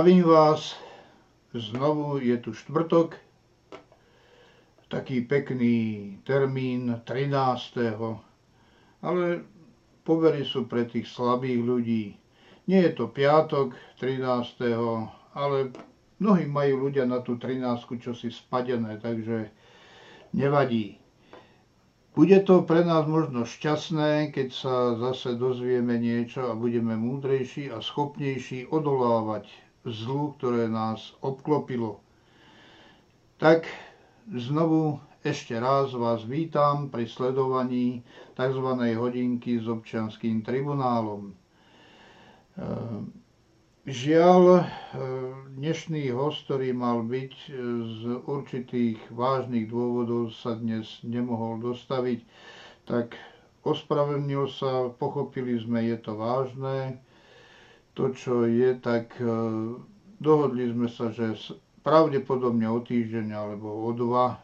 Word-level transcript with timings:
Zdravím 0.00 0.32
vás, 0.32 0.80
znovu 1.52 2.24
je 2.24 2.32
tu 2.40 2.56
štvrtok, 2.56 3.20
taký 4.88 5.20
pekný 5.28 5.76
termín 6.24 7.04
13. 7.04 7.76
Ale 9.04 9.44
povery 10.00 10.40
sú 10.48 10.64
pre 10.64 10.88
tých 10.88 11.04
slabých 11.04 11.60
ľudí. 11.60 12.04
Nie 12.64 12.88
je 12.88 12.96
to 12.96 13.12
piatok 13.12 13.76
13. 14.00 14.64
ale 15.36 15.68
mnohí 16.16 16.48
majú 16.48 16.88
ľudia 16.88 17.04
na 17.04 17.20
tú 17.20 17.36
13. 17.36 17.60
čosi 18.00 18.32
spadené, 18.32 18.96
takže 19.04 19.52
nevadí. 20.32 20.96
Bude 22.16 22.40
to 22.40 22.64
pre 22.64 22.88
nás 22.88 23.04
možno 23.04 23.44
šťastné, 23.44 24.32
keď 24.32 24.48
sa 24.48 24.96
zase 24.96 25.36
dozvieme 25.36 26.00
niečo 26.00 26.48
a 26.48 26.56
budeme 26.56 26.96
múdrejší 26.96 27.68
a 27.68 27.84
schopnejší 27.84 28.64
odolávať 28.72 29.68
zlu, 29.84 30.36
ktoré 30.36 30.68
nás 30.68 31.16
obklopilo. 31.24 32.00
Tak 33.40 33.64
znovu 34.28 35.00
ešte 35.20 35.56
raz 35.56 35.92
vás 35.96 36.24
vítam 36.24 36.88
pri 36.88 37.04
sledovaní 37.04 38.04
tzv. 38.36 38.68
hodinky 38.96 39.60
s 39.60 39.68
občianským 39.68 40.40
tribunálom. 40.44 41.32
Ehm, 42.60 43.12
žiaľ, 43.88 44.64
ehm, 44.64 45.56
dnešný 45.56 46.12
host, 46.12 46.44
ktorý 46.48 46.76
mal 46.76 47.04
byť 47.04 47.32
e, 47.32 47.48
z 47.84 48.02
určitých 48.28 49.00
vážnych 49.12 49.68
dôvodov 49.68 50.32
sa 50.36 50.56
dnes 50.56 51.00
nemohol 51.04 51.60
dostaviť, 51.60 52.20
tak 52.84 53.16
ospravedlnil 53.64 54.44
sa, 54.48 54.88
pochopili 54.92 55.56
sme, 55.60 55.84
je 55.84 55.96
to 56.00 56.16
vážne, 56.16 57.00
to, 57.94 58.14
čo 58.14 58.44
je, 58.46 58.76
tak 58.78 59.16
e, 59.18 59.26
dohodli 60.20 60.70
sme 60.70 60.86
sa, 60.86 61.10
že 61.10 61.34
pravdepodobne 61.80 62.68
o 62.68 62.80
týždeň 62.80 63.26
alebo 63.32 63.88
o 63.88 63.90
dva, 63.96 64.38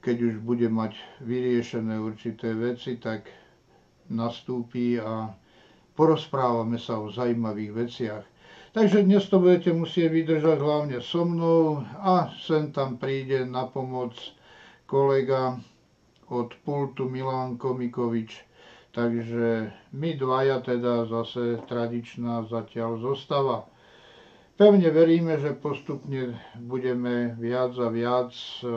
keď 0.00 0.16
už 0.22 0.34
bude 0.46 0.70
mať 0.70 0.94
vyriešené 1.20 1.98
určité 1.98 2.54
veci, 2.54 2.94
tak 2.96 3.26
nastúpi 4.06 5.02
a 5.02 5.34
porozprávame 5.98 6.78
sa 6.78 7.02
o 7.02 7.10
zaujímavých 7.10 7.72
veciach. 7.74 8.24
Takže 8.70 9.02
dnes 9.02 9.24
to 9.26 9.40
budete 9.40 9.72
musieť 9.72 10.12
vydržať 10.12 10.58
hlavne 10.60 11.00
so 11.00 11.24
mnou 11.24 11.80
a 11.98 12.28
sem 12.38 12.70
tam 12.70 13.00
príde 13.00 13.42
na 13.42 13.64
pomoc 13.66 14.12
kolega 14.86 15.58
od 16.28 16.54
pultu 16.62 17.08
Milan 17.08 17.56
Komikovič, 17.56 18.45
Takže 18.96 19.76
my 19.92 20.16
dvaja 20.16 20.64
teda 20.64 21.04
zase 21.04 21.60
tradičná 21.68 22.48
zatiaľ 22.48 22.96
zostava. 22.96 23.68
Pevne 24.56 24.88
veríme, 24.88 25.36
že 25.36 25.52
postupne 25.52 26.32
budeme 26.56 27.36
viac 27.36 27.76
a 27.76 27.92
viac 27.92 28.32
e, 28.32 28.72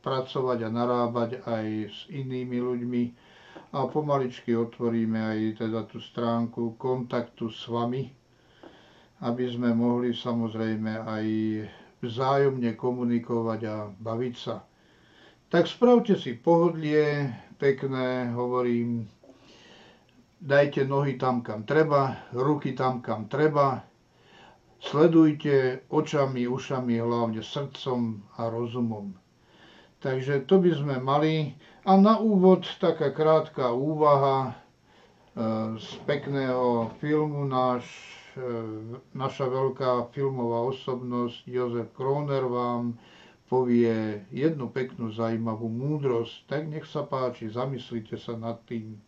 pracovať 0.00 0.58
a 0.64 0.68
narábať 0.72 1.30
aj 1.44 1.66
s 1.92 1.98
inými 2.08 2.56
ľuďmi 2.56 3.02
a 3.76 3.84
pomaličky 3.84 4.56
otvoríme 4.56 5.20
aj 5.20 5.60
teda 5.60 5.84
tú 5.84 6.00
stránku 6.00 6.80
kontaktu 6.80 7.52
s 7.52 7.68
vami, 7.68 8.08
aby 9.20 9.44
sme 9.44 9.76
mohli 9.76 10.16
samozrejme 10.16 11.04
aj 11.04 11.26
vzájomne 12.00 12.72
komunikovať 12.80 13.60
a 13.68 13.76
baviť 13.92 14.34
sa. 14.40 14.64
Tak 15.52 15.68
spravte 15.68 16.16
si 16.16 16.32
pohodlie, 16.32 17.28
pekné, 17.60 18.32
hovorím, 18.32 19.17
dajte 20.40 20.86
nohy 20.86 21.18
tam, 21.18 21.42
kam 21.42 21.66
treba, 21.66 22.16
ruky 22.32 22.72
tam, 22.72 23.02
kam 23.02 23.26
treba, 23.28 23.82
sledujte 24.78 25.82
očami, 25.90 26.46
ušami, 26.46 27.02
hlavne 27.02 27.42
srdcom 27.42 28.22
a 28.38 28.46
rozumom. 28.46 29.14
Takže 29.98 30.46
to 30.46 30.62
by 30.62 30.70
sme 30.70 30.96
mali. 31.02 31.58
A 31.82 31.98
na 31.98 32.22
úvod 32.22 32.62
taká 32.78 33.10
krátka 33.10 33.74
úvaha 33.74 34.38
e, 34.46 34.52
z 35.74 35.88
pekného 36.06 36.94
filmu 37.02 37.42
náš, 37.42 37.82
e, 38.38 38.46
naša 39.10 39.50
veľká 39.50 40.14
filmová 40.14 40.70
osobnosť 40.70 41.42
Jozef 41.50 41.90
Kroner 41.98 42.46
vám 42.46 42.94
povie 43.50 44.22
jednu 44.30 44.70
peknú 44.70 45.10
zaujímavú 45.10 45.66
múdrosť. 45.66 46.46
Tak 46.46 46.62
nech 46.70 46.86
sa 46.86 47.02
páči, 47.02 47.50
zamyslite 47.50 48.14
sa 48.14 48.38
nad 48.38 48.62
tým. 48.70 49.00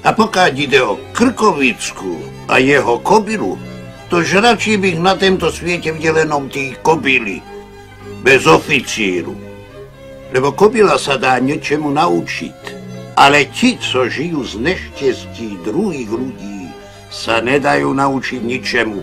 A 0.00 0.16
pokiaľ 0.16 0.50
ide 0.56 0.80
o 0.80 0.96
Krkovicku 1.12 2.24
a 2.48 2.56
jeho 2.56 3.04
kobilu, 3.04 3.60
to 4.08 4.24
radšej 4.24 4.80
bych 4.80 4.96
na 4.96 5.12
tomto 5.12 5.52
svete 5.52 5.92
videl 5.92 6.24
tí 6.48 6.72
kobily, 6.80 7.44
bez 8.24 8.48
oficíru. 8.48 9.36
Lebo 10.32 10.56
kobila 10.56 10.96
sa 10.96 11.20
dá 11.20 11.36
niečemu 11.36 11.92
naučiť, 11.92 12.58
ale 13.20 13.52
ti, 13.52 13.76
co 13.76 14.08
žijú 14.08 14.40
z 14.40 14.54
neštestí 14.72 15.60
druhých 15.68 16.08
ľudí, 16.08 16.72
sa 17.12 17.44
nedajú 17.44 17.92
naučiť 17.92 18.40
ničemu. 18.40 19.00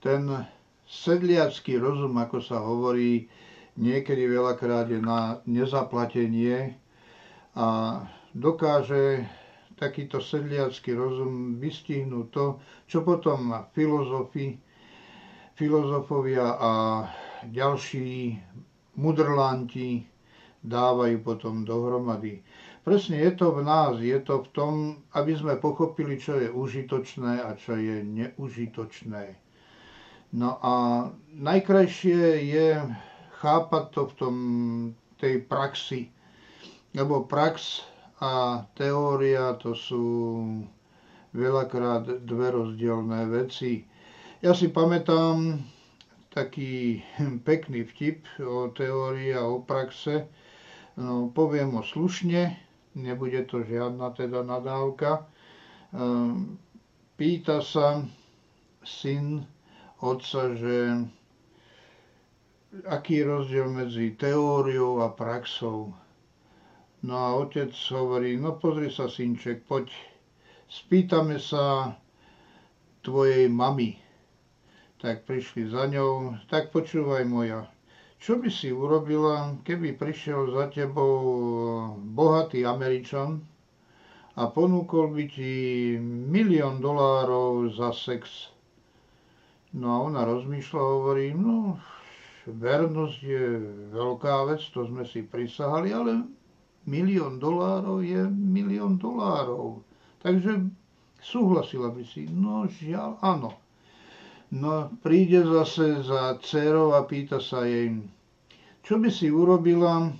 Ten 0.00 0.22
sedliacký 0.88 1.76
rozum, 1.76 2.16
ako 2.16 2.38
sa 2.40 2.64
hovorí, 2.64 3.28
niekedy 3.76 4.26
veľakrát 4.26 4.86
je 4.88 5.00
na 5.00 5.42
nezaplatenie 5.44 6.78
a 7.54 8.00
dokáže 8.34 9.26
takýto 9.74 10.22
sedliacký 10.22 10.94
rozum 10.94 11.58
vystihnúť 11.58 12.26
to, 12.30 12.46
čo 12.86 13.02
potom 13.02 13.50
filozofi, 13.74 14.54
filozofovia 15.54 16.54
a 16.54 16.72
ďalší 17.50 18.38
mudrlanti 18.94 20.06
dávajú 20.64 21.20
potom 21.20 21.66
dohromady. 21.66 22.40
Presne 22.84 23.20
je 23.20 23.32
to 23.32 23.52
v 23.52 23.60
nás, 23.64 23.96
je 23.96 24.16
to 24.20 24.44
v 24.44 24.48
tom, 24.52 24.74
aby 25.12 25.32
sme 25.32 25.56
pochopili, 25.56 26.16
čo 26.16 26.36
je 26.36 26.48
užitočné 26.48 27.40
a 27.40 27.56
čo 27.56 27.76
je 27.76 28.00
neužitočné. 28.00 29.36
No 30.34 30.58
a 30.60 30.74
najkrajšie 31.32 32.20
je 32.44 32.68
chápať 33.44 33.84
to 33.92 34.02
v 34.08 34.14
tom, 34.16 34.36
tej 35.20 35.44
praxi. 35.44 36.08
Lebo 36.96 37.28
prax 37.28 37.84
a 38.24 38.64
teória 38.72 39.52
to 39.60 39.76
sú 39.76 40.06
veľakrát 41.36 42.24
dve 42.24 42.48
rozdielne 42.54 43.28
veci. 43.28 43.84
Ja 44.40 44.56
si 44.56 44.72
pamätám 44.72 45.60
taký 46.32 47.04
pekný 47.48 47.84
vtip 47.84 48.24
o 48.40 48.72
teórii 48.72 49.36
a 49.36 49.44
o 49.44 49.60
praxe. 49.60 50.24
No, 50.94 51.28
poviem 51.34 51.74
ho 51.74 51.82
slušne, 51.82 52.54
nebude 52.94 53.42
to 53.50 53.66
žiadna 53.66 54.14
teda 54.14 54.46
nadávka. 54.46 55.26
Ehm, 55.90 56.54
pýta 57.18 57.58
sa 57.58 58.06
syn 58.86 59.42
otca, 59.98 60.54
že 60.54 61.02
aký 62.82 63.22
je 63.22 63.24
rozdiel 63.24 63.68
medzi 63.70 64.18
teóriou 64.18 64.98
a 65.06 65.14
praxou. 65.14 65.94
No 67.04 67.14
a 67.14 67.38
otec 67.38 67.70
hovorí, 67.94 68.34
no 68.34 68.58
pozri 68.58 68.90
sa, 68.90 69.06
synček, 69.06 69.62
poď, 69.68 69.92
spýtame 70.66 71.38
sa 71.38 71.94
tvojej 73.04 73.46
mamy. 73.46 74.00
Tak 74.98 75.28
prišli 75.28 75.68
za 75.68 75.86
ňou, 75.86 76.40
tak 76.48 76.72
počúvaj 76.72 77.28
moja, 77.28 77.68
čo 78.16 78.40
by 78.40 78.48
si 78.48 78.72
urobila, 78.72 79.52
keby 79.68 80.00
prišiel 80.00 80.48
za 80.48 80.72
tebou 80.72 81.20
bohatý 82.00 82.64
Američan 82.64 83.44
a 84.40 84.48
ponúkol 84.48 85.12
by 85.12 85.24
ti 85.28 85.52
milión 86.00 86.80
dolárov 86.80 87.68
za 87.76 87.92
sex? 87.92 88.48
No 89.76 89.92
a 89.92 89.96
ona 90.08 90.24
rozmýšľa, 90.24 90.80
hovorí, 90.80 91.36
no 91.36 91.76
vernosť 92.46 93.18
je 93.24 93.44
veľká 93.92 94.48
vec, 94.52 94.60
to 94.72 94.84
sme 94.84 95.04
si 95.08 95.24
prisahali, 95.24 95.92
ale 95.92 96.24
milión 96.84 97.40
dolárov 97.40 98.04
je 98.04 98.28
milión 98.28 99.00
dolárov. 99.00 99.80
Takže 100.20 100.68
súhlasila 101.20 101.92
by 101.92 102.04
si, 102.04 102.28
no 102.28 102.68
žiaľ, 102.68 103.16
áno. 103.24 103.56
No 104.54 104.92
príde 105.02 105.42
zase 105.42 106.04
za 106.04 106.38
dcerou 106.38 106.94
a 106.94 107.02
pýta 107.08 107.40
sa 107.40 107.64
jej, 107.64 107.96
čo 108.84 109.00
by 109.00 109.08
si 109.08 109.32
urobila, 109.32 110.12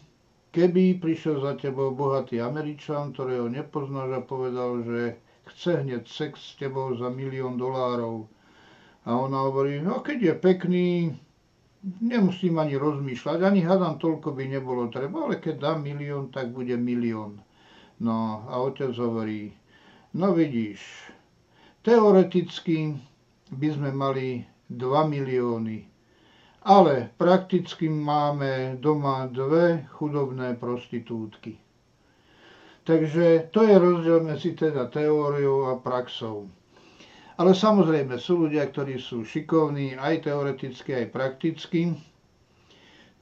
keby 0.50 0.98
prišiel 0.98 1.44
za 1.44 1.54
tebou 1.60 1.92
bohatý 1.92 2.40
Američan, 2.40 3.12
ktorého 3.12 3.46
nepoznáš 3.46 4.10
a 4.18 4.20
povedal, 4.24 4.80
že 4.82 5.20
chce 5.52 5.84
hneď 5.84 6.08
sex 6.08 6.40
s 6.40 6.52
tebou 6.56 6.96
za 6.96 7.12
milión 7.12 7.60
dolárov. 7.60 8.26
A 9.04 9.12
ona 9.12 9.44
hovorí, 9.44 9.84
no 9.84 10.00
keď 10.00 10.32
je 10.32 10.34
pekný, 10.40 10.88
nemusím 12.00 12.56
ani 12.58 12.80
rozmýšľať, 12.80 13.38
ani 13.44 13.60
hádam 13.60 14.00
toľko 14.00 14.32
by 14.32 14.44
nebolo 14.48 14.88
treba, 14.88 15.28
ale 15.28 15.36
keď 15.36 15.60
dám 15.60 15.84
milión, 15.84 16.32
tak 16.32 16.48
bude 16.50 16.74
milión. 16.80 17.44
No 18.00 18.48
a 18.48 18.58
otec 18.64 18.96
hovorí, 18.96 19.52
no 20.16 20.32
vidíš, 20.32 20.80
teoreticky 21.84 22.96
by 23.52 23.68
sme 23.70 23.90
mali 23.92 24.42
2 24.72 24.80
milióny, 25.12 25.84
ale 26.64 27.12
prakticky 27.20 27.92
máme 27.92 28.80
doma 28.80 29.28
dve 29.28 29.84
chudobné 29.92 30.56
prostitútky. 30.56 31.60
Takže 32.84 33.48
to 33.52 33.64
je 33.64 33.76
rozdiel 33.80 34.20
medzi 34.24 34.52
teda 34.52 34.88
teóriou 34.92 35.72
a 35.72 35.80
praxou. 35.80 36.48
Ale 37.34 37.50
samozrejme 37.50 38.14
sú 38.16 38.46
ľudia, 38.46 38.70
ktorí 38.70 39.02
sú 39.02 39.26
šikovní 39.26 39.98
aj 39.98 40.30
teoreticky, 40.30 40.94
aj 40.94 41.06
prakticky. 41.10 41.98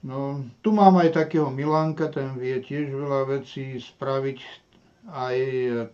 No, 0.04 0.44
tu 0.60 0.74
mám 0.74 1.00
aj 1.00 1.16
takého 1.16 1.48
Milanka, 1.48 2.12
ten 2.12 2.36
vie 2.36 2.60
tiež 2.60 2.92
veľa 2.92 3.40
vecí 3.40 3.78
spraviť, 3.78 4.38
aj 5.08 5.36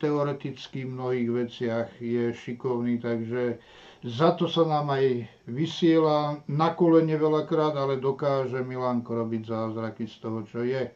teoreticky 0.03 0.85
v 0.85 0.93
mnohých 0.93 1.31
veciach 1.31 1.89
je 2.01 2.33
šikovný, 2.35 3.01
takže 3.01 3.57
za 4.05 4.37
to 4.37 4.49
sa 4.49 4.69
nám 4.69 4.93
aj 4.93 5.25
vysiela 5.49 6.41
na 6.49 6.77
kolene 6.77 7.17
veľakrát, 7.17 7.77
ale 7.77 8.01
dokáže 8.01 8.61
Milanko 8.65 9.17
robiť 9.17 9.43
zázraky 9.49 10.05
z 10.09 10.17
toho, 10.21 10.41
čo 10.45 10.61
je 10.65 10.93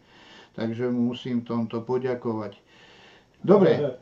takže 0.55 0.91
mu 0.91 1.13
musím 1.13 1.41
tomto 1.43 1.81
poďakovať. 1.81 2.57
Dobre. 3.45 3.99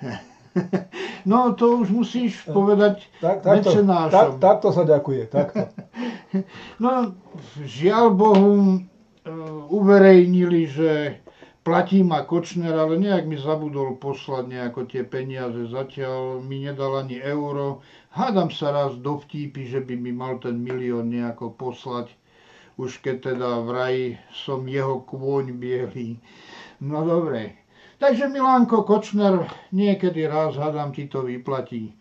No 1.28 1.52
to 1.52 1.84
už 1.84 1.92
musíš 1.92 2.48
povedať 2.48 3.04
tak, 3.20 3.44
takto, 3.44 3.76
mecenášom. 3.76 4.10
Tak, 4.10 4.28
takto 4.40 4.68
sa 4.72 4.88
ďakuje, 4.88 5.22
takto. 5.28 5.68
No, 6.84 7.12
žiaľ 7.60 8.14
Bohu, 8.16 8.80
uverejnili, 9.68 10.64
že 10.70 11.20
platí 11.60 12.00
ma 12.00 12.24
Kočner, 12.24 12.72
ale 12.72 12.96
nejak 12.96 13.28
mi 13.28 13.36
zabudol 13.36 14.00
poslať 14.00 14.48
nejako 14.48 14.88
tie 14.88 15.04
peniaze. 15.04 15.68
Zatiaľ 15.68 16.40
mi 16.40 16.64
nedal 16.64 17.04
ani 17.04 17.20
euro. 17.20 17.84
Hádam 18.16 18.48
sa 18.48 18.72
raz 18.72 18.96
do 18.96 19.20
vtípy, 19.20 19.68
že 19.68 19.84
by 19.84 19.94
mi 19.98 20.14
mal 20.14 20.40
ten 20.40 20.56
milión 20.56 21.12
nejako 21.12 21.52
poslať 21.52 22.16
už 22.80 23.04
keď 23.04 23.36
teda 23.36 23.60
vraj 23.60 24.16
som 24.32 24.64
jeho 24.64 25.04
kôň 25.04 25.52
bielý. 25.60 26.16
No 26.80 27.04
dobre. 27.04 27.59
Takže 28.00 28.32
Milánko 28.32 28.88
Kočner, 28.88 29.44
niekedy 29.76 30.24
raz 30.24 30.56
hádam 30.56 30.88
ti 30.88 31.04
to 31.04 31.20
vyplatí. 31.20 31.92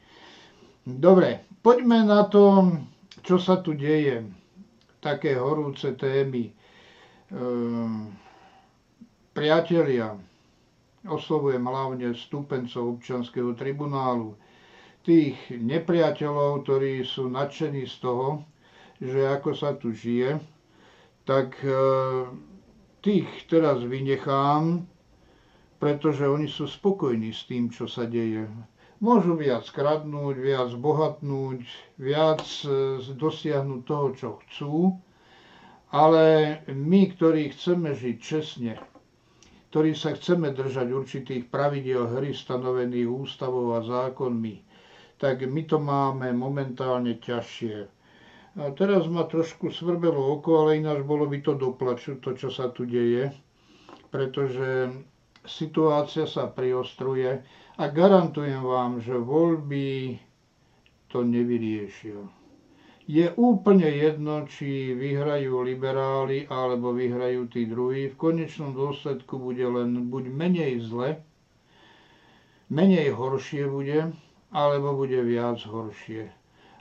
Dobre, 0.87 1.43
poďme 1.59 2.07
na 2.07 2.23
to, 2.23 2.71
čo 3.19 3.35
sa 3.35 3.59
tu 3.59 3.75
deje. 3.75 4.23
Také 5.03 5.35
horúce 5.35 5.91
témy. 5.99 6.55
Ehm, 7.35 8.15
priatelia, 9.35 10.15
oslovujem 11.03 11.67
hlavne 11.67 12.15
stupencov 12.15 12.95
občanského 12.95 13.51
tribunálu, 13.59 14.39
tých 15.03 15.35
nepriateľov, 15.51 16.63
ktorí 16.63 17.03
sú 17.03 17.27
nadšení 17.27 17.83
z 17.83 17.95
toho, 17.99 18.47
že 19.03 19.27
ako 19.35 19.51
sa 19.51 19.75
tu 19.75 19.91
žije, 19.91 20.39
tak 21.27 21.59
e, 21.59 21.75
tých 23.03 23.27
teraz 23.51 23.83
vynechám, 23.83 24.87
pretože 25.79 26.23
oni 26.23 26.45
sú 26.45 26.67
spokojní 26.67 27.31
s 27.31 27.43
tým, 27.43 27.67
čo 27.67 27.87
sa 27.87 28.03
deje. 28.05 28.45
Môžu 28.99 29.33
viac 29.33 29.63
kradnúť, 29.65 30.35
viac 30.37 30.69
bohatnúť, 30.75 31.63
viac 31.97 32.43
e, 32.61 32.67
dosiahnuť 33.09 33.81
toho, 33.81 34.07
čo 34.11 34.29
chcú, 34.41 34.75
ale 35.89 36.23
my, 36.67 37.01
ktorí 37.09 37.49
chceme 37.49 37.95
žiť 37.95 38.17
čestne, 38.19 38.75
ktorí 39.69 39.91
sa 39.93 40.11
chceme 40.11 40.51
držať 40.51 40.87
určitých 40.89 41.43
pravidel 41.47 42.11
hry 42.11 42.31
stanovených 42.31 43.07
ústavou 43.07 43.73
a 43.73 43.81
zákonmi, 43.81 44.55
tak 45.15 45.41
my 45.41 45.61
to 45.63 45.79
máme 45.79 46.29
momentálne 46.31 47.15
ťažšie 47.17 47.99
a 48.55 48.73
teraz 48.73 49.05
ma 49.05 49.23
trošku 49.23 49.69
svrbelo 49.69 50.33
oko, 50.33 50.59
ale 50.59 50.77
ináč 50.77 50.99
bolo 51.01 51.23
by 51.23 51.39
to 51.39 51.53
doplaču, 51.53 52.17
to, 52.17 52.33
čo 52.33 52.49
sa 52.49 52.67
tu 52.67 52.83
deje, 52.83 53.31
pretože 54.09 54.91
situácia 55.47 56.27
sa 56.27 56.47
priostruje 56.49 57.43
a 57.79 57.83
garantujem 57.87 58.59
vám, 58.59 58.99
že 58.99 59.15
voľby 59.15 60.19
to 61.07 61.23
nevyriešia. 61.23 62.19
Je 63.09 63.25
úplne 63.41 63.89
jedno, 63.89 64.45
či 64.45 64.93
vyhrajú 64.93 65.65
liberáli 65.65 66.45
alebo 66.45 66.93
vyhrajú 66.93 67.49
tí 67.49 67.65
druhí. 67.65 68.13
V 68.13 68.19
konečnom 68.19 68.77
dôsledku 68.77 69.41
bude 69.41 69.65
len 69.65 70.13
buď 70.13 70.29
menej 70.29 70.85
zle, 70.85 71.17
menej 72.69 73.09
horšie 73.17 73.65
bude, 73.65 74.13
alebo 74.53 74.93
bude 74.93 75.25
viac 75.25 75.57
horšie. 75.65 76.29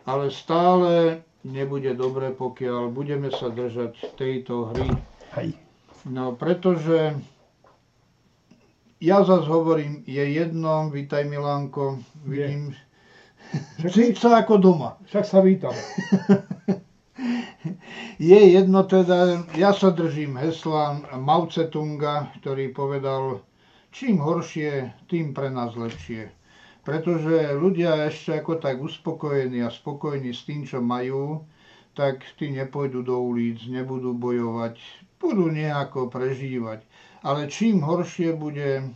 Ale 0.05 0.29
stále 0.29 1.25
nebude 1.49 1.97
dobre, 1.97 2.29
pokiaľ 2.37 2.93
budeme 2.93 3.33
sa 3.33 3.49
držať 3.49 4.21
tejto 4.21 4.73
hry. 4.77 4.89
Hej. 5.33 5.57
No, 6.05 6.37
pretože 6.37 7.17
ja 9.01 9.25
zase 9.25 9.47
hovorím, 9.47 10.03
je 10.07 10.25
jedno, 10.35 10.91
vítaj 10.91 11.25
Milánko, 11.25 12.03
vidím, 12.27 12.75
cíť 13.81 14.19
sa 14.19 14.43
ako 14.43 14.59
doma. 14.59 14.91
Však 15.07 15.25
sa 15.25 15.39
vítam. 15.41 15.75
je 18.31 18.41
jedno 18.53 18.83
teda, 18.85 19.47
ja 19.55 19.71
sa 19.71 19.95
držím 19.95 20.37
hesla 20.39 20.99
Mao 21.15 21.47
Tse-tunga, 21.47 22.35
ktorý 22.43 22.75
povedal, 22.75 23.43
čím 23.95 24.19
horšie, 24.19 24.93
tým 25.07 25.35
pre 25.35 25.51
nás 25.51 25.79
lepšie 25.79 26.39
pretože 26.89 27.53
ľudia 27.53 28.09
ešte 28.09 28.41
ako 28.41 28.65
tak 28.65 28.81
uspokojení 28.81 29.61
a 29.61 29.69
spokojní 29.69 30.33
s 30.33 30.49
tým, 30.49 30.65
čo 30.65 30.81
majú, 30.81 31.45
tak 31.93 32.25
tí 32.41 32.49
nepôjdu 32.49 33.05
do 33.05 33.21
ulic, 33.21 33.61
nebudú 33.69 34.17
bojovať, 34.17 34.81
budú 35.21 35.53
nejako 35.53 36.09
prežívať. 36.09 36.88
Ale 37.23 37.51
čím 37.51 37.83
horšie 37.83 38.39
bude, 38.39 38.95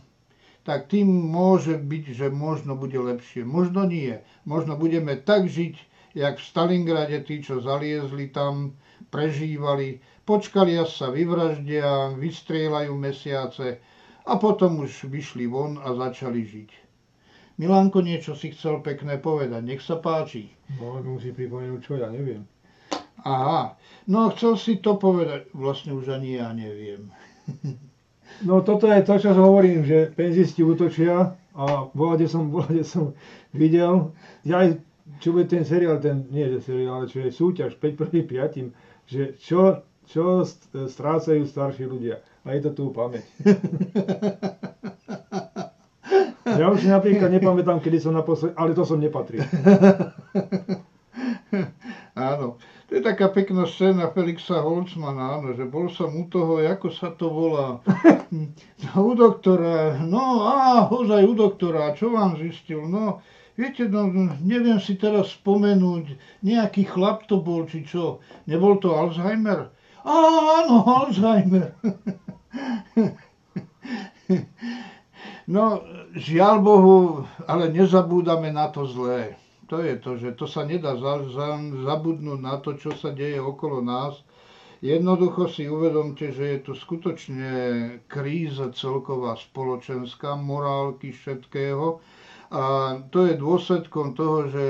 tak 0.63 0.87
tým 0.87 1.11
môže 1.11 1.75
byť, 1.75 2.05
že 2.15 2.27
možno 2.31 2.79
bude 2.79 2.95
lepšie. 2.95 3.43
Možno 3.43 3.83
nie. 3.83 4.23
Možno 4.47 4.79
budeme 4.79 5.19
tak 5.19 5.51
žiť, 5.51 5.75
jak 6.15 6.39
v 6.39 6.47
Stalingrade, 6.47 7.19
tí, 7.27 7.43
čo 7.43 7.59
zaliezli 7.59 8.31
tam, 8.31 8.79
prežívali, 9.11 9.99
počkali, 10.23 10.79
až 10.79 10.89
sa 10.95 11.07
vyvraždia, 11.11 12.15
vystrieľajú 12.15 12.93
mesiace 12.95 13.83
a 14.23 14.33
potom 14.39 14.79
už 14.79 15.11
vyšli 15.11 15.45
von 15.51 15.75
a 15.83 15.91
začali 15.91 16.41
žiť. 16.47 16.69
Milanko 17.59 18.01
niečo 18.01 18.33
si 18.33 18.49
chcel 18.49 18.81
pekné 18.81 19.21
povedať, 19.21 19.61
nech 19.61 19.83
sa 19.83 20.01
páči. 20.01 20.49
No, 20.81 20.97
musí 21.05 21.29
pripomenúť, 21.35 21.81
čo 21.85 21.93
ja 22.01 22.09
neviem. 22.09 22.49
Aha, 23.23 23.77
no 24.09 24.33
chcel 24.33 24.57
si 24.57 24.81
to 24.81 24.97
povedať, 24.97 25.53
vlastne 25.53 25.93
už 25.93 26.17
ani 26.17 26.41
ja 26.41 26.49
neviem. 26.49 27.13
no 28.41 28.65
toto 28.65 28.89
je 28.89 29.05
to, 29.05 29.13
čo 29.21 29.37
hovorím, 29.37 29.85
že 29.85 30.09
penzisti 30.17 30.65
útočia 30.65 31.37
a 31.53 31.63
volade 31.93 32.25
som, 32.25 32.49
volade 32.49 32.81
som 32.81 33.13
videl, 33.53 34.09
ja 34.41 34.65
aj, 34.65 34.81
čo 35.21 35.37
bude 35.37 35.45
ten 35.45 35.61
seriál, 35.61 36.01
ten, 36.01 36.25
nie 36.33 36.49
je 36.57 36.65
seriál, 36.65 37.05
ale 37.05 37.11
čo 37.11 37.21
je 37.21 37.29
súťaž 37.29 37.77
5 37.77 37.99
proti 37.99 38.25
5, 38.25 38.73
že 39.05 39.37
čo, 39.37 39.85
čo 40.09 40.41
strácajú 40.73 41.45
starší 41.45 41.85
ľudia. 41.85 42.25
A 42.43 42.57
je 42.57 42.61
to 42.65 42.71
tu 42.75 42.83
pamäť. 42.91 43.23
Ja 46.43 46.69
už 46.69 46.85
napríklad 46.85 47.33
nepamätám, 47.33 47.81
kedy 47.81 47.97
som 48.03 48.13
naposled, 48.13 48.53
ale 48.53 48.77
to 48.77 48.85
som 48.85 49.01
nepatrí. 49.01 49.41
áno. 52.29 52.61
To 52.93 53.01
je 53.01 53.09
taká 53.09 53.25
pekná 53.33 53.65
scéna 53.65 54.13
Felixa 54.13 54.61
Holzmana, 54.61 55.41
áno, 55.41 55.57
že 55.57 55.65
bol 55.65 55.89
som 55.89 56.13
u 56.13 56.29
toho, 56.29 56.61
ako 56.61 56.93
sa 56.93 57.09
to 57.09 57.25
volá, 57.25 57.81
u 58.93 59.11
doktora, 59.17 59.97
no 59.97 60.45
a 60.45 60.85
hozaj 60.85 61.25
u 61.25 61.33
doktora, 61.33 61.97
čo 61.97 62.13
vám 62.13 62.37
zistil, 62.37 62.85
no, 62.85 63.17
viete, 63.57 63.89
no, 63.89 64.13
neviem 64.45 64.77
si 64.77 64.93
teraz 64.93 65.33
spomenúť, 65.33 66.13
nejaký 66.45 66.85
chlap 66.85 67.25
to 67.25 67.41
bol, 67.41 67.65
či 67.65 67.81
čo, 67.81 68.21
nebol 68.45 68.77
to 68.77 68.93
Alzheimer? 68.93 69.73
Áno, 70.05 70.85
Alzheimer. 70.85 71.73
No, 75.43 75.83
žiaľ 76.15 76.55
Bohu, 76.63 77.27
ale 77.51 77.67
nezabúdame 77.67 78.55
na 78.55 78.71
to 78.71 78.87
zlé. 78.87 79.35
To 79.67 79.79
je 79.79 79.95
to, 79.99 80.19
že 80.19 80.35
to 80.35 80.45
sa 80.45 80.67
nedá 80.67 80.95
za, 80.99 81.23
za, 81.31 81.55
zabudnúť 81.59 82.39
na 82.39 82.59
to, 82.59 82.75
čo 82.75 82.91
sa 82.91 83.15
deje 83.15 83.39
okolo 83.39 83.79
nás. 83.79 84.19
Jednoducho 84.83 85.47
si 85.47 85.63
uvedomte, 85.71 86.35
že 86.35 86.43
je 86.43 86.59
tu 86.59 86.73
skutočne 86.75 87.51
kríza 88.11 88.67
celková 88.75 89.39
spoločenská, 89.39 90.35
morálky 90.35 91.15
všetkého. 91.15 92.03
A 92.51 92.63
to 93.07 93.23
je 93.23 93.39
dôsledkom 93.39 94.11
toho, 94.11 94.51
že 94.51 94.65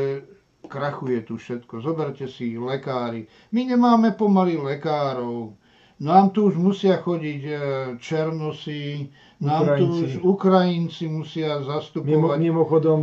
krachuje 0.69 1.25
tu 1.25 1.41
všetko. 1.41 1.81
Zoberte 1.81 2.29
si 2.29 2.55
lekári. 2.55 3.25
My 3.51 3.65
nemáme 3.65 4.13
pomaly 4.13 4.55
lekárov. 4.55 5.57
Nám 6.03 6.29
tu 6.29 6.49
už 6.49 6.57
musia 6.57 6.99
chodiť 6.99 7.41
e, 7.47 7.53
Černosy, 7.97 9.07
nám 9.39 9.77
tu 9.77 9.87
Ukrajinci. 9.87 10.03
už 10.03 10.11
Ukrajinci 10.21 11.03
musia 11.07 11.57
Mimo, 11.57 11.67
zastupovať. 11.69 12.37
mimochodom, 12.37 12.99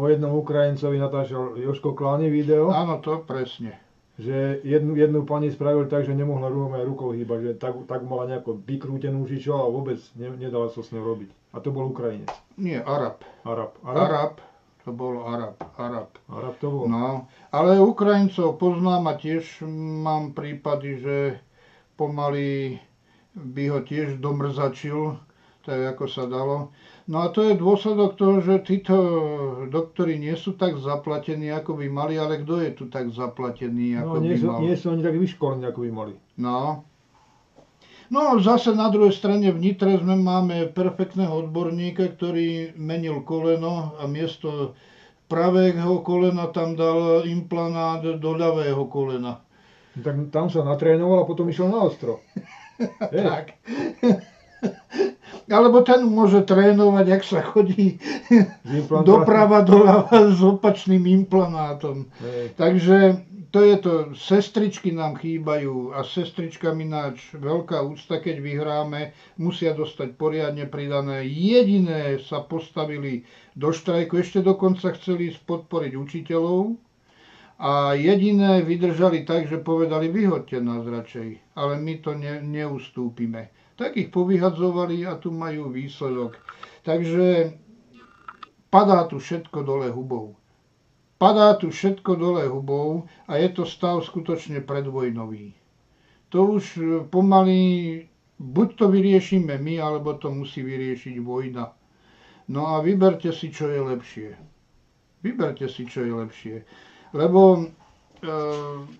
o 0.00 0.08
jednom 0.08 0.32
Ukrajincovi 0.32 0.96
natáčal 0.96 1.60
Joško 1.60 1.92
Klány 1.92 2.32
video, 2.32 2.72
Áno, 2.72 2.96
to 2.98 3.20
presne. 3.20 3.76
že 4.16 4.64
jednu, 4.64 4.96
jednu 4.96 5.28
pani 5.28 5.52
spravil 5.52 5.84
tak, 5.84 6.08
že 6.08 6.16
nemohla 6.16 6.48
aj 6.48 6.84
rukou 6.88 7.12
hýbať, 7.12 7.38
že 7.40 7.52
tak, 7.60 7.76
tak 7.84 8.00
mala 8.04 8.24
nejako 8.26 8.56
vykrútenú 8.64 9.28
žičo 9.28 9.52
a 9.52 9.68
vôbec 9.68 10.00
ne, 10.16 10.32
nedala 10.40 10.72
sa 10.72 10.80
s 10.80 10.88
ňou 10.88 11.04
robiť. 11.04 11.28
A 11.52 11.60
to 11.60 11.68
bol 11.68 11.88
Ukrajinec. 11.88 12.32
Nie, 12.56 12.80
Arab. 12.80 13.20
Arab. 13.44 13.76
Arab? 13.84 14.00
Arab, 14.08 14.34
to 14.84 14.90
bol 14.92 15.24
Arab. 15.24 15.56
Arab. 15.76 16.08
Arab 16.28 16.54
to 16.60 16.68
bol. 16.68 16.84
No, 16.88 17.28
ale 17.50 17.76
Ukrajincov 17.76 18.56
poznám 18.56 19.04
a 19.08 19.14
tiež 19.16 19.64
mám 20.00 20.32
prípady, 20.32 20.96
že 20.96 21.16
pomaly 21.96 22.80
by 23.34 23.64
ho 23.68 23.80
tiež 23.80 24.16
domrzačil, 24.18 25.16
tak 25.60 25.96
ako 25.96 26.04
sa 26.08 26.24
dalo. 26.24 26.72
No 27.10 27.26
a 27.26 27.34
to 27.34 27.42
je 27.42 27.58
dôsledok 27.58 28.14
toho, 28.14 28.38
že 28.38 28.62
títo 28.62 28.94
doktori 29.66 30.14
nie 30.14 30.38
sú 30.38 30.54
tak 30.54 30.78
zaplatení, 30.78 31.50
ako 31.50 31.82
by 31.82 31.90
mali, 31.90 32.14
ale 32.14 32.38
kto 32.46 32.62
je 32.62 32.70
tu 32.70 32.86
tak 32.86 33.10
zaplatený, 33.10 33.98
No, 33.98 34.14
ako 34.14 34.16
nie, 34.22 34.30
by 34.30 34.36
sú, 34.38 34.46
mal? 34.46 34.58
nie 34.62 34.74
sú 34.78 34.86
ani 34.94 35.02
tak 35.02 35.18
vyškolení, 35.18 35.66
ako 35.66 35.80
by 35.82 35.90
mali. 35.90 36.14
No. 36.38 36.86
No 38.14 38.38
zase 38.38 38.78
na 38.78 38.94
druhej 38.94 39.10
strane 39.10 39.50
v 39.50 39.58
Nitre 39.58 39.98
sme 39.98 40.14
máme 40.14 40.70
perfektného 40.70 41.50
odborníka, 41.50 42.14
ktorý 42.14 42.78
menil 42.78 43.26
koleno 43.26 43.98
a 43.98 44.06
miesto 44.06 44.78
pravého 45.26 46.06
kolena 46.06 46.46
tam 46.54 46.78
dal 46.78 47.26
implantát 47.26 48.06
do 48.06 48.30
ľavého 48.38 48.86
kolena. 48.86 49.42
No, 49.98 50.00
tak 50.02 50.14
tam 50.30 50.46
sa 50.46 50.62
natrénoval 50.62 51.22
a 51.22 51.28
potom 51.28 51.50
išiel 51.50 51.74
na 51.74 51.82
ostro. 51.82 52.22
Tak. 53.12 53.60
Alebo 55.50 55.82
ten 55.82 56.06
môže 56.06 56.46
trénovať, 56.46 57.06
ak 57.10 57.22
sa 57.26 57.42
chodí 57.42 57.98
doprava 59.02 59.66
doľava 59.66 60.30
s 60.30 60.38
opačným 60.38 61.02
implantátom. 61.26 62.06
Hej. 62.22 62.54
Takže 62.54 62.98
to 63.50 63.66
je 63.66 63.76
to, 63.82 63.92
sestričky 64.14 64.94
nám 64.94 65.18
chýbajú 65.18 65.90
a 65.90 66.06
sestričkám 66.06 66.78
ináč 66.78 67.34
veľká 67.34 67.82
úcta, 67.82 68.22
keď 68.22 68.38
vyhráme, 68.38 69.10
musia 69.42 69.74
dostať 69.74 70.14
poriadne 70.14 70.70
pridané. 70.70 71.26
Jediné 71.26 72.22
sa 72.22 72.46
postavili 72.46 73.26
do 73.58 73.74
štrajku, 73.74 74.22
ešte 74.22 74.46
dokonca 74.46 74.94
chceli 74.94 75.34
podporiť 75.34 75.92
učiteľov 75.98 76.78
a 77.58 77.98
jediné 77.98 78.62
vydržali 78.62 79.26
tak, 79.26 79.50
že 79.50 79.58
povedali 79.58 80.06
vyhoďte 80.14 80.58
nás 80.62 80.86
radšej, 80.86 81.58
ale 81.58 81.74
my 81.82 81.94
to 82.00 82.14
ne, 82.14 82.38
neustúpime. 82.38 83.50
Tak 83.80 83.96
ich 83.96 84.12
povyhadzovali 84.12 85.08
a 85.08 85.16
tu 85.16 85.32
majú 85.32 85.72
výsledok. 85.72 86.36
Takže 86.84 87.56
padá 88.68 89.08
tu 89.08 89.16
všetko 89.16 89.64
dole 89.64 89.88
hubou. 89.88 90.36
Padá 91.16 91.56
tu 91.56 91.72
všetko 91.72 92.12
dole 92.16 92.44
hubou 92.44 93.08
a 93.24 93.40
je 93.40 93.48
to 93.48 93.64
stav 93.64 94.04
skutočne 94.04 94.60
predvojnový. 94.60 95.56
To 96.28 96.60
už 96.60 96.64
pomaly, 97.08 98.04
buď 98.36 98.68
to 98.76 98.92
vyriešime 98.92 99.56
my, 99.56 99.80
alebo 99.80 100.12
to 100.20 100.28
musí 100.28 100.60
vyriešiť 100.60 101.16
vojna. 101.20 101.72
No 102.52 102.76
a 102.76 102.84
vyberte 102.84 103.32
si, 103.32 103.48
čo 103.48 103.68
je 103.72 103.80
lepšie. 103.80 104.30
Vyberte 105.24 105.68
si, 105.68 105.88
čo 105.88 106.04
je 106.04 106.12
lepšie. 106.12 106.56
Lebo 107.16 107.40
e, 107.58 107.62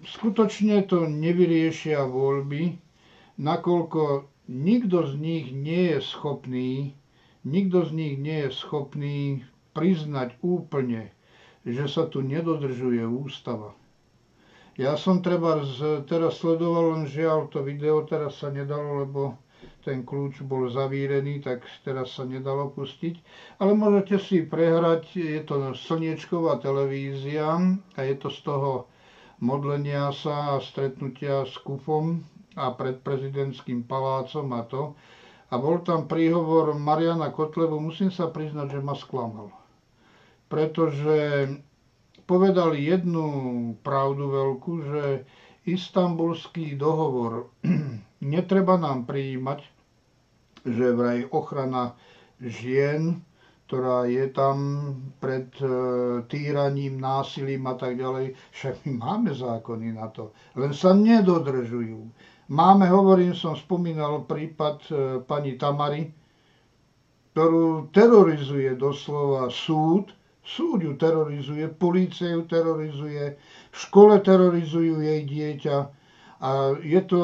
skutočne 0.05 0.85
to 0.89 1.05
nevyriešia 1.05 2.05
voľby, 2.05 2.77
nakoľko 3.41 4.01
nikto 4.51 5.07
z 5.07 5.15
nich 5.15 5.47
nie 5.55 5.95
je 5.95 6.01
schopný, 6.03 6.99
nikto 7.47 7.87
z 7.87 7.91
nich 7.95 8.15
nie 8.19 8.51
je 8.51 8.51
schopný 8.51 9.47
priznať 9.79 10.35
úplne, 10.43 11.15
že 11.63 11.87
sa 11.87 12.11
tu 12.11 12.19
nedodržuje 12.27 13.07
ústava. 13.07 13.79
Ja 14.75 14.99
som 14.99 15.23
treba 15.23 15.63
teraz 16.11 16.43
sledoval, 16.43 16.99
len 16.99 17.05
žiaľ 17.07 17.47
to 17.55 17.63
video 17.63 18.03
teraz 18.03 18.43
sa 18.43 18.51
nedalo, 18.51 19.07
lebo 19.07 19.39
ten 19.87 20.03
kľúč 20.03 20.43
bol 20.43 20.67
zavírený, 20.67 21.45
tak 21.45 21.63
teraz 21.87 22.17
sa 22.19 22.27
nedalo 22.27 22.75
pustiť. 22.75 23.23
Ale 23.63 23.77
môžete 23.77 24.19
si 24.19 24.43
prehrať, 24.43 25.15
je 25.15 25.41
to 25.47 25.77
slniečková 25.77 26.59
televízia 26.59 27.61
a 27.95 28.01
je 28.03 28.15
to 28.19 28.33
z 28.33 28.41
toho 28.43 28.91
modlenia 29.39 30.11
sa 30.17 30.59
a 30.59 30.65
stretnutia 30.65 31.45
s 31.45 31.55
Kufom 31.61 32.25
a 32.61 32.77
pred 32.77 33.01
prezidentským 33.01 33.89
palácom 33.89 34.45
a 34.53 34.63
to. 34.69 34.93
A 35.51 35.59
bol 35.59 35.83
tam 35.83 36.07
príhovor 36.07 36.77
Mariana 36.77 37.33
Kotlebu, 37.33 37.81
musím 37.81 38.13
sa 38.13 38.29
priznať, 38.29 38.79
že 38.79 38.81
ma 38.85 38.95
sklamal. 38.95 39.51
Pretože 40.47 41.49
povedal 42.29 42.79
jednu 42.79 43.27
pravdu 43.83 44.31
veľkú, 44.31 44.73
že 44.87 45.03
istambulský 45.67 46.79
dohovor 46.79 47.51
netreba 48.23 48.79
nám 48.79 49.11
prijímať, 49.11 49.67
že 50.63 50.95
vraj 50.95 51.27
ochrana 51.33 51.97
žien, 52.39 53.25
ktorá 53.71 54.03
je 54.11 54.27
tam 54.35 54.57
pred 55.23 55.47
e, 55.63 55.67
týraním, 56.27 56.99
násilím 56.99 57.71
a 57.71 57.79
tak 57.79 58.03
ďalej, 58.03 58.35
však 58.51 58.75
my 58.83 58.93
máme 58.99 59.31
zákony 59.31 59.95
na 59.95 60.11
to, 60.11 60.35
len 60.59 60.75
sa 60.75 60.91
nedodržujú. 60.91 62.03
Máme, 62.51 62.91
hovorím, 62.91 63.31
som 63.31 63.55
spomínal 63.55 64.27
prípad 64.27 64.77
e, 64.83 64.93
pani 65.23 65.55
Tamary, 65.55 66.11
ktorú 67.31 67.95
terorizuje 67.95 68.75
doslova 68.75 69.47
súd, 69.55 70.11
súd 70.43 70.83
ju 70.83 70.99
terorizuje, 70.99 71.71
polícia 71.71 72.35
ju 72.35 72.43
terorizuje, 72.51 73.39
v 73.71 73.77
škole 73.79 74.19
terorizujú 74.19 74.99
jej 74.99 75.23
dieťa 75.31 75.77
a 76.41 76.51
je 76.83 77.01
to, 77.07 77.23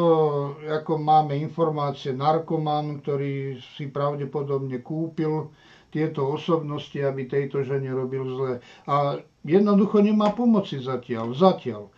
ako 0.62 1.00
máme 1.00 1.35
informácie, 1.35 2.14
narkoman, 2.14 3.02
ktorý 3.02 3.59
si 3.75 3.90
pravdepodobne 3.90 4.78
kúpil 4.78 5.50
tieto 5.88 6.37
osobnosti, 6.37 7.00
aby 7.00 7.25
tejto 7.25 7.64
žene 7.64 7.88
robil 7.90 8.28
zle. 8.30 8.52
A 8.85 9.16
jednoducho 9.42 10.04
nemá 10.04 10.37
pomoci 10.37 10.76
zatiaľ. 10.78 11.33
Zatiaľ. 11.33 11.88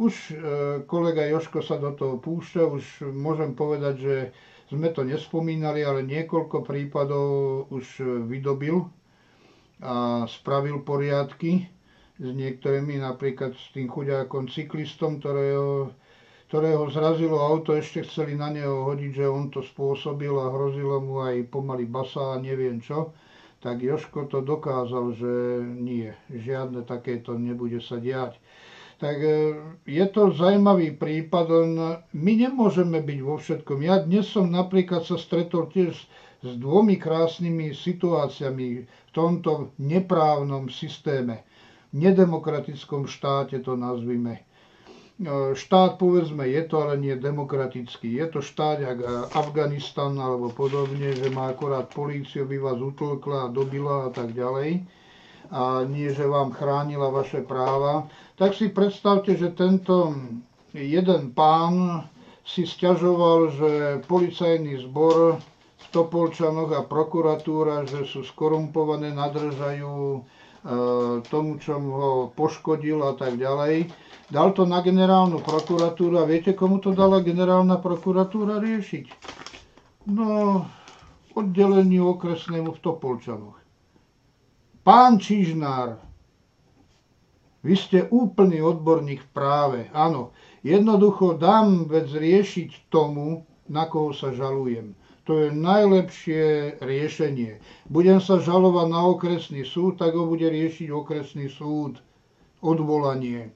Už 0.00 0.14
e, 0.30 0.34
kolega 0.88 1.28
Joško 1.28 1.60
sa 1.60 1.76
do 1.76 1.92
toho 1.92 2.16
púšťa, 2.16 2.62
už 2.64 2.84
môžem 3.12 3.52
povedať, 3.52 3.94
že 4.00 4.16
sme 4.66 4.88
to 4.88 5.04
nespomínali, 5.04 5.84
ale 5.84 6.08
niekoľko 6.08 6.64
prípadov 6.64 7.28
už 7.68 8.00
e, 8.00 8.04
vydobil 8.24 8.88
a 9.84 10.24
spravil 10.24 10.80
poriadky 10.80 11.68
s 12.16 12.28
niektorými, 12.32 12.96
napríklad 12.96 13.52
s 13.52 13.68
tým 13.72 13.92
chuďákom 13.92 14.48
cyklistom, 14.48 15.20
ktorého, 15.20 15.92
ktorého 16.48 16.88
zrazilo 16.88 17.36
auto, 17.36 17.76
ešte 17.76 18.00
chceli 18.02 18.40
na 18.40 18.48
neho 18.48 18.88
hodiť, 18.88 19.12
že 19.14 19.28
on 19.28 19.52
to 19.52 19.60
spôsobil 19.60 20.32
a 20.32 20.48
hrozilo 20.48 20.96
mu 20.96 21.20
aj 21.20 21.44
pomaly 21.48 21.84
basa 21.84 22.36
a 22.36 22.40
neviem 22.40 22.80
čo. 22.80 23.12
Tak 23.60 23.76
Joško 23.76 24.24
to 24.26 24.40
dokázal, 24.40 25.12
že 25.12 25.32
nie, 25.76 26.08
žiadne 26.32 26.88
takéto 26.88 27.36
nebude 27.36 27.84
sa 27.84 28.00
diať. 28.00 28.39
Tak 29.00 29.16
e, 29.16 29.56
je 29.88 30.06
to 30.12 30.28
zaujímavý 30.28 30.92
prípad, 30.92 31.46
len 31.48 31.72
my 32.12 32.32
nemôžeme 32.36 33.00
byť 33.00 33.18
vo 33.24 33.40
všetkom. 33.40 33.80
Ja 33.80 34.04
dnes 34.04 34.28
som 34.28 34.52
napríklad 34.52 35.08
sa 35.08 35.16
stretol 35.16 35.72
tiež 35.72 35.96
s 36.44 36.50
dvomi 36.60 37.00
krásnymi 37.00 37.72
situáciami 37.72 38.68
v 38.84 39.10
tomto 39.16 39.72
neprávnom 39.80 40.68
systéme, 40.68 41.48
nedemokratickom 41.96 43.08
štáte 43.08 43.64
to 43.64 43.72
nazvime. 43.72 44.44
E, 45.16 45.56
Štát, 45.56 45.96
povedzme, 45.96 46.44
je 46.52 46.60
to, 46.68 46.84
ale 46.84 47.00
nie 47.00 47.16
demokratický. 47.16 48.20
Je 48.20 48.26
to 48.28 48.44
štát, 48.44 48.84
jak 48.84 49.00
Afganistan 49.32 50.12
alebo 50.20 50.52
podobne, 50.52 51.16
že 51.16 51.32
má 51.32 51.48
akorát 51.56 51.88
políciu, 51.88 52.44
by 52.44 52.56
vás 52.60 52.76
utlkla 52.76 53.48
a 53.48 53.52
dobila 53.52 54.08
a 54.08 54.10
tak 54.12 54.36
ďalej. 54.36 54.84
A 55.50 55.82
nie, 55.82 56.06
že 56.14 56.30
vám 56.30 56.54
chránila 56.54 57.10
vaše 57.10 57.42
práva. 57.42 58.06
Tak 58.40 58.56
si 58.56 58.72
predstavte, 58.72 59.36
že 59.36 59.52
tento 59.52 60.16
jeden 60.72 61.36
pán 61.36 62.08
si 62.40 62.64
stiažoval, 62.64 63.52
že 63.52 63.70
policajný 64.08 64.80
zbor 64.88 65.36
v 65.76 65.86
Topolčanoch 65.92 66.72
a 66.72 66.88
prokuratúra, 66.88 67.84
že 67.84 68.08
sú 68.08 68.24
skorumpované, 68.24 69.12
nadržajú 69.12 69.92
e, 69.92 70.20
tomu, 71.28 71.60
čo 71.60 71.76
ho 71.76 72.32
poškodil 72.32 73.04
a 73.04 73.12
tak 73.12 73.36
ďalej. 73.36 73.92
Dal 74.32 74.56
to 74.56 74.64
na 74.64 74.80
generálnu 74.80 75.44
prokuratúru 75.44 76.16
a 76.16 76.24
viete, 76.24 76.56
komu 76.56 76.80
to 76.80 76.96
dala 76.96 77.20
generálna 77.20 77.76
prokuratúra 77.76 78.56
riešiť? 78.56 79.06
No, 80.08 80.64
oddeleniu 81.36 82.16
okresnému 82.16 82.72
v 82.72 82.82
Topolčanoch. 82.82 83.60
Pán 84.80 85.20
Čižnár, 85.20 86.09
vy 87.60 87.74
ste 87.76 88.08
úplný 88.08 88.64
odborník 88.64 89.20
v 89.20 89.32
práve. 89.36 89.80
Áno, 89.92 90.32
jednoducho 90.64 91.36
dám 91.36 91.88
vec 91.88 92.08
riešiť 92.08 92.88
tomu, 92.88 93.44
na 93.68 93.86
koho 93.86 94.16
sa 94.16 94.32
žalujem. 94.32 94.96
To 95.28 95.46
je 95.46 95.54
najlepšie 95.54 96.76
riešenie. 96.82 97.60
Budem 97.86 98.18
sa 98.18 98.40
žalovať 98.40 98.86
na 98.90 99.00
okresný 99.06 99.62
súd, 99.62 100.00
tak 100.00 100.16
ho 100.16 100.26
bude 100.26 100.48
riešiť 100.48 100.88
okresný 100.90 101.46
súd. 101.52 102.02
Odvolanie. 102.64 103.54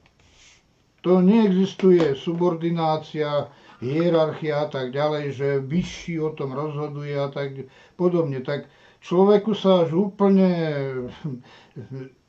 To 1.03 1.21
neexistuje 1.21 2.17
subordinácia, 2.17 3.49
hierarchia 3.83 4.65
a 4.65 4.67
tak 4.71 4.95
ďalej, 4.95 5.25
že 5.35 5.47
vyšší 5.61 6.15
o 6.21 6.31
tom 6.33 6.55
rozhoduje 6.55 7.13
a 7.13 7.27
tak 7.29 7.69
podobne. 7.99 8.41
Tak 8.41 8.71
človeku 9.03 9.53
sa 9.53 9.85
až 9.85 9.93
úplne 10.09 10.49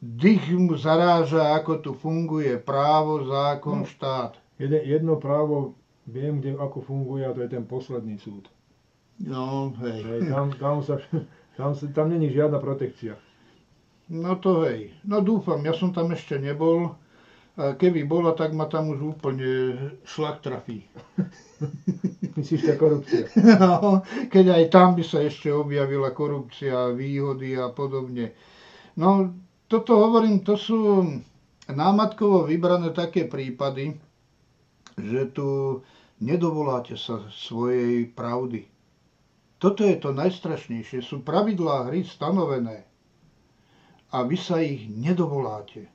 dých 0.00 0.52
mu 0.56 0.76
zaráža, 0.76 1.56
ako 1.56 1.72
tu 1.80 1.90
funguje 1.96 2.60
právo, 2.60 3.24
zákon, 3.24 3.84
no, 3.84 3.88
štát. 3.88 4.36
Jedno 4.60 5.16
právo 5.16 5.76
viem, 6.06 6.40
kde, 6.40 6.56
ako 6.56 6.80
funguje 6.80 7.26
a 7.26 7.34
to 7.34 7.44
je 7.44 7.50
ten 7.50 7.64
posledný 7.66 8.16
súd. 8.20 8.48
No, 9.20 9.72
hej. 9.80 10.00
hej 10.04 10.20
tam, 10.28 10.52
tam, 10.56 10.76
sa, 10.84 11.00
tam, 11.56 11.72
sa, 11.72 11.84
tam 11.88 12.12
není 12.12 12.28
žiadna 12.28 12.60
protekcia. 12.60 13.16
No 14.12 14.36
to 14.38 14.68
hej. 14.68 14.94
No 15.02 15.24
dúfam, 15.24 15.58
ja 15.66 15.74
som 15.74 15.90
tam 15.90 16.12
ešte 16.14 16.38
nebol. 16.38 16.94
Keby 17.56 18.04
bola, 18.04 18.36
tak 18.36 18.52
ma 18.52 18.68
tam 18.68 18.92
už 18.92 19.16
úplne 19.16 19.72
šlak 20.04 20.44
trafí. 20.44 20.84
Myslíš, 22.36 22.68
tá 22.68 22.74
korupcia? 22.76 23.32
No, 23.56 24.04
keď 24.28 24.60
aj 24.60 24.64
tam 24.68 24.92
by 24.92 25.00
sa 25.00 25.24
ešte 25.24 25.48
objavila 25.48 26.12
korupcia, 26.12 26.92
výhody 26.92 27.56
a 27.56 27.72
podobne. 27.72 28.36
No, 28.92 29.32
toto 29.66 29.98
hovorím, 29.98 30.46
to 30.46 30.54
sú 30.54 31.06
námatkovo 31.66 32.46
vybrané 32.46 32.94
také 32.94 33.26
prípady, 33.26 33.98
že 34.96 35.28
tu 35.34 35.80
nedovoláte 36.22 36.94
sa 36.94 37.26
svojej 37.28 38.08
pravdy. 38.08 38.64
Toto 39.56 39.82
je 39.82 39.96
to 39.96 40.12
najstrašnejšie. 40.12 41.00
Sú 41.00 41.24
pravidlá 41.24 41.88
hry 41.88 42.04
stanovené 42.04 42.86
a 44.12 44.22
vy 44.22 44.36
sa 44.38 44.62
ich 44.62 44.86
nedovoláte. 44.86 45.88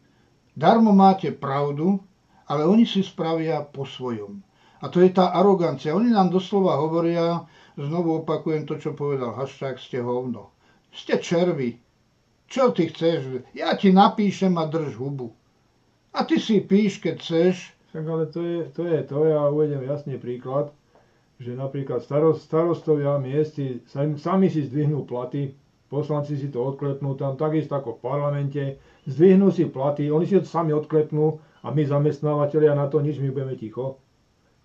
Darmo 0.52 0.92
máte 0.92 1.32
pravdu, 1.32 2.04
ale 2.52 2.68
oni 2.68 2.84
si 2.84 3.00
spravia 3.02 3.64
po 3.64 3.88
svojom. 3.88 4.44
A 4.82 4.90
to 4.90 5.00
je 5.00 5.14
tá 5.14 5.32
arogancia. 5.32 5.96
Oni 5.96 6.10
nám 6.10 6.34
doslova 6.34 6.76
hovoria, 6.82 7.46
znovu 7.78 8.26
opakujem 8.26 8.66
to, 8.66 8.76
čo 8.82 8.98
povedal 8.98 9.38
Haščák, 9.38 9.78
ste 9.78 10.02
hovno. 10.02 10.52
Ste 10.92 11.22
červy. 11.22 11.78
Čo 12.52 12.76
ty 12.76 12.92
chceš? 12.92 13.48
Ja 13.56 13.80
ti 13.80 13.96
napíšem 13.96 14.52
a 14.60 14.68
drž 14.68 15.00
hubu. 15.00 15.32
A 16.12 16.28
ty 16.28 16.36
si 16.36 16.60
píš, 16.60 17.00
keď 17.00 17.16
chceš. 17.24 17.72
Tak 17.96 18.04
ale 18.04 18.28
to 18.28 18.44
je 18.44 18.68
to, 18.76 18.84
je 18.84 19.00
to 19.08 19.24
ja 19.24 19.48
uvedem 19.48 19.88
jasný 19.88 20.20
príklad, 20.20 20.72
že 21.40 21.56
napríklad 21.56 22.04
starost, 22.04 22.44
starostovia 22.48 23.16
miesti 23.24 23.80
sami 24.20 24.48
si 24.52 24.68
zdvihnú 24.68 25.08
platy, 25.08 25.56
poslanci 25.88 26.40
si 26.40 26.52
to 26.52 26.60
odklepnú 26.76 27.16
tam, 27.20 27.40
takisto 27.40 27.76
ako 27.76 28.00
v 28.00 28.04
parlamente, 28.04 28.64
zdvihnú 29.08 29.52
si 29.52 29.68
platy, 29.68 30.08
oni 30.08 30.24
si 30.28 30.40
to 30.40 30.48
sami 30.48 30.72
odklepnú 30.72 31.40
a 31.64 31.68
my 31.72 31.84
zamestnávateľia 31.84 32.76
na 32.76 32.88
to 32.88 33.04
nič, 33.04 33.20
my 33.20 33.32
budeme 33.32 33.60
ticho. 33.60 34.00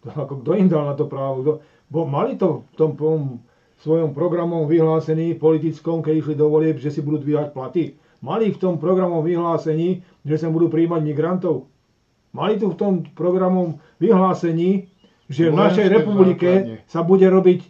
To, 0.06 0.08
ako, 0.14 0.42
kto 0.42 0.50
im 0.54 0.70
dal 0.70 0.86
na 0.86 0.94
to 0.94 1.10
právo? 1.10 1.42
Kto, 1.42 1.52
bo 1.90 2.06
mali 2.06 2.38
to 2.38 2.66
v 2.70 2.74
tom, 2.78 2.90
tom 2.94 3.42
svojom 3.80 4.16
programom 4.16 4.64
vyhlásený 4.64 5.36
politickom, 5.36 6.00
keď 6.00 6.14
išli 6.24 6.34
do 6.34 6.48
volieb, 6.48 6.80
že 6.80 6.88
si 6.88 7.04
budú 7.04 7.20
dvíhať 7.20 7.52
platy. 7.52 7.96
Mali 8.24 8.48
v 8.48 8.58
tom 8.58 8.80
programom 8.80 9.20
vyhlásení, 9.20 10.00
že 10.24 10.36
sa 10.40 10.48
budú 10.48 10.72
príjmať 10.72 11.00
migrantov. 11.04 11.68
Mali 12.32 12.56
tu 12.56 12.72
v 12.72 12.76
tom 12.76 12.92
programom 13.12 13.80
vyhlásení, 14.00 14.88
že 15.28 15.52
v 15.52 15.56
našej 15.56 15.88
republike 15.92 16.48
základne. 16.48 16.76
sa 16.88 17.00
bude 17.04 17.26
robiť 17.28 17.60
e, 17.64 17.68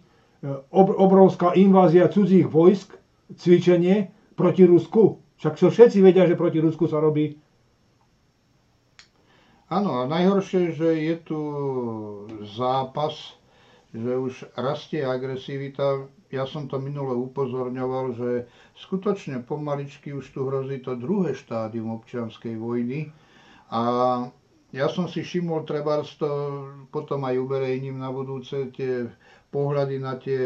obrovská 0.75 1.55
invázia 1.59 2.11
cudzích 2.11 2.47
vojsk, 2.47 2.95
cvičenie 3.35 4.11
proti 4.39 4.63
Rusku. 4.67 5.19
Však 5.43 5.55
čo 5.59 5.69
všetci 5.69 5.99
vedia, 6.01 6.29
že 6.31 6.39
proti 6.39 6.63
Rusku 6.63 6.87
sa 6.87 7.03
robí. 7.03 7.37
Áno, 9.67 9.99
a 9.99 10.07
najhoršie, 10.07 10.79
že 10.79 10.89
je 10.95 11.15
tu 11.27 11.41
zápas, 12.55 13.35
že 13.97 14.13
už 14.13 14.35
rastie 14.61 15.01
agresivita. 15.01 16.05
Ja 16.29 16.45
som 16.45 16.69
to 16.69 16.77
minule 16.77 17.17
upozorňoval, 17.17 18.05
že 18.13 18.31
skutočne 18.77 19.41
pomaličky 19.49 20.13
už 20.13 20.37
tu 20.37 20.45
hrozí 20.45 20.85
to 20.85 20.93
druhé 21.01 21.33
štádium 21.33 21.97
občianskej 21.97 22.61
vojny. 22.61 23.09
A 23.73 23.81
ja 24.77 24.87
som 24.93 25.09
si 25.09 25.25
všimol, 25.25 25.65
treba 25.65 26.05
to 26.05 26.31
potom 26.93 27.25
aj 27.25 27.41
uverejním 27.41 27.97
na 27.97 28.13
budúce 28.13 28.69
tie 28.77 29.09
pohľady 29.49 29.97
na 29.97 30.21
tie 30.21 30.45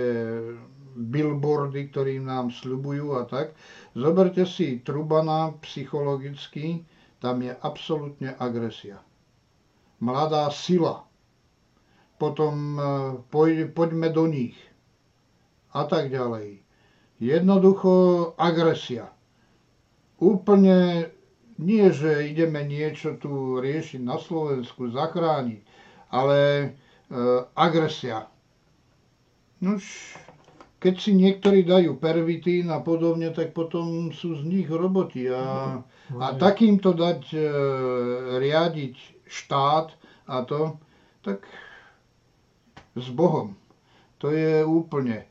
billboardy, 0.95 1.91
ktorým 1.91 2.31
nám 2.31 2.55
sľubujú 2.55 3.19
a 3.19 3.27
tak. 3.27 3.59
Zoberte 3.99 4.47
si 4.47 4.79
Trubana 4.87 5.59
psychologicky, 5.67 6.87
tam 7.19 7.43
je 7.43 7.51
absolútne 7.51 8.39
agresia. 8.39 9.03
Mladá 9.99 10.47
sila. 10.55 11.10
Potom 12.21 12.77
e, 12.77 12.83
poj, 13.33 13.73
poďme 13.73 14.13
do 14.13 14.29
nich. 14.29 14.57
A 15.73 15.89
tak 15.89 16.13
ďalej. 16.13 16.61
Jednoducho 17.17 17.93
agresia. 18.37 19.09
Úplne 20.21 21.09
nie, 21.61 21.87
že 21.93 22.29
ideme 22.29 22.65
niečo 22.65 23.17
tu 23.17 23.61
riešiť 23.61 24.01
na 24.01 24.17
Slovensku, 24.21 24.93
zachrániť, 24.93 25.61
ale 26.13 26.39
e, 26.41 26.69
agresia. 27.57 28.29
Nož, 29.61 29.85
keď 30.81 30.95
si 30.97 31.13
niektorí 31.13 31.69
dajú 31.69 32.01
pervitín 32.01 32.73
a 32.73 32.81
podobne, 32.81 33.29
tak 33.37 33.53
potom 33.53 34.09
sú 34.13 34.41
z 34.41 34.43
nich 34.49 34.69
roboti. 34.69 35.29
A, 35.29 35.77
a 36.17 36.27
takýmto 36.41 36.97
dať 36.97 37.21
e, 37.37 37.41
riadiť 38.41 38.95
štát 39.29 39.93
a 40.33 40.37
to, 40.49 40.81
tak 41.21 41.45
s 43.01 43.09
Bohom. 43.09 43.57
To 44.21 44.29
je 44.29 44.61
úplne. 44.63 45.25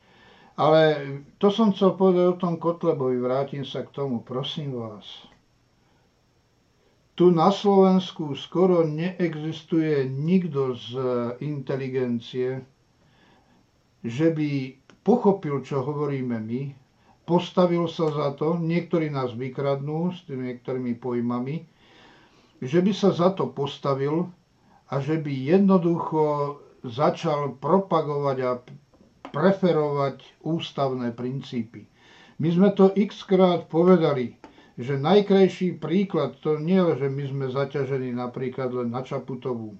Ale 0.60 1.00
to 1.40 1.48
som 1.48 1.72
chcel 1.72 1.96
povedať 1.96 2.36
o 2.36 2.40
tom 2.40 2.60
Kotlebovi, 2.60 3.16
vrátim 3.16 3.64
sa 3.64 3.80
k 3.80 3.94
tomu, 3.96 4.20
prosím 4.20 4.76
vás. 4.76 5.06
Tu 7.16 7.32
na 7.32 7.48
Slovensku 7.48 8.36
skoro 8.36 8.84
neexistuje 8.84 10.04
nikto 10.08 10.76
z 10.76 10.90
inteligencie, 11.40 12.60
že 14.04 14.26
by 14.32 14.76
pochopil, 15.00 15.64
čo 15.64 15.80
hovoríme 15.80 16.36
my, 16.40 16.62
postavil 17.24 17.88
sa 17.88 18.10
za 18.10 18.28
to, 18.36 18.60
niektorí 18.60 19.08
nás 19.12 19.32
vykradnú 19.36 20.12
s 20.12 20.24
tými 20.28 20.50
niektorými 20.52 20.96
pojmami, 20.96 21.64
že 22.60 22.84
by 22.84 22.92
sa 22.92 23.14
za 23.16 23.32
to 23.32 23.48
postavil 23.48 24.28
a 24.92 25.00
že 25.00 25.16
by 25.20 25.32
jednoducho 25.32 26.56
začal 26.82 27.60
propagovať 27.60 28.38
a 28.42 28.50
preferovať 29.30 30.20
ústavné 30.42 31.14
princípy. 31.14 31.86
My 32.40 32.48
sme 32.50 32.68
to 32.72 32.90
x 32.96 33.22
krát 33.22 33.68
povedali, 33.68 34.40
že 34.80 34.96
najkrajší 34.96 35.76
príklad, 35.76 36.40
to 36.40 36.56
nie 36.56 36.80
je, 36.80 37.04
že 37.04 37.08
my 37.12 37.24
sme 37.28 37.46
zaťažení 37.52 38.16
napríklad 38.16 38.72
len 38.72 38.88
na 38.88 39.04
Čaputovú, 39.04 39.76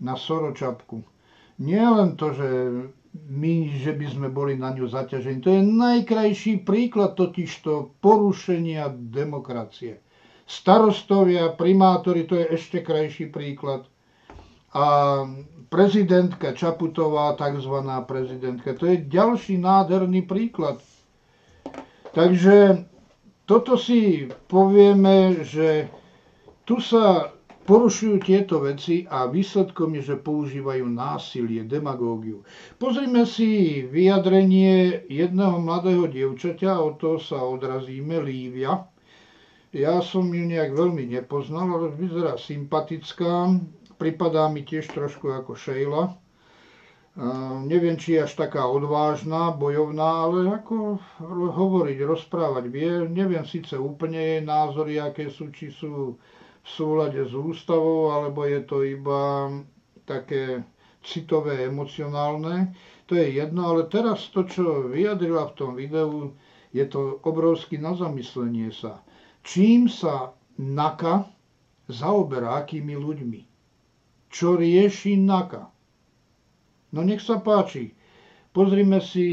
na 0.00 0.16
Soročapku. 0.16 1.04
Nie 1.60 1.84
len 1.84 2.16
to, 2.16 2.32
že 2.32 2.48
my, 3.12 3.54
že 3.76 3.92
by 3.92 4.06
sme 4.08 4.28
boli 4.32 4.56
na 4.56 4.72
ňu 4.72 4.88
zaťažení. 4.88 5.44
To 5.44 5.52
je 5.52 5.60
najkrajší 5.60 6.64
príklad 6.64 7.12
totižto 7.12 8.00
porušenia 8.00 8.88
demokracie. 8.88 10.00
Starostovia, 10.48 11.52
primátori, 11.52 12.24
to 12.24 12.40
je 12.40 12.56
ešte 12.56 12.80
krajší 12.80 13.28
príklad. 13.28 13.84
A 14.72 14.84
prezidentka 15.68 16.52
Čaputová, 16.52 17.36
tzv. 17.36 17.76
prezidentka, 18.04 18.72
to 18.72 18.88
je 18.88 19.04
ďalší 19.04 19.60
nádherný 19.60 20.24
príklad. 20.24 20.80
Takže 22.12 22.84
toto 23.44 23.76
si 23.76 24.28
povieme, 24.48 25.44
že 25.44 25.88
tu 26.64 26.80
sa 26.80 27.32
porušujú 27.62 28.16
tieto 28.20 28.58
veci 28.60 29.06
a 29.06 29.30
výsledkom 29.30 29.94
je, 29.96 30.12
že 30.12 30.16
používajú 30.18 30.82
násilie, 30.88 31.62
demagógiu. 31.62 32.42
Pozrime 32.76 33.22
si 33.22 33.82
vyjadrenie 33.86 35.06
jedného 35.06 35.62
mladého 35.62 36.10
dievčaťa, 36.10 36.82
od 36.82 36.98
toho 36.98 37.18
sa 37.22 37.38
odrazíme, 37.40 38.18
Lívia. 38.18 38.82
Ja 39.72 40.04
som 40.04 40.28
ju 40.28 40.44
nejak 40.44 40.76
veľmi 40.76 41.08
nepoznal, 41.08 41.64
ale 41.70 41.88
vyzerá 41.96 42.36
sympatická, 42.36 43.56
pripadá 44.02 44.50
mi 44.50 44.66
tiež 44.66 44.90
trošku 44.90 45.30
ako 45.30 45.54
Sheila. 45.54 46.18
Neviem, 47.68 48.00
či 48.00 48.16
je 48.16 48.24
až 48.24 48.34
taká 48.34 48.66
odvážna, 48.66 49.54
bojovná, 49.54 50.26
ale 50.26 50.48
ako 50.48 50.98
hovoriť, 51.54 51.98
rozprávať 52.02 52.64
vie. 52.72 53.04
Neviem 53.06 53.46
síce 53.46 53.78
úplne 53.78 54.18
jej 54.18 54.40
názory, 54.42 54.98
aké 54.98 55.30
sú, 55.30 55.54
či 55.54 55.70
sú 55.70 56.18
v 56.62 56.68
súlade 56.68 57.20
s 57.22 57.36
ústavou, 57.36 58.10
alebo 58.10 58.48
je 58.48 58.64
to 58.64 58.80
iba 58.82 59.52
také 60.08 60.66
citové, 61.04 61.68
emocionálne. 61.68 62.74
to 63.06 63.20
je 63.20 63.44
jedno, 63.44 63.76
ale 63.76 63.92
teraz 63.92 64.32
to, 64.32 64.48
čo 64.48 64.88
vyjadrila 64.88 65.52
v 65.52 65.56
tom 65.60 65.76
videu, 65.76 66.32
je 66.72 66.88
to 66.88 67.20
obrovský 67.28 67.76
na 67.76 67.92
zamyslenie 67.92 68.72
sa. 68.72 69.04
Čím 69.44 69.84
sa 69.84 70.32
NAKA 70.56 71.28
zaoberá, 71.92 72.64
akými 72.64 72.96
ľuďmi? 72.96 73.51
Čo 74.32 74.56
rieši 74.56 75.20
NAKA? 75.20 75.62
No 76.96 77.04
nech 77.04 77.20
sa 77.20 77.44
páči. 77.44 77.92
Pozrime 78.48 79.04
si 79.04 79.28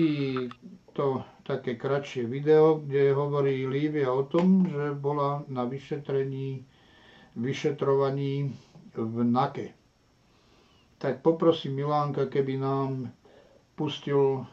to 0.92 1.24
také 1.48 1.80
kratšie 1.80 2.28
video, 2.28 2.84
kde 2.84 3.16
hovorí 3.16 3.64
Lívia 3.64 4.12
o 4.12 4.28
tom, 4.28 4.68
že 4.68 4.92
bola 4.92 5.48
na 5.48 5.64
vyšetrení, 5.64 6.68
vyšetrovaní 7.40 8.52
v 9.00 9.16
NAKE. 9.24 9.72
Tak 11.00 11.24
poprosím 11.24 11.80
Milánka, 11.80 12.28
keby 12.28 12.60
nám 12.60 13.08
pustil 13.80 14.44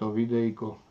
to 0.00 0.08
videjko. 0.16 0.87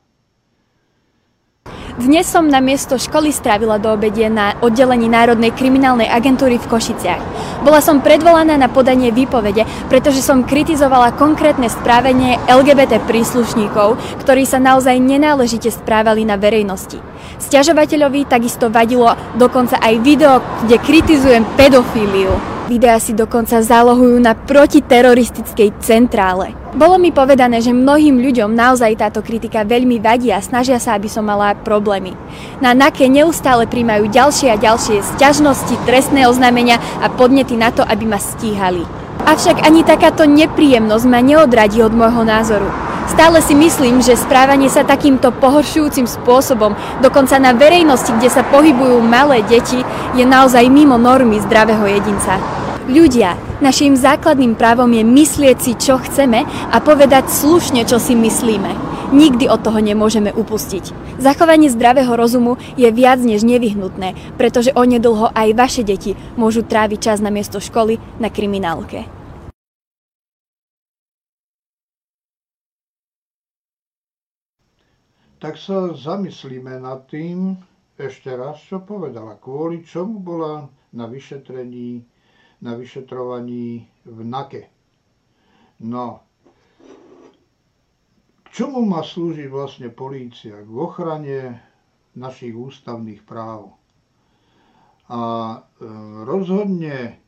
Dnes 1.98 2.30
som 2.30 2.46
na 2.46 2.62
miesto 2.62 2.94
školy 2.94 3.34
strávila 3.34 3.82
do 3.82 3.90
obedie 3.90 4.30
na 4.30 4.54
oddelení 4.62 5.10
Národnej 5.10 5.50
kriminálnej 5.50 6.06
agentúry 6.06 6.62
v 6.62 6.70
Košiciach. 6.70 7.22
Bola 7.66 7.82
som 7.82 8.06
predvolaná 8.06 8.54
na 8.54 8.70
podanie 8.70 9.10
výpovede, 9.10 9.66
pretože 9.90 10.22
som 10.22 10.46
kritizovala 10.46 11.18
konkrétne 11.18 11.66
správanie 11.66 12.38
LGBT 12.46 13.02
príslušníkov, 13.02 13.98
ktorí 14.22 14.46
sa 14.46 14.62
naozaj 14.62 14.94
nenáležite 15.02 15.74
správali 15.74 16.22
na 16.22 16.38
verejnosti. 16.38 17.02
Sťažovateľovi 17.38 18.28
takisto 18.28 18.68
vadilo 18.68 19.14
dokonca 19.38 19.78
aj 19.80 19.94
video, 20.02 20.42
kde 20.66 20.78
kritizujem 20.82 21.44
pedofíliu. 21.56 22.58
Videá 22.68 23.00
si 23.00 23.16
dokonca 23.16 23.64
zálohujú 23.64 24.20
na 24.20 24.36
protiteroristickej 24.36 25.80
centrále. 25.80 26.52
Bolo 26.76 27.00
mi 27.00 27.16
povedané, 27.16 27.64
že 27.64 27.72
mnohým 27.72 28.20
ľuďom 28.20 28.52
naozaj 28.52 29.00
táto 29.00 29.24
kritika 29.24 29.64
veľmi 29.64 30.04
vadí 30.04 30.36
a 30.36 30.44
snažia 30.44 30.76
sa, 30.76 31.00
aby 31.00 31.08
som 31.08 31.24
mala 31.24 31.56
problémy. 31.56 32.12
Na 32.60 32.76
NAKE 32.76 33.08
neustále 33.08 33.72
príjmajú 33.72 34.12
ďalšie 34.12 34.52
a 34.52 34.60
ďalšie 34.60 35.00
sťažnosti, 35.16 35.80
trestné 35.88 36.28
oznámenia 36.28 36.76
a 37.00 37.08
podnety 37.08 37.56
na 37.56 37.72
to, 37.72 37.88
aby 37.88 38.04
ma 38.04 38.20
stíhali. 38.20 38.84
Avšak 39.24 39.64
ani 39.64 39.88
takáto 39.88 40.28
nepríjemnosť 40.28 41.06
ma 41.08 41.24
neodradí 41.24 41.80
od 41.80 41.96
môjho 41.96 42.28
názoru. 42.28 42.68
Stále 43.08 43.40
si 43.40 43.56
myslím, 43.56 44.04
že 44.04 44.20
správanie 44.20 44.68
sa 44.68 44.84
takýmto 44.84 45.32
pohoršujúcim 45.32 46.06
spôsobom, 46.06 46.76
dokonca 47.00 47.40
na 47.40 47.56
verejnosti, 47.56 48.12
kde 48.12 48.28
sa 48.28 48.44
pohybujú 48.44 49.00
malé 49.00 49.42
deti, 49.48 49.80
je 50.14 50.28
naozaj 50.28 50.68
mimo 50.68 51.00
normy 51.00 51.40
zdravého 51.40 51.88
jedinca. 51.88 52.36
Ľudia, 52.88 53.36
našim 53.60 54.00
základným 54.00 54.56
právom 54.56 54.88
je 54.92 55.04
myslieť 55.04 55.58
si, 55.60 55.76
čo 55.76 56.00
chceme 56.00 56.48
a 56.48 56.78
povedať 56.80 57.28
slušne, 57.28 57.84
čo 57.84 58.00
si 58.00 58.16
myslíme. 58.16 58.88
Nikdy 59.12 59.48
od 59.48 59.64
toho 59.64 59.80
nemôžeme 59.80 60.36
upustiť. 60.36 61.16
Zachovanie 61.20 61.72
zdravého 61.72 62.12
rozumu 62.12 62.60
je 62.76 62.92
viac 62.92 63.24
než 63.24 63.48
nevyhnutné, 63.48 64.36
pretože 64.36 64.76
onedlho 64.76 65.32
aj 65.32 65.56
vaše 65.56 65.84
deti 65.88 66.20
môžu 66.36 66.64
tráviť 66.64 67.00
čas 67.00 67.18
na 67.24 67.32
miesto 67.32 67.64
školy 67.64 68.04
na 68.20 68.28
kriminálke. 68.28 69.17
Tak 75.38 75.56
sa 75.56 75.94
zamyslíme 75.94 76.82
nad 76.82 77.06
tým 77.06 77.54
ešte 77.98 78.34
raz, 78.34 78.62
čo 78.66 78.82
povedala. 78.82 79.38
Kvôli 79.38 79.82
čomu 79.82 80.22
bola 80.22 80.66
na 80.94 81.06
vyšetrení, 81.06 82.02
na 82.62 82.74
vyšetrovaní 82.74 83.86
v 84.06 84.20
NAKE. 84.22 84.64
No, 85.86 86.26
k 88.42 88.48
čomu 88.50 88.82
má 88.82 89.02
slúžiť 89.02 89.50
vlastne 89.50 89.90
polícia? 89.90 90.58
K 90.58 90.70
ochrane 90.74 91.62
našich 92.14 92.58
ústavných 92.58 93.22
práv. 93.22 93.78
A 95.08 95.22
e, 95.54 95.58
rozhodne 96.26 97.22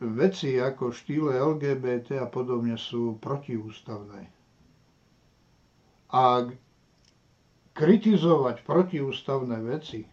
veci 0.00 0.56
ako 0.56 0.90
štýle 0.90 1.36
LGBT 1.36 2.24
a 2.24 2.26
podobne 2.26 2.74
sú 2.74 3.20
protiústavné. 3.20 4.26
A 6.10 6.48
kritizovať 7.72 8.64
protiústavné 8.64 9.58
veci, 9.64 10.04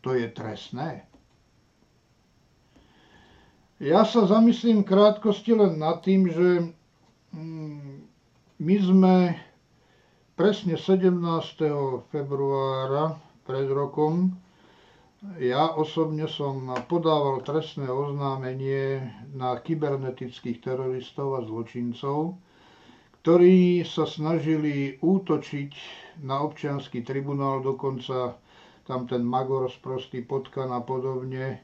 to 0.00 0.16
je 0.16 0.26
trestné. 0.32 1.04
Ja 3.76 4.08
sa 4.08 4.24
zamyslím 4.24 4.88
krátkosti 4.88 5.52
len 5.52 5.76
nad 5.76 6.00
tým, 6.00 6.32
že 6.32 6.72
mm, 7.36 7.96
my 8.56 8.76
sme 8.80 9.14
presne 10.32 10.80
17. 10.80 11.20
februára 12.08 13.20
pred 13.44 13.68
rokom, 13.68 14.32
ja 15.40 15.72
osobne 15.76 16.28
som 16.28 16.68
podával 16.88 17.44
trestné 17.44 17.88
oznámenie 17.88 19.00
na 19.32 19.56
kybernetických 19.60 20.60
teroristov 20.60 21.36
a 21.36 21.44
zločincov, 21.44 22.36
ktorí 23.26 23.82
sa 23.82 24.06
snažili 24.06 25.02
útočiť 25.02 25.70
na 26.22 26.46
občianský 26.46 27.02
tribunál, 27.02 27.58
dokonca 27.58 28.38
tam 28.86 29.10
ten 29.10 29.26
Magor 29.26 29.66
sprostý 29.66 30.22
Potkan 30.22 30.70
a 30.70 30.78
podobne 30.78 31.42
e, 31.50 31.58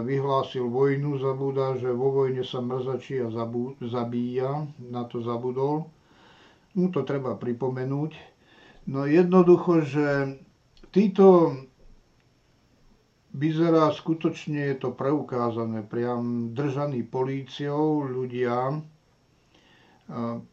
vyhlásil 0.00 0.64
vojnu, 0.64 1.20
zabúda, 1.20 1.76
že 1.76 1.92
vo 1.92 2.08
vojne 2.24 2.40
sa 2.40 2.64
mrzačí 2.64 3.20
a 3.20 3.28
zabíja, 3.84 4.64
na 4.80 5.04
to 5.04 5.20
zabudol. 5.20 5.92
Mu 6.72 6.88
to 6.88 7.04
treba 7.04 7.36
pripomenúť. 7.36 8.16
No 8.88 9.04
jednoducho, 9.04 9.84
že 9.84 10.40
títo 10.88 11.52
vyzerá 13.36 13.92
skutočne, 13.92 14.72
je 14.72 14.88
to 14.88 14.96
preukázané, 14.96 15.84
priam 15.84 16.56
držaní 16.56 17.04
políciou 17.04 18.08
ľudia, 18.08 18.80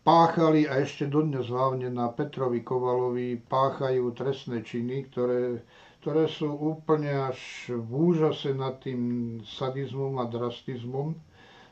páchali 0.04 0.68
a 0.68 0.84
ešte 0.84 1.08
dodnes 1.08 1.48
hlavne 1.48 1.88
na 1.88 2.12
Petrovi 2.12 2.60
Kovalovi 2.60 3.40
páchajú 3.40 4.12
trestné 4.12 4.60
činy, 4.60 5.08
ktoré, 5.08 5.64
ktoré 6.04 6.28
sú 6.28 6.52
úplne 6.52 7.32
až 7.32 7.40
v 7.72 7.88
úžase 8.12 8.52
nad 8.52 8.84
tým 8.84 9.02
sadizmom 9.42 10.20
a 10.20 10.28
drastizmom, 10.28 11.16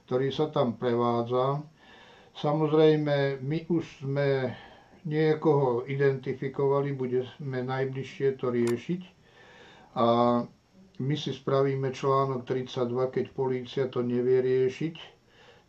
ktorý 0.07 0.31
sa 0.31 0.47
tam 0.47 0.79
prevádza. 0.79 1.59
Samozrejme, 2.33 3.43
my 3.43 3.59
už 3.67 3.83
sme 3.99 4.55
niekoho 5.03 5.83
identifikovali, 5.83 6.95
budeme 6.95 7.59
najbližšie 7.61 8.39
to 8.39 8.47
riešiť. 8.47 9.01
A 9.93 10.05
my 10.95 11.15
si 11.19 11.31
spravíme 11.31 11.91
článok 11.91 12.47
32, 12.47 12.79
keď 13.11 13.25
polícia 13.29 13.83
to 13.85 13.99
nevie 13.99 14.39
riešiť 14.39 15.22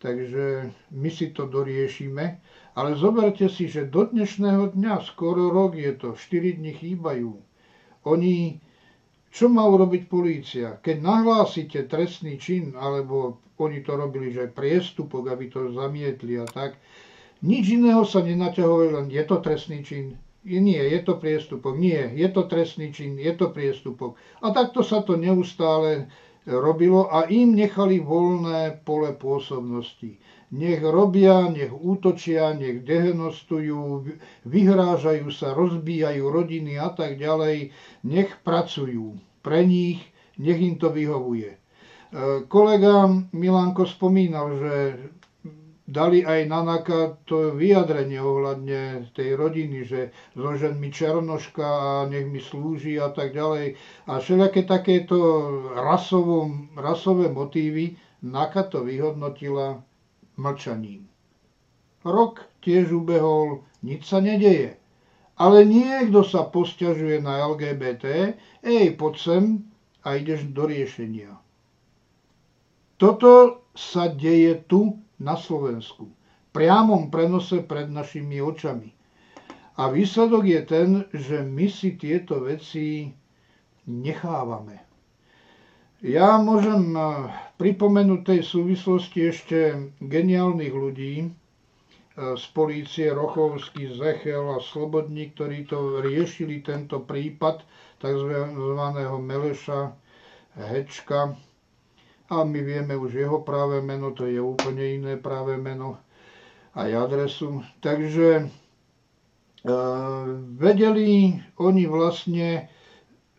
takže 0.05 0.69
my 0.93 1.09
si 1.09 1.33
to 1.33 1.49
doriešime. 1.49 2.45
Ale 2.77 2.93
zoberte 3.01 3.49
si, 3.49 3.73
že 3.73 3.88
do 3.88 4.05
dnešného 4.05 4.77
dňa, 4.77 5.01
skoro 5.09 5.49
rok 5.49 5.81
je 5.81 5.97
to, 5.97 6.12
4 6.12 6.61
dní 6.61 6.77
chýbajú. 6.77 7.33
Oni, 8.05 8.61
čo 9.33 9.49
má 9.49 9.64
urobiť 9.64 10.12
polícia? 10.12 10.77
Keď 10.77 10.97
nahlásite 11.01 11.88
trestný 11.88 12.37
čin, 12.37 12.77
alebo 12.77 13.40
oni 13.57 13.81
to 13.81 13.97
robili, 13.97 14.35
že 14.35 14.53
priestupok, 14.53 15.33
aby 15.33 15.49
to 15.49 15.73
zamietli 15.73 16.37
a 16.37 16.45
tak, 16.45 16.77
nič 17.40 17.73
iného 17.73 18.03
sa 18.05 18.21
nenaťahovali, 18.21 18.88
len 18.93 19.07
je 19.09 19.25
to 19.25 19.37
trestný 19.40 19.81
čin. 19.87 20.19
Nie, 20.45 20.85
je 20.93 21.01
to 21.01 21.17
priestupok. 21.17 21.73
Nie, 21.81 22.12
je 22.12 22.29
to 22.29 22.45
trestný 22.45 22.93
čin, 22.93 23.17
je 23.17 23.33
to 23.33 23.49
priestupok. 23.49 24.21
A 24.45 24.53
takto 24.53 24.85
sa 24.85 25.01
to 25.01 25.17
neustále 25.17 26.12
robilo 26.47 27.09
a 27.09 27.25
im 27.29 27.57
nechali 27.57 28.01
voľné 28.01 28.85
pole 28.85 29.17
pôsobnosti. 29.17 30.21
Nech 30.55 30.85
robia, 30.85 31.51
nech 31.51 31.73
útočia, 31.73 32.55
nech 32.55 32.87
dehenostujú, 32.87 34.07
vyhrážajú 34.47 35.27
sa, 35.35 35.57
rozbíjajú 35.57 36.25
rodiny 36.31 36.79
a 36.79 36.95
tak 36.95 37.19
ďalej. 37.19 37.75
Nech 38.07 38.31
pracujú 38.45 39.19
pre 39.43 39.67
nich, 39.67 39.99
nech 40.39 40.61
im 40.61 40.79
to 40.79 40.95
vyhovuje. 40.95 41.51
E, 41.51 41.59
kolega 42.47 43.09
Milanko 43.35 43.83
spomínal, 43.89 44.55
že 44.55 44.75
dali 45.85 46.25
aj 46.25 46.49
na 46.49 46.64
to 47.29 47.53
vyjadrenie 47.53 48.16
ohľadne 48.16 49.12
tej 49.12 49.37
rodiny, 49.37 49.85
že 49.85 50.16
zložen 50.33 50.81
mi 50.81 50.88
černoška 50.88 51.64
a 51.64 51.90
nech 52.09 52.25
mi 52.25 52.40
slúži 52.40 52.97
a 52.97 53.12
tak 53.12 53.37
ďalej. 53.37 53.77
A 54.09 54.18
všelijaké 54.20 54.64
takéto 54.64 55.18
rasovo, 55.77 56.49
rasové 56.77 57.29
motívy 57.29 58.01
NAKA 58.25 58.73
to 58.73 58.88
vyhodnotila 58.88 59.85
mlčaním. 60.40 61.05
Rok 62.05 62.40
tiež 62.64 62.92
ubehol, 62.92 63.64
nič 63.85 64.09
sa 64.09 64.25
nedeje. 64.25 64.81
Ale 65.35 65.66
niekto 65.66 66.23
sa 66.25 66.47
posťažuje 66.47 67.20
na 67.20 67.44
LGBT, 67.51 68.38
ej, 68.62 68.94
poď 68.94 69.14
sem 69.18 69.44
a 70.07 70.14
ideš 70.14 70.47
do 70.55 70.64
riešenia. 70.64 71.37
Toto 72.97 73.64
sa 73.75 74.07
deje 74.07 74.62
tu 74.70 75.04
na 75.18 75.35
Slovensku. 75.38 76.11
priamom 76.55 77.11
prenose 77.11 77.66
pred 77.66 77.90
našimi 77.90 78.38
očami. 78.38 78.94
A 79.74 79.90
výsledok 79.90 80.46
je 80.46 80.61
ten, 80.62 80.88
že 81.11 81.42
my 81.42 81.66
si 81.66 81.98
tieto 81.98 82.38
veci 82.46 83.11
nechávame. 83.90 84.79
Ja 86.05 86.37
môžem 86.37 86.94
eh, 86.94 87.05
pripomenúť 87.57 88.20
tej 88.22 88.40
súvislosti 88.44 89.20
ešte 89.24 89.59
geniálnych 90.05 90.74
ľudí 90.77 91.14
eh, 91.24 91.29
z 92.37 92.44
polície 92.53 93.09
Rochovský, 93.11 93.88
Zechel 93.98 94.46
a 94.53 94.61
Slobodník, 94.61 95.35
ktorí 95.35 95.64
to 95.66 96.05
riešili 96.05 96.62
tento 96.62 97.03
prípad 97.03 97.64
tzv. 97.98 98.31
Meleša 99.18 99.96
Hečka. 100.55 101.35
A 102.33 102.45
my 102.45 102.61
vieme 102.65 102.97
už 102.97 103.21
jeho 103.21 103.45
práve 103.45 103.85
meno, 103.85 104.17
to 104.17 104.25
je 104.25 104.41
úplne 104.41 104.81
iné 104.81 105.15
práve 105.21 105.61
meno 105.61 106.01
aj 106.73 106.89
adresu. 106.89 107.61
Takže 107.85 108.29
e, 108.41 108.45
vedeli 110.57 111.37
oni 111.61 111.85
vlastne 111.85 112.73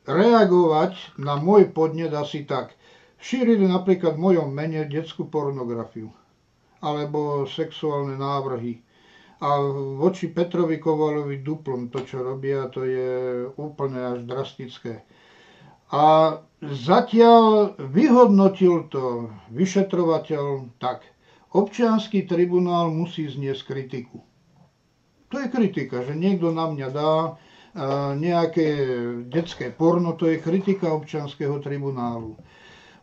reagovať 0.05 1.17
na 1.17 1.35
môj 1.41 1.73
podnet 1.73 2.13
asi 2.13 2.45
tak. 2.45 2.77
Šírili 3.17 3.65
napríklad 3.65 4.15
v 4.15 4.23
mojom 4.31 4.49
mene 4.53 4.85
detskú 4.85 5.25
pornografiu 5.25 6.13
alebo 6.85 7.49
sexuálne 7.49 8.13
návrhy. 8.13 8.85
A 9.41 9.59
voči 9.99 10.29
Petrovi 10.31 10.77
Kovalovi 10.77 11.41
duplom 11.41 11.89
to, 11.89 12.05
čo 12.05 12.21
robia, 12.23 12.69
to 12.71 12.85
je 12.85 13.09
úplne 13.57 13.99
až 13.99 14.19
drastické. 14.23 15.03
A 15.91 16.37
zatiaľ 16.71 17.75
vyhodnotil 17.77 18.89
to 18.89 19.29
vyšetrovateľ 19.53 20.73
tak. 20.81 21.05
Občianský 21.55 22.27
tribunál 22.27 22.91
musí 22.91 23.29
zniesť 23.29 23.61
kritiku. 23.63 24.19
To 25.31 25.39
je 25.39 25.47
kritika, 25.47 26.03
že 26.03 26.13
niekto 26.15 26.51
na 26.51 26.67
mňa 26.67 26.87
dá 26.91 27.13
nejaké 28.15 28.67
detské 29.27 29.71
porno, 29.71 30.15
to 30.15 30.31
je 30.31 30.39
kritika 30.39 30.91
občanského 30.95 31.59
tribunálu. 31.59 32.39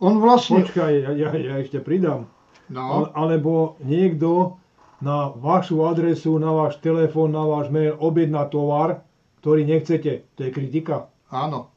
On 0.01 0.17
vlastne... 0.17 0.65
Počkaj, 0.65 0.93
ja, 0.93 1.13
ja, 1.13 1.31
ja 1.33 1.55
ešte 1.61 1.81
pridám. 1.81 2.29
No. 2.73 3.13
Alebo 3.13 3.77
niekto 3.85 4.57
na 5.05 5.29
vašu 5.35 5.83
adresu, 5.85 6.39
na 6.41 6.55
váš 6.55 6.81
telefón, 6.81 7.37
na 7.37 7.45
váš 7.45 7.69
mail 7.69 7.99
objedná 8.01 8.49
tovar, 8.49 9.05
ktorý 9.45 9.67
nechcete. 9.67 10.25
To 10.39 10.41
je 10.47 10.51
kritika. 10.55 11.11
Áno. 11.29 11.72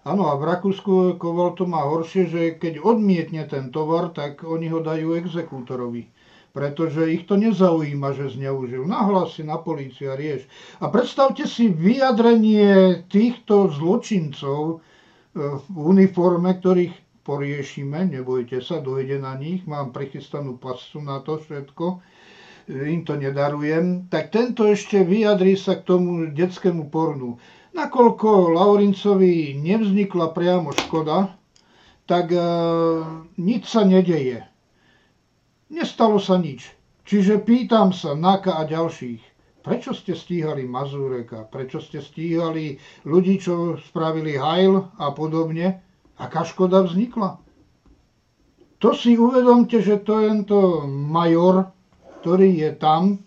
Áno, 0.00 0.32
a 0.32 0.34
v 0.40 0.48
Rakúsku 0.48 1.20
Koval 1.20 1.52
to 1.56 1.68
má 1.68 1.84
horšie, 1.84 2.22
že 2.28 2.42
keď 2.56 2.80
odmietne 2.80 3.44
ten 3.44 3.68
tovar, 3.68 4.16
tak 4.16 4.44
oni 4.44 4.72
ho 4.72 4.80
dajú 4.80 5.12
exekútorovi 5.16 6.08
pretože 6.50 7.06
ich 7.06 7.26
to 7.30 7.38
nezaujíma, 7.38 8.10
že 8.14 8.34
zneužil. 8.34 8.86
Nahlas 8.86 9.38
si 9.38 9.46
na 9.46 9.58
políciu 9.58 10.10
a 10.10 10.18
rieš. 10.18 10.50
A 10.82 10.90
predstavte 10.90 11.46
si 11.46 11.70
vyjadrenie 11.70 13.06
týchto 13.06 13.70
zločincov 13.70 14.62
e, 14.70 14.76
v 15.70 15.76
uniforme, 15.78 16.50
ktorých 16.58 17.22
poriešime, 17.22 18.10
nebojte 18.10 18.58
sa, 18.58 18.82
dojde 18.82 19.22
na 19.22 19.38
nich, 19.38 19.62
mám 19.62 19.94
prichystanú 19.94 20.58
pasu 20.58 20.98
na 20.98 21.22
to 21.22 21.38
všetko, 21.38 22.02
e, 22.66 22.98
im 22.98 23.06
to 23.06 23.14
nedarujem, 23.14 24.10
tak 24.10 24.34
tento 24.34 24.66
ešte 24.66 25.06
vyjadrí 25.06 25.54
sa 25.54 25.78
k 25.78 25.86
tomu 25.86 26.34
detskému 26.34 26.90
pornu. 26.90 27.38
Nakoľko 27.70 28.58
Laurincovi 28.58 29.54
nevznikla 29.54 30.34
priamo 30.34 30.74
škoda, 30.74 31.30
tak 32.10 32.34
e, 32.34 32.42
nič 33.38 33.62
sa 33.70 33.86
nedeje. 33.86 34.42
Nestalo 35.70 36.18
sa 36.18 36.34
nič. 36.34 36.66
Čiže 37.06 37.42
pýtam 37.42 37.94
sa 37.94 38.18
Naka 38.18 38.58
a 38.58 38.66
ďalších, 38.66 39.22
prečo 39.62 39.94
ste 39.94 40.14
stíhali 40.14 40.66
Mazureka, 40.66 41.46
prečo 41.46 41.78
ste 41.78 42.02
stíhali 42.02 42.78
ľudí, 43.06 43.38
čo 43.38 43.78
spravili 43.78 44.34
hajl 44.34 44.94
a 44.98 45.10
podobne, 45.14 45.82
aká 46.18 46.46
škoda 46.46 46.86
vznikla? 46.86 47.38
To 48.80 48.90
si 48.96 49.14
uvedomte, 49.14 49.78
že 49.78 50.00
to 50.02 50.22
tento 50.22 50.86
major, 50.86 51.68
ktorý 52.22 52.62
je 52.66 52.70
tam, 52.78 53.20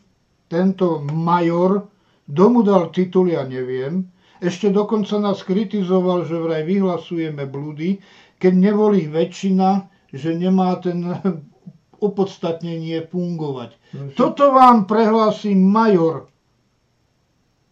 tento 0.49 0.99
major, 1.03 1.87
domu 2.25 2.63
dal 2.65 2.89
titul, 2.89 3.29
ja 3.29 3.45
neviem, 3.45 4.07
ešte 4.43 4.67
dokonca 4.67 5.15
nás 5.23 5.39
kritizoval, 5.41 6.27
že 6.27 6.35
vraj 6.35 6.67
vyhlasujeme 6.67 7.47
blúdy, 7.47 8.03
keď 8.37 8.53
nevolí 8.53 9.07
väčšina, 9.07 9.87
že 10.11 10.35
nemá 10.35 10.75
ten 10.83 11.07
opodstatnenie 12.07 13.07
fungovať. 13.07 13.79
No, 13.95 14.11
toto 14.11 14.51
vám 14.51 14.83
prehlási 14.83 15.55
major. 15.55 16.27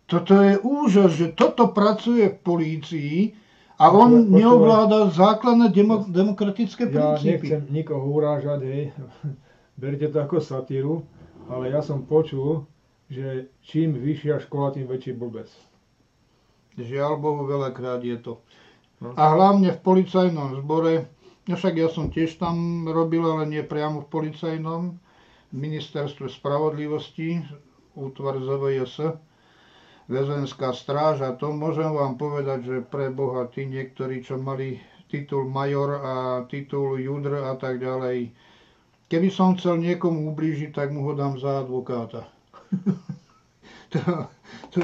Toto 0.08 0.40
je 0.40 0.60
úžas, 0.60 1.16
že 1.16 1.36
toto 1.36 1.72
pracuje 1.72 2.32
v 2.32 2.38
polícii 2.40 3.16
a 3.80 3.92
on 3.92 4.28
Počúvaj, 4.28 4.36
neovláda 4.40 5.00
základné 5.12 5.72
demo, 5.72 6.04
demokratické 6.04 6.92
princípy. 6.92 7.48
Ja 7.48 7.60
nechcem 7.60 7.64
nikoho 7.72 8.06
urážať, 8.12 8.60
hej. 8.64 8.84
berte 9.82 10.08
to 10.12 10.18
ako 10.22 10.38
satíru, 10.44 10.96
ale 11.50 11.74
ja 11.74 11.82
som 11.82 12.06
počul, 12.06 12.70
že 13.10 13.50
čím 13.66 13.98
vyššia 13.98 14.46
škola, 14.46 14.78
tým 14.78 14.86
väčší 14.86 15.18
blbec. 15.18 15.50
Žiaľ 16.80 17.14
Bohu, 17.20 17.44
veľakrát 17.48 18.00
je 18.04 18.18
to. 18.22 18.40
No. 19.02 19.18
A 19.18 19.34
hlavne 19.34 19.74
v 19.74 19.80
policajnom 19.82 20.62
zbore 20.62 21.10
No 21.50 21.58
však 21.58 21.74
ja 21.74 21.90
som 21.90 22.14
tiež 22.14 22.38
tam 22.38 22.86
robil, 22.86 23.26
ale 23.26 23.50
nie 23.50 23.66
priamo 23.66 24.06
v 24.06 24.12
policajnom, 24.14 24.94
v 25.50 25.56
ministerstve 25.58 26.30
spravodlivosti, 26.30 27.42
útvar 27.98 28.38
ZVS, 28.38 29.18
väzenská 30.06 30.70
stráž 30.72 31.26
a 31.26 31.34
to 31.34 31.50
môžem 31.50 31.90
vám 31.90 32.16
povedať, 32.22 32.60
že 32.64 32.78
pre 32.86 33.10
Boha 33.10 33.50
tí 33.50 33.66
niektorí, 33.66 34.22
čo 34.22 34.38
mali 34.38 34.78
titul 35.10 35.50
major 35.50 35.98
a 35.98 36.14
titul 36.46 37.02
judr 37.02 37.42
a 37.44 37.58
tak 37.58 37.82
ďalej, 37.82 38.30
keby 39.10 39.28
som 39.34 39.58
chcel 39.58 39.82
niekomu 39.82 40.32
ublížiť, 40.32 40.72
tak 40.72 40.94
mu 40.94 41.10
ho 41.10 41.18
dám 41.18 41.42
za 41.42 41.66
advokáta. 41.66 42.30
to, 43.92 44.00
to 44.72 44.80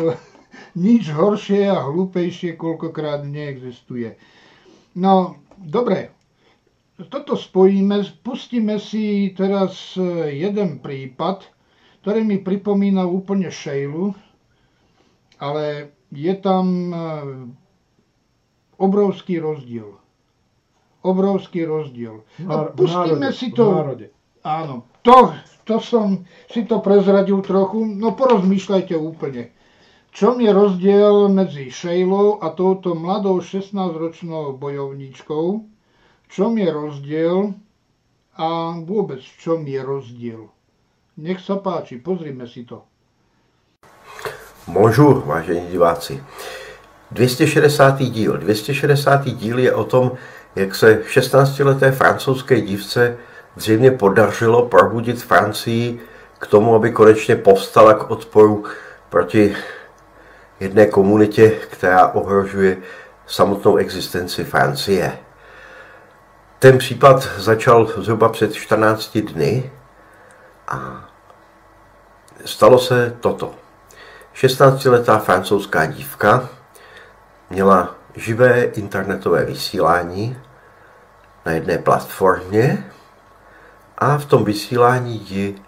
nič 0.77 1.09
horšie 1.11 1.67
a 1.69 1.85
hlúpejšie 1.87 2.55
koľkokrát 2.57 3.25
neexistuje. 3.25 4.17
No, 4.97 5.37
dobre, 5.57 6.17
toto 7.05 7.37
spojíme, 7.37 8.01
pustíme 8.25 8.81
si 8.81 9.29
teraz 9.37 9.93
e, 9.93 10.33
jeden 10.33 10.81
prípad, 10.81 11.45
ktorý 12.01 12.25
mi 12.25 12.37
pripomína 12.41 13.05
úplne 13.05 13.53
Šejlu, 13.53 14.17
ale 15.37 15.93
je 16.09 16.33
tam 16.41 16.65
e, 16.89 16.97
obrovský 18.81 19.37
rozdiel. 19.37 19.93
Obrovský 21.05 21.69
rozdiel. 21.69 22.25
A 22.49 22.73
pustíme 22.73 23.29
národe, 23.29 23.37
si 23.37 23.53
to... 23.53 23.85
Áno, 24.41 24.89
to, 25.05 25.37
to 25.67 25.77
som 25.83 26.25
si 26.49 26.65
to 26.65 26.81
prezradil 26.81 27.43
trochu, 27.43 27.83
no 27.83 28.15
porozmýšľajte 28.17 28.95
úplne. 28.97 29.53
Čom 30.17 30.41
je 30.41 30.49
rozdiel 30.49 31.29
medzi 31.29 31.69
Šejlou 31.69 32.41
a 32.41 32.49
touto 32.49 32.97
mladou 32.97 33.37
16-ročnou 33.37 34.57
bojovníčkou, 34.57 35.61
čom 36.25 36.57
je 36.57 36.73
rozdiel 36.73 37.53
a 38.33 38.73
vôbec 38.81 39.21
v 39.21 39.35
čom 39.37 39.61
je 39.61 39.77
rozdiel. 39.77 40.49
Nech 41.21 41.37
sa 41.37 41.61
páči, 41.61 42.01
pozrime 42.01 42.49
si 42.49 42.65
to. 42.65 42.81
Bonjour, 44.65 45.21
vážení 45.21 45.69
diváci. 45.69 46.17
260. 47.13 48.01
díl. 48.09 48.37
260. 48.41 49.21
díl 49.37 49.59
je 49.59 49.73
o 49.73 49.83
tom, 49.83 50.11
jak 50.55 50.75
se 50.75 51.05
16-leté 51.05 51.91
francouzské 51.91 52.61
dívce 52.61 53.17
zřejmě 53.55 53.91
podařilo 53.91 54.65
probudit 54.65 55.21
Francii 55.21 56.01
k 56.39 56.47
tomu, 56.47 56.75
aby 56.75 56.91
konečně 56.91 57.35
povstala 57.35 57.93
k 57.93 58.09
odporu 58.09 58.63
proti 59.09 59.55
jedné 60.59 60.85
komunitě, 60.85 61.49
která 61.49 62.07
ohrožuje 62.07 62.77
samotnou 63.27 63.75
existenci 63.75 64.43
Francie. 64.43 65.17
Ten 66.59 66.77
případ 66.77 67.29
začal 67.37 67.85
zhruba 67.85 68.29
před 68.29 68.53
14 68.53 69.17
dny 69.17 69.71
a 70.67 71.09
stalo 72.45 72.79
se 72.79 73.17
toto. 73.19 73.55
16-letá 74.35 75.19
francouzská 75.19 75.85
dívka 75.85 76.49
měla 77.49 77.95
živé 78.15 78.63
internetové 78.63 79.45
vysílání 79.45 80.37
na 81.45 81.51
jedné 81.51 81.77
platformě 81.77 82.91
a 83.97 84.17
v 84.17 84.25
tom 84.25 84.45
vysílání 84.45 85.25
ji 85.29 85.61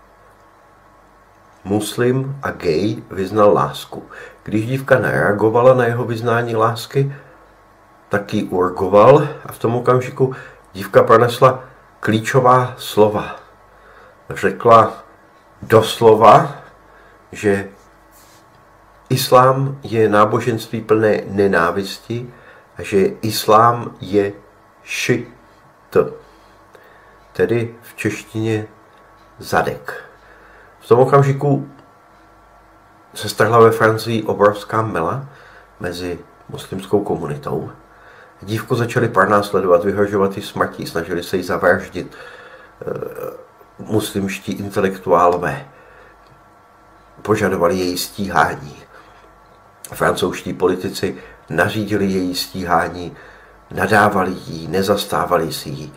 muslim 1.70 2.36
a 2.42 2.52
gay 2.52 2.98
vyznal 3.12 3.54
lásku. 3.54 4.04
Když 4.44 4.66
dívka 4.66 5.00
nereagovala 5.00 5.74
na 5.74 5.86
jeho 5.86 6.04
vyznání 6.04 6.56
lásky, 6.56 7.14
tak 8.10 8.34
ji 8.34 8.44
urgoval 8.44 9.28
a 9.46 9.52
v 9.52 9.60
tom 9.60 9.76
okamžiku 9.76 10.34
Dívka 10.74 11.04
pronesla 11.04 11.64
klíčová 12.00 12.76
slova. 12.78 13.36
Řekla, 14.30 15.04
doslova, 15.62 16.62
že 17.32 17.70
islám 19.10 19.80
je 19.84 20.10
náboženství 20.10 20.82
plné 20.82 21.22
nenávisti 21.28 22.34
a 22.78 22.84
že 22.84 23.20
islám 23.22 23.96
je 24.02 24.34
šit, 24.84 25.28
tedy 27.34 27.76
v 27.82 27.96
češtině 27.96 28.68
zadek. 29.40 30.09
V 30.90 30.96
tom 30.98 31.00
okamžiku 31.00 31.70
se 33.14 33.30
strhla 33.30 33.60
ve 33.60 33.72
Francii 33.72 34.24
obrovská 34.24 34.82
mela 34.82 35.26
mezi 35.80 36.20
muslimskou 36.50 37.04
komunitou. 37.04 37.72
Dívku 38.42 38.76
začali 38.76 39.10
pár 39.10 39.30
následovat, 39.30 39.86
vyhrožovat 39.86 40.38
ji 40.38 40.44
smrtí, 40.44 40.86
snažili 40.86 41.24
se 41.24 41.38
ji 41.38 41.44
zavraždit 41.44 42.16
e, 42.16 42.16
muslimští 43.80 44.52
intelektuálové. 44.52 45.66
Požadovali 47.22 47.78
její 47.78 47.98
stíhání. 47.98 48.76
Francouzští 49.94 50.54
politici 50.54 51.18
nařídili 51.50 52.06
její 52.06 52.36
stíhání, 52.36 53.16
nadávali 53.72 54.32
jí, 54.32 54.68
nezastávali 54.68 55.54
si 55.54 55.70
jí. 55.70 55.94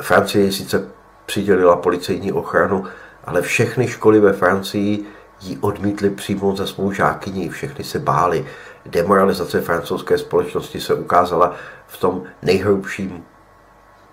Francie 0.00 0.52
sice 0.52 0.88
přidělila 1.26 1.76
policejní 1.76 2.32
ochranu, 2.32 2.84
ale 3.28 3.42
všechny 3.42 3.88
školy 3.88 4.20
ve 4.20 4.32
Francii 4.32 5.06
ji 5.40 5.58
odmítli 5.58 6.10
přijmout 6.10 6.56
za 6.56 6.66
svou 6.66 6.92
žákyni, 6.92 7.48
všechny 7.48 7.84
se 7.84 7.98
báli. 7.98 8.46
Demoralizace 8.86 9.60
francouzské 9.60 10.18
společnosti 10.18 10.80
se 10.80 10.94
ukázala 10.94 11.54
v 11.86 11.96
tom 12.00 12.22
nejhrubším 12.42 13.24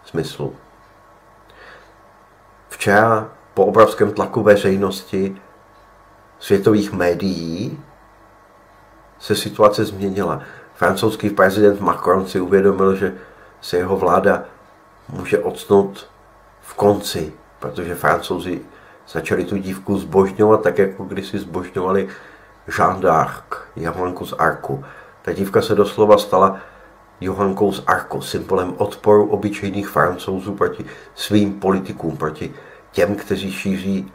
smyslu. 0.05 0.55
Včera 2.69 3.31
po 3.53 3.65
obrovském 3.65 4.11
tlaku 4.11 4.43
veřejnosti 4.43 5.41
světových 6.39 6.91
médií 6.91 7.79
se 9.19 9.35
situace 9.35 9.85
změnila. 9.85 10.41
Francouzský 10.73 11.29
prezident 11.29 11.81
Macron 11.81 12.27
si 12.27 12.39
uvědomil, 12.39 12.95
že 12.95 13.13
se 13.61 13.77
jeho 13.77 13.97
vláda 13.97 14.43
může 15.09 15.39
odsnout 15.39 16.09
v 16.61 16.73
konci, 16.73 17.33
protože 17.59 17.95
francouzi 17.95 18.61
začali 19.07 19.45
tu 19.45 19.57
dívku 19.57 19.97
zbožňovat 19.97 20.63
tak, 20.63 20.77
jako 20.77 21.03
kdysi 21.03 21.39
zbožňovali 21.39 22.07
Jean 22.77 23.01
d'Arc, 23.01 23.43
Johanku 23.75 24.25
z 24.25 24.33
Arku. 24.33 24.83
Ta 25.21 25.33
dívka 25.33 25.61
se 25.61 25.75
doslova 25.75 26.17
stala 26.17 26.59
Johankou 27.21 27.71
z 27.71 27.83
Arku, 27.87 28.21
symbolem 28.21 28.73
odporu 28.77 29.27
obyčejných 29.27 29.87
francouzů 29.87 30.55
proti 30.55 30.85
svým 31.15 31.59
politikům, 31.59 32.17
proti 32.17 32.53
těm, 32.91 33.15
kteří 33.15 33.51
šíří 33.51 34.11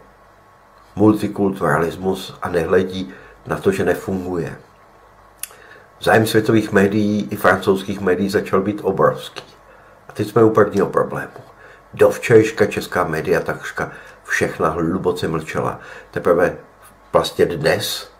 multikulturalismus 0.97 2.39
a 2.43 2.49
nehledí 2.49 3.13
na 3.47 3.57
to, 3.57 3.73
že 3.73 3.85
nefunguje. 3.85 4.57
Zájem 6.01 6.27
světových 6.27 6.73
médií 6.73 7.29
i 7.31 7.37
francouzských 7.37 8.01
médií 8.01 8.29
začal 8.29 8.61
být 8.61 8.81
obrovský. 8.83 9.45
A 10.09 10.13
teď 10.13 10.29
jsme 10.29 10.45
u 10.45 10.51
prvního 10.51 10.87
problému. 10.87 11.41
Do 11.95 12.11
včerejška 12.11 12.67
česká 12.67 13.05
média 13.05 13.41
takřka 13.41 13.91
všechna 14.31 14.69
hluboce 14.69 15.29
mlčela. 15.29 15.81
Teprve 16.11 16.57
vlastně 17.13 17.47
dnes 17.47 18.11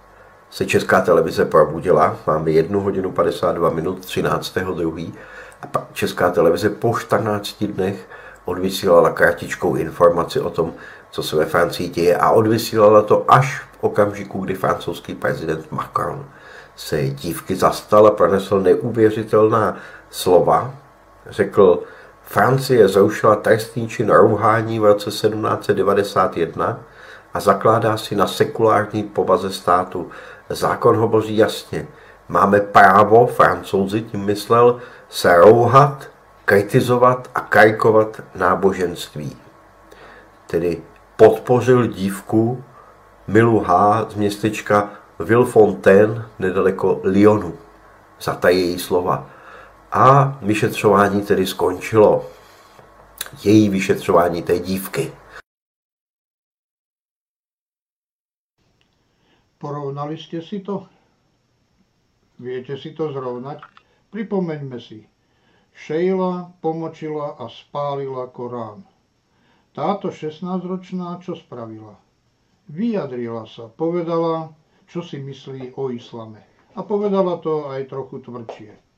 se 0.51 0.67
česká 0.67 1.01
televize 1.01 1.45
probudila, 1.45 2.17
máme 2.27 2.51
1 2.51 2.79
hodinu 2.79 3.13
52 3.13 3.71
minut 3.71 4.05
13. 4.05 4.59
druhý 4.59 5.15
a 5.63 5.87
česká 5.93 6.31
televize 6.31 6.71
po 6.71 6.99
14 6.99 7.65
dnech 7.65 8.09
odvysílala 8.45 9.11
kratičkou 9.11 9.75
informaci 9.75 10.41
o 10.41 10.51
tom, 10.51 10.73
co 11.11 11.23
se 11.23 11.37
ve 11.37 11.47
Francii 11.47 11.89
děje 11.89 12.17
a 12.17 12.31
odvysílala 12.31 13.03
to 13.03 13.25
až 13.29 13.61
v 13.61 13.85
okamžiku, 13.85 14.39
kdy 14.39 14.55
francouzský 14.55 15.15
prezident 15.15 15.73
Macron 15.73 16.27
se 16.77 17.09
dívky 17.09 17.57
zastal 17.57 18.07
a 18.07 18.11
pronesl 18.11 18.61
neuvěřitelná 18.61 19.77
slova. 20.11 20.75
Řekl, 21.27 21.83
Francie 22.31 22.89
zrušila 22.89 23.37
trestný 23.37 23.89
čin 23.89 24.11
rouhání 24.11 24.81
v 24.81 24.85
roce 24.85 25.11
1791 25.11 26.81
a 27.35 27.41
zakládá 27.41 27.97
si 27.97 28.17
na 28.17 28.27
sekulární 28.27 29.03
povaze 29.03 29.53
státu. 29.53 30.11
Zákon 30.49 30.97
hovoří 30.97 31.37
jasně. 31.37 31.87
Máme 32.29 32.61
právo, 32.61 33.27
francouzi 33.27 34.03
tím 34.03 34.25
myslel, 34.25 34.79
se 35.09 35.37
rouhat, 35.37 36.09
kritizovat 36.45 37.31
a 37.35 37.41
karikovat 37.41 38.23
náboženství. 38.35 39.37
Tedy 40.47 40.83
podpořil 41.17 41.87
dívku 41.87 42.65
Milu 43.27 43.61
H. 43.61 44.07
z 44.11 44.15
městečka 44.15 44.91
Villefontaine 45.19 46.25
nedaleko 46.39 47.01
Lyonu 47.03 47.55
za 48.21 48.35
ta 48.35 48.49
její 48.49 48.79
slova. 48.79 49.27
A 49.93 50.39
vyšetřování 50.43 51.23
tedy 51.23 51.47
skončilo. 51.47 52.27
Její 53.45 53.69
vyšetřování 53.69 54.43
té 54.43 54.59
dívky. 54.59 55.13
Porovnali 59.59 60.17
ste 60.17 60.41
si 60.41 60.61
to? 60.65 60.87
Viete 62.39 62.79
si 62.79 62.97
to 62.97 63.13
zrovnať? 63.13 63.61
Pripomeňme 64.09 64.81
si. 64.81 65.05
Šejla 65.75 66.57
pomočila 66.65 67.37
a 67.37 67.51
spálila 67.51 68.31
Korán. 68.33 68.87
Táto 69.77 70.09
16-ročná 70.09 71.19
čo 71.21 71.37
spravila? 71.37 71.99
Vyjadrila 72.71 73.45
sa, 73.45 73.67
povedala, 73.67 74.55
čo 74.87 75.03
si 75.03 75.19
myslí 75.19 75.75
o 75.75 75.91
islame. 75.91 76.41
A 76.79 76.87
povedala 76.87 77.37
to 77.43 77.69
aj 77.69 77.91
trochu 77.91 78.23
tvrdšie. 78.23 78.90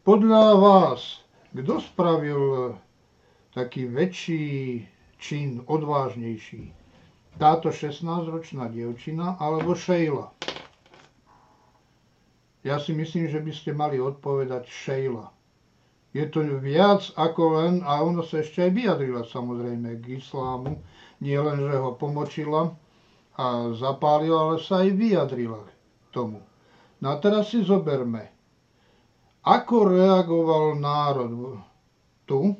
Podľa 0.00 0.56
vás, 0.56 1.20
kto 1.52 1.76
spravil 1.76 2.72
taký 3.52 3.84
väčší 3.84 4.48
čin, 5.20 5.60
odvážnejší? 5.68 6.72
Táto 7.36 7.68
16-ročná 7.68 8.72
dievčina 8.72 9.36
alebo 9.36 9.76
Šejla? 9.76 10.32
Ja 12.64 12.80
si 12.80 12.96
myslím, 12.96 13.28
že 13.28 13.44
by 13.44 13.52
ste 13.52 13.76
mali 13.76 14.00
odpovedať 14.00 14.72
Šejla. 14.72 15.28
Je 16.16 16.24
to 16.32 16.48
viac 16.64 17.04
ako 17.20 17.60
len, 17.60 17.84
a 17.84 18.00
ona 18.00 18.24
sa 18.24 18.40
ešte 18.40 18.64
aj 18.64 18.72
vyjadrila 18.72 19.28
samozrejme 19.28 20.00
k 20.00 20.16
islámu, 20.16 20.80
nie 21.20 21.36
len, 21.36 21.60
že 21.60 21.76
ho 21.76 21.92
pomočila 21.92 22.72
a 23.36 23.68
zapálila, 23.76 24.48
ale 24.48 24.64
sa 24.64 24.80
aj 24.80 24.96
vyjadrila 24.96 25.60
k 25.60 25.70
tomu. 26.08 26.40
No 27.04 27.12
a 27.12 27.20
teraz 27.20 27.52
si 27.52 27.60
zoberme, 27.60 28.39
ako 29.44 29.76
reagoval 29.88 30.76
národ 30.76 31.60
tu, 32.28 32.54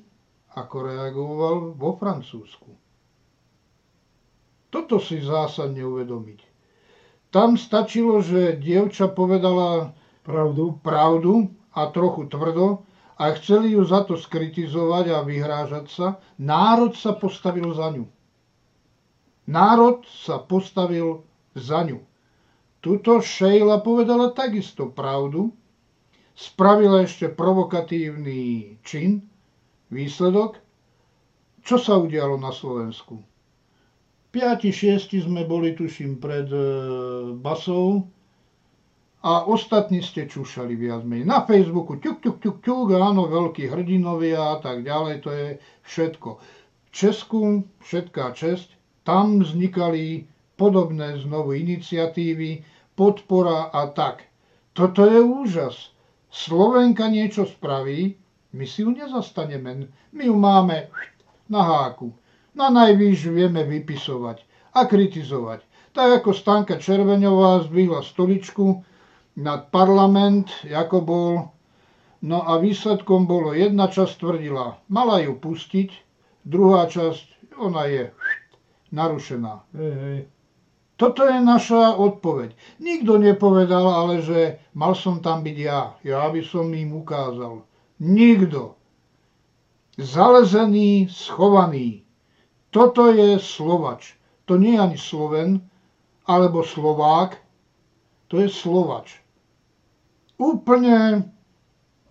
ako 0.57 0.76
reagoval 0.83 1.57
vo 1.76 1.95
Francúzsku. 1.95 2.72
Toto 4.70 5.03
si 5.03 5.18
zásadne 5.20 5.83
uvedomiť. 5.83 6.41
Tam 7.31 7.55
stačilo, 7.55 8.22
že 8.22 8.59
dievča 8.59 9.11
povedala 9.11 9.95
pravdu, 10.26 10.78
pravdu 10.83 11.51
a 11.74 11.87
trochu 11.91 12.26
tvrdo 12.26 12.83
a 13.20 13.24
chceli 13.39 13.78
ju 13.78 13.87
za 13.87 14.03
to 14.03 14.18
skritizovať 14.18 15.14
a 15.14 15.18
vyhrážať 15.22 15.87
sa. 15.91 16.07
Národ 16.41 16.99
sa 16.99 17.14
postavil 17.14 17.70
za 17.70 17.95
ňu. 17.95 18.07
Národ 19.51 20.07
sa 20.07 20.43
postavil 20.43 21.22
za 21.55 21.83
ňu. 21.87 22.03
Tuto 22.81 23.20
Šejla 23.20 23.85
povedala 23.85 24.33
takisto 24.33 24.89
pravdu, 24.89 25.53
spravila 26.41 27.05
ešte 27.05 27.28
provokatívny 27.28 28.80
čin, 28.80 29.28
výsledok. 29.93 30.57
Čo 31.61 31.76
sa 31.76 32.01
udialo 32.01 32.41
na 32.41 32.49
Slovensku? 32.49 33.20
5-6 34.32 35.28
sme 35.28 35.45
boli, 35.45 35.76
tuším, 35.76 36.16
pred 36.16 36.49
e, 36.49 36.64
basou 37.36 38.09
a 39.20 39.45
ostatní 39.45 40.01
ste 40.01 40.24
čušali 40.24 40.80
viac 40.80 41.05
menej. 41.05 41.28
Na 41.28 41.45
Facebooku 41.45 42.01
ťuk, 42.01 42.24
ťuk, 42.24 42.38
ťuk, 42.41 42.57
ťuk, 42.64 42.88
áno, 42.97 43.28
veľkí 43.28 43.68
hrdinovia 43.68 44.57
a 44.57 44.57
tak 44.64 44.80
ďalej, 44.80 45.14
to 45.20 45.30
je 45.34 45.49
všetko. 45.84 46.30
V 46.41 46.88
Česku 46.88 47.68
všetká 47.84 48.32
česť, 48.32 48.80
tam 49.05 49.45
vznikali 49.45 50.24
podobné 50.57 51.20
znovu 51.20 51.53
iniciatívy, 51.59 52.64
podpora 52.97 53.68
a 53.74 53.93
tak. 53.93 54.24
Toto 54.72 55.05
je 55.05 55.20
úžas. 55.20 55.91
Slovenka 56.31 57.11
niečo 57.11 57.45
spraví, 57.45 58.14
my 58.55 58.64
si 58.66 58.83
ju 58.83 58.91
nezastaneme. 58.91 59.91
My 60.14 60.22
ju 60.26 60.35
máme 60.35 60.91
na 61.51 61.62
háku. 61.62 62.14
Na 62.55 62.70
najvýš 62.70 63.31
vieme 63.31 63.62
vypisovať 63.66 64.43
a 64.74 64.87
kritizovať. 64.87 65.62
Tak 65.91 66.22
ako 66.22 66.31
Stanka 66.35 66.78
Červeňová 66.78 67.66
zdvihla 67.66 68.03
stoličku 68.03 68.83
nad 69.39 69.70
parlament, 69.74 70.51
ako 70.66 70.97
bol. 71.03 71.33
No 72.20 72.39
a 72.47 72.61
výsledkom 72.61 73.24
bolo, 73.24 73.57
jedna 73.57 73.89
časť 73.89 74.20
tvrdila, 74.20 74.76
mala 74.93 75.24
ju 75.24 75.41
pustiť, 75.41 75.91
druhá 76.45 76.85
časť, 76.85 77.57
ona 77.57 77.89
je 77.89 78.12
narušená. 78.93 79.64
Hej, 79.72 79.95
hej. 80.05 80.18
Toto 81.01 81.24
je 81.24 81.40
naša 81.40 81.96
odpoveď. 81.96 82.53
Nikto 82.76 83.16
nepovedal, 83.16 83.88
ale 83.88 84.20
že 84.20 84.61
mal 84.76 84.92
som 84.92 85.24
tam 85.24 85.40
byť 85.40 85.57
ja. 85.57 85.96
Ja 86.05 86.28
by 86.28 86.44
som 86.44 86.68
im 86.76 86.92
ukázal. 86.92 87.64
Nikto. 88.05 88.76
Zalezený, 89.96 91.09
schovaný. 91.09 92.05
Toto 92.68 93.09
je 93.09 93.40
Slovač. 93.40 94.12
To 94.44 94.61
nie 94.61 94.76
je 94.76 94.82
ani 94.84 94.98
Sloven, 95.01 95.64
alebo 96.28 96.61
Slovák. 96.61 97.40
To 98.28 98.36
je 98.36 98.53
Slovač. 98.53 99.24
Úplne 100.36 101.24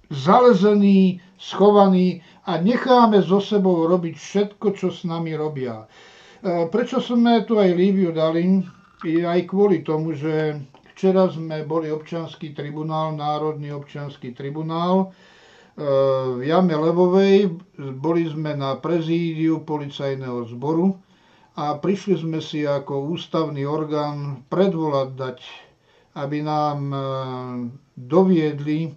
zalezený, 0.09 1.21
schovaný 1.37 2.25
a 2.49 2.57
necháme 2.57 3.21
so 3.21 3.37
sebou 3.37 3.85
robiť 3.85 4.17
všetko, 4.17 4.73
čo 4.73 4.89
s 4.89 5.05
nami 5.05 5.37
robia. 5.37 5.85
E, 5.85 6.65
prečo 6.73 6.97
sme 6.97 7.45
tu 7.45 7.61
aj 7.61 7.69
Líviu 7.77 8.09
dali? 8.09 8.65
Aj 9.03 9.39
kvôli 9.47 9.81
tomu, 9.81 10.11
že 10.11 10.59
včera 10.91 11.31
sme 11.31 11.63
boli 11.63 11.87
občanský 11.87 12.51
tribunál, 12.51 13.15
Národný 13.15 13.71
občanský 13.71 14.35
tribunál 14.35 15.07
e, 15.07 15.85
v 16.35 16.41
Jame 16.43 16.75
Levovej, 16.75 17.55
boli 17.95 18.27
sme 18.27 18.55
na 18.55 18.75
prezídiu 18.75 19.63
policajného 19.63 20.43
zboru 20.51 20.99
a 21.55 21.79
prišli 21.79 22.19
sme 22.19 22.39
si 22.43 22.67
ako 22.67 23.15
ústavný 23.15 23.63
orgán 23.63 24.43
predvolať 24.51 25.09
dať, 25.15 25.39
aby 26.19 26.37
nám 26.43 26.79
e, 26.91 26.97
doviedli 27.95 28.95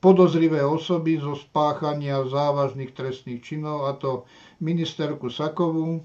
podozrivé 0.00 0.64
osoby 0.64 1.20
zo 1.20 1.36
spáchania 1.36 2.24
závažných 2.24 2.96
trestných 2.96 3.44
činov, 3.44 3.84
a 3.86 3.92
to 3.94 4.24
ministerku 4.64 5.28
Sakovú, 5.28 6.00
e, 6.00 6.02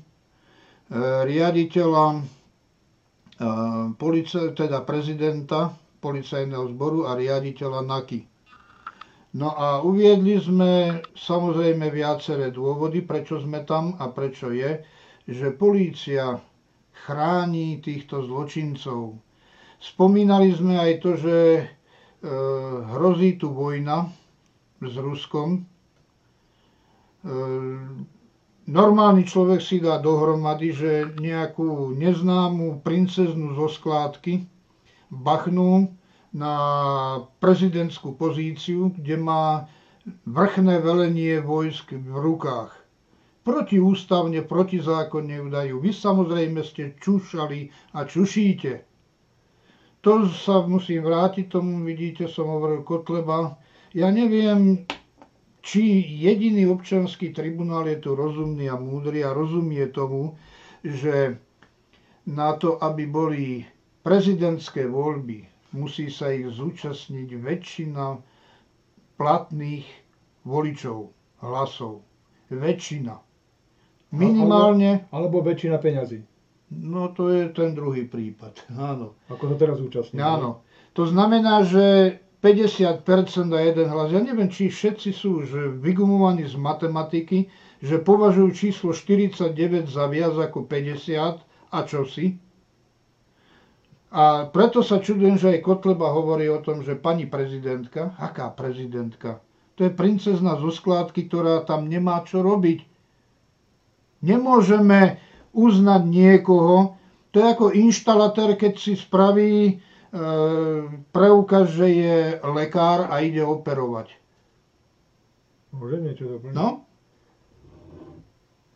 riaditeľa, 0.92 2.06
e, 2.14 2.20
teda 4.54 4.80
prezidenta 4.86 5.74
policajného 6.00 6.66
zboru 6.74 7.10
a 7.10 7.18
riaditeľa 7.18 7.82
NAKY. 7.82 8.20
No 9.36 9.52
a 9.52 9.84
uviedli 9.84 10.40
sme 10.40 10.72
samozrejme 11.12 11.92
viaceré 11.92 12.56
dôvody, 12.56 13.04
prečo 13.04 13.42
sme 13.42 13.68
tam 13.68 14.00
a 14.00 14.08
prečo 14.08 14.54
je, 14.54 14.80
že 15.28 15.52
polícia 15.52 16.40
chráni 17.06 17.84
týchto 17.84 18.24
zločincov. 18.24 19.20
Spomínali 19.76 20.56
sme 20.56 20.80
aj 20.80 20.94
to, 21.04 21.12
že 21.20 21.36
E, 22.26 22.30
hrozí 22.90 23.38
tu 23.38 23.54
vojna 23.54 24.10
s 24.82 24.98
Ruskom. 24.98 25.62
Normálny 28.66 29.30
človek 29.30 29.62
si 29.62 29.78
dá 29.78 30.02
dohromady, 30.02 30.74
že 30.74 30.92
nejakú 31.22 31.94
neznámu 31.94 32.82
princeznú 32.82 33.54
zo 33.54 33.70
skládky 33.70 34.50
bachnú 35.14 35.94
na 36.34 36.54
prezidentskú 37.38 38.18
pozíciu, 38.18 38.90
kde 38.98 39.22
má 39.22 39.70
vrchné 40.26 40.82
velenie 40.82 41.40
vojsk 41.46 41.94
v 41.94 42.10
rukách. 42.10 42.74
Protiústavne, 43.46 44.42
protizákonne 44.42 45.38
ju 45.38 45.48
dajú. 45.54 45.76
Vy 45.78 45.94
samozrejme 45.94 46.66
ste 46.66 46.98
čušali 46.98 47.94
a 47.94 48.10
čušíte 48.10 48.96
to 50.06 50.30
sa 50.30 50.62
musím 50.62 51.02
vrátiť 51.02 51.50
tomu, 51.50 51.82
vidíte, 51.82 52.30
som 52.30 52.46
hovoril 52.46 52.86
Kotleba. 52.86 53.58
Ja 53.90 54.14
neviem, 54.14 54.86
či 55.66 55.82
jediný 56.22 56.70
občanský 56.70 57.34
tribunál 57.34 57.90
je 57.90 57.98
tu 57.98 58.14
rozumný 58.14 58.70
a 58.70 58.78
múdry 58.78 59.26
a 59.26 59.34
rozumie 59.34 59.90
tomu, 59.90 60.38
že 60.86 61.42
na 62.30 62.54
to, 62.54 62.78
aby 62.78 63.10
boli 63.10 63.66
prezidentské 64.06 64.86
voľby, 64.86 65.50
musí 65.74 66.14
sa 66.14 66.30
ich 66.30 66.46
zúčastniť 66.54 67.30
väčšina 67.42 68.22
platných 69.18 69.90
voličov, 70.46 71.10
hlasov. 71.42 72.06
Väčšina. 72.54 73.18
Minimálne... 74.14 75.10
Alebo, 75.10 75.42
alebo 75.42 75.50
väčšina 75.50 75.82
peňazí. 75.82 76.22
No 76.78 77.10
to 77.10 77.34
je 77.34 77.50
ten 77.50 77.74
druhý 77.74 78.06
prípad, 78.06 78.70
áno. 78.94 79.18
Ako 79.34 79.50
sa 79.50 79.56
teraz 79.58 79.82
účastní. 79.82 80.22
Áno. 80.22 80.62
To 80.94 81.10
znamená, 81.10 81.66
že 81.66 82.18
50% 82.46 83.02
a 83.50 83.60
jeden 83.66 83.90
hlas. 83.90 84.14
Ja 84.14 84.22
neviem, 84.22 84.54
či 84.54 84.70
všetci 84.70 85.10
sú 85.10 85.42
už 85.42 85.82
vygumovaní 85.82 86.46
z 86.46 86.54
matematiky, 86.54 87.50
že 87.82 87.98
považujú 87.98 88.50
číslo 88.54 88.94
49 88.94 89.90
za 89.90 90.06
viac 90.06 90.38
ako 90.38 90.70
50 90.70 91.42
a 91.74 91.80
čosi. 91.90 92.38
A 94.14 94.46
preto 94.48 94.86
sa 94.86 95.02
čudujem, 95.02 95.42
že 95.42 95.58
aj 95.58 95.66
Kotleba 95.66 96.14
hovorí 96.14 96.46
o 96.48 96.62
tom, 96.62 96.86
že 96.86 96.94
pani 96.94 97.26
prezidentka, 97.26 98.14
aká 98.22 98.54
prezidentka? 98.54 99.42
To 99.76 99.84
je 99.84 99.92
princezna 99.92 100.56
zo 100.62 100.70
skládky, 100.72 101.28
ktorá 101.28 101.66
tam 101.66 101.90
nemá 101.90 102.24
čo 102.24 102.40
robiť. 102.46 102.86
Nemôžeme 104.24 105.20
uznať 105.52 106.02
niekoho. 106.08 106.96
To 107.34 107.44
je 107.44 107.48
ako 107.52 107.66
inštalatér, 107.76 108.56
keď 108.56 108.74
si 108.80 108.96
spraví 108.96 109.84
e, 110.16 110.20
preukaz, 111.12 111.76
že 111.76 111.88
je 111.92 112.18
lekár 112.40 113.12
a 113.12 113.20
ide 113.20 113.44
operovať. 113.44 114.16
Môže 115.76 116.00
niečo 116.00 116.26
doplniť? 116.32 116.56
No? 116.56 116.88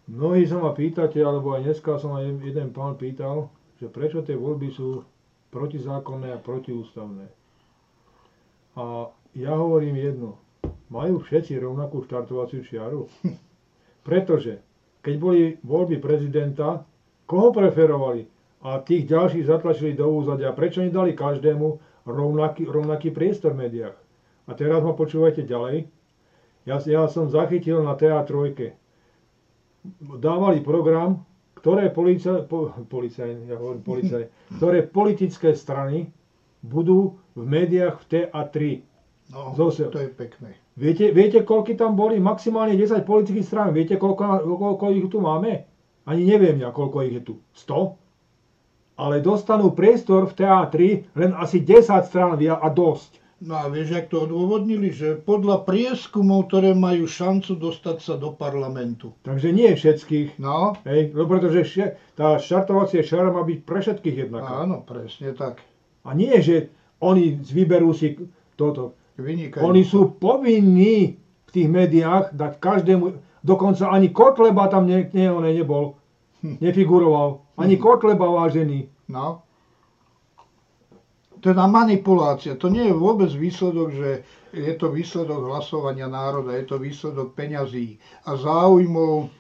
Mnohí 0.10 0.44
sa 0.44 0.60
ma 0.60 0.76
pýtate, 0.76 1.24
alebo 1.24 1.56
aj 1.56 1.64
dneska 1.64 1.96
som 2.02 2.18
aj 2.20 2.44
jeden 2.44 2.76
pán 2.76 3.00
pýtal, 3.00 3.48
že 3.80 3.88
prečo 3.88 4.20
tie 4.26 4.36
voľby 4.36 4.68
sú 4.74 5.06
protizákonné 5.54 6.36
a 6.36 6.44
protiústavné. 6.44 7.30
A 8.76 9.08
ja 9.38 9.54
hovorím 9.54 9.96
jedno. 9.96 10.42
Majú 10.90 11.22
všetci 11.22 11.62
rovnakú 11.62 12.04
štartovaciu 12.04 12.66
čiaru? 12.66 13.06
Pretože 14.08 14.66
keď 15.00 15.16
boli 15.16 15.42
voľby 15.64 16.02
prezidenta, 16.02 16.84
koho 17.30 17.54
preferovali? 17.54 18.39
A 18.60 18.84
tých 18.84 19.08
ďalších 19.08 19.48
zatlačili 19.48 19.96
do 19.96 20.12
úzadia. 20.12 20.52
Prečo 20.52 20.84
nedali 20.84 21.16
každému 21.16 21.80
rovnaký, 22.04 22.68
rovnaký 22.68 23.16
priestor 23.16 23.56
v 23.56 23.68
médiách? 23.68 23.98
A 24.50 24.52
teraz 24.52 24.84
ma 24.84 24.92
počúvajte 24.92 25.48
ďalej. 25.48 25.88
Ja, 26.68 26.82
ja 26.84 27.08
som 27.08 27.32
zachytil 27.32 27.80
na 27.80 27.96
TA3. 27.96 28.76
Dávali 30.20 30.60
program, 30.60 31.24
ktoré 31.56 31.88
policaj, 31.88 32.52
po, 32.52 32.76
policaj, 32.92 33.48
ja 33.48 33.56
hovorím 33.56 33.84
policaj, 33.84 34.28
ktoré 34.60 34.84
politické 34.84 35.56
strany 35.56 36.12
budú 36.60 37.16
v 37.40 37.44
médiách 37.48 38.04
v 38.04 38.06
TA3. 38.12 38.56
No, 39.30 39.54
Zose. 39.56 39.88
to 39.88 40.02
je 40.04 40.10
pekné. 40.10 40.58
Viete, 40.74 41.14
viete, 41.14 41.46
koľky 41.46 41.78
tam 41.78 41.94
boli? 41.94 42.18
Maximálne 42.18 42.74
10 42.74 43.06
politických 43.06 43.46
strán. 43.46 43.70
Viete, 43.72 43.96
koľko, 43.96 44.48
koľko 44.48 44.86
ich 44.96 45.06
tu 45.08 45.22
máme? 45.22 45.68
Ani 46.10 46.24
neviem 46.26 46.58
ja, 46.60 46.74
koľko 46.74 47.06
ich 47.06 47.14
je 47.20 47.22
tu. 47.22 47.34
100? 47.54 48.09
Ale 49.00 49.24
dostanú 49.24 49.72
priestor 49.72 50.28
v 50.28 50.34
teatri 50.36 50.90
len 51.16 51.32
asi 51.32 51.64
10 51.64 51.88
strán 52.04 52.36
a 52.36 52.68
dosť. 52.68 53.20
No 53.40 53.56
a 53.56 53.72
vieš, 53.72 53.96
jak 53.96 54.12
to 54.12 54.28
odôvodnili? 54.28 54.92
Že 54.92 55.24
podľa 55.24 55.64
prieskumov, 55.64 56.52
ktoré 56.52 56.76
majú 56.76 57.08
šancu 57.08 57.56
dostať 57.56 57.98
sa 58.04 58.14
do 58.20 58.36
parlamentu. 58.36 59.16
Takže 59.24 59.56
nie 59.56 59.72
všetkých. 59.72 60.36
No. 60.44 60.76
Hej, 60.84 61.16
no 61.16 61.24
pretože 61.24 61.96
tá 62.20 62.36
štartovacia 62.36 63.00
šara 63.00 63.32
má 63.32 63.48
byť 63.48 63.60
pre 63.64 63.80
všetkých 63.80 64.28
jednaká. 64.28 64.68
Áno, 64.68 64.84
presne 64.84 65.32
tak. 65.32 65.64
A 66.04 66.12
nie, 66.12 66.36
že 66.44 66.68
oni 67.00 67.40
vyberú 67.40 67.96
si 67.96 68.20
toto. 68.60 69.00
Vynikajú. 69.16 69.64
Oni 69.64 69.84
sú 69.88 70.16
povinní 70.20 71.16
v 71.48 71.50
tých 71.52 71.68
médiách 71.68 72.36
dať 72.36 72.60
každému, 72.60 73.20
dokonca 73.44 73.92
ani 73.92 74.12
Kotleba 74.12 74.68
tam 74.72 74.88
ne, 74.88 75.08
ne, 75.12 75.28
ne, 75.32 75.52
nebol. 75.56 75.99
Nefiguroval. 76.44 77.44
Ani 77.58 77.76
hm. 77.76 77.82
Kotleba 77.82 78.26
vážený. 78.26 78.88
No. 79.10 79.44
Teda 81.40 81.68
manipulácia. 81.72 82.60
To 82.60 82.68
nie 82.68 82.92
je 82.92 82.96
vôbec 82.96 83.32
výsledok, 83.32 83.96
že 83.96 84.10
je 84.52 84.74
to 84.76 84.92
výsledok 84.92 85.46
hlasovania 85.46 86.10
národa, 86.10 86.58
je 86.58 86.66
to 86.68 86.82
výsledok 86.82 87.32
peňazí 87.38 87.96
a 88.28 88.36
záujmov 88.36 89.32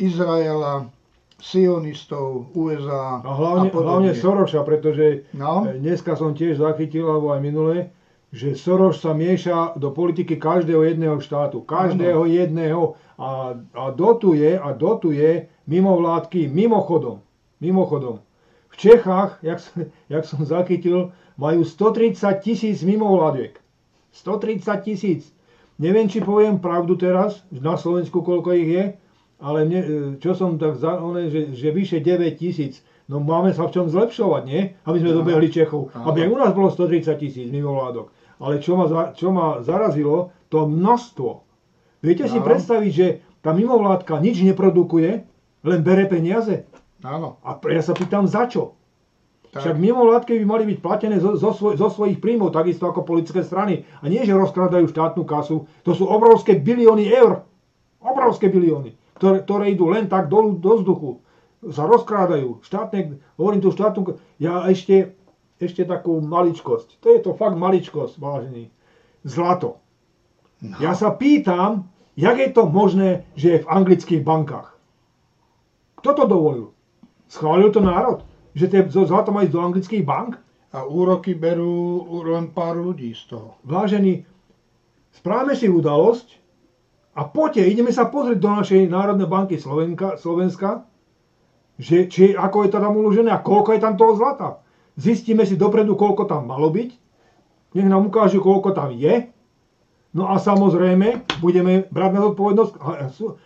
Izraela, 0.00 0.90
sionistov, 1.36 2.48
USA 2.56 3.20
a 3.20 3.30
hlavne, 3.30 3.68
a 3.68 3.76
hlavne 3.76 4.12
Soroša, 4.16 4.64
pretože 4.64 5.28
no? 5.36 5.68
dneska 5.68 6.16
som 6.16 6.32
tiež 6.32 6.56
zachytil, 6.56 7.04
alebo 7.04 7.36
aj 7.36 7.40
minulé, 7.44 7.92
že 8.36 8.52
Soros 8.52 9.00
sa 9.00 9.16
mieša 9.16 9.80
do 9.80 9.96
politiky 9.96 10.36
každého 10.36 10.84
jedného 10.84 11.16
štátu. 11.24 11.64
Každého 11.64 12.28
jedného. 12.28 13.00
A, 13.16 13.56
a 13.72 13.84
dotuje, 13.96 14.60
a 14.60 14.76
dotuje 14.76 15.48
mimovládky 15.64 16.52
mimochodom. 16.52 17.24
Mimochodom. 17.64 18.20
V 18.68 18.74
Čechách, 18.76 19.40
jak, 19.40 19.64
jak 20.12 20.24
som 20.28 20.44
zachytil, 20.44 21.16
majú 21.40 21.64
130 21.64 22.44
tisíc 22.44 22.84
mimovládiek. 22.84 23.56
130 24.12 24.84
tisíc. 24.84 25.22
Neviem, 25.80 26.04
či 26.04 26.20
poviem 26.20 26.60
pravdu 26.60 26.96
teraz, 26.96 27.40
na 27.48 27.80
Slovensku 27.80 28.20
koľko 28.20 28.52
ich 28.52 28.68
je, 28.68 28.84
ale 29.40 29.58
ne, 29.68 29.80
čo 30.20 30.36
som 30.36 30.56
tak 30.60 30.76
za, 30.76 30.96
one, 31.00 31.28
že, 31.28 31.52
že 31.52 31.68
vyše 31.72 32.00
9 32.00 32.36
tisíc, 32.36 32.80
no 33.08 33.20
máme 33.20 33.52
sa 33.52 33.68
v 33.68 33.80
čom 33.80 33.86
zlepšovať, 33.88 34.42
nie? 34.48 34.72
Aby 34.88 35.04
sme 35.04 35.12
dobehli 35.12 35.48
Čechov. 35.52 35.92
Aby 35.92 36.28
aj 36.28 36.32
u 36.32 36.36
nás 36.40 36.52
bolo 36.56 36.68
130 36.72 37.16
tisíc 37.20 37.48
mimovládok. 37.52 38.15
Ale 38.36 38.60
čo 38.60 38.76
ma, 38.76 38.86
čo 39.16 39.28
ma 39.32 39.64
zarazilo, 39.64 40.34
to 40.52 40.68
množstvo. 40.68 41.30
Viete 42.04 42.28
si 42.28 42.38
predstaviť, 42.38 42.92
že 42.92 43.06
tá 43.40 43.56
mimovládka 43.56 44.20
nič 44.20 44.44
neprodukuje, 44.44 45.24
len 45.66 45.80
bere 45.82 46.06
peniaze? 46.06 46.68
Áno. 47.02 47.40
A 47.42 47.58
ja 47.72 47.82
sa 47.82 47.96
pýtam, 47.96 48.28
za 48.28 48.46
čo? 48.46 48.76
Tak. 49.50 49.64
Však 49.64 49.76
mimovládky 49.80 50.36
by 50.42 50.44
mali 50.44 50.64
byť 50.74 50.78
platené 50.84 51.16
zo, 51.16 51.34
zo, 51.34 51.56
svoj, 51.56 51.80
zo 51.80 51.88
svojich 51.88 52.20
príjmov, 52.20 52.52
takisto 52.52 52.84
ako 52.86 53.08
politické 53.08 53.40
strany. 53.40 53.88
A 54.02 54.10
nie, 54.12 54.20
že 54.22 54.36
rozkradajú 54.36 54.84
štátnu 54.92 55.24
kasu. 55.24 55.64
To 55.82 55.96
sú 55.96 56.04
obrovské 56.04 56.60
bilióny 56.60 57.08
eur. 57.08 57.42
Obrovské 58.04 58.52
bilióny 58.52 58.94
ktoré, 59.16 59.42
ktoré 59.42 59.64
idú 59.72 59.88
len 59.90 60.06
tak 60.06 60.28
dolu 60.28 60.60
do 60.60 60.76
vzduchu, 60.78 61.10
sa 61.72 61.88
rozkrádajú. 61.88 62.60
Štátne, 62.62 63.18
hovorím 63.40 63.64
tu 63.64 63.72
štátnu, 63.72 64.20
ja 64.36 64.68
ešte, 64.68 65.15
ešte 65.56 65.88
takú 65.88 66.20
maličkosť. 66.20 67.00
To 67.00 67.06
je 67.12 67.20
to 67.24 67.32
fakt 67.36 67.56
maličkosť, 67.56 68.20
vážený. 68.20 68.68
Zlato. 69.24 69.80
No. 70.60 70.76
Ja 70.80 70.92
sa 70.92 71.12
pýtam, 71.12 71.88
jak 72.16 72.36
je 72.36 72.50
to 72.52 72.68
možné, 72.68 73.24
že 73.36 73.56
je 73.56 73.62
v 73.64 73.70
anglických 73.70 74.22
bankách. 74.24 74.72
Kto 76.00 76.10
to 76.12 76.24
dovolil? 76.28 76.76
Schválil 77.26 77.72
to 77.72 77.80
národ? 77.82 78.22
Že 78.56 78.66
tie 78.72 78.80
zlato 78.88 79.32
majú 79.32 79.48
do 79.48 79.60
anglických 79.60 80.04
bank? 80.06 80.38
A 80.76 80.84
úroky 80.84 81.32
berú 81.32 82.04
len 82.24 82.52
pár 82.52 82.76
ľudí 82.76 83.16
z 83.16 83.32
toho. 83.32 83.56
Vážení, 83.64 84.28
správame 85.16 85.56
si 85.56 85.72
udalosť, 85.72 86.36
a 87.16 87.24
poďte, 87.24 87.64
ideme 87.72 87.88
sa 87.88 88.12
pozrieť 88.12 88.38
do 88.44 88.50
našej 88.52 88.92
Národnej 88.92 89.24
banky 89.24 89.56
Slovenka, 89.56 90.20
Slovenska, 90.20 90.84
že, 91.80 92.12
či, 92.12 92.36
ako 92.36 92.68
je 92.68 92.70
to 92.76 92.78
tam 92.80 92.92
uložené 92.92 93.32
a 93.32 93.40
koľko 93.40 93.72
je 93.72 93.80
tam 93.80 93.96
toho 93.96 94.20
zlata. 94.20 94.60
Zistíme 94.96 95.44
si 95.44 95.60
dopredu, 95.60 95.92
koľko 95.92 96.24
tam 96.24 96.48
malo 96.48 96.72
byť. 96.72 96.90
Nech 97.76 97.88
nám 97.88 98.08
ukážu, 98.08 98.40
koľko 98.40 98.72
tam 98.72 98.96
je. 98.96 99.28
No 100.16 100.32
a 100.32 100.40
samozrejme, 100.40 101.28
budeme 101.44 101.84
brať 101.92 102.10
na 102.16 102.20
zodpovednosť, 102.24 102.72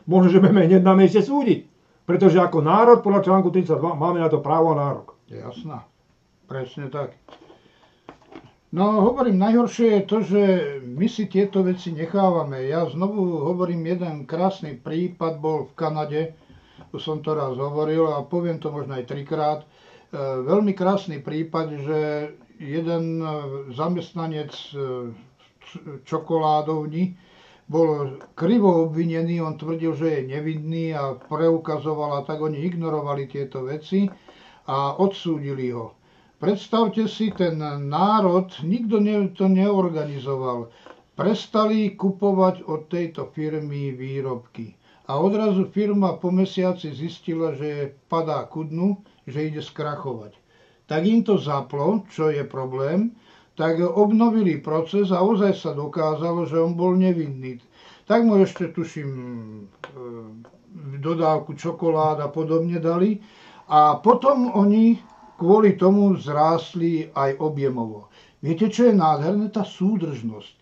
možno, 0.07 0.29
že 0.31 0.39
budeme 0.39 0.71
hneď 0.71 0.87
na 0.87 0.95
mieste 0.95 1.19
súdiť. 1.19 1.67
Pretože 2.07 2.39
ako 2.39 2.63
národ, 2.63 3.03
podľa 3.03 3.27
článku 3.27 3.51
32, 3.51 3.75
máme 3.99 4.23
na 4.23 4.31
to 4.31 4.39
právo 4.39 4.75
a 4.75 4.79
nárok. 4.79 5.19
Jasná. 5.27 5.83
Presne 6.47 6.87
tak. 6.91 7.19
No 8.71 9.03
hovorím, 9.03 9.43
najhoršie 9.43 9.99
je 9.99 10.03
to, 10.07 10.17
že 10.23 10.43
my 10.87 11.11
si 11.11 11.27
tieto 11.27 11.67
veci 11.67 11.91
nechávame. 11.91 12.71
Ja 12.71 12.87
znovu 12.87 13.43
hovorím, 13.51 13.91
jeden 13.91 14.31
krásny 14.31 14.79
prípad 14.79 15.43
bol 15.43 15.67
v 15.67 15.75
Kanade, 15.75 16.23
už 16.95 17.03
som 17.03 17.19
to 17.19 17.35
raz 17.35 17.59
hovoril 17.59 18.07
a 18.15 18.23
poviem 18.23 18.63
to 18.63 18.71
možno 18.71 18.95
aj 18.95 19.11
trikrát. 19.11 19.67
E, 20.11 20.19
veľmi 20.19 20.75
krásny 20.75 21.23
prípad, 21.23 21.87
že 21.87 21.99
jeden 22.59 23.23
e, 23.23 23.27
zamestnanec 23.71 24.51
e, 24.51 25.15
čokoládovni 26.03 27.15
bol 27.71 28.19
krivo 28.35 28.91
obvinený, 28.91 29.39
on 29.39 29.55
tvrdil, 29.55 29.95
že 29.95 30.09
je 30.11 30.21
nevinný 30.35 30.91
a 30.99 31.15
preukazoval 31.15 32.19
a 32.19 32.27
tak 32.27 32.43
oni 32.43 32.59
ignorovali 32.59 33.31
tieto 33.31 33.63
veci 33.63 34.11
a 34.67 34.99
odsúdili 34.99 35.71
ho. 35.71 35.95
Predstavte 36.43 37.07
si, 37.07 37.31
ten 37.31 37.63
národ, 37.87 38.51
nikto 38.67 38.99
to 39.39 39.47
neorganizoval. 39.47 40.75
Prestali 41.15 41.95
kupovať 41.95 42.67
od 42.67 42.91
tejto 42.91 43.31
firmy 43.31 43.95
výrobky. 43.95 44.75
A 45.07 45.21
odrazu 45.21 45.71
firma 45.71 46.19
po 46.19 46.35
mesiaci 46.35 46.91
zistila, 46.91 47.55
že 47.55 47.95
padá 48.11 48.43
ku 48.51 48.67
dnu, 48.67 48.99
že 49.31 49.49
ide 49.49 49.63
skrachovať. 49.63 50.37
Tak 50.91 51.07
im 51.07 51.23
to 51.23 51.39
zaplo, 51.39 52.03
čo 52.11 52.35
je 52.35 52.43
problém, 52.43 53.15
tak 53.55 53.79
obnovili 53.79 54.59
proces 54.59 55.15
a 55.15 55.23
ozaj 55.23 55.53
sa 55.55 55.71
dokázalo, 55.71 56.49
že 56.49 56.59
on 56.59 56.75
bol 56.75 56.99
nevinný. 56.99 57.63
Tak 58.11 58.27
mu 58.27 58.43
ešte, 58.43 58.75
tuším, 58.75 59.11
e, 59.15 59.63
dodávku 60.99 61.55
čokolád 61.55 62.25
a 62.25 62.29
podobne 62.33 62.83
dali. 62.83 63.23
A 63.71 64.03
potom 64.03 64.51
oni 64.51 64.99
kvôli 65.39 65.79
tomu 65.79 66.19
zrástli 66.19 67.07
aj 67.15 67.39
objemovo. 67.39 68.11
Viete, 68.43 68.67
čo 68.67 68.91
je 68.91 68.95
nádherné? 68.97 69.53
Tá 69.55 69.63
súdržnosť. 69.63 70.59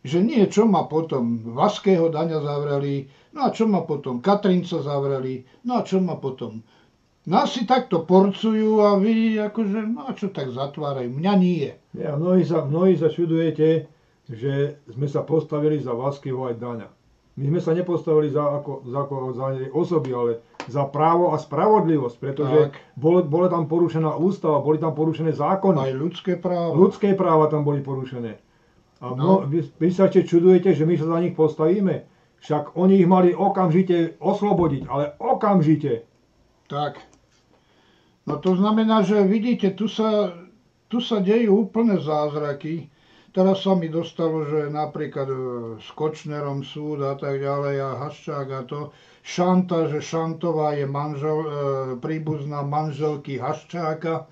Že 0.00 0.18
nie, 0.24 0.42
čo 0.48 0.64
ma 0.64 0.88
potom 0.88 1.52
Vaského 1.52 2.08
daňa 2.08 2.40
zavreli, 2.40 3.04
no 3.36 3.46
a 3.46 3.52
čo 3.52 3.68
ma 3.68 3.84
potom 3.84 4.24
Katrinca 4.24 4.80
zavreli, 4.80 5.44
no 5.68 5.78
a 5.78 5.84
čo 5.84 6.00
ma 6.00 6.16
potom. 6.16 6.64
Nás 7.30 7.54
si 7.54 7.62
takto 7.62 8.02
porcujú 8.02 8.82
a 8.82 8.98
vy 8.98 9.38
akože, 9.38 9.86
no 9.86 10.10
a 10.10 10.18
čo 10.18 10.34
tak 10.34 10.50
zatvárajú, 10.50 11.14
mňa 11.14 11.34
nie. 11.38 11.70
Ja, 11.94 12.18
mnohí, 12.18 12.42
sa, 12.42 12.66
mnohí 12.66 12.98
sa 12.98 13.06
čudujete, 13.06 13.86
že 14.26 14.82
sme 14.90 15.06
sa 15.06 15.22
postavili 15.22 15.78
za 15.78 15.94
Vaskyho 15.94 16.50
aj 16.50 16.58
daňa. 16.58 16.88
My 17.38 17.44
sme 17.54 17.60
sa 17.62 17.72
nepostavili 17.72 18.34
za, 18.34 18.42
ako, 18.42 18.82
za, 18.82 18.98
ako, 19.06 19.14
za 19.38 19.46
osoby, 19.70 20.10
ale 20.10 20.42
za 20.66 20.90
právo 20.90 21.30
a 21.30 21.38
spravodlivosť, 21.38 22.16
pretože 22.18 22.74
bol, 22.98 23.22
bola 23.22 23.46
tam 23.46 23.70
porušená 23.70 24.18
ústava, 24.18 24.58
boli 24.58 24.82
tam 24.82 24.98
porušené 24.98 25.30
zákony. 25.30 25.78
Aj 25.78 25.94
ľudské 25.94 26.34
práva. 26.34 26.74
Ľudské 26.74 27.14
práva 27.14 27.46
tam 27.46 27.62
boli 27.62 27.78
porušené. 27.78 28.42
A 29.00 29.06
no. 29.14 29.46
vy, 29.46 29.64
vy 29.78 29.88
sa 29.94 30.10
ešte 30.10 30.26
čudujete, 30.26 30.74
že 30.74 30.82
my 30.82 30.98
sa 30.98 31.06
za 31.06 31.18
nich 31.22 31.38
postavíme. 31.38 32.10
Však 32.42 32.74
oni 32.74 33.00
ich 33.00 33.08
mali 33.08 33.30
okamžite 33.32 34.18
oslobodiť, 34.18 34.82
ale 34.90 35.14
okamžite. 35.22 36.04
Tak. 36.68 37.09
No 38.30 38.38
to 38.38 38.54
znamená, 38.54 39.02
že 39.02 39.26
vidíte, 39.26 39.74
tu 39.74 39.90
sa, 39.90 40.30
tu 40.86 41.02
sa 41.02 41.18
dejú 41.18 41.66
úplné 41.66 41.98
zázraky. 41.98 42.86
Teraz 43.30 43.62
sa 43.62 43.74
mi 43.74 43.90
dostalo, 43.90 44.46
že 44.46 44.70
napríklad 44.70 45.28
e, 45.30 45.38
s 45.78 45.90
Kočnerom 45.94 46.62
súd 46.66 47.02
a 47.06 47.14
tak 47.14 47.42
ďalej 47.42 47.76
a 47.78 47.90
Haščák 48.06 48.48
a 48.54 48.62
to, 48.66 48.90
Šanta, 49.22 49.86
že 49.86 50.02
Šantová 50.02 50.74
je 50.74 50.86
manžel, 50.86 51.38
e, 51.42 51.50
príbuzná 51.98 52.66
manželky 52.66 53.38
Haščáka 53.38 54.26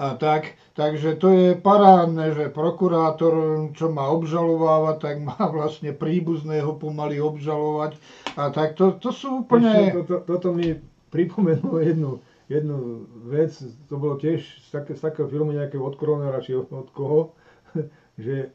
a 0.00 0.16
tak. 0.16 0.56
Takže 0.72 1.20
to 1.20 1.28
je 1.28 1.48
parádne, 1.60 2.32
že 2.32 2.48
prokurátor, 2.48 3.68
čo 3.76 3.92
má 3.92 4.08
obžalovávať, 4.08 4.96
tak 4.96 5.16
má 5.20 5.36
vlastne 5.56 5.92
príbuzného 5.92 6.80
pomaly 6.80 7.20
obžalovať. 7.20 8.00
A 8.40 8.48
tak 8.48 8.76
to, 8.80 8.96
to 8.96 9.12
sú 9.12 9.44
úplne... 9.44 9.68
Ešte, 9.68 9.96
toto, 10.00 10.16
toto 10.24 10.48
mi 10.56 10.72
pripomenulo 11.12 11.76
jednu, 11.84 12.10
jednu 12.50 13.06
vec, 13.30 13.54
to 13.86 13.94
bolo 13.94 14.18
tiež 14.18 14.42
z, 14.42 14.68
také, 14.74 14.98
z 14.98 15.00
takého 15.00 15.30
filmu 15.30 15.54
nejakého 15.54 15.86
od 15.86 15.94
Kronera, 15.94 16.42
či 16.42 16.58
od, 16.58 16.66
od 16.74 16.90
koho, 16.90 17.38
že 18.18 18.50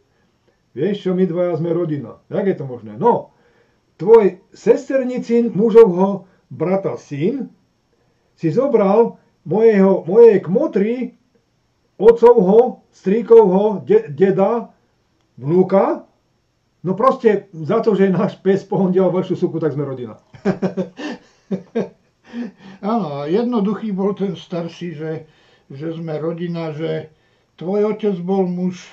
vieš 0.75 1.07
čo, 1.07 1.11
my 1.15 1.23
dvaja 1.23 1.55
sme 1.55 1.71
rodina. 1.71 2.19
Jak 2.27 2.45
je 2.45 2.55
to 2.59 2.67
možné? 2.67 2.99
No, 2.99 3.31
tvoj 3.95 4.43
sesternicin 4.51 5.55
mužovho 5.55 6.27
brata 6.51 6.99
syn 6.99 7.47
si 8.35 8.51
zobral 8.51 9.15
mojeho, 9.47 10.03
mojej 10.03 10.43
kmotry, 10.43 10.95
otcovho, 11.95 12.83
stríkovho, 12.91 13.79
de, 13.87 14.11
deda, 14.11 14.75
vnúka, 15.39 16.03
no 16.83 16.91
proste 16.99 17.47
za 17.55 17.79
to, 17.79 17.95
že 17.95 18.11
náš 18.11 18.35
pes 18.43 18.67
pohondial 18.67 19.07
vašu 19.07 19.39
suku, 19.39 19.55
tak 19.63 19.71
sme 19.71 19.87
rodina. 19.87 20.19
Áno, 22.83 23.23
jednoduchý 23.27 23.91
bol 23.95 24.15
ten 24.15 24.35
starší, 24.35 24.89
že, 24.95 25.11
že 25.71 25.87
sme 25.95 26.19
rodina, 26.19 26.71
že 26.75 27.11
tvoj 27.55 27.95
otec 27.95 28.15
bol 28.19 28.47
muž, 28.47 28.83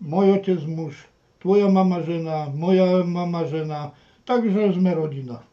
môj 0.00 0.40
otec 0.40 0.60
muž, 0.64 0.96
tvoja 1.40 1.68
mama 1.72 2.04
žena, 2.04 2.52
moja 2.52 3.04
mama 3.04 3.48
žena, 3.48 3.96
takže 4.24 4.76
sme 4.76 4.92
rodina. 4.94 5.44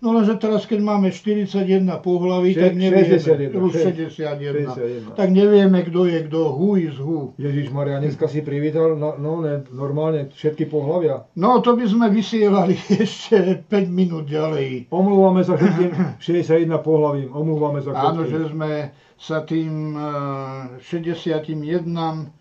No 0.00 0.16
lenže 0.16 0.40
teraz, 0.40 0.64
keď 0.64 0.80
máme 0.80 1.12
41 1.12 1.84
pohlaví, 2.00 2.56
tak 2.56 2.72
nevieme, 2.72 3.20
61, 3.20 3.52
už 3.52 3.72
61, 4.16 5.12
61, 5.12 5.18
tak 5.18 5.28
nevieme, 5.28 5.84
kto 5.84 6.08
je 6.08 6.18
kto, 6.24 6.40
who 6.56 6.80
is 6.80 6.96
who. 6.96 7.36
Ježiš 7.36 7.68
Maria, 7.68 8.00
dneska 8.00 8.24
si 8.24 8.40
privítal 8.40 8.96
no, 8.96 9.20
no 9.20 9.44
ne, 9.44 9.60
normálne 9.70 10.32
všetky 10.32 10.72
pohlavia. 10.72 11.28
No 11.36 11.60
to 11.60 11.76
by 11.76 11.84
sme 11.84 12.08
vysielali 12.08 12.80
ešte 13.04 13.60
5 13.68 13.70
minút 13.92 14.28
ďalej. 14.28 14.88
Omlúvame 14.88 15.44
sa 15.44 15.60
všetkým 15.60 16.20
61 16.20 16.80
pohlavím, 16.80 17.28
omlúvame 17.36 17.84
sa 17.84 17.92
všetkým. 17.92 18.12
Áno, 18.16 18.22
že 18.24 18.40
sme 18.48 18.72
sa 19.20 19.44
tým 19.44 20.00
uh, 20.00 20.80
61 20.80 22.39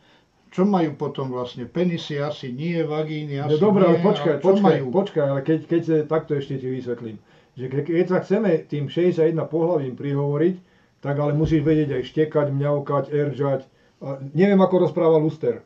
čo 0.49 0.65
majú 0.65 0.97
potom 0.97 1.29
vlastne? 1.29 1.69
Penisy 1.69 2.17
asi 2.17 2.49
nie, 2.49 2.81
vagíny 2.81 3.37
asi 3.37 3.57
no, 3.57 3.69
dobré, 3.69 3.85
nie. 3.85 3.89
ale 3.93 3.99
počkaj, 4.01 4.35
počkaj, 4.41 4.81
majú? 4.81 4.85
počkaj, 4.89 5.25
ale 5.29 5.41
keď, 5.45 5.59
keď 5.69 5.81
sa, 5.85 5.95
takto 6.09 6.33
ešte 6.33 6.57
ti 6.57 6.67
vysvetlím. 6.67 7.21
Že 7.53 7.65
ke, 7.69 7.79
keď 7.85 8.07
sa 8.09 8.17
chceme 8.25 8.65
tým 8.65 8.89
61 8.89 9.37
pohľavím 9.45 9.93
prihovoriť, 9.93 10.55
tak 10.99 11.15
ale 11.21 11.37
musíš 11.37 11.61
vedieť 11.61 12.01
aj 12.01 12.03
štekať, 12.09 12.47
mňaukať, 12.49 13.05
eržať. 13.13 13.61
A 14.01 14.17
neviem, 14.33 14.59
ako 14.59 14.89
rozpráva 14.89 15.21
Luster. 15.21 15.61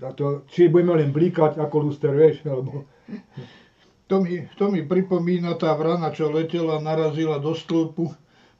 A 0.00 0.10
to, 0.16 0.42
či 0.50 0.66
budeme 0.66 0.96
len 0.96 1.14
blíkať 1.14 1.60
ako 1.60 1.88
Luster, 1.88 2.10
vieš, 2.10 2.42
alebo... 2.44 2.84
To 4.10 4.18
mi, 4.18 4.42
to 4.58 4.66
mi 4.74 4.82
pripomína 4.82 5.54
tá 5.54 5.70
vrana, 5.78 6.10
čo 6.10 6.34
letela, 6.34 6.82
narazila 6.82 7.38
do 7.38 7.54
stĺpu, 7.54 8.10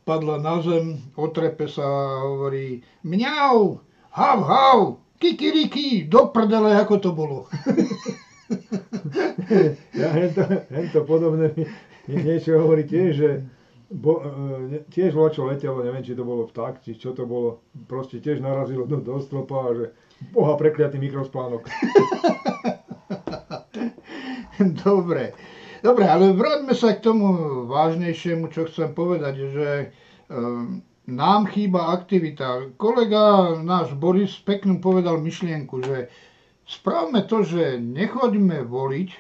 padla 0.06 0.38
na 0.38 0.62
zem, 0.62 1.02
otrepe 1.18 1.66
sa 1.66 1.82
a 1.82 2.22
hovorí 2.22 2.86
mňau, 3.02 3.82
hav, 4.10 4.42
hav, 4.42 4.96
kikiriki, 5.18 6.08
do 6.10 6.30
prdele, 6.34 6.76
ako 6.76 6.98
to 6.98 7.12
bolo. 7.12 7.46
ja 9.94 10.08
hento, 10.10 10.42
hento 10.70 11.04
podobné 11.06 11.54
mi, 11.54 11.64
mi 12.10 12.22
niečo 12.24 12.58
hovorí 12.58 12.82
tiež, 12.82 13.10
že 13.14 13.30
bo, 13.90 14.22
e, 14.22 14.82
tiež 14.90 15.14
čo 15.34 15.46
letelo, 15.46 15.82
neviem, 15.82 16.02
či 16.02 16.14
to 16.14 16.24
bolo 16.26 16.46
vták, 16.46 16.82
či 16.82 16.98
čo 16.98 17.14
to 17.14 17.26
bolo, 17.26 17.62
proste 17.86 18.18
tiež 18.18 18.42
narazilo 18.42 18.86
do, 18.86 18.96
do 19.02 19.20
stropa 19.22 19.70
a 19.70 19.74
že 19.74 19.84
boha 20.34 20.58
prekliatý 20.58 20.98
mikrospánok. 20.98 21.66
Dobre. 24.84 25.32
Dobre, 25.80 26.04
ale 26.04 26.36
vráťme 26.36 26.76
sa 26.76 26.92
k 26.92 27.00
tomu 27.00 27.32
vážnejšiemu, 27.64 28.52
čo 28.52 28.68
chcem 28.68 28.92
povedať, 28.92 29.48
že 29.48 29.68
um, 30.28 30.84
nám 31.10 31.50
chýba 31.50 31.90
aktivita. 31.92 32.72
Kolega 32.78 33.58
náš 33.58 33.92
Boris 33.98 34.32
peknú 34.40 34.78
povedal 34.78 35.18
myšlienku, 35.18 35.82
že 35.82 36.08
spravme 36.64 37.26
to, 37.26 37.42
že 37.42 37.82
nechoďme 37.82 38.62
voliť 38.64 39.10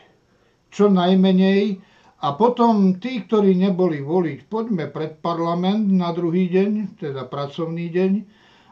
čo 0.70 0.86
najmenej 0.86 1.82
a 2.22 2.28
potom 2.38 3.02
tí, 3.02 3.26
ktorí 3.26 3.58
neboli 3.58 3.98
voliť, 4.00 4.46
poďme 4.46 4.86
pred 4.88 5.18
parlament 5.18 5.90
na 5.90 6.14
druhý 6.14 6.46
deň, 6.46 7.02
teda 7.02 7.26
pracovný 7.26 7.90
deň, 7.90 8.12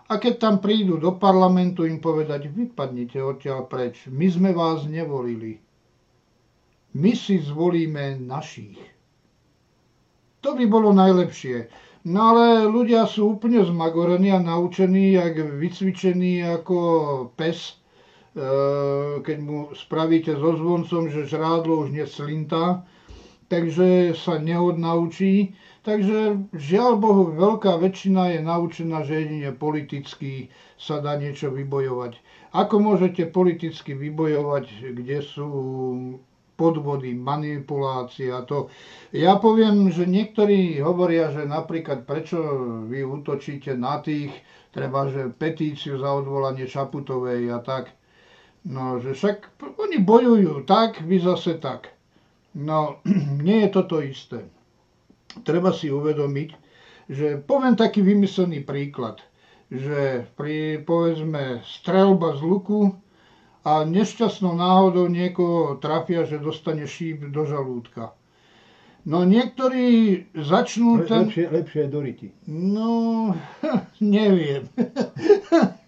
a 0.08 0.16
keď 0.16 0.34
tam 0.40 0.56
prídu 0.62 0.96
do 0.96 1.18
parlamentu 1.18 1.84
im 1.84 2.00
povedať, 2.00 2.48
vypadnite 2.48 3.20
odtiaľ 3.20 3.68
preč, 3.68 4.08
my 4.08 4.26
sme 4.30 4.50
vás 4.56 4.88
nevolili 4.88 5.60
my 6.94 7.12
si 7.12 7.38
zvolíme 7.38 8.16
našich. 8.16 8.80
To 10.40 10.56
by 10.56 10.64
bolo 10.64 10.94
najlepšie. 10.94 11.68
No 12.08 12.32
ale 12.32 12.64
ľudia 12.64 13.04
sú 13.04 13.36
úplne 13.36 13.60
zmagorení 13.60 14.32
a 14.32 14.40
naučení, 14.40 15.12
jak 15.12 15.36
vycvičení 15.36 16.40
ako 16.40 16.78
pes, 17.36 17.76
e, 18.32 19.20
keď 19.20 19.36
mu 19.44 19.68
spravíte 19.76 20.32
so 20.40 20.56
zvoncom, 20.56 21.12
že 21.12 21.28
žrádlo 21.28 21.84
už 21.84 21.92
neslintá, 21.92 22.88
takže 23.52 24.16
sa 24.16 24.40
nehod 24.40 24.80
naučí. 24.80 25.52
Takže 25.84 26.48
žiaľ 26.56 26.96
Bohu, 26.96 27.24
veľká 27.28 27.76
väčšina 27.76 28.36
je 28.36 28.40
naučená, 28.40 29.04
že 29.04 29.28
jedine 29.28 29.52
politicky 29.52 30.48
sa 30.80 31.04
dá 31.04 31.20
niečo 31.20 31.52
vybojovať. 31.52 32.16
Ako 32.56 32.80
môžete 32.80 33.28
politicky 33.28 33.92
vybojovať, 33.92 34.96
kde 34.96 35.18
sú 35.20 35.48
podvody, 36.58 37.14
manipulácie 37.14 38.34
a 38.34 38.42
to. 38.42 38.66
Ja 39.14 39.38
poviem, 39.38 39.94
že 39.94 40.10
niektorí 40.10 40.82
hovoria, 40.82 41.30
že 41.30 41.46
napríklad 41.46 42.02
prečo 42.02 42.42
vy 42.90 43.06
útočíte 43.06 43.78
na 43.78 44.02
tých, 44.02 44.34
treba, 44.74 45.06
že 45.06 45.30
petíciu 45.30 46.02
za 46.02 46.10
odvolanie 46.18 46.66
Čaputovej 46.66 47.54
a 47.54 47.62
tak. 47.62 47.94
No, 48.66 48.98
že 48.98 49.14
však 49.14 49.62
oni 49.78 50.02
bojujú 50.02 50.66
tak, 50.66 50.98
vy 51.06 51.22
zase 51.22 51.62
tak. 51.62 51.94
No, 52.58 52.98
nie 53.46 53.62
je 53.64 53.70
toto 53.70 54.02
isté. 54.02 54.42
Treba 55.46 55.70
si 55.70 55.86
uvedomiť, 55.94 56.50
že 57.06 57.38
poviem 57.38 57.78
taký 57.78 58.02
vymyslený 58.02 58.66
príklad, 58.66 59.22
že 59.70 60.26
pri, 60.34 60.82
povedzme, 60.82 61.62
strelba 61.62 62.34
z 62.34 62.42
luku, 62.42 62.92
a 63.68 63.84
nešťastnou 63.84 64.56
náhodou 64.56 65.12
niekoho 65.12 65.76
trafia, 65.76 66.24
že 66.24 66.40
dostane 66.40 66.88
šíp 66.88 67.28
do 67.28 67.44
žalúdka. 67.44 68.16
No 69.04 69.28
niektorí 69.28 70.24
začnú... 70.32 71.04
Ten... 71.04 71.28
Lepšie, 71.28 71.52
lepšie 71.52 71.84
do 71.92 72.00
ryti. 72.00 72.32
No, 72.48 73.36
neviem. 74.00 74.72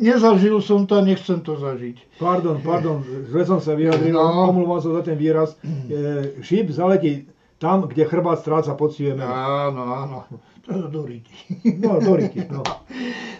Nezažil 0.00 0.60
som 0.60 0.84
to 0.84 1.00
a 1.00 1.02
nechcem 1.04 1.40
to 1.40 1.56
zažiť. 1.56 2.20
Pardon, 2.20 2.60
pardon, 2.60 3.00
zle 3.32 3.44
som 3.48 3.60
sa 3.60 3.72
vyjadril, 3.72 4.12
no. 4.12 4.52
omluvám 4.52 4.80
sa 4.80 4.90
za 5.00 5.02
ten 5.04 5.16
výraz. 5.16 5.56
E, 5.88 6.36
šíp 6.44 6.68
zaletí 6.68 7.32
tam, 7.58 7.88
kde 7.88 8.04
chrbát 8.04 8.44
stráca 8.44 8.76
poctivie 8.76 9.16
Áno, 9.18 9.82
áno. 9.88 10.28
Do 10.68 11.08
ryti. 11.08 11.32
No, 11.80 11.96
do 11.96 12.12
ryti, 12.16 12.44
no. 12.52 12.60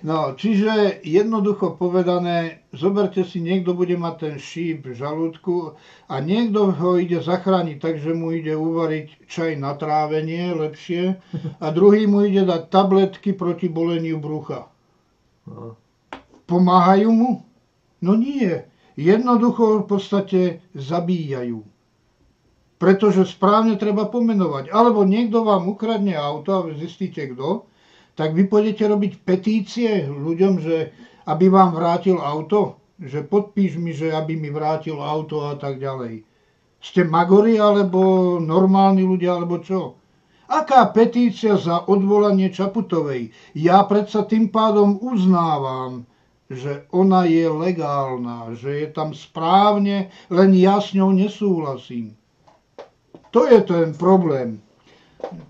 No, 0.01 0.33
čiže 0.33 1.05
jednoducho 1.05 1.77
povedané, 1.77 2.65
zoberte 2.73 3.21
si, 3.21 3.45
niekto 3.45 3.77
bude 3.77 4.01
mať 4.01 4.15
ten 4.17 4.35
šíp 4.41 4.89
v 4.89 4.97
žalúdku 4.97 5.77
a 6.09 6.15
niekto 6.25 6.73
ho 6.73 6.97
ide 6.97 7.21
zachrániť, 7.21 7.77
takže 7.85 8.17
mu 8.17 8.33
ide 8.33 8.57
uvariť 8.57 9.29
čaj 9.29 9.61
na 9.61 9.77
trávenie 9.77 10.57
lepšie 10.57 11.21
a 11.61 11.67
druhý 11.69 12.09
mu 12.09 12.25
ide 12.25 12.49
dať 12.49 12.73
tabletky 12.73 13.37
proti 13.37 13.69
boleniu 13.69 14.17
brucha. 14.17 14.73
No. 15.45 15.77
Pomáhajú 16.49 17.13
mu? 17.13 17.45
No 18.01 18.17
nie. 18.17 18.65
Jednoducho 18.97 19.85
v 19.85 19.87
podstate 19.87 20.41
zabíjajú. 20.73 21.61
Pretože 22.79 23.27
správne 23.27 23.75
treba 23.75 24.07
pomenovať. 24.07 24.71
Alebo 24.71 25.03
niekto 25.03 25.43
vám 25.43 25.67
ukradne 25.67 26.15
auto 26.15 26.55
a 26.55 26.65
vy 26.67 26.79
zistíte 26.79 27.35
kto, 27.35 27.67
tak 28.19 28.35
vy 28.35 28.51
pôjdete 28.51 28.83
robiť 28.87 29.13
petície 29.23 30.07
ľuďom, 30.07 30.59
že 30.59 30.91
aby 31.31 31.47
vám 31.47 31.75
vrátil 31.75 32.19
auto, 32.19 32.83
že 32.99 33.23
podpíš 33.23 33.79
mi, 33.79 33.95
že 33.95 34.11
aby 34.11 34.35
mi 34.35 34.51
vrátil 34.51 34.99
auto 34.99 35.47
a 35.47 35.55
tak 35.55 35.79
ďalej. 35.79 36.27
Ste 36.83 37.07
magori 37.07 37.59
alebo 37.63 38.39
normálni 38.43 39.07
ľudia 39.07 39.39
alebo 39.39 39.63
čo? 39.63 39.99
Aká 40.51 40.91
petícia 40.91 41.55
za 41.55 41.87
odvolanie 41.87 42.51
Čaputovej? 42.51 43.31
Ja 43.55 43.87
predsa 43.87 44.27
tým 44.27 44.51
pádom 44.51 44.99
uznávam, 44.99 46.09
že 46.51 46.91
ona 46.91 47.23
je 47.29 47.47
legálna, 47.47 48.57
že 48.59 48.83
je 48.83 48.89
tam 48.91 49.15
správne, 49.15 50.11
len 50.27 50.51
ja 50.59 50.83
s 50.83 50.91
ňou 50.91 51.15
nesúhlasím. 51.15 52.18
To 53.37 53.45
je 53.45 53.61
ten 53.61 53.93
problém. 53.93 54.65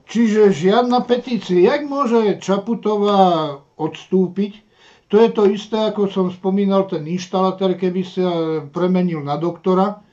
Čiže 0.09 0.51
žiadna 0.51 1.05
petícia. 1.05 1.61
Jak 1.61 1.85
môže 1.87 2.41
Čaputová 2.41 3.55
odstúpiť? 3.76 4.64
To 5.09 5.20
je 5.20 5.29
to 5.33 5.49
isté, 5.49 5.76
ako 5.89 6.09
som 6.09 6.26
spomínal, 6.29 6.85
ten 6.85 7.07
inštalatér, 7.09 7.81
keby 7.81 8.03
sa 8.05 8.29
premenil 8.68 9.24
na 9.24 9.41
doktora, 9.41 10.05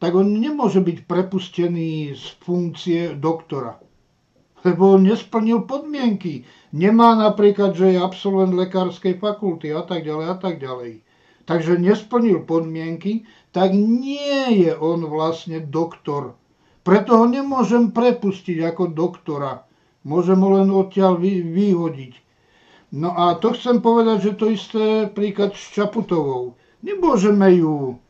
tak 0.00 0.16
on 0.16 0.26
nemôže 0.26 0.80
byť 0.80 1.06
prepustený 1.06 2.16
z 2.16 2.24
funkcie 2.40 3.14
doktora. 3.14 3.78
Lebo 4.64 4.96
on 4.96 5.06
nesplnil 5.06 5.68
podmienky. 5.68 6.48
Nemá 6.72 7.14
napríklad, 7.20 7.76
že 7.76 7.94
je 7.94 7.98
absolvent 8.00 8.56
lekárskej 8.56 9.20
fakulty 9.20 9.70
a 9.76 9.84
tak 9.84 10.08
ďalej 10.08 10.26
a 10.34 10.36
tak 10.40 10.58
ďalej. 10.58 11.04
Takže 11.44 11.78
nesplnil 11.82 12.42
podmienky, 12.46 13.28
tak 13.50 13.74
nie 13.76 14.66
je 14.66 14.72
on 14.74 15.04
vlastne 15.04 15.62
doktor 15.62 16.39
preto 16.80 17.20
ho 17.20 17.26
nemôžem 17.28 17.92
prepustiť 17.92 18.64
ako 18.64 18.92
doktora. 18.96 19.64
Môžem 20.04 20.40
ho 20.40 20.56
len 20.56 20.72
odtiaľ 20.72 21.20
vy, 21.20 21.44
vyhodiť. 21.44 22.14
No 22.96 23.12
a 23.14 23.36
to 23.36 23.52
chcem 23.54 23.84
povedať, 23.84 24.32
že 24.32 24.38
to 24.40 24.46
isté 24.50 25.06
príklad 25.06 25.54
s 25.54 25.70
Čaputovou. 25.76 26.56
Nemôžeme 26.80 27.60
ju, 27.60 28.00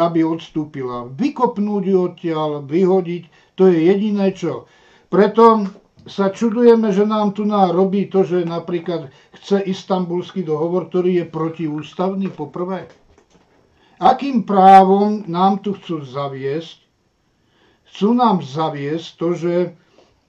aby 0.00 0.20
odstúpila. 0.24 1.06
Vykopnúť 1.12 1.84
ju 1.84 1.96
odtiaľ, 2.00 2.64
vyhodiť, 2.64 3.54
to 3.54 3.68
je 3.68 3.78
jediné 3.92 4.32
čo. 4.32 4.64
Preto 5.12 5.68
sa 6.08 6.32
čudujeme, 6.32 6.94
že 6.94 7.04
nám 7.04 7.36
tuná 7.36 7.68
robí 7.74 8.08
to, 8.08 8.24
že 8.24 8.48
napríklad 8.48 9.12
chce 9.36 9.60
istambulský 9.68 10.46
dohovor, 10.46 10.88
ktorý 10.88 11.22
je 11.22 11.26
protiústavný 11.28 12.32
poprvé. 12.32 12.88
Akým 14.00 14.46
právom 14.46 15.26
nám 15.28 15.60
tu 15.60 15.74
chcú 15.74 16.06
zaviesť, 16.06 16.85
chcú 17.90 18.14
nám 18.14 18.42
zaviesť 18.42 19.08
to, 19.18 19.28
že 19.34 19.54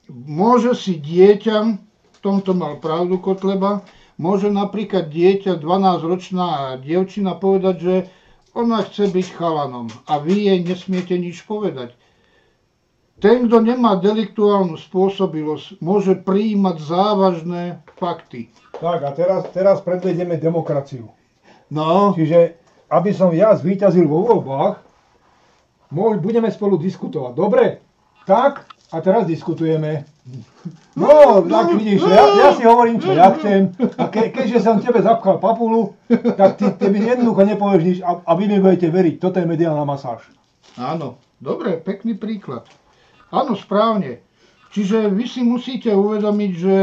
môže 0.10 0.74
si 0.78 0.98
dieťa, 0.98 1.58
v 2.14 2.20
tomto 2.24 2.56
mal 2.58 2.80
pravdu 2.80 3.20
Kotleba, 3.20 3.84
môže 4.18 4.50
napríklad 4.50 5.12
dieťa, 5.14 5.62
12-ročná 5.62 6.80
dievčina 6.82 7.38
povedať, 7.38 7.76
že 7.78 7.96
ona 8.58 8.82
chce 8.82 9.14
byť 9.14 9.28
chalanom 9.38 9.88
a 10.10 10.18
vy 10.18 10.50
jej 10.50 10.60
nesmiete 10.66 11.14
nič 11.14 11.46
povedať. 11.46 11.94
Ten, 13.18 13.50
kto 13.50 13.66
nemá 13.66 13.98
deliktuálnu 13.98 14.78
spôsobilosť, 14.78 15.82
môže 15.82 16.22
prijímať 16.22 16.78
závažné 16.86 17.82
fakty. 17.98 18.54
Tak 18.78 19.02
a 19.02 19.10
teraz, 19.14 19.50
teraz 19.58 19.82
predvedeme 19.82 20.38
demokraciu. 20.38 21.10
No. 21.74 22.14
Čiže, 22.14 22.62
aby 22.94 23.12
som 23.12 23.34
ja 23.34 23.58
zvíťazil 23.58 24.06
vo 24.06 24.22
voľbách, 24.22 24.87
budeme 25.94 26.52
spolu 26.52 26.78
diskutovať. 26.78 27.34
Dobre? 27.36 27.66
Tak, 28.28 28.68
a 28.92 28.98
teraz 29.04 29.28
diskutujeme. 29.28 30.08
No, 30.96 31.44
tak 31.48 31.76
vidíš, 31.76 32.04
ja, 32.04 32.24
ja 32.36 32.50
si 32.56 32.64
hovorím, 32.68 33.00
čo 33.00 33.16
ja 33.16 33.32
chcem. 33.36 33.72
A 33.96 34.12
ke, 34.12 34.32
keďže 34.32 34.64
som 34.64 34.84
tebe 34.84 35.00
zapchal 35.00 35.40
papulu, 35.40 35.96
tak 36.36 36.60
ty, 36.60 36.68
ty 36.76 36.86
mi 36.92 37.00
jednoducho 37.00 37.48
nepovieš 37.48 37.84
nič 37.84 38.00
a, 38.04 38.20
a 38.24 38.32
vy 38.36 38.52
mi 38.52 38.60
budete 38.60 38.92
veriť. 38.92 39.16
Toto 39.20 39.40
je 39.40 39.48
mediálna 39.48 39.88
masáž. 39.88 40.28
Áno. 40.76 41.20
Dobre, 41.38 41.78
pekný 41.78 42.18
príklad. 42.18 42.66
Áno, 43.30 43.54
správne. 43.54 44.26
Čiže 44.74 45.14
vy 45.14 45.26
si 45.30 45.46
musíte 45.46 45.94
uvedomiť, 45.94 46.52
že 46.58 46.76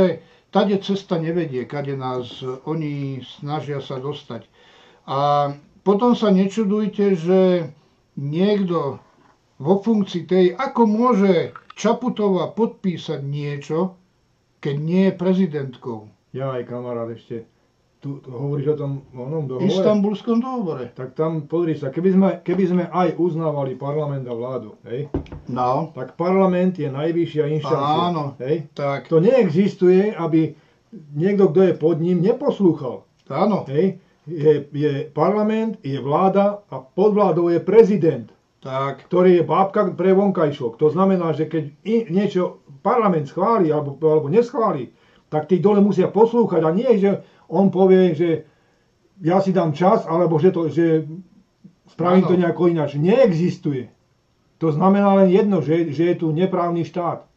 tade 0.54 0.78
cesta 0.78 1.18
nevedie, 1.18 1.66
kade 1.66 1.98
nás 1.98 2.38
oni 2.64 3.18
snažia 3.26 3.82
sa 3.82 3.98
dostať. 3.98 4.46
A 5.10 5.50
potom 5.82 6.14
sa 6.14 6.30
nečudujte, 6.30 7.18
že 7.18 7.68
niekto 8.16 8.98
vo 9.58 9.74
funkcii 9.78 10.22
tej, 10.26 10.46
ako 10.54 10.82
môže 10.86 11.34
Čaputová 11.74 12.54
podpísať 12.54 13.18
niečo, 13.26 13.98
keď 14.62 14.74
nie 14.78 15.02
je 15.10 15.18
prezidentkou. 15.18 16.06
Ja 16.30 16.54
aj 16.54 16.70
kamarát 16.70 17.10
ešte. 17.10 17.50
Tu, 17.98 18.20
tu 18.20 18.28
hovoríš 18.30 18.76
o 18.76 18.76
tom 18.76 18.92
onom 19.10 19.48
dohovore? 19.48 19.66
Istambulskom 19.66 20.38
dohovore. 20.38 20.92
Tak 20.92 21.16
tam, 21.16 21.48
pozri 21.48 21.74
sa, 21.74 21.88
keby 21.88 22.10
sme, 22.12 22.28
keby 22.44 22.64
sme 22.68 22.84
aj 22.92 23.16
uznávali 23.16 23.80
parlament 23.80 24.28
a 24.28 24.34
vládu, 24.36 24.76
hej, 24.84 25.08
No, 25.48 25.90
tak 25.96 26.14
parlament 26.14 26.76
je 26.76 26.92
najvyššia 26.92 27.44
inštancia. 27.48 28.12
Áno. 28.12 28.36
Hej. 28.38 28.68
tak, 28.76 29.08
To 29.08 29.24
neexistuje, 29.24 30.12
aby 30.12 30.52
niekto, 31.16 31.48
kto 31.48 31.60
je 31.64 31.74
pod 31.74 31.96
ním, 31.98 32.20
neposlúchal. 32.20 33.08
áno, 33.26 33.64
Hej. 33.72 34.03
Je, 34.24 34.64
je 34.72 34.92
parlament, 35.12 35.76
je 35.84 36.00
vláda 36.00 36.64
a 36.72 36.80
pod 36.80 37.12
vládou 37.12 37.52
je 37.52 37.60
prezident, 37.60 38.32
tak, 38.64 39.04
ktorý 39.04 39.40
je 39.40 39.44
bábka 39.44 39.92
pre 39.92 40.16
vonkajšok. 40.16 40.80
To 40.80 40.88
znamená, 40.88 41.36
že 41.36 41.44
keď 41.44 41.64
niečo 42.08 42.64
parlament 42.80 43.28
schváli 43.28 43.68
alebo, 43.68 44.00
alebo 44.00 44.32
neschváli, 44.32 44.96
tak 45.28 45.52
tí 45.52 45.60
dole 45.60 45.84
musia 45.84 46.08
poslúchať 46.08 46.64
a 46.64 46.70
nie, 46.72 46.88
že 46.96 47.20
on 47.52 47.68
povie, 47.68 48.16
že 48.16 48.48
ja 49.20 49.44
si 49.44 49.52
dám 49.52 49.76
čas, 49.76 50.08
alebo 50.08 50.40
že, 50.40 50.50
to, 50.50 50.72
že 50.72 51.04
spravím 51.92 52.24
Áno. 52.24 52.30
to 52.32 52.40
nejako 52.40 52.62
ináč. 52.72 52.96
Neexistuje. 52.96 53.92
To 54.58 54.72
znamená 54.72 55.20
len 55.20 55.28
jedno, 55.28 55.60
že, 55.60 55.92
že 55.92 56.14
je 56.14 56.16
tu 56.16 56.32
neprávny 56.32 56.88
štát. 56.88 57.28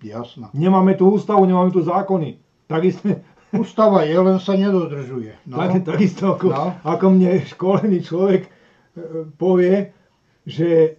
jasná. 0.00 0.48
Nemáme 0.56 0.96
tu 0.96 1.10
ústavu, 1.10 1.44
nemáme 1.44 1.70
tu 1.70 1.84
zákony. 1.84 2.40
Takisto, 2.70 3.20
Ústava 3.50 4.02
je, 4.02 4.14
len 4.14 4.38
sa 4.38 4.54
nedodržuje. 4.54 5.34
No, 5.44 5.58
tak, 5.58 5.82
takisto 5.84 6.34
ako, 6.34 6.46
No. 6.48 6.64
ako 6.80 7.06
mne 7.10 7.42
školený 7.42 7.98
človek 8.00 8.42
e, 8.42 8.50
povie, 9.34 9.90
že 10.44 10.94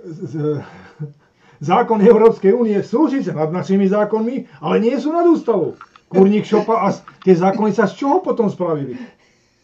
z, 0.00 0.58
zákony 1.60 2.02
Európskej 2.02 2.50
únie 2.50 2.80
sú 2.80 3.06
síce 3.06 3.30
nad 3.30 3.48
našimi 3.48 3.86
zákonmi, 3.86 4.58
ale 4.58 4.76
nie 4.78 4.96
sú 4.96 5.10
nad 5.10 5.22
ústavou. 5.22 5.76
Kurník 6.08 6.44
šopa 6.44 6.82
a 6.82 6.88
tie 7.20 7.32
zákony 7.32 7.72
sa 7.72 7.84
z 7.84 7.96
čoho 7.98 8.20
potom 8.20 8.48
spravili? 8.48 8.96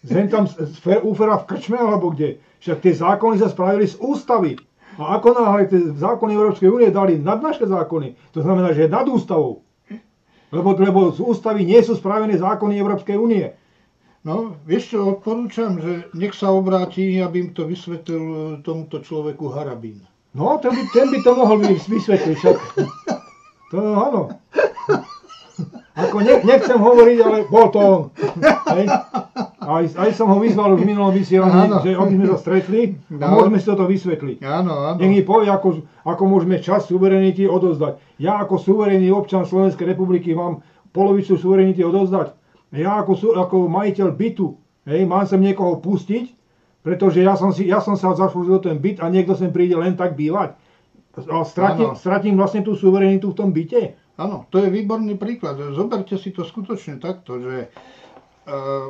Zem 0.01 0.29
tam 0.29 0.45
z, 0.45 0.55
z 0.65 0.77
Fe- 0.79 1.03
úfera 1.03 1.37
v 1.37 1.47
krčme 1.47 1.77
alebo 1.77 2.09
kde? 2.09 2.39
Však 2.59 2.79
tie 2.81 2.95
zákony 2.95 3.37
sa 3.37 3.49
spravili 3.49 3.85
z 3.85 3.97
ústavy. 3.97 4.57
A 4.97 5.15
ako 5.15 5.29
náhle 5.31 5.65
tie 5.65 5.81
zákony 5.93 6.33
Európskej 6.35 6.67
únie 6.67 6.91
dali 6.91 7.17
nad 7.17 7.39
naše 7.39 7.65
zákony, 7.65 8.33
to 8.33 8.41
znamená, 8.41 8.73
že 8.73 8.85
je 8.85 8.91
nad 8.91 9.07
ústavou. 9.07 9.63
Lebo, 10.49 10.73
lebo 10.77 11.13
z 11.13 11.21
ústavy 11.21 11.69
nie 11.69 11.81
sú 11.85 11.93
spravené 11.93 12.41
zákony 12.41 12.81
Európskej 12.81 13.17
únie. 13.21 13.53
no, 14.25 14.57
vieš 14.65 14.97
čo, 14.97 15.17
odporúčam, 15.17 15.77
že 15.81 16.09
nech 16.17 16.33
sa 16.33 16.53
obráti, 16.53 17.21
aby 17.21 17.49
im 17.49 17.51
to 17.53 17.69
vysvetlil 17.69 18.25
e, 18.25 18.37
tomuto 18.65 19.01
človeku 19.01 19.53
Harabín. 19.53 20.05
No, 20.33 20.61
ten 20.61 20.73
by, 20.73 20.83
ten 20.93 21.07
by 21.09 21.19
to 21.25 21.33
mohol 21.37 21.57
vys- 21.61 21.89
vysvetliť 21.89 22.37
však. 22.37 22.57
To 23.69 23.77
áno. 24.01 24.21
Ako 25.99 26.25
ne, 26.25 26.41
nechcem 26.41 26.79
hovoriť, 26.81 27.19
ale 27.21 27.39
bol 27.53 27.69
to 27.69 27.79
on. 27.81 28.03
Hej. 28.73 28.87
Aj, 29.69 29.85
aj 29.85 30.17
som 30.17 30.33
ho 30.33 30.41
vyzval 30.41 30.73
v 30.75 30.89
minulom 30.89 31.13
vysielaní, 31.13 31.69
Áno. 31.69 31.85
že 31.85 31.93
aby 31.93 32.17
sme 32.17 32.27
sa 32.27 32.39
stretli 32.41 32.81
a 33.13 33.29
No. 33.29 33.37
môžeme 33.37 33.61
si 33.61 33.69
toto 33.69 33.85
vysvetliť. 33.85 34.41
Áno, 34.41 34.73
áno. 34.73 34.97
Nech 34.97 35.13
mi 35.13 35.21
povie, 35.21 35.53
ako, 35.53 35.85
ako 36.03 36.23
môžeme 36.25 36.57
čas 36.57 36.89
suverenity 36.89 37.45
odozdať. 37.45 38.01
Ja 38.17 38.41
ako 38.41 38.57
suverénny 38.57 39.13
občan 39.13 39.45
Slovenskej 39.45 39.85
republiky 39.87 40.33
mám 40.33 40.65
polovicu 40.89 41.37
suverenity 41.37 41.85
odozdať. 41.85 42.33
Ja 42.73 42.97
ako, 42.97 43.13
ako 43.37 43.57
majiteľ 43.69 44.09
bytu, 44.11 44.57
hej, 44.85 45.05
mám 45.05 45.29
sem 45.29 45.37
niekoho 45.39 45.77
pustiť, 45.77 46.33
pretože 46.81 47.21
ja 47.21 47.37
som, 47.37 47.53
si, 47.53 47.69
ja 47.69 47.85
som 47.85 47.93
sa 47.93 48.17
zaslúžil 48.17 48.65
ten 48.65 48.81
byt 48.81 49.05
a 49.05 49.13
niekto 49.13 49.37
sem 49.37 49.53
príde 49.53 49.77
len 49.77 49.93
tak 49.93 50.17
bývať. 50.17 50.57
A 51.19 51.45
stratím, 51.45 51.93
stratím 51.93 52.41
vlastne 52.41 52.65
tú 52.65 52.73
suverenitu 52.73 53.33
v 53.33 53.37
tom 53.37 53.53
byte. 53.53 53.93
Áno, 54.17 54.49
to 54.49 54.59
je 54.59 54.73
výborný 54.73 55.15
príklad. 55.15 55.61
Zoberte 55.77 56.17
si 56.17 56.33
to 56.33 56.41
skutočne 56.41 56.97
takto, 56.97 57.37
že 57.37 57.69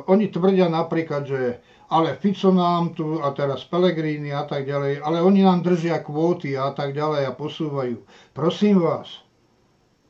oni 0.07 0.31
tvrdia 0.31 0.71
napríklad, 0.71 1.23
že 1.27 1.41
ale 1.89 2.13
Fico 2.21 2.53
nám 2.53 2.93
tu 2.93 3.17
a 3.17 3.33
teraz 3.33 3.65
Pellegrini 3.65 4.29
a 4.29 4.45
tak 4.45 4.69
ďalej, 4.69 5.01
ale 5.01 5.25
oni 5.25 5.41
nám 5.41 5.65
držia 5.65 6.05
kvóty 6.05 6.53
a 6.53 6.69
tak 6.71 6.93
ďalej 6.93 7.25
a 7.25 7.33
posúvajú. 7.33 7.97
Prosím 8.37 8.85
vás, 8.85 9.09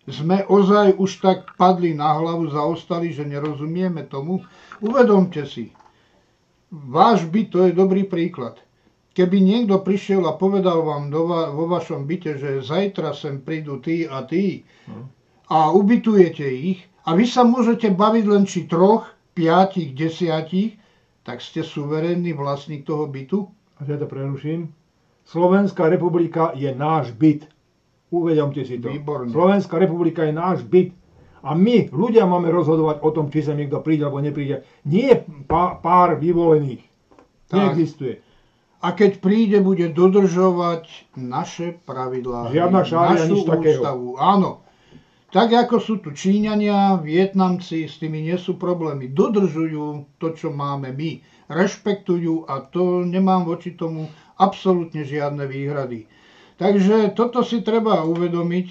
sme 0.03 0.43
ozaj 0.43 0.99
už 0.99 1.23
tak 1.23 1.55
padli 1.55 1.95
na 1.95 2.19
hlavu, 2.19 2.51
zaostali, 2.51 3.15
že 3.15 3.23
nerozumieme 3.23 4.03
tomu? 4.11 4.43
Uvedomte 4.83 5.47
si, 5.47 5.71
váš 6.69 7.23
byt 7.29 7.47
to 7.55 7.59
je 7.69 7.71
dobrý 7.71 8.03
príklad. 8.03 8.59
Keby 9.15 9.41
niekto 9.41 9.79
prišiel 9.79 10.23
a 10.27 10.37
povedal 10.37 10.83
vám 10.83 11.11
do 11.11 11.27
va- 11.27 11.51
vo 11.51 11.65
vašom 11.67 12.07
byte, 12.07 12.39
že 12.39 12.63
zajtra 12.63 13.11
sem 13.15 13.41
prídu 13.41 13.79
tí 13.79 14.05
a 14.05 14.23
tí 14.23 14.63
a 15.49 15.73
ubytujete 15.73 16.45
ich 16.45 16.79
a 17.07 17.17
vy 17.17 17.25
sa 17.25 17.41
môžete 17.41 17.89
baviť 17.89 18.25
len 18.29 18.43
či 18.45 18.69
troch, 18.69 19.09
piatich, 19.39 19.95
desiatich, 19.95 20.75
tak 21.23 21.39
ste 21.39 21.63
suverénny 21.63 22.35
vlastník 22.35 22.83
toho 22.83 23.07
bytu? 23.07 23.47
A 23.79 23.87
ja 23.87 23.95
to 23.95 24.03
preruším. 24.03 24.75
Slovenská 25.23 25.87
republika 25.87 26.51
je 26.51 26.75
náš 26.75 27.15
byt. 27.15 27.47
Uvedomte 28.11 28.67
si 28.67 28.81
to. 28.81 28.91
Výborne. 28.91 29.31
Slovenská 29.31 29.79
republika 29.79 30.27
je 30.27 30.35
náš 30.35 30.67
byt. 30.67 30.91
A 31.39 31.55
my, 31.55 31.87
ľudia, 31.95 32.27
máme 32.27 32.51
rozhodovať 32.51 32.99
o 32.99 33.09
tom, 33.15 33.31
či 33.31 33.47
sa 33.47 33.55
niekto 33.55 33.79
príde 33.79 34.03
alebo 34.03 34.19
nepríde. 34.19 34.67
Nie 34.83 35.23
pá, 35.47 35.79
pár 35.79 36.19
vyvolených. 36.19 36.83
Tak. 37.47 37.71
Neexistuje. 37.71 38.19
A 38.79 38.91
keď 38.91 39.23
príde, 39.23 39.63
bude 39.63 39.91
dodržovať 39.91 41.15
naše 41.15 41.79
pravidlá. 41.83 42.51
Žiadna 42.51 42.81
šária, 42.83 43.23
nič 43.27 43.47
takého. 43.47 43.79
ústavu. 43.79 44.19
Áno. 44.19 44.67
Tak 45.29 45.53
ako 45.53 45.77
sú 45.77 46.01
tu 46.01 46.09
Číňania, 46.09 46.97
Vietnamci, 46.97 47.85
s 47.85 48.01
tými 48.01 48.25
nie 48.25 48.33
sú 48.33 48.57
problémy. 48.57 49.13
Dodržujú 49.13 50.17
to, 50.17 50.33
čo 50.33 50.49
máme 50.49 50.89
my. 50.89 51.21
Rešpektujú 51.45 52.49
a 52.49 52.65
to 52.65 53.05
nemám 53.05 53.45
voči 53.45 53.77
tomu 53.77 54.09
absolútne 54.35 55.05
žiadne 55.05 55.45
výhrady. 55.45 56.09
Takže 56.57 57.13
toto 57.13 57.45
si 57.45 57.61
treba 57.61 58.01
uvedomiť, 58.03 58.67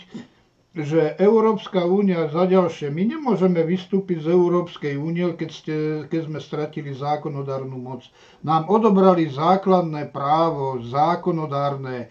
že 0.75 1.15
Európska 1.17 1.83
únia 1.83 2.27
za 2.29 2.45
ďalšie, 2.45 2.91
my 2.91 3.03
nemôžeme 3.09 3.63
vystúpiť 3.63 4.23
z 4.23 4.29
Európskej 4.31 4.95
únie, 4.95 5.27
keď, 5.35 5.51
ste, 5.51 5.75
keď 6.07 6.21
sme 6.27 6.39
stratili 6.39 6.91
zákonodárnu 6.93 7.75
moc. 7.75 8.03
Nám 8.43 8.67
odobrali 8.67 9.27
základné 9.27 10.11
právo, 10.11 10.79
zákonodárne. 10.85 12.11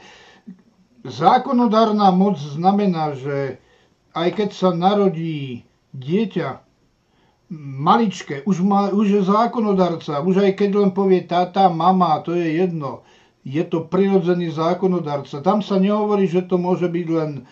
Zákonodárna 1.04 2.12
moc 2.12 2.36
znamená, 2.40 3.14
že 3.14 3.62
aj 4.18 4.30
keď 4.34 4.50
sa 4.54 4.70
narodí 4.74 5.62
dieťa 5.94 6.66
maličké, 7.80 8.44
už, 8.44 8.60
má, 8.60 8.92
už 8.92 9.08
je 9.08 9.22
zákonodarca, 9.24 10.20
už 10.20 10.44
aj 10.44 10.52
keď 10.60 10.70
len 10.84 10.92
povie 10.92 11.24
táta, 11.24 11.72
mama, 11.72 12.20
to 12.20 12.36
je 12.36 12.60
jedno, 12.60 13.08
je 13.48 13.64
to 13.64 13.88
prirodzený 13.88 14.52
zákonodarca. 14.52 15.40
Tam 15.40 15.64
sa 15.64 15.80
nehovorí, 15.80 16.28
že 16.28 16.44
to 16.44 16.60
môže 16.60 16.92
byť 16.92 17.08
len 17.08 17.48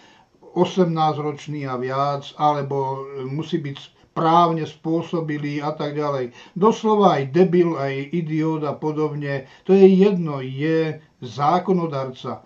18-ročný 0.55 1.63
a 1.63 1.79
viac, 1.79 2.35
alebo 2.35 3.07
musí 3.27 3.63
byť 3.63 3.95
právne 4.15 4.63
spôsobilý 4.63 5.59
a 5.59 5.75
tak 5.75 5.95
ďalej. 5.99 6.31
Doslova 6.55 7.19
aj 7.19 7.35
debil, 7.35 7.75
aj 7.75 8.15
idiot 8.15 8.63
a 8.63 8.71
podobne. 8.75 9.47
To 9.67 9.75
je 9.75 9.87
jedno, 9.87 10.39
je 10.39 11.03
zákonodarca. 11.19 12.43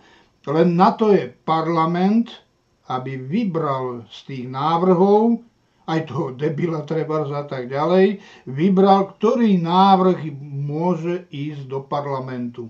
Len 0.49 0.73
na 0.73 0.97
to 0.97 1.13
je 1.13 1.29
parlament, 1.45 2.33
aby 2.89 3.21
vybral 3.21 4.09
z 4.09 4.17
tých 4.25 4.45
návrhov, 4.49 5.45
aj 5.89 5.99
toho 6.05 6.33
debila 6.37 6.85
treba 6.85 7.25
a 7.25 7.43
tak 7.45 7.69
ďalej, 7.69 8.21
vybral, 8.45 9.13
ktorý 9.17 9.57
návrh 9.57 10.29
môže 10.41 11.25
ísť 11.29 11.65
do 11.65 11.81
parlamentu. 11.85 12.69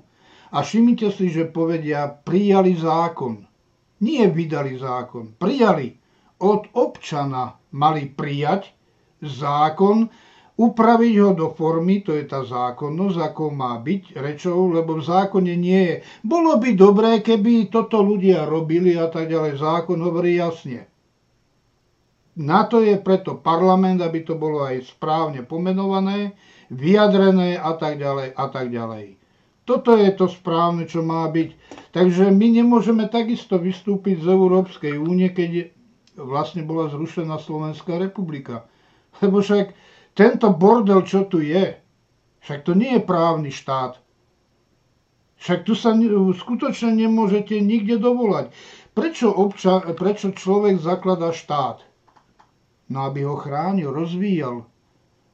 A 0.55 0.63
všimnite 0.63 1.11
si, 1.11 1.27
že 1.29 1.47
povedia, 1.47 2.07
prijali 2.09 2.73
zákon. 2.79 3.43
Nie 3.99 4.31
vydali 4.31 4.79
zákon, 4.79 5.35
prijali. 5.35 5.99
Od 6.39 6.71
občana 6.71 7.59
mali 7.75 8.07
prijať 8.07 8.71
zákon, 9.19 10.07
upraviť 10.59 11.13
ho 11.23 11.31
do 11.31 11.47
formy, 11.55 12.03
to 12.03 12.11
je 12.11 12.27
tá 12.27 12.43
zákonnosť, 12.43 13.17
ako 13.31 13.43
má 13.55 13.79
byť 13.79 14.19
rečou, 14.19 14.67
lebo 14.67 14.99
v 14.99 15.07
zákone 15.07 15.55
nie 15.55 15.81
je. 15.87 15.95
Bolo 16.19 16.59
by 16.59 16.75
dobré, 16.75 17.23
keby 17.23 17.71
toto 17.71 18.03
ľudia 18.03 18.43
robili 18.43 18.99
a 18.99 19.07
tak 19.07 19.31
ďalej. 19.31 19.55
Zákon 19.55 20.03
hovorí 20.03 20.35
jasne. 20.35 20.91
Na 22.35 22.67
to 22.67 22.83
je 22.83 22.99
preto 22.99 23.39
parlament, 23.39 24.03
aby 24.03 24.27
to 24.27 24.35
bolo 24.35 24.67
aj 24.67 24.83
správne 24.83 25.47
pomenované, 25.47 26.35
vyjadrené 26.67 27.55
a 27.55 27.71
tak 27.79 27.95
ďalej 27.95 28.35
a 28.35 28.45
tak 28.51 28.67
ďalej. 28.67 29.15
Toto 29.63 29.95
je 29.95 30.11
to 30.11 30.27
správne, 30.27 30.83
čo 30.89 31.05
má 31.05 31.29
byť. 31.29 31.55
Takže 31.95 32.35
my 32.35 32.47
nemôžeme 32.59 33.07
takisto 33.07 33.55
vystúpiť 33.61 34.25
z 34.25 34.27
Európskej 34.27 34.97
únie, 34.97 35.29
keď 35.31 35.71
vlastne 36.19 36.67
bola 36.67 36.91
zrušená 36.91 37.37
Slovenská 37.39 37.95
republika. 38.01 38.67
Lebo 39.21 39.39
však 39.39 39.88
tento 40.19 40.51
bordel, 40.51 41.07
čo 41.07 41.23
tu 41.31 41.39
je, 41.39 41.79
však 42.43 42.67
to 42.67 42.75
nie 42.75 42.99
je 42.99 43.07
právny 43.07 43.55
štát. 43.55 43.95
Však 45.39 45.63
tu 45.63 45.71
sa 45.71 45.95
skutočne 46.35 46.91
nemôžete 46.91 47.55
nikde 47.63 47.95
dovolať. 47.95 48.51
Prečo, 48.91 49.31
občan, 49.31 49.87
prečo 49.95 50.35
človek 50.35 50.83
zakladá 50.83 51.31
štát? 51.31 51.79
No 52.91 53.07
aby 53.07 53.23
ho 53.23 53.39
chránil, 53.39 53.95
rozvíjal. 53.95 54.67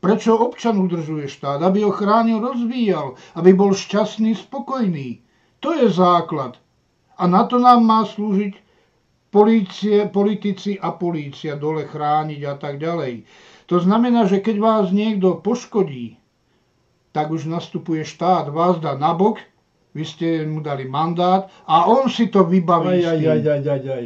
Prečo 0.05 0.37
občan 0.37 0.77
udržuje 0.77 1.25
štát? 1.25 1.65
Aby 1.65 1.89
ho 1.89 1.89
chránil, 1.89 2.37
rozvíjal. 2.37 3.17
Aby 3.33 3.57
bol 3.57 3.73
šťastný, 3.73 4.37
spokojný. 4.37 5.25
To 5.65 5.73
je 5.73 5.89
základ. 5.89 6.61
A 7.17 7.25
na 7.25 7.49
to 7.49 7.57
nám 7.57 7.81
má 7.81 8.05
slúžiť 8.05 8.53
polície, 9.33 10.05
politici 10.05 10.77
a 10.77 10.93
polícia 10.93 11.57
dole 11.57 11.89
chrániť 11.89 12.41
a 12.45 12.53
tak 12.61 12.77
ďalej. 12.77 13.25
To 13.65 13.81
znamená, 13.81 14.29
že 14.29 14.41
keď 14.41 14.55
vás 14.61 14.85
niekto 14.93 15.41
poškodí, 15.41 16.21
tak 17.15 17.31
už 17.31 17.47
nastupuje 17.47 18.05
štát, 18.05 18.51
vás 18.53 18.77
dá 18.77 18.93
nabok 18.99 19.41
vy 19.95 20.03
ste 20.03 20.27
mu 20.43 20.59
dali 20.59 20.83
mandát 20.83 21.47
a 21.63 21.87
on 21.87 22.11
si 22.11 22.27
to 22.27 22.43
vybaví 22.43 23.07
aj, 23.07 23.15
aj, 23.15 23.19
aj, 23.23 23.41
aj, 23.47 23.63
aj, 23.63 23.83
aj. 23.87 24.05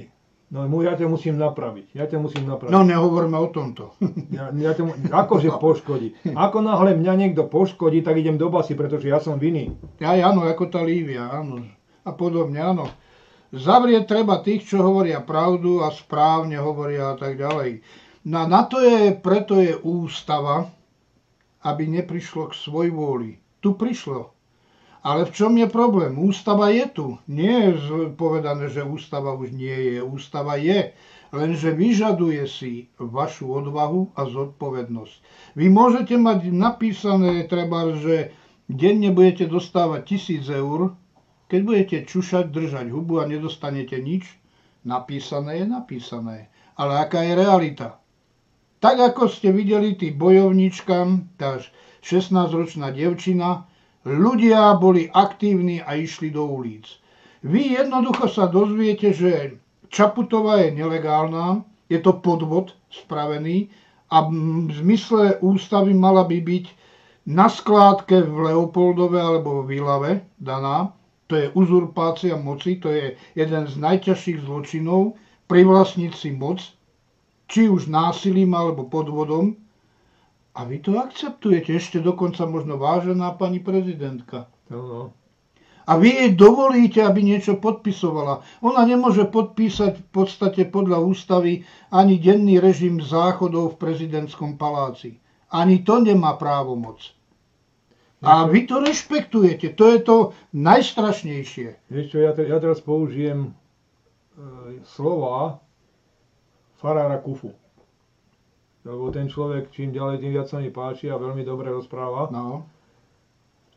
No 0.49 0.66
ja 0.82 0.97
ťa 0.97 1.05
musím 1.05 1.38
napraviť. 1.38 1.93
Ja 1.93 2.10
ťa 2.10 2.18
musím 2.22 2.49
napraviť. 2.49 2.74
No 2.74 2.82
nehovorme 2.82 3.38
o 3.38 3.49
tomto. 3.49 3.93
Ja, 4.34 4.53
ja 4.53 4.74
ťa, 4.78 5.10
akože 5.10 5.49
poškodí. 5.57 6.14
Ako 6.30 6.62
náhle 6.62 6.93
mňa 6.97 7.14
niekto 7.18 7.49
poškodí, 7.49 8.05
tak 8.05 8.22
idem 8.22 8.38
do 8.38 8.53
basy, 8.53 8.78
pretože 8.78 9.10
ja 9.10 9.18
som 9.18 9.41
vinný. 9.41 9.74
Ja, 9.97 10.14
áno, 10.14 10.45
ako 10.45 10.70
tá 10.70 10.82
Lívia, 10.86 11.30
áno. 11.30 11.66
A 12.05 12.14
podobne, 12.14 12.62
áno. 12.62 12.89
Zavrieť 13.49 14.10
treba 14.10 14.41
tých, 14.45 14.70
čo 14.70 14.82
hovoria 14.86 15.22
pravdu 15.26 15.82
a 15.82 15.89
správne 15.89 16.62
hovoria 16.62 17.14
a 17.14 17.16
tak 17.18 17.38
ďalej. 17.38 17.82
No 18.26 18.47
na 18.47 18.67
to 18.67 18.84
je, 18.84 19.15
preto 19.15 19.59
je 19.59 19.78
ústava, 19.80 20.67
aby 21.63 21.88
neprišlo 21.88 22.51
k 22.51 22.59
svoj 22.59 22.88
vôli. 22.91 23.39
Tu 23.59 23.76
prišlo 23.76 24.39
ale 24.99 25.24
v 25.26 25.32
čom 25.32 25.55
je 25.55 25.67
problém? 25.72 26.11
Ústava 26.20 26.67
je 26.76 26.86
tu. 26.91 27.07
Nie 27.32 27.72
je 27.72 28.11
povedané, 28.20 28.67
že 28.67 28.84
ústava 28.84 29.32
už 29.32 29.55
nie 29.55 29.95
je. 29.95 30.03
Ústava 30.03 30.59
je, 30.59 30.91
lenže 31.32 31.72
vyžaduje 31.72 32.43
si 32.51 32.91
vašu 32.99 33.47
odvahu 33.47 34.11
a 34.15 34.28
zodpovednosť. 34.28 35.15
Vy 35.55 35.65
môžete 35.72 36.20
mať 36.20 36.51
napísané, 36.51 37.47
treba, 37.47 37.95
že 37.95 38.36
denne 38.67 39.15
budete 39.15 39.47
dostávať 39.47 40.01
tisíc 40.03 40.45
eur, 40.51 40.99
keď 41.47 41.59
budete 41.63 41.97
čušať, 42.05 42.51
držať 42.51 42.91
hubu 42.91 43.24
a 43.24 43.26
nedostanete 43.26 43.97
nič, 44.03 44.28
napísané 44.84 45.63
je 45.63 45.65
napísané. 45.65 46.51
Ale 46.76 46.99
aká 46.99 47.24
je 47.24 47.34
realita? 47.39 48.03
Tak 48.80 48.96
ako 49.12 49.28
ste 49.28 49.52
videli 49.52 50.00
tí 50.00 50.16
bojovničkám, 50.16 51.36
tá 51.36 51.60
16-ročná 52.00 52.96
devčina, 52.96 53.68
ľudia 54.08 54.72
boli 54.80 55.12
aktívni 55.12 55.84
a 55.84 56.00
išli 56.00 56.32
do 56.32 56.48
ulic. 56.48 56.88
Vy 57.44 57.76
jednoducho 57.76 58.32
sa 58.32 58.48
dozviete, 58.48 59.12
že 59.12 59.60
Čaputová 59.90 60.64
je 60.64 60.80
nelegálna, 60.80 61.66
je 61.90 62.00
to 62.00 62.24
podvod 62.24 62.78
spravený 62.88 63.68
a 64.14 64.30
v 64.30 64.72
zmysle 64.72 65.42
ústavy 65.42 65.98
mala 65.98 66.24
by 66.24 66.40
byť 66.40 66.66
na 67.30 67.50
skládke 67.50 68.22
v 68.26 68.54
Leopoldove 68.54 69.20
alebo 69.20 69.62
v 69.62 69.76
Vilave 69.76 70.12
daná. 70.40 70.94
To 71.30 71.38
je 71.38 71.52
uzurpácia 71.54 72.34
moci, 72.38 72.82
to 72.82 72.90
je 72.90 73.14
jeden 73.36 73.64
z 73.68 73.76
najťažších 73.78 74.46
zločinov, 74.46 75.14
privlastniť 75.46 76.14
si 76.14 76.34
moc, 76.34 76.62
či 77.50 77.66
už 77.68 77.89
násilím 77.89 78.54
alebo 78.54 78.86
podvodom, 78.86 79.58
a 80.60 80.66
vy 80.66 80.84
to 80.84 81.00
akceptujete, 81.00 81.72
ešte 81.78 82.04
dokonca 82.04 82.43
možno 82.43 82.76
vážená 82.76 83.38
pani 83.39 83.64
prezidentka. 83.64 84.50
No. 84.68 85.16
A 85.88 85.97
vy 85.97 86.10
jej 86.12 86.32
dovolíte, 86.36 87.02
aby 87.02 87.24
niečo 87.26 87.58
podpisovala. 87.58 88.45
Ona 88.62 88.86
nemôže 88.86 89.26
podpísať 89.26 90.04
v 90.04 90.08
podstate 90.14 90.62
podľa 90.70 91.02
ústavy 91.02 91.66
ani 91.89 92.22
denný 92.22 92.62
režim 92.62 93.02
záchodov 93.02 93.74
v 93.74 93.80
prezidentskom 93.88 94.60
paláci. 94.60 95.18
Ani 95.50 95.82
to 95.82 95.97
nemá 96.04 96.38
právomoc. 96.38 97.02
A 98.22 98.45
vy 98.45 98.68
to 98.68 98.84
rešpektujete. 98.84 99.74
To 99.80 99.86
je 99.95 100.00
to 100.04 100.16
najstrašnejšie. 100.54 101.88
Vieš 101.88 102.06
čo, 102.12 102.18
ja, 102.20 102.36
te, 102.36 102.45
ja 102.45 102.60
teraz 102.60 102.84
použijem 102.84 103.50
e, 103.50 103.52
slova 104.84 105.64
farára 106.80 107.20
Kufu 107.20 107.52
lebo 108.88 109.12
ten 109.12 109.28
človek 109.28 109.70
čím 109.76 109.92
ďalej, 109.92 110.24
tým 110.24 110.34
viac 110.34 110.48
sa 110.48 110.64
mi 110.64 110.72
páči 110.72 111.12
a 111.12 111.20
veľmi 111.20 111.44
dobre 111.44 111.68
rozpráva. 111.68 112.32
No. 112.32 112.64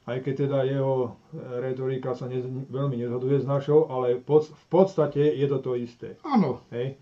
Aj 0.07 0.19
keď 0.19 0.47
teda 0.47 0.59
jeho 0.67 1.15
retorika 1.63 2.15
sa 2.15 2.27
ne, 2.27 2.43
veľmi 2.71 2.99
nezhoduje 2.99 3.43
s 3.43 3.47
našou, 3.47 3.87
ale 3.91 4.19
pod, 4.19 4.51
v 4.51 4.67
podstate 4.71 5.23
je 5.23 5.47
to 5.47 5.59
to 5.63 5.73
isté. 5.79 6.19
Áno. 6.27 6.63
Hej. 6.75 6.99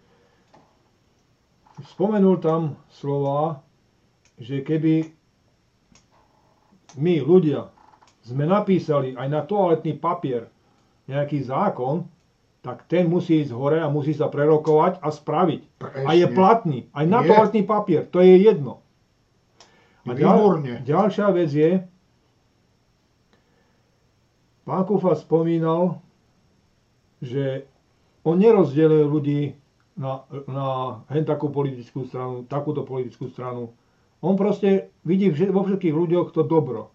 Spomenul 1.96 2.44
tam 2.44 2.76
slova, 2.92 3.64
že 4.36 4.60
keby 4.60 5.08
my 7.00 7.24
ľudia 7.24 7.72
sme 8.20 8.44
napísali 8.44 9.16
aj 9.16 9.28
na 9.32 9.40
toaletný 9.48 9.96
papier 9.96 10.48
nejaký 11.08 11.40
zákon, 11.40 12.04
tak 12.60 12.84
ten 12.84 13.08
musí 13.08 13.40
ísť 13.40 13.56
hore 13.56 13.80
a 13.80 13.88
musí 13.88 14.12
sa 14.12 14.28
prerokovať 14.28 15.00
a 15.00 15.08
spraviť. 15.08 15.60
Presne. 15.80 16.06
A 16.06 16.10
je 16.12 16.26
platný. 16.28 16.78
Aj 16.92 17.08
na 17.08 17.24
toaletný 17.24 17.64
papier. 17.64 18.04
To 18.12 18.20
je 18.20 18.36
jedno. 18.36 18.84
A 20.04 20.12
ďal, 20.16 20.64
ďalšia 20.84 21.28
vec 21.32 21.50
je, 21.52 21.84
pán 24.64 24.82
Kufa 24.88 25.12
spomínal, 25.16 26.00
že 27.20 27.68
on 28.24 28.40
nerozdeluje 28.40 29.04
ľudí 29.04 29.40
na, 29.96 30.24
na 30.48 30.66
hen 31.12 31.24
takú 31.28 31.52
politickú 31.52 32.08
stranu, 32.08 32.48
takúto 32.48 32.84
politickú 32.84 33.28
stranu. 33.28 33.76
On 34.24 34.36
proste 34.36 34.92
vidí 35.04 35.32
vo 35.32 35.64
všetkých 35.64 35.96
ľuďoch 35.96 36.32
to 36.32 36.44
dobro. 36.44 36.92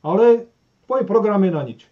Ale 0.00 0.48
v 0.48 0.84
tvojom 0.88 1.08
programe 1.08 1.52
na 1.52 1.60
nič. 1.64 1.88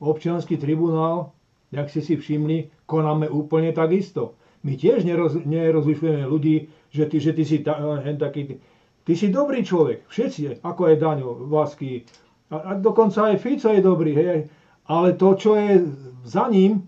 Občianský 0.00 0.60
tribunál 0.60 1.32
jak 1.72 1.88
ste 1.88 2.04
si 2.04 2.14
všimli, 2.20 2.84
konáme 2.84 3.26
úplne 3.32 3.72
takisto. 3.72 4.36
My 4.62 4.78
tiež 4.78 5.02
neroz, 5.02 5.42
nerozlišujeme 5.42 6.28
ľudí, 6.28 6.70
že 6.92 7.08
ty, 7.08 7.16
že 7.18 7.32
ty 7.34 7.42
si 7.42 7.64
ta, 7.64 7.80
hen 8.04 8.20
taký, 8.20 8.46
ty, 8.46 8.54
ty 9.02 9.12
si 9.16 9.32
dobrý 9.32 9.64
človek, 9.66 10.06
všetci, 10.06 10.62
ako 10.62 10.82
je 10.92 10.94
Daňo, 11.00 11.30
Vasky, 11.50 12.06
a, 12.52 12.56
a 12.56 12.70
dokonca 12.76 13.32
aj 13.32 13.40
Fico 13.40 13.72
je 13.72 13.80
dobrý, 13.80 14.12
hej, 14.12 14.40
ale 14.86 15.16
to, 15.16 15.34
čo 15.34 15.56
je 15.56 15.88
za 16.28 16.46
ním, 16.52 16.84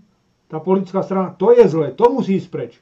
tá 0.46 0.60
politická 0.60 1.00
strana, 1.00 1.32
to 1.34 1.56
je 1.56 1.64
zlé, 1.66 1.96
to 1.96 2.04
musí 2.12 2.36
ísť 2.36 2.50
preč. 2.52 2.72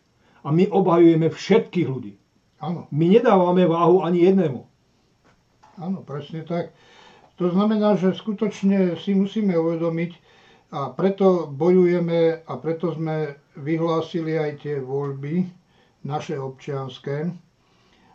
A 0.42 0.50
my 0.50 0.66
obhajujeme 0.66 1.30
všetkých 1.30 1.88
ľudí. 1.88 2.18
Áno. 2.58 2.90
My 2.90 3.06
nedávame 3.06 3.62
váhu 3.70 4.02
ani 4.02 4.26
jednému. 4.26 4.66
Áno, 5.78 6.02
presne 6.02 6.42
tak. 6.42 6.74
To 7.38 7.48
znamená, 7.48 7.96
že 7.96 8.12
skutočne 8.14 8.98
si 8.98 9.14
musíme 9.14 9.54
uvedomiť, 9.54 10.10
a 10.72 10.88
preto 10.96 11.52
bojujeme 11.52 12.48
a 12.48 12.52
preto 12.56 12.96
sme 12.96 13.36
vyhlásili 13.60 14.40
aj 14.40 14.64
tie 14.64 14.80
voľby 14.80 15.44
naše 16.08 16.40
občianské. 16.40 17.28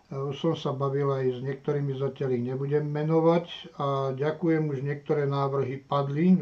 Už 0.10 0.34
som 0.39 0.55
sa 0.58 0.74
bavil 0.74 1.12
aj 1.14 1.38
s 1.38 1.39
niektorými, 1.45 1.93
zatiaľ 1.93 2.30
ich 2.34 2.47
nebudem 2.49 2.89
menovať 2.89 3.45
a 3.78 3.88
ďakujem, 4.18 4.74
už 4.74 4.82
niektoré 4.82 5.30
návrhy 5.30 5.84
padli, 5.86 6.34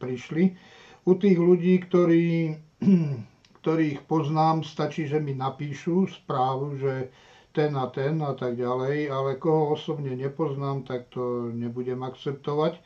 prišli. 0.00 0.58
U 1.06 1.14
tých 1.14 1.38
ľudí, 1.38 1.78
ktorí, 1.86 2.56
ktorých 3.62 4.02
poznám, 4.10 4.66
stačí, 4.66 5.06
že 5.06 5.22
mi 5.22 5.36
napíšu 5.36 6.10
správu, 6.10 6.74
že 6.80 7.14
ten 7.54 7.70
a 7.78 7.86
ten 7.86 8.18
a 8.18 8.34
tak 8.34 8.58
ďalej, 8.58 9.12
ale 9.14 9.38
koho 9.38 9.78
osobne 9.78 10.10
nepoznám, 10.18 10.82
tak 10.82 11.06
to 11.14 11.54
nebudem 11.54 12.02
akceptovať 12.02 12.82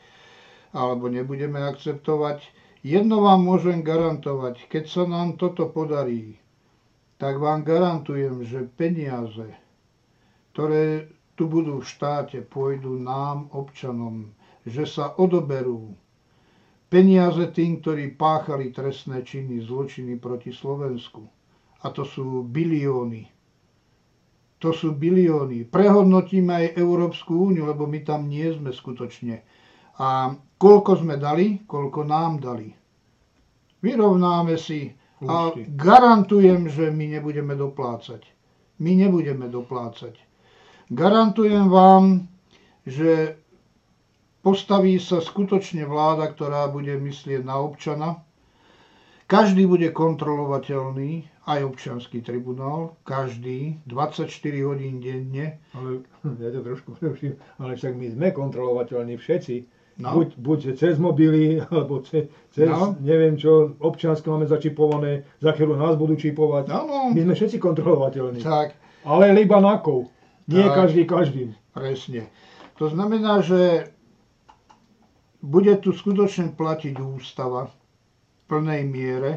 alebo 0.71 1.11
nebudeme 1.11 1.59
akceptovať. 1.63 2.43
Jedno 2.81 3.21
vám 3.21 3.45
môžem 3.45 3.85
garantovať, 3.85 4.71
keď 4.73 4.85
sa 4.89 5.03
nám 5.05 5.37
toto 5.37 5.69
podarí, 5.69 6.41
tak 7.21 7.37
vám 7.37 7.61
garantujem, 7.61 8.41
že 8.49 8.65
peniaze, 8.65 9.53
ktoré 10.57 11.13
tu 11.37 11.45
budú 11.45 11.85
v 11.85 11.89
štáte, 11.89 12.41
pôjdu 12.41 12.97
nám, 12.97 13.53
občanom, 13.53 14.33
že 14.65 14.89
sa 14.89 15.13
odoberú 15.17 15.93
peniaze 16.89 17.45
tým, 17.53 17.81
ktorí 17.81 18.17
páchali 18.17 18.73
trestné 18.73 19.23
činy, 19.23 19.63
zločiny 19.63 20.17
proti 20.17 20.51
Slovensku. 20.51 21.23
A 21.81 21.89
to 21.93 22.05
sú 22.05 22.45
bilióny. 22.45 23.29
To 24.61 24.77
sú 24.77 24.93
bilióny. 24.93 25.65
Prehodnotíme 25.65 26.53
aj 26.53 26.77
Európsku 26.77 27.49
úniu, 27.49 27.65
lebo 27.65 27.89
my 27.89 28.05
tam 28.05 28.29
nie 28.29 28.45
sme 28.53 28.69
skutočne 28.69 29.41
A 30.01 30.33
koľko 30.57 31.05
sme 31.05 31.21
dali, 31.21 31.61
koľko 31.69 32.09
nám 32.09 32.41
dali. 32.41 32.73
Vyrovnáme 33.85 34.57
si 34.57 34.89
a 35.29 35.53
garantujem, 35.57 36.69
že 36.73 36.89
my 36.89 37.21
nebudeme 37.21 37.53
doplácať. 37.53 38.25
My 38.81 38.97
nebudeme 38.97 39.53
doplácať. 39.53 40.17
Garantujem 40.89 41.69
vám, 41.69 42.25
že 42.89 43.37
postaví 44.41 44.97
sa 44.97 45.21
skutočne 45.21 45.85
vláda, 45.85 46.33
ktorá 46.33 46.73
bude 46.73 46.97
myslieť 46.97 47.45
na 47.45 47.61
občana. 47.61 48.25
Každý 49.29 49.69
bude 49.69 49.93
kontrolovateľný, 49.95 51.29
aj 51.47 51.61
občianský 51.63 52.25
tribunál, 52.25 52.99
každý, 53.07 53.79
24 53.87 54.27
hodín 54.67 54.99
denne. 54.99 55.61
Ale 55.77 56.03
ja 56.41 56.51
to 56.51 56.67
trošku 56.67 56.99
preruším, 56.99 57.39
ale 57.63 57.77
však 57.77 57.95
my 57.95 58.07
sme 58.11 58.29
kontrolovateľní 58.35 59.15
všetci. 59.21 59.80
No. 60.01 60.17
Buď, 60.17 60.29
buď 60.41 60.61
cez 60.81 60.97
mobily, 60.97 61.61
alebo 61.69 62.01
ce, 62.01 62.33
cez, 62.51 62.69
no. 62.69 62.97
neviem 63.05 63.37
čo, 63.37 63.77
občianske 63.77 64.27
máme 64.33 64.49
začipované, 64.49 65.29
za 65.45 65.53
chvíľu 65.53 65.77
nás 65.77 65.95
budú 66.01 66.17
čipovať. 66.17 66.73
No, 66.73 66.89
no. 66.89 67.01
My 67.13 67.21
sme 67.21 67.35
všetci 67.37 67.61
kontrolovateľní. 67.61 68.41
Tak. 68.41 68.73
Ale 69.05 69.33
iba 69.37 69.61
nakou. 69.61 70.09
Nie 70.49 70.73
tak. 70.73 70.89
každý 70.89 71.03
každým. 71.05 71.49
Presne. 71.77 72.33
To 72.81 72.89
znamená, 72.89 73.45
že 73.45 73.93
bude 75.45 75.73
tu 75.81 75.93
skutočne 75.93 76.53
platiť 76.57 76.97
ústava 77.01 77.69
v 77.69 77.75
plnej 78.49 78.83
miere 78.89 79.33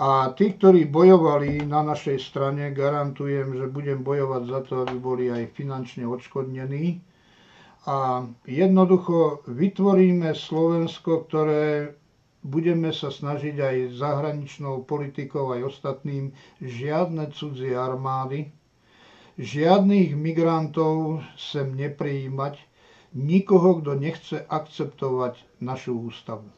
a 0.00 0.32
tí, 0.32 0.54
ktorí 0.54 0.88
bojovali 0.88 1.66
na 1.66 1.82
našej 1.82 2.18
strane, 2.18 2.70
garantujem, 2.72 3.52
že 3.52 3.66
budem 3.68 4.00
bojovať 4.00 4.42
za 4.48 4.60
to, 4.64 4.72
aby 4.86 4.96
boli 4.96 5.24
aj 5.28 5.52
finančne 5.52 6.06
odškodnení 6.06 7.09
a 7.88 8.28
jednoducho 8.44 9.40
vytvoríme 9.48 10.36
Slovensko, 10.36 11.24
ktoré 11.24 11.96
budeme 12.44 12.92
sa 12.92 13.08
snažiť 13.08 13.56
aj 13.56 13.76
zahraničnou 14.00 14.84
politikou, 14.84 15.52
aj 15.52 15.76
ostatným, 15.76 16.32
žiadne 16.60 17.32
cudzie 17.32 17.76
armády, 17.76 18.52
žiadnych 19.40 20.16
migrantov 20.16 21.24
sem 21.36 21.72
neprijímať, 21.72 22.60
nikoho, 23.16 23.80
kto 23.80 23.96
nechce 23.96 24.36
akceptovať 24.44 25.40
našu 25.60 25.96
ústavu. 26.12 26.48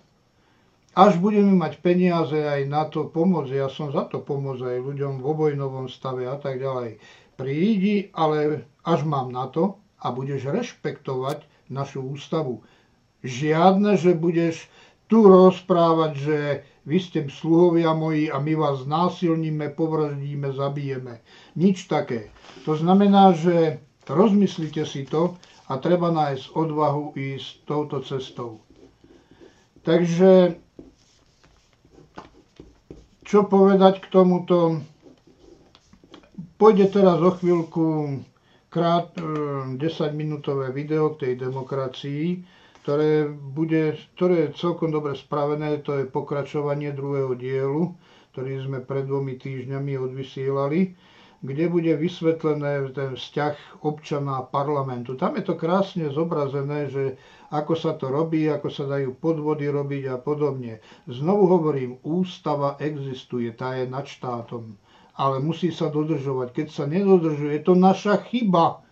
Až 0.92 1.16
budeme 1.16 1.56
mať 1.56 1.80
peniaze 1.80 2.36
aj 2.36 2.68
na 2.68 2.84
to 2.84 3.08
pomôcť, 3.08 3.50
ja 3.56 3.72
som 3.72 3.88
za 3.88 4.04
to 4.04 4.20
pomôcť 4.20 4.76
aj 4.76 4.78
ľuďom 4.84 5.24
v 5.24 5.24
obojnovom 5.24 5.88
stave 5.88 6.28
a 6.28 6.36
tak 6.36 6.60
ďalej. 6.60 7.00
Prídi, 7.40 8.12
ale 8.12 8.68
až 8.84 9.08
mám 9.08 9.32
na 9.32 9.48
to, 9.48 9.81
a 10.02 10.10
budeš 10.10 10.50
rešpektovať 10.50 11.46
našu 11.70 12.02
ústavu. 12.02 12.66
Žiadne, 13.22 13.94
že 13.94 14.18
budeš 14.18 14.66
tu 15.06 15.22
rozprávať, 15.22 16.12
že 16.18 16.38
vy 16.82 16.98
ste 16.98 17.20
sluhovia 17.30 17.94
moji 17.94 18.26
a 18.26 18.42
my 18.42 18.58
vás 18.58 18.82
násilníme, 18.82 19.70
povraždíme, 19.70 20.50
zabijeme. 20.50 21.22
Nič 21.54 21.86
také. 21.86 22.34
To 22.66 22.74
znamená, 22.74 23.30
že 23.30 23.78
rozmyslite 24.10 24.82
si 24.82 25.06
to 25.06 25.38
a 25.70 25.78
treba 25.78 26.10
nájsť 26.10 26.44
odvahu 26.58 27.14
ísť 27.14 27.48
touto 27.62 28.02
cestou. 28.02 28.58
Takže 29.86 30.58
čo 33.22 33.46
povedať 33.46 34.02
k 34.02 34.06
tomuto? 34.10 34.82
Pôjde 36.58 36.90
teraz 36.90 37.22
o 37.22 37.30
chvíľku 37.32 37.86
krát 38.72 39.12
10-minútové 39.76 40.72
e, 40.72 40.74
video 40.74 41.12
k 41.12 41.28
tej 41.28 41.32
demokracii, 41.44 42.24
ktoré, 42.82 43.28
bude, 43.30 43.94
ktoré 44.16 44.48
je 44.48 44.56
celkom 44.58 44.88
dobre 44.90 45.12
spravené, 45.14 45.84
to 45.84 46.00
je 46.00 46.08
pokračovanie 46.08 46.96
druhého 46.96 47.36
dielu, 47.36 47.92
ktorý 48.32 48.64
sme 48.64 48.80
pred 48.80 49.04
dvomi 49.04 49.36
týždňami 49.36 49.92
odvysielali, 50.00 50.96
kde 51.44 51.64
bude 51.68 51.92
vysvetlené 52.00 52.88
ten 52.96 53.12
vzťah 53.12 53.84
občana 53.84 54.40
a 54.40 54.46
parlamentu. 54.48 55.20
Tam 55.20 55.36
je 55.36 55.44
to 55.44 55.54
krásne 55.54 56.08
zobrazené, 56.08 56.88
že 56.88 57.20
ako 57.52 57.76
sa 57.76 57.92
to 57.94 58.08
robí, 58.08 58.48
ako 58.48 58.72
sa 58.72 58.88
dajú 58.88 59.20
podvody 59.20 59.68
robiť 59.68 60.08
a 60.08 60.16
podobne. 60.16 60.80
Znovu 61.04 61.44
hovorím, 61.50 62.00
ústava 62.02 62.80
existuje, 62.80 63.52
tá 63.52 63.76
je 63.76 63.84
nad 63.84 64.08
štátom 64.08 64.80
ale 65.22 65.38
musí 65.38 65.70
sa 65.70 65.86
dodržovať. 65.86 66.50
Keď 66.50 66.66
sa 66.66 66.84
nedodržuje, 66.90 67.54
je 67.54 67.62
to 67.62 67.78
naša 67.78 68.26
chyba, 68.26 68.82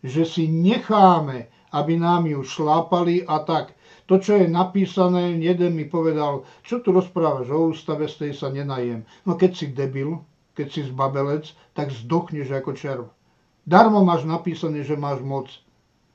že 0.00 0.24
si 0.24 0.48
necháme, 0.48 1.52
aby 1.76 2.00
nám 2.00 2.24
ju 2.24 2.40
šlápali 2.40 3.28
a 3.28 3.44
tak. 3.44 3.76
To, 4.08 4.16
čo 4.16 4.40
je 4.40 4.48
napísané, 4.48 5.36
jeden 5.44 5.76
mi 5.76 5.84
povedal, 5.84 6.48
čo 6.64 6.80
tu 6.80 6.92
rozprávaš 6.92 7.52
o 7.52 7.68
ústave, 7.68 8.08
z 8.08 8.16
tej 8.16 8.32
sa 8.32 8.48
nenajem. 8.48 9.04
No 9.28 9.36
keď 9.36 9.52
si 9.52 9.66
debil, 9.76 10.24
keď 10.56 10.66
si 10.72 10.80
zbabelec, 10.88 11.52
tak 11.76 11.92
zdochneš 11.92 12.48
ako 12.48 12.72
červ. 12.72 13.04
Darmo 13.64 14.04
máš 14.04 14.24
napísané, 14.24 14.84
že 14.84 14.96
máš 14.96 15.20
moc. 15.20 15.48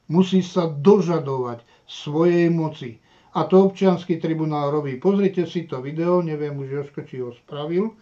Musíš 0.09 0.53
sa 0.53 0.65
dožadovať 0.65 1.61
svojej 1.85 2.49
moci. 2.49 3.01
A 3.37 3.45
to 3.45 3.69
občianský 3.69 4.17
tribunál 4.17 4.73
robí. 4.73 4.97
Pozrite 4.97 5.45
si 5.45 5.69
to 5.69 5.81
video, 5.81 6.25
neviem 6.25 6.57
už 6.57 6.69
Joško, 6.69 7.05
či 7.05 7.21
ho 7.21 7.33
spravil 7.33 7.93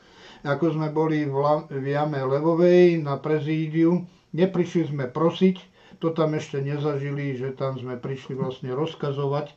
ako 0.47 0.79
sme 0.79 0.87
boli 0.95 1.27
v, 1.27 1.35
Jame 1.83 2.23
Levovej 2.23 3.03
na 3.03 3.19
prezídiu. 3.19 4.07
Neprišli 4.31 4.95
sme 4.95 5.11
prosiť, 5.11 5.59
to 5.99 6.15
tam 6.15 6.37
ešte 6.39 6.63
nezažili, 6.63 7.35
že 7.35 7.51
tam 7.51 7.75
sme 7.75 7.99
prišli 7.99 8.39
vlastne 8.39 8.71
rozkazovať 8.71 9.51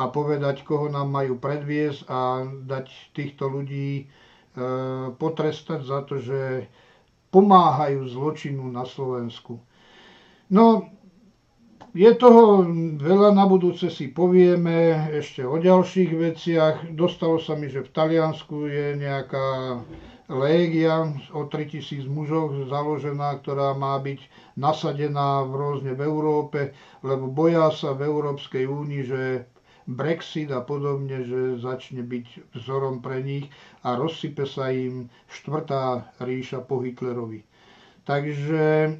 a 0.00 0.08
povedať, 0.08 0.64
koho 0.64 0.88
nám 0.88 1.12
majú 1.12 1.36
predviesť 1.36 2.00
a 2.08 2.48
dať 2.48 2.86
týchto 3.12 3.44
ľudí 3.46 3.90
e, 4.00 4.04
potrestať 5.20 5.80
za 5.84 6.00
to, 6.08 6.16
že 6.16 6.66
pomáhajú 7.28 8.08
zločinu 8.08 8.64
na 8.72 8.88
Slovensku. 8.88 9.60
No, 10.48 10.88
je 11.92 12.08
toho 12.16 12.64
veľa, 12.96 13.36
na 13.36 13.44
budúce 13.44 13.92
si 13.92 14.08
povieme 14.08 15.12
ešte 15.12 15.44
o 15.44 15.60
ďalších 15.60 16.10
veciach. 16.16 16.76
Dostalo 16.96 17.36
sa 17.36 17.52
mi, 17.52 17.68
že 17.68 17.84
v 17.84 17.92
Taliansku 17.92 18.64
je 18.64 18.96
nejaká 18.96 19.80
légia 20.28 21.02
o 21.32 21.44
3000 21.44 22.06
mužoch 22.06 22.54
založená, 22.66 23.40
ktorá 23.40 23.74
má 23.74 23.98
byť 23.98 24.20
nasadená 24.54 25.42
v 25.42 25.52
rôzne 25.54 25.92
v 25.94 26.02
Európe, 26.02 26.60
lebo 27.00 27.26
boja 27.26 27.70
sa 27.70 27.90
v 27.92 28.06
Európskej 28.06 28.64
únii, 28.64 29.02
že 29.02 29.22
Brexit 29.82 30.50
a 30.50 30.62
podobne, 30.62 31.26
že 31.26 31.58
začne 31.58 32.02
byť 32.02 32.54
vzorom 32.54 33.02
pre 33.02 33.18
nich 33.18 33.50
a 33.82 33.98
rozsype 33.98 34.46
sa 34.46 34.70
im 34.70 35.10
štvrtá 35.26 35.82
ríša 36.18 36.62
po 36.62 36.78
Hitlerovi. 36.78 37.42
Takže 38.04 38.94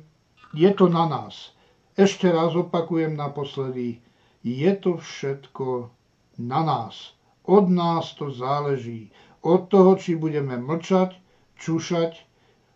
je 0.52 0.70
to 0.74 0.86
na 0.88 1.06
nás. 1.06 1.54
Ešte 1.94 2.26
raz 2.26 2.56
opakujem 2.56 3.14
naposledy, 3.14 4.02
je 4.42 4.72
to 4.74 4.98
všetko 4.98 5.86
na 6.40 6.60
nás. 6.60 7.14
Od 7.44 7.66
nás 7.68 8.14
to 8.14 8.30
záleží. 8.30 9.10
Od 9.42 9.66
toho, 9.66 9.98
či 9.98 10.14
budeme 10.14 10.54
mlčať, 10.54 11.18
čušať, 11.58 12.14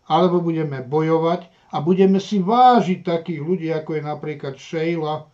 alebo 0.07 0.43
budeme 0.43 0.83
bojovať 0.83 1.47
a 1.71 1.83
budeme 1.83 2.19
si 2.19 2.39
vážiť 2.39 3.03
takých 3.03 3.41
ľudí, 3.43 3.67
ako 3.71 3.99
je 3.99 4.03
napríklad 4.03 4.55
Sheila 4.55 5.27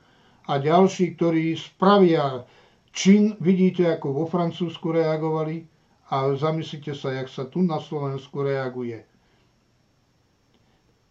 a 0.49 0.53
ďalší, 0.57 1.13
ktorí 1.17 1.53
spravia 1.57 2.45
čin, 2.93 3.37
vidíte, 3.41 3.89
ako 3.89 4.23
vo 4.23 4.25
Francúzsku 4.29 4.93
reagovali 4.93 5.65
a 6.13 6.37
zamyslite 6.37 6.93
sa, 6.93 7.13
jak 7.13 7.29
sa 7.29 7.49
tu 7.49 7.65
na 7.65 7.81
Slovensku 7.81 8.45
reaguje. 8.45 9.01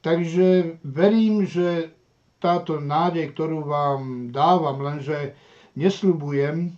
Takže 0.03 0.79
verím, 0.83 1.47
že 1.47 1.95
táto 2.43 2.83
nádej, 2.83 3.31
ktorú 3.35 3.63
vám 3.63 4.35
dávam, 4.35 4.83
lenže 4.83 5.39
nesľubujem, 5.79 6.75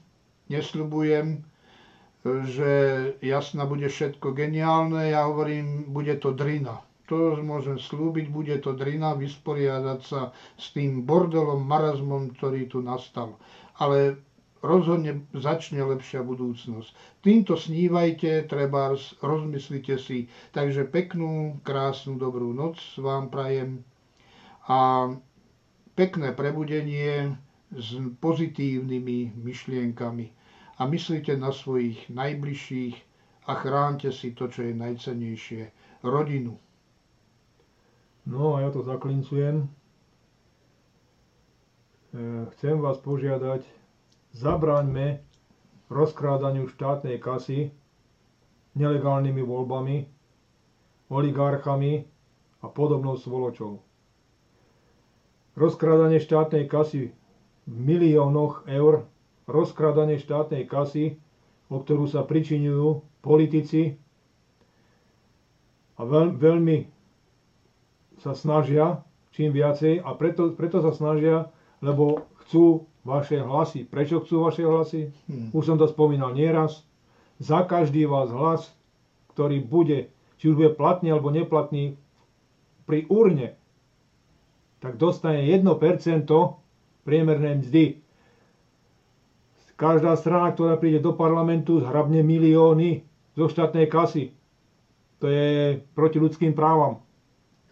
nesľubujem, 0.52 1.40
že 2.24 2.70
jasná 3.20 3.68
bude 3.68 3.84
všetko 3.84 4.32
geniálne, 4.32 5.12
ja 5.12 5.28
hovorím, 5.28 5.92
bude 5.92 6.16
to 6.16 6.32
drina. 6.32 6.80
To 7.12 7.36
môžem 7.36 7.76
slúbiť, 7.76 8.32
bude 8.32 8.56
to 8.64 8.72
drina, 8.72 9.12
vysporiadať 9.12 10.00
sa 10.00 10.32
s 10.56 10.72
tým 10.72 11.04
bordelom, 11.04 11.60
marazmom, 11.60 12.32
ktorý 12.32 12.64
tu 12.64 12.80
nastal. 12.80 13.36
Ale 13.76 14.16
rozhodne 14.64 15.28
začne 15.36 15.84
lepšia 15.84 16.24
budúcnosť. 16.24 17.20
Týmto 17.20 17.60
snívajte, 17.60 18.48
treba 18.48 18.96
rozmyslite 19.20 20.00
si. 20.00 20.32
Takže 20.56 20.88
peknú, 20.88 21.60
krásnu, 21.60 22.16
dobrú 22.16 22.56
noc 22.56 22.80
vám 22.96 23.28
prajem 23.28 23.84
a 24.64 25.12
pekné 25.92 26.32
prebudenie 26.32 27.36
s 27.68 28.00
pozitívnymi 28.16 29.36
myšlienkami 29.36 30.43
a 30.78 30.86
myslíte 30.86 31.36
na 31.36 31.52
svojich 31.52 32.10
najbližších 32.10 32.96
a 33.46 33.52
chránte 33.54 34.12
si 34.12 34.32
to, 34.32 34.48
čo 34.48 34.62
je 34.66 34.74
najcenejšie, 34.74 35.62
rodinu. 36.02 36.58
No 38.24 38.56
a 38.56 38.64
ja 38.64 38.70
to 38.72 38.80
zaklincujem. 38.80 39.64
E, 39.64 39.66
chcem 42.56 42.80
vás 42.80 42.96
požiadať 42.98 43.62
Zabraňme 44.34 45.22
rozkrádaniu 45.86 46.66
štátnej 46.66 47.22
kasy 47.22 47.70
nelegálnymi 48.74 49.42
voľbami, 49.46 49.96
oligarchami 51.06 52.02
a 52.58 52.66
podobnou 52.66 53.14
svoločou. 53.14 53.78
Rozkrádanie 55.54 56.18
štátnej 56.18 56.66
kasy 56.66 57.14
v 57.70 57.76
miliónoch 57.78 58.66
eur, 58.66 59.06
rozkrádanie 59.44 60.20
štátnej 60.20 60.64
kasy, 60.68 61.20
o 61.68 61.80
ktorú 61.80 62.08
sa 62.08 62.24
pričinujú 62.24 63.04
politici 63.24 63.96
a 65.96 66.02
veľ, 66.04 66.36
veľmi 66.36 66.88
sa 68.20 68.32
snažia 68.36 69.04
čím 69.34 69.50
viacej 69.50 70.00
a 70.06 70.14
preto, 70.14 70.54
preto 70.54 70.78
sa 70.78 70.94
snažia, 70.94 71.50
lebo 71.82 72.30
chcú 72.46 72.86
vaše 73.02 73.42
hlasy. 73.42 73.82
Prečo 73.82 74.22
chcú 74.22 74.46
vaše 74.46 74.62
hlasy? 74.62 75.10
Hmm. 75.26 75.50
Už 75.50 75.66
som 75.66 75.76
to 75.76 75.90
spomínal 75.90 76.32
nieraz. 76.32 76.86
Za 77.42 77.66
každý 77.66 78.06
vás 78.06 78.30
hlas, 78.30 78.70
ktorý 79.34 79.58
bude, 79.58 80.14
či 80.38 80.54
už 80.54 80.54
bude 80.54 80.72
platný 80.78 81.10
alebo 81.10 81.34
neplatný, 81.34 81.98
pri 82.86 83.10
urne, 83.10 83.58
tak 84.78 85.00
dostane 85.00 85.42
1% 85.50 85.66
priemernej 87.02 87.64
mzdy. 87.64 88.03
Každá 89.84 90.16
strana, 90.16 90.48
ktorá 90.56 90.80
príde 90.80 91.04
do 91.04 91.12
parlamentu, 91.12 91.76
zhrabne 91.84 92.24
milióny 92.24 93.04
zo 93.36 93.52
štátnej 93.52 93.84
kasy. 93.84 94.32
To 95.20 95.28
je 95.28 95.84
proti 95.92 96.16
ľudským 96.16 96.56
právam. 96.56 97.04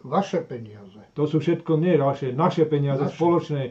Vaše 0.05 0.45
peniaze. 0.45 1.01
To 1.17 1.25
sú 1.25 1.41
všetko 1.41 1.81
nie 1.81 1.97
vaše, 1.97 2.37
naše 2.37 2.69
peniaze, 2.69 3.09
naše. 3.09 3.17
spoločné. 3.17 3.63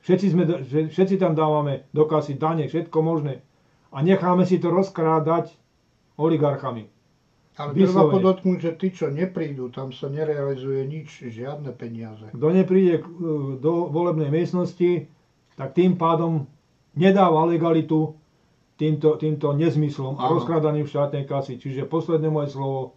Všetci, 0.00 0.26
sme, 0.32 0.44
všetci 0.88 1.20
tam 1.20 1.36
dávame 1.36 1.92
do 1.92 2.08
kasy 2.08 2.40
dane, 2.40 2.72
všetko 2.72 3.04
možné. 3.04 3.44
A 3.92 4.00
necháme 4.00 4.48
si 4.48 4.56
to 4.56 4.72
rozkrádať 4.72 5.52
oligarchami. 6.16 6.88
Ale 7.60 7.76
treba 7.76 8.08
podotknúť, 8.08 8.58
že 8.64 8.70
tí, 8.80 8.88
čo 8.96 9.12
neprídu, 9.12 9.68
tam 9.68 9.92
sa 9.92 10.08
nerealizuje 10.08 10.88
nič, 10.88 11.28
žiadne 11.28 11.76
peniaze. 11.76 12.32
Kto 12.32 12.48
nepríde 12.48 13.04
do 13.60 13.92
volebnej 13.92 14.32
miestnosti, 14.32 15.04
tak 15.60 15.76
tým 15.76 16.00
pádom 16.00 16.48
nedáva 16.94 17.46
legalitu 17.46 18.18
týmto, 18.80 19.20
týmto 19.20 19.52
nezmyslom 19.52 20.16
a 20.16 20.32
rozkrádaním 20.32 20.88
štátnej 20.88 21.28
kasy. 21.28 21.60
Čiže 21.60 21.84
posledné 21.84 22.32
moje 22.32 22.56
slovo, 22.56 22.96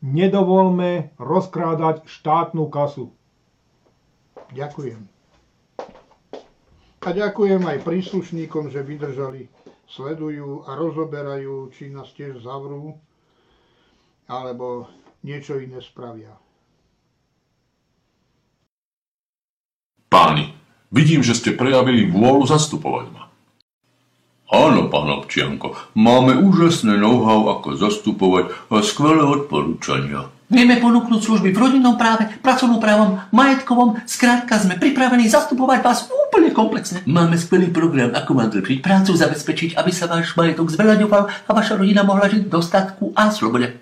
nedovolme 0.00 1.12
rozkrádať 1.20 2.08
štátnu 2.08 2.72
kasu. 2.72 3.12
Ďakujem. 4.56 5.04
A 6.98 7.08
ďakujem 7.14 7.62
aj 7.62 7.84
príslušníkom, 7.84 8.72
že 8.72 8.80
vydržali, 8.82 9.52
sledujú 9.86 10.64
a 10.64 10.74
rozoberajú, 10.74 11.70
či 11.76 11.92
nás 11.92 12.10
tiež 12.16 12.40
zavrú, 12.42 12.96
alebo 14.28 14.88
niečo 15.22 15.60
iné 15.60 15.80
spravia. 15.80 16.32
Páni, 20.08 20.56
vidím, 20.88 21.20
že 21.20 21.36
ste 21.36 21.52
prejavili 21.52 22.08
vôľu 22.08 22.48
zastupovať 22.48 23.06
ma. 23.12 23.27
Áno, 24.48 24.88
pán 24.88 25.12
občianko, 25.12 25.76
máme 25.92 26.32
úžasné 26.40 26.96
know-how, 26.96 27.52
ako 27.52 27.76
zastupovať 27.76 28.48
a 28.72 28.80
skvelé 28.80 29.20
odporúčania. 29.20 30.32
Vieme 30.48 30.80
ponúknuť 30.80 31.20
služby 31.20 31.52
v 31.52 31.60
rodinnom 31.60 32.00
práve, 32.00 32.32
pracovnom 32.40 32.80
právom, 32.80 33.20
majetkovom, 33.28 34.00
skrátka 34.08 34.56
sme 34.56 34.80
pripravení 34.80 35.28
zastupovať 35.28 35.84
vás 35.84 36.08
úplne 36.08 36.56
komplexne. 36.56 37.04
Máme 37.04 37.36
skvelý 37.36 37.68
program, 37.68 38.16
ako 38.16 38.32
vám 38.32 38.48
zlepšiť 38.56 38.80
prácu, 38.80 39.12
zabezpečiť, 39.12 39.70
aby 39.76 39.92
sa 39.92 40.08
váš 40.08 40.32
majetok 40.32 40.72
zvelaďoval 40.72 41.28
a 41.28 41.50
vaša 41.52 41.76
rodina 41.76 42.00
mohla 42.00 42.32
žiť 42.32 42.48
v 42.48 42.52
dostatku 42.56 43.12
a 43.12 43.28
slobode. 43.28 43.76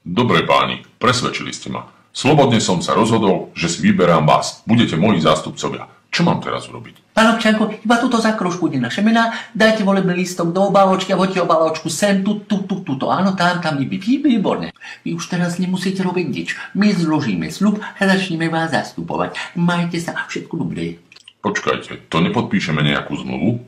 Dobre 0.00 0.48
páni, 0.48 0.88
presvedčili 0.96 1.52
ste 1.52 1.68
ma. 1.68 1.84
Slobodne 2.16 2.64
som 2.64 2.80
sa 2.80 2.96
rozhodol, 2.96 3.52
že 3.52 3.68
si 3.68 3.84
vyberám 3.84 4.24
vás. 4.24 4.64
Budete 4.64 4.96
moji 4.96 5.20
zástupcovia. 5.20 5.97
Čo 6.08 6.24
mám 6.24 6.40
teraz 6.40 6.64
urobiť? 6.72 7.12
Pán 7.12 7.36
občanko, 7.36 7.68
iba 7.84 7.96
túto 8.00 8.16
zakrožku 8.16 8.72
ide 8.72 8.80
naše 8.80 9.04
mená, 9.04 9.36
dajte 9.52 9.84
volebný 9.84 10.24
listok 10.24 10.56
do 10.56 10.72
obaločky 10.72 11.12
a 11.12 11.20
voďte 11.20 11.44
obaločku 11.44 11.92
sem, 11.92 12.24
tu, 12.24 12.40
tu, 12.48 12.64
tu, 12.64 12.80
tu, 12.80 12.96
to, 12.96 13.12
áno, 13.12 13.36
tam, 13.36 13.60
tam, 13.60 13.76
vy, 13.76 13.84
vy, 13.84 14.24
výborne. 14.24 14.72
Vy 15.04 15.12
už 15.12 15.28
teraz 15.28 15.60
nemusíte 15.60 16.00
robiť 16.00 16.26
nič. 16.32 16.48
My 16.72 16.96
zložíme 16.96 17.52
slub 17.52 17.84
a 17.84 18.00
začneme 18.00 18.48
vás 18.48 18.72
zastupovať. 18.72 19.36
Majte 19.60 20.00
sa, 20.00 20.16
všetko 20.26 20.64
dobré. 20.64 20.96
Počkajte, 21.44 22.08
to 22.08 22.16
nepodpíšeme 22.24 22.80
nejakú 22.80 23.14
zmluvu? 23.20 23.60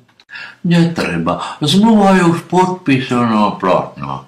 Netreba, 0.64 1.60
zmluva 1.60 2.16
je 2.18 2.24
už 2.24 2.38
podpísaná 2.48 3.60
platná. 3.60 4.24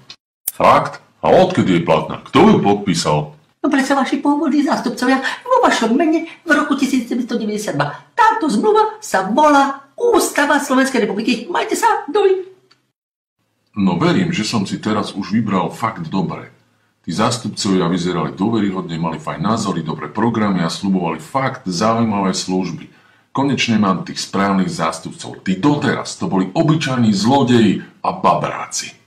Fakt? 0.53 1.01
A 1.23 1.31
odkedy 1.31 1.81
je 1.81 1.87
platná? 1.87 2.19
Kto 2.27 2.51
ju 2.51 2.57
podpísal? 2.59 3.32
No 3.63 3.71
predsa 3.71 3.95
vaši 3.95 4.19
pôvodní 4.19 4.67
zástupcovia 4.67 5.23
vo 5.47 5.63
vašom 5.63 5.95
mene 5.95 6.27
v 6.43 6.51
roku 6.51 6.75
1992. 6.75 7.79
Táto 8.19 8.51
zmluva 8.51 8.99
sa 8.99 9.31
volá 9.31 9.87
Ústava 9.95 10.59
Slovenskej 10.59 11.07
republiky. 11.07 11.47
Majte 11.47 11.79
sa, 11.79 12.03
doj. 12.11 12.43
No 13.79 14.03
verím, 14.03 14.35
že 14.35 14.43
som 14.43 14.67
si 14.67 14.83
teraz 14.83 15.15
už 15.15 15.31
vybral 15.31 15.71
fakt 15.71 16.11
dobre. 16.11 16.51
Tí 17.03 17.15
zástupcovia 17.15 17.87
vyzerali 17.87 18.35
dôveryhodne, 18.35 18.99
mali 18.99 19.19
fajn 19.23 19.41
názory, 19.43 19.87
dobré 19.87 20.11
programy 20.11 20.63
a 20.63 20.71
slubovali 20.71 21.23
fakt 21.23 21.67
zaujímavé 21.67 22.35
služby. 22.35 22.91
Konečne 23.31 23.79
mám 23.79 24.03
tých 24.03 24.23
správnych 24.23 24.71
zástupcov. 24.71 25.43
Tí 25.47 25.57
doteraz 25.59 26.19
to 26.19 26.27
boli 26.27 26.51
obyčajní 26.51 27.11
zlodeji 27.15 27.83
a 28.03 28.11
babráci. 28.13 29.02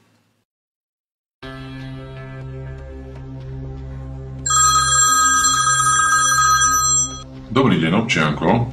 Dobrý 7.56 7.80
deň, 7.80 8.04
občianko. 8.04 8.68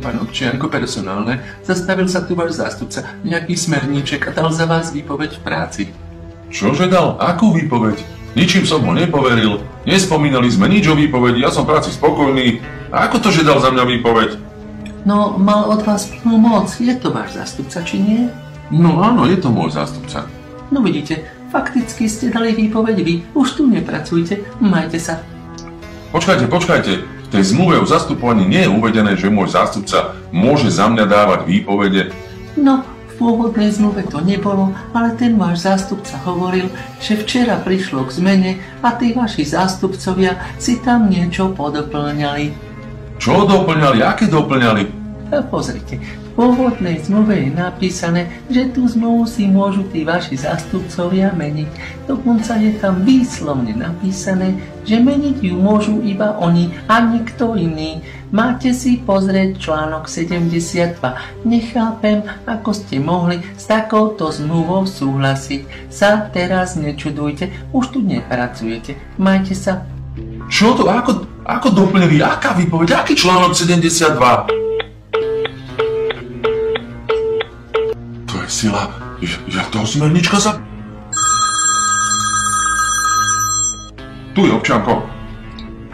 Pán 0.00 0.16
občianko 0.16 0.72
personálne, 0.72 1.44
zastavil 1.60 2.08
sa 2.08 2.24
tu 2.24 2.32
váš 2.32 2.56
zástupca, 2.56 3.04
nejaký 3.20 3.52
smerníček 3.52 4.24
a 4.24 4.30
dal 4.32 4.48
za 4.48 4.64
vás 4.64 4.96
výpoveď 4.96 5.36
v 5.36 5.44
práci. 5.44 5.82
Čože 6.48 6.88
dal? 6.88 7.20
Akú 7.20 7.52
výpoveď? 7.52 8.00
Ničím 8.32 8.64
som 8.64 8.80
ho 8.80 8.96
nepoveril, 8.96 9.60
nespomínali 9.84 10.48
sme 10.48 10.72
nič 10.72 10.88
o 10.88 10.96
výpovedi, 10.96 11.44
ja 11.44 11.52
som 11.52 11.68
práci 11.68 11.92
spokojný. 11.92 12.64
A 12.96 13.12
ako 13.12 13.20
to, 13.20 13.28
že 13.28 13.44
dal 13.44 13.60
za 13.60 13.68
mňa 13.68 13.84
výpoveď? 13.92 14.30
No, 15.04 15.36
mal 15.36 15.68
od 15.68 15.84
vás 15.84 16.08
plnú 16.08 16.40
moc. 16.40 16.72
Je 16.80 16.96
to 16.96 17.12
váš 17.12 17.36
zástupca, 17.36 17.84
či 17.84 18.00
nie? 18.00 18.32
No 18.72 19.04
áno, 19.04 19.28
je 19.28 19.36
to 19.36 19.52
môj 19.52 19.76
zástupca. 19.76 20.24
No 20.72 20.80
vidíte, 20.80 21.28
fakticky 21.52 22.08
ste 22.08 22.32
dali 22.32 22.56
výpoveď 22.56 22.96
vy. 23.04 23.20
Už 23.36 23.60
tu 23.60 23.68
nepracujte, 23.68 24.48
majte 24.64 24.96
sa. 24.96 25.20
Počkajte, 26.08 26.48
počkajte 26.48 27.14
tej 27.34 27.50
zmluve 27.50 27.82
o 27.82 27.86
zastupovaní 27.86 28.46
nie 28.46 28.62
je 28.62 28.70
uvedené, 28.70 29.18
že 29.18 29.26
môj 29.26 29.50
zástupca 29.50 30.14
môže 30.30 30.70
za 30.70 30.86
mňa 30.86 31.04
dávať 31.10 31.40
výpovede. 31.50 32.14
No, 32.54 32.86
v 32.86 33.12
pôvodnej 33.18 33.74
zmluve 33.74 34.06
to 34.06 34.22
nebolo, 34.22 34.70
ale 34.94 35.18
ten 35.18 35.34
váš 35.34 35.66
zástupca 35.66 36.14
hovoril, 36.22 36.70
že 37.02 37.18
včera 37.18 37.58
prišlo 37.58 38.06
k 38.06 38.14
zmene 38.14 38.50
a 38.86 38.94
tí 38.94 39.10
vaši 39.10 39.42
zástupcovia 39.42 40.38
si 40.62 40.78
tam 40.78 41.10
niečo 41.10 41.50
podoplňali. 41.58 42.54
Čo 43.18 43.50
doplňali? 43.50 43.98
Aké 44.06 44.30
doplňali? 44.30 44.82
Pozrite, 45.50 45.98
pôvodnej 46.34 47.00
zmluve 47.00 47.48
je 47.48 47.50
napísané, 47.54 48.28
že 48.50 48.68
tú 48.74 48.84
zmluvu 48.90 49.24
si 49.24 49.46
môžu 49.46 49.86
tí 49.88 50.02
vaši 50.02 50.34
zástupcovia 50.38 51.30
meniť. 51.32 51.70
Dokonca 52.10 52.58
je 52.58 52.74
tam 52.76 53.06
výslovne 53.06 53.72
napísané, 53.72 54.58
že 54.82 55.00
meniť 55.00 55.40
ju 55.40 55.54
môžu 55.56 56.02
iba 56.02 56.36
oni 56.36 56.74
a 56.90 57.00
nikto 57.06 57.54
iný. 57.54 58.02
Máte 58.34 58.74
si 58.74 58.98
pozrieť 58.98 59.62
článok 59.62 60.10
72. 60.10 60.98
Nechápem, 61.46 62.26
ako 62.44 62.70
ste 62.74 62.98
mohli 62.98 63.38
s 63.54 63.70
takouto 63.70 64.28
zmluvou 64.34 64.84
súhlasiť. 64.90 65.88
Sa 65.88 66.28
teraz 66.34 66.74
nečudujte, 66.74 67.54
už 67.70 67.94
tu 67.94 67.98
nepracujete. 68.02 68.98
Majte 69.16 69.54
sa. 69.54 69.86
Čo 70.50 70.74
to? 70.76 70.90
Ako, 70.90 71.24
ako 71.46 71.68
doplnili? 71.72 72.20
Aká 72.20 72.52
výpoveď? 72.58 73.06
Aký 73.06 73.14
článok 73.14 73.54
72? 73.54 74.63
Sila. 78.54 78.86
Ja 79.50 79.66
to 79.74 79.82
smernička 79.82 80.38
za... 80.38 80.62
Tu 84.34 84.46
je 84.46 84.52
občanko. 84.54 85.02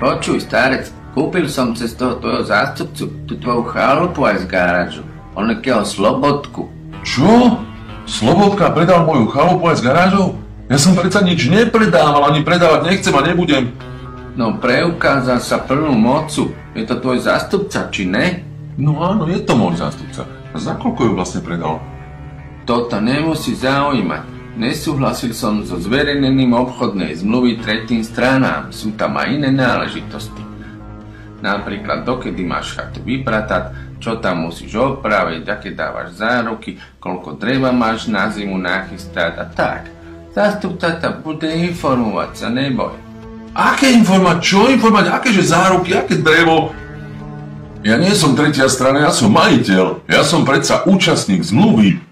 Počuj, 0.00 0.44
starec, 0.44 0.88
kúpil 1.12 1.48
som 1.48 1.72
cez 1.72 1.96
toho 1.96 2.20
tvojho 2.20 2.44
zástupcu 2.44 3.04
tú 3.28 3.32
tvoju 3.36 3.68
chalupu 3.68 4.24
aj 4.24 4.44
z 4.44 4.46
garážu. 4.48 5.02
Onakého 5.36 5.84
Slobodku. 5.84 6.68
Čo? 7.04 7.60
Slobodka 8.04 8.72
predal 8.72 9.04
moju 9.04 9.28
chalupu 9.28 9.72
aj 9.72 9.80
z 9.80 9.82
garážou? 9.84 10.36
Ja 10.72 10.80
som 10.80 10.96
predsa 10.96 11.20
nič 11.20 11.48
nepredával, 11.48 12.32
ani 12.32 12.40
predávať 12.44 12.80
nechcem 12.88 13.12
a 13.12 13.24
nebudem. 13.24 13.72
No 14.38 14.56
preukázal 14.56 15.42
sa 15.44 15.60
plnú 15.60 15.92
mocu. 15.92 16.54
Je 16.72 16.86
to 16.88 16.96
tvoj 16.96 17.20
zástupca, 17.20 17.92
či 17.92 18.08
ne? 18.08 18.40
No 18.80 19.04
áno, 19.04 19.28
je 19.28 19.42
to 19.44 19.52
môj 19.52 19.76
zástupca. 19.76 20.24
A 20.24 20.56
za 20.56 20.78
koľko 20.80 21.10
ju 21.10 21.12
vlastne 21.12 21.40
predal? 21.44 21.82
Toto 22.70 23.02
nemusí 23.02 23.58
zaujímať. 23.58 24.54
Nesúhlasil 24.54 25.34
som 25.34 25.66
so 25.66 25.74
zverejnením 25.74 26.54
obchodnej 26.54 27.18
zmluvy 27.18 27.58
tretím 27.58 28.06
stranám. 28.06 28.70
Sú 28.70 28.94
tam 28.94 29.18
aj 29.18 29.26
iné 29.26 29.50
náležitosti. 29.50 30.38
Napríklad, 31.42 32.06
dokedy 32.06 32.46
máš 32.46 32.78
chatu 32.78 33.02
vypratať, 33.02 33.98
čo 33.98 34.22
tam 34.22 34.46
musíš 34.46 34.70
opraviť, 34.78 35.50
aké 35.50 35.74
dávaš 35.74 36.14
záruky, 36.14 36.78
koľko 37.02 37.42
dreva 37.42 37.74
máš 37.74 38.06
na 38.06 38.30
zimu 38.30 38.54
nachystať 38.54 39.32
a 39.34 39.50
tak. 39.50 39.90
Zástupca 40.30 40.94
ta 40.94 41.10
bude 41.10 41.50
informovať 41.50 42.30
sa, 42.38 42.54
neboj. 42.54 42.94
Aké 43.50 43.90
informovať? 43.90 44.38
Čo 44.46 44.70
informovať? 44.70 45.10
Akéže 45.10 45.42
záruky? 45.42 45.90
Aké 45.98 46.22
drevo? 46.22 46.70
Ja 47.82 47.98
nie 47.98 48.14
som 48.14 48.38
tretia 48.38 48.70
strana, 48.70 49.08
ja 49.08 49.10
som 49.10 49.34
majiteľ. 49.34 50.06
Ja 50.06 50.22
som 50.22 50.46
predsa 50.46 50.86
účastník 50.86 51.42
zmluvy. 51.42 52.09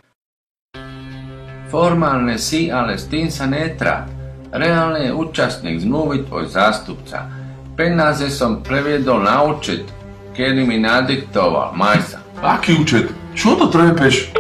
Formálne 1.69 2.41
si, 2.41 2.73
ale 2.73 2.97
s 2.97 3.13
tým 3.13 3.29
sa 3.29 3.45
netráp. 3.45 4.09
Reálne 4.49 5.05
je 5.05 5.13
účastník 5.13 5.85
zmluvy 5.85 6.25
tvoj 6.25 6.49
zástupca. 6.49 7.29
Peniaze 7.77 8.33
som 8.33 8.65
previedol 8.65 9.21
na 9.21 9.45
účet, 9.45 9.85
kedy 10.33 10.65
mi 10.65 10.81
nadiktoval. 10.81 11.77
Maj 11.77 12.01
sa. 12.09 12.19
Aký 12.41 12.73
účet? 12.81 13.13
Čo 13.37 13.53
to 13.61 13.69
trepeš? 13.69 14.33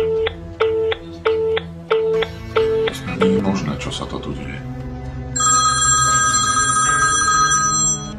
Nie 3.20 3.36
je 3.36 3.40
možné, 3.44 3.76
čo 3.76 3.92
sa 3.92 4.08
to 4.08 4.16
tu 4.16 4.32
deje. 4.32 4.56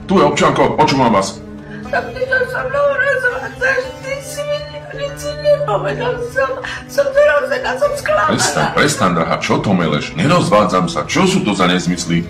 Tu 0.06 0.14
je 0.14 0.26
občanko, 0.26 0.78
počúvam 0.78 1.18
vás. 1.18 1.42
Tak 1.90 2.14
ty 2.14 2.22
to 2.30 2.38
so 2.46 2.62
mnou 2.62 2.88
rozvádzaš, 2.94 3.84
ty 4.06 4.14
si 4.22 4.42
mi 4.46 4.69
nic 4.96 5.20
nepovedal 5.44 6.16
som, 6.34 6.52
som 6.90 7.06
zrozená, 7.10 7.72
som 7.78 7.92
sklamaná. 7.94 8.74
prestan, 8.74 9.14
drahá, 9.14 9.38
čo 9.38 9.62
to 9.62 9.74
meleš? 9.74 10.14
Nerozvádzam 10.18 10.90
sa, 10.90 11.06
čo 11.06 11.30
sú 11.30 11.46
to 11.46 11.54
za 11.54 11.70
nezmysly? 11.70 12.26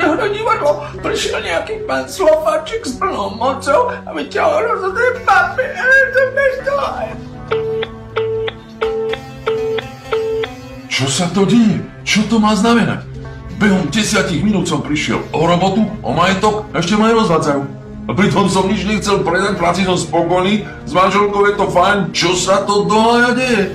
Mňa 0.00 0.28
divadlo 0.32 0.80
prišiel 1.04 1.44
nejaký 1.44 1.84
pán 1.84 2.08
Slováčik 2.08 2.88
s 2.88 2.96
plnou 2.96 3.36
mocou 3.36 3.92
a 3.92 4.10
vyťahol 4.16 4.60
rozhodné 4.64 5.06
papier, 5.28 6.04
to 6.16 6.22
bež 6.32 6.54
to 6.64 6.74
aj. 6.76 7.08
Čo 10.88 11.06
sa 11.08 11.26
to 11.32 11.44
deje? 11.48 11.84
Čo 12.04 12.24
to 12.28 12.36
má 12.40 12.56
znamenať? 12.56 13.04
Behom 13.60 13.92
desiatich 13.92 14.40
minút 14.40 14.68
som 14.68 14.80
prišiel 14.80 15.20
o 15.36 15.40
robotu, 15.44 15.84
o 16.00 16.10
majetok, 16.16 16.64
ešte 16.72 16.96
ma 16.96 17.12
nerozvádzajú. 17.12 17.79
A 18.10 18.14
pritom 18.14 18.50
som 18.50 18.66
nič 18.66 18.82
nechcel 18.90 19.22
predať, 19.22 19.54
práci 19.54 19.86
som 19.86 19.94
spokojný, 19.94 20.66
s 20.82 20.90
manželkou 20.90 21.46
je 21.46 21.54
to 21.54 21.66
fajn, 21.70 22.10
čo 22.10 22.34
sa 22.34 22.66
to 22.66 22.82
dohaja 22.82 23.38
deje? 23.38 23.70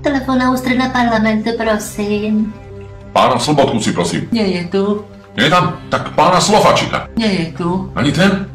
Telefón 0.00 0.40
na 0.40 0.48
ústredná 0.48 0.88
parlamentu, 0.88 1.52
prosím. 1.60 2.56
Pána 3.12 3.36
Slobodku 3.36 3.76
si 3.84 3.92
prosím. 3.92 4.32
Nie 4.32 4.48
je 4.48 4.62
tu, 4.72 4.84
Nie 5.36 5.46
je 5.46 5.52
tam? 5.52 5.76
Tak 5.92 6.16
pána 6.16 6.40
Slofačika. 6.40 7.04
nie 7.20 7.28
je 7.28 7.46
tu. 7.52 7.92
Ani 7.92 8.16
ten? 8.16 8.48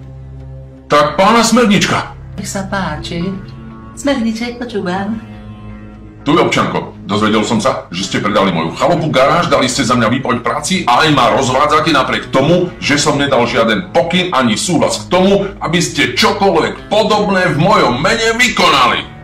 Tak 0.89 1.21
pána 1.21 1.45
Smernička. 1.45 2.17
Nech 2.33 2.49
sa 2.49 2.65
páči. 2.65 3.29
Smerniček, 3.93 4.57
počúvam. 4.57 5.34
Tu 6.25 6.33
je 6.33 6.41
občanko. 6.41 6.97
Dozvedel 7.05 7.45
som 7.45 7.61
sa, 7.61 7.85
že 7.93 8.01
ste 8.01 8.17
predali 8.17 8.49
moju 8.49 8.73
chalupu, 8.73 9.13
garáž, 9.13 9.45
dali 9.45 9.69
ste 9.69 9.85
za 9.85 9.93
mňa 9.93 10.09
výpoveď 10.09 10.41
práci 10.41 10.81
a 10.89 11.05
aj 11.05 11.13
ma 11.13 11.29
rozvádzate 11.37 11.93
napriek 11.93 12.33
tomu, 12.33 12.73
že 12.81 12.97
som 12.97 13.21
nedal 13.21 13.45
žiaden 13.45 13.93
pokyn 13.93 14.33
ani 14.33 14.57
súhlas 14.57 15.05
k 15.05 15.13
tomu, 15.13 15.45
aby 15.61 15.77
ste 15.77 16.17
čokoľvek 16.17 16.89
podobné 16.89 17.53
v 17.53 17.61
mojom 17.61 18.01
mene 18.01 18.33
vykonali. 18.41 19.14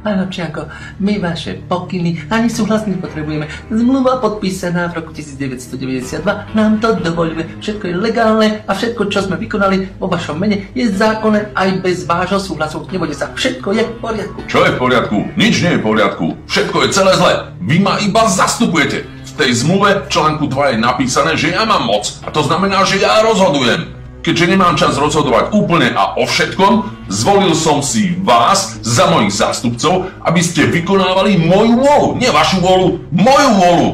Pán 0.00 0.16
Občianko, 0.24 0.64
my 1.04 1.20
vaše 1.20 1.60
pokyny 1.68 2.24
ani 2.32 2.48
súhlas 2.48 2.88
nepotrebujeme. 2.88 3.52
Zmluva 3.68 4.16
podpísaná 4.16 4.88
v 4.88 5.04
roku 5.04 5.12
1992 5.12 6.24
nám 6.56 6.80
to 6.80 6.96
dovoluje. 7.04 7.44
Všetko 7.60 7.84
je 7.84 7.94
legálne 8.00 8.48
a 8.64 8.72
všetko, 8.72 9.12
čo 9.12 9.28
sme 9.28 9.36
vykonali 9.36 10.00
vo 10.00 10.08
vašom 10.08 10.40
mene, 10.40 10.72
je 10.72 10.88
zákonné 10.88 11.52
aj 11.52 11.84
bez 11.84 12.08
vášho 12.08 12.40
súhlasu. 12.40 12.88
Nebojte 12.88 13.12
sa, 13.12 13.28
všetko 13.36 13.68
je 13.76 13.82
v 13.84 13.92
poriadku. 14.00 14.38
Čo 14.48 14.64
je 14.64 14.72
v 14.72 14.78
poriadku? 14.80 15.16
Nič 15.36 15.60
nie 15.60 15.76
je 15.76 15.80
v 15.80 15.84
poriadku. 15.84 16.26
Všetko 16.48 16.76
je 16.80 16.88
celé 16.96 17.12
zle. 17.20 17.32
Vy 17.60 17.76
ma 17.84 18.00
iba 18.00 18.24
zastupujete. 18.24 19.04
V 19.04 19.32
tej 19.36 19.52
zmluve 19.52 20.08
v 20.08 20.08
článku 20.08 20.48
2 20.48 20.74
je 20.74 20.78
napísané, 20.80 21.36
že 21.36 21.52
ja 21.52 21.68
mám 21.68 21.84
moc. 21.84 22.08
A 22.24 22.32
to 22.32 22.40
znamená, 22.40 22.88
že 22.88 23.04
ja 23.04 23.20
rozhodujem. 23.20 23.99
Keďže 24.20 24.52
nemám 24.52 24.76
čas 24.76 25.00
rozhodovať 25.00 25.56
úplne 25.56 25.96
a 25.96 26.12
o 26.20 26.28
všetkom, 26.28 27.08
zvolil 27.08 27.56
som 27.56 27.80
si 27.80 28.12
vás 28.20 28.76
za 28.84 29.08
mojich 29.08 29.32
zástupcov, 29.32 30.12
aby 30.28 30.40
ste 30.44 30.68
vykonávali 30.68 31.40
moju 31.40 31.80
vôľu. 31.80 32.08
Nie 32.20 32.28
vašu 32.28 32.60
vôľu, 32.60 33.00
moju 33.08 33.50
vôľu. 33.56 33.88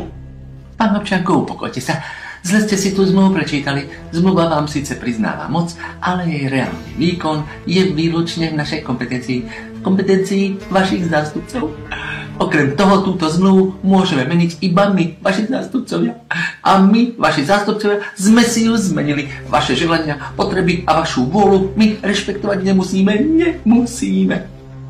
Pán 0.74 0.98
Občanko, 0.98 1.46
upokojte 1.46 1.78
sa. 1.78 2.02
Zle 2.46 2.62
ste 2.62 2.78
si 2.78 2.94
tú 2.94 3.02
zmluvu 3.02 3.38
prečítali. 3.38 3.90
Zmluva 4.14 4.46
vám 4.46 4.70
síce 4.70 4.94
priznáva 4.98 5.50
moc, 5.50 5.74
ale 5.98 6.30
jej 6.30 6.46
reálny 6.46 6.94
výkon 6.94 7.42
je 7.66 7.90
výlučne 7.90 8.50
v 8.50 8.58
našej 8.58 8.86
kompetencii. 8.86 9.46
V 9.86 9.94
kompetencii 9.94 10.66
vašich 10.66 11.06
zástupcov. 11.06 11.70
Okrem 12.42 12.74
toho 12.74 13.06
túto 13.06 13.30
zmluvu 13.30 13.78
môžeme 13.86 14.26
meniť 14.26 14.58
iba 14.66 14.90
my, 14.90 15.22
vaši 15.22 15.46
zástupcovia. 15.46 16.18
A 16.66 16.82
my, 16.82 17.14
vaši 17.14 17.46
zástupcovia, 17.46 18.02
sme 18.18 18.42
si 18.42 18.66
ju 18.66 18.74
zmenili. 18.74 19.30
Vaše 19.46 19.78
želania, 19.78 20.34
potreby 20.34 20.82
a 20.90 21.06
vašu 21.06 21.30
vôľu 21.30 21.78
my 21.78 22.02
rešpektovať 22.02 22.66
nemusíme. 22.66 23.14
Nemusíme. 23.14 24.36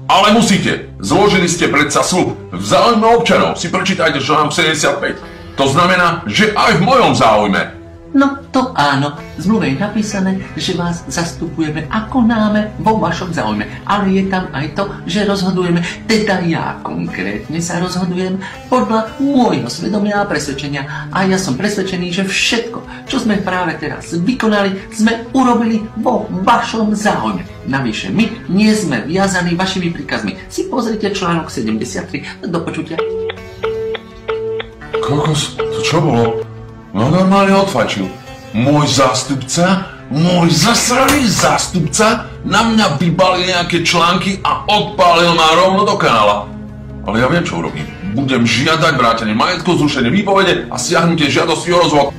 Ale 0.09 0.32
musíte. 0.32 0.89
Zložili 0.97 1.44
ste 1.44 1.68
predsa 1.68 2.01
slub. 2.01 2.32
V 2.56 2.64
záujme 2.64 3.05
občanov 3.20 3.60
si 3.60 3.68
prečítajte 3.68 4.24
článok 4.24 4.56
75. 4.56 5.60
To 5.60 5.68
znamená, 5.68 6.24
že 6.24 6.56
aj 6.56 6.81
v 6.81 6.86
mojom 6.89 7.12
záujme. 7.12 7.76
No 8.16 8.40
to 8.48 8.72
áno, 8.72 9.12
v 9.36 9.40
zmluve 9.44 9.68
je 9.68 9.76
napísané, 9.76 10.40
že 10.56 10.72
vás 10.72 11.05
zastupujeme 11.05 11.84
a 11.93 12.09
konáme 12.09 12.72
vo 12.80 12.97
vašom 12.97 13.28
záujme. 13.28 13.68
Ale 13.84 14.09
je 14.09 14.24
tam 14.32 14.48
aj 14.56 14.72
to, 14.72 14.88
že 15.05 15.28
rozhodujeme, 15.28 15.84
teda 16.09 16.40
ja 16.48 16.80
konkrétne 16.80 17.60
sa 17.60 17.76
rozhodujem 17.76 18.40
podľa 18.72 19.20
môjho 19.20 19.68
svedomia 19.68 20.24
a 20.24 20.28
presvedčenia. 20.28 21.12
A 21.12 21.28
ja 21.28 21.36
som 21.36 21.60
presvedčený, 21.60 22.09
že 22.09 22.24
všetko, 22.24 23.05
čo 23.05 23.20
sme 23.20 23.44
práve 23.44 23.76
teraz 23.76 24.16
vykonali, 24.16 24.97
sme 24.97 25.28
urobili 25.36 25.84
vo 26.01 26.24
vašom 26.40 26.97
záujme. 26.97 27.44
Navyše 27.68 28.16
my 28.16 28.48
nie 28.48 28.72
sme 28.72 29.05
viazaní 29.05 29.52
vašimi 29.52 29.93
príkazmi. 29.93 30.40
Si 30.48 30.72
pozrite 30.72 31.12
článok 31.12 31.52
73. 31.52 32.48
Do 32.48 32.64
počutia. 32.64 32.97
Kokos, 35.05 35.60
to 35.60 35.80
čo 35.84 36.01
bolo? 36.01 36.56
No 36.97 37.12
normálne 37.12 37.52
odfačil. 37.52 38.09
Môj 38.56 38.89
zástupca, 38.89 39.93
môj 40.09 40.48
zasraný 40.48 41.28
zástupca 41.28 42.32
na 42.40 42.73
mňa 42.73 42.97
vybalil 42.97 43.52
nejaké 43.52 43.85
články 43.85 44.40
a 44.40 44.64
odpálil 44.64 45.36
ma 45.36 45.60
rovno 45.60 45.85
do 45.85 45.93
kanála. 46.01 46.48
Ale 47.05 47.20
ja 47.20 47.28
viem, 47.28 47.44
čo 47.44 47.60
urobím. 47.60 47.85
Budem 48.16 48.48
žiadať 48.48 48.97
vrátenie 48.97 49.36
majetku, 49.36 49.77
zrušenie 49.77 50.09
výpovede 50.09 50.73
a 50.73 50.81
stiahnutie 50.81 51.28
žiadosti 51.28 51.68
o 51.68 51.85
rozvod 51.85 52.16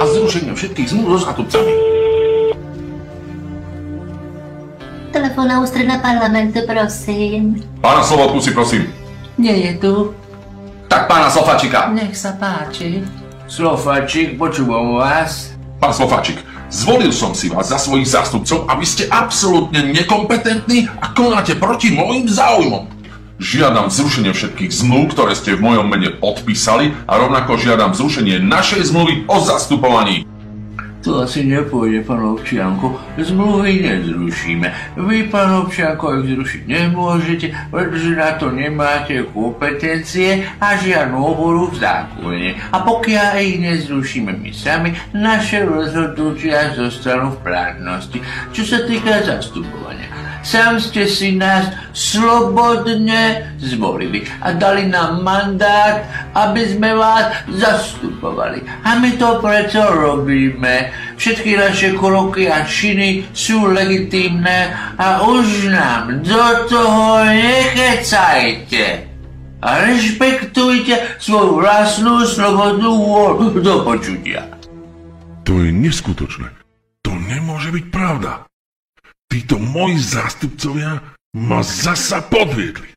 a 0.00 0.02
zrušenie 0.08 0.56
všetkých 0.56 0.88
zmluv 0.88 1.20
so 1.20 1.28
zástupcami. 1.28 1.72
Telefón 5.12 5.52
na 5.52 5.60
ústredná 5.60 6.00
parlamentu, 6.00 6.64
prosím. 6.64 7.60
Pána 7.84 8.00
Slobodku 8.00 8.40
si 8.40 8.56
prosím. 8.56 8.88
Nie 9.36 9.68
je 9.68 9.72
tu. 9.84 9.94
Tak 10.88 11.12
pána 11.12 11.28
Sofačika. 11.28 11.92
Nech 11.92 12.16
sa 12.16 12.32
páči. 12.40 13.04
Slováčik, 13.48 14.36
počúvam 14.36 15.00
vás. 15.00 15.56
Pán 15.80 15.96
Slofačik, 15.96 16.44
zvolil 16.68 17.08
som 17.08 17.32
si 17.32 17.48
vás 17.48 17.72
za 17.72 17.80
svojich 17.80 18.04
zástupcov 18.04 18.68
a 18.68 18.76
vy 18.76 18.84
ste 18.84 19.08
absolútne 19.08 19.88
nekompetentní 19.88 20.84
a 21.00 21.16
konáte 21.16 21.56
proti 21.56 21.88
môjim 21.88 22.28
záujmom. 22.28 22.92
Žiadam 23.40 23.88
zrušenie 23.88 24.36
všetkých 24.36 24.68
zmluv, 24.68 25.16
ktoré 25.16 25.32
ste 25.32 25.56
v 25.56 25.64
mojom 25.64 25.88
mene 25.88 26.12
podpísali 26.12 26.92
a 27.08 27.16
rovnako 27.16 27.56
žiadam 27.56 27.96
zrušenie 27.96 28.36
našej 28.44 28.92
zmluvy 28.92 29.24
o 29.24 29.40
zastupovaní. 29.40 30.28
To 31.06 31.22
asi 31.22 31.46
nepôjde, 31.46 32.02
pán 32.02 32.18
občianko. 32.26 32.98
Zmluvy 33.14 33.86
nezrušíme. 33.86 34.98
Vy, 34.98 35.30
pán 35.30 35.62
občianko, 35.62 36.18
ich 36.18 36.34
zrušiť 36.34 36.62
nemôžete, 36.66 37.54
pretože 37.70 38.18
na 38.18 38.34
to 38.34 38.50
nemáte 38.50 39.22
kompetencie 39.30 40.42
a 40.58 40.74
žiadnu 40.74 41.14
oboru 41.22 41.70
v 41.70 41.78
zákone. 41.78 42.48
A 42.74 42.82
pokiaľ 42.82 43.30
ich 43.38 43.62
nezrušíme 43.62 44.42
my 44.42 44.50
sami, 44.50 44.90
naše 45.14 45.62
rozhodnutia 45.62 46.74
zostanú 46.74 47.38
v 47.38 47.46
platnosti. 47.46 48.18
Čo 48.50 48.62
sa 48.66 48.78
týka 48.82 49.22
zastupovania, 49.22 50.10
Sám 50.48 50.80
ste 50.80 51.04
si 51.04 51.36
nás 51.36 51.68
slobodne 51.92 53.52
zvolili 53.60 54.24
a 54.40 54.56
dali 54.56 54.88
nám 54.88 55.20
mandát, 55.20 56.08
aby 56.32 56.72
sme 56.72 56.96
vás 56.96 57.44
zastupovali. 57.52 58.64
A 58.80 58.96
my 58.96 59.12
to 59.20 59.44
preto 59.44 59.84
robíme. 59.92 60.88
Všetky 61.20 61.52
naše 61.52 61.92
kroky 62.00 62.48
a 62.48 62.64
činy 62.64 63.28
sú 63.36 63.68
legitímne 63.68 64.72
a 64.96 65.20
už 65.28 65.68
nám 65.68 66.24
do 66.24 66.44
toho 66.64 67.28
nechecajte. 67.28 69.04
A 69.60 69.68
rešpektujte 69.84 71.20
svoju 71.20 71.60
vlastnú 71.60 72.24
slobodnú 72.24 72.96
vôľu 72.96 73.60
do 73.60 73.84
počutia. 73.84 74.48
To 75.44 75.60
je 75.60 75.68
neskutočné. 75.76 76.48
To 77.04 77.12
nemôže 77.12 77.68
byť 77.68 77.84
pravda. 77.92 78.47
Títo 79.28 79.60
moji 79.60 80.00
zástupcovia 80.00 80.96
ma 81.36 81.60
zasa 81.60 82.24
podviedli. 82.24 82.88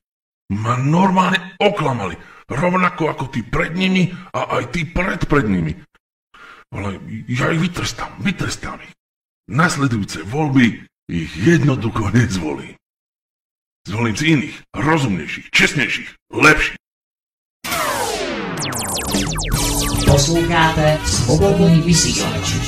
Ma 0.55 0.79
normálne 0.79 1.55
oklamali. 1.59 2.15
Rovnako 2.47 3.03
ako 3.11 3.25
tí 3.31 3.43
pred 3.43 3.75
nimi 3.75 4.11
a 4.35 4.59
aj 4.59 4.75
tí 4.75 4.87
pred 4.87 5.23
pred 5.27 5.47
nimi. 5.47 5.75
Ale 6.71 6.99
ja 7.27 7.51
ich 7.51 7.59
vytrstám, 7.59 8.19
vytrstám 8.23 8.79
ich. 8.79 8.95
Nasledujúce 9.51 10.23
voľby 10.23 10.87
ich 11.11 11.31
jednoducho 11.35 12.07
nezvolím. 12.15 12.79
Zvolím 13.83 14.15
si 14.15 14.25
iných, 14.31 14.55
rozumnejších, 14.71 15.47
čestnejších, 15.51 16.09
lepších. 16.31 16.79
Posloucháte 20.05 20.99
Svobodný 21.07 21.81
vysílač. 21.81 22.61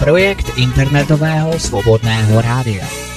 Projekt 0.00 0.56
internetového 0.56 1.60
svobodného 1.60 2.40
rádia. 2.40 3.09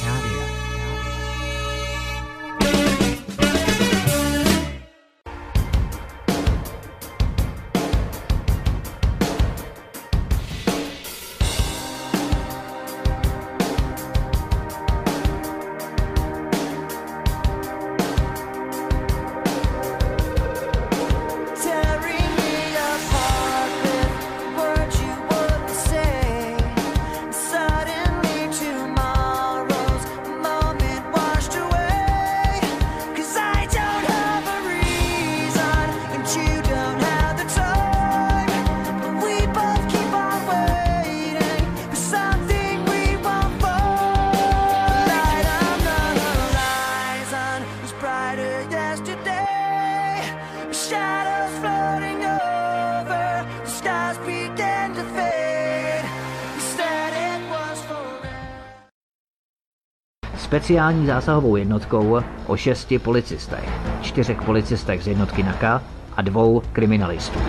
Speciální 60.64 61.06
zásahovou 61.06 61.56
jednotkou 61.56 62.20
o 62.48 62.58
šesti 62.58 63.00
policistech, 63.00 63.70
čtyřech 64.02 64.42
policistech 64.42 65.04
z 65.04 65.08
jednotky 65.08 65.44
NAKA 65.44 65.82
a 66.18 66.22
dvou 66.22 66.62
kriminalistů. 66.74 67.40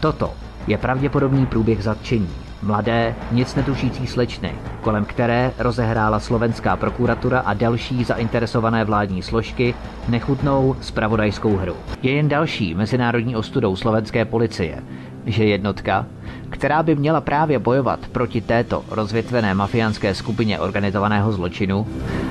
Toto 0.00 0.34
je 0.66 0.78
pravděpodobný 0.78 1.46
průběh 1.46 1.82
zatčení 1.82 2.28
mladé, 2.62 3.14
nic 3.30 3.54
netušící 3.54 4.06
slečny, 4.06 4.52
kolem 4.80 5.04
které 5.04 5.52
rozehrála 5.58 6.20
slovenská 6.20 6.76
prokuratura 6.76 7.40
a 7.40 7.54
další 7.54 8.04
zainteresované 8.04 8.84
vládní 8.84 9.22
složky 9.22 9.74
nechutnou 10.08 10.76
spravodajskou 10.80 11.56
hru. 11.56 11.76
Je 12.02 12.12
jen 12.12 12.28
další 12.28 12.74
mezinárodní 12.74 13.36
ostudou 13.36 13.76
slovenské 13.76 14.24
policie, 14.24 14.82
že 15.26 15.44
jednotka, 15.44 16.06
která 16.50 16.82
by 16.82 16.94
měla 16.94 17.20
právě 17.20 17.58
bojovat 17.58 18.00
proti 18.12 18.40
této 18.40 18.84
rozvětvené 18.90 19.54
mafiánské 19.54 20.14
skupině 20.14 20.58
organizovaného 20.58 21.32
zločinu, 21.32 21.86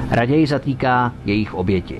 raději 0.09 0.47
zatýká 0.47 1.13
jejich 1.25 1.53
oběti. 1.53 1.97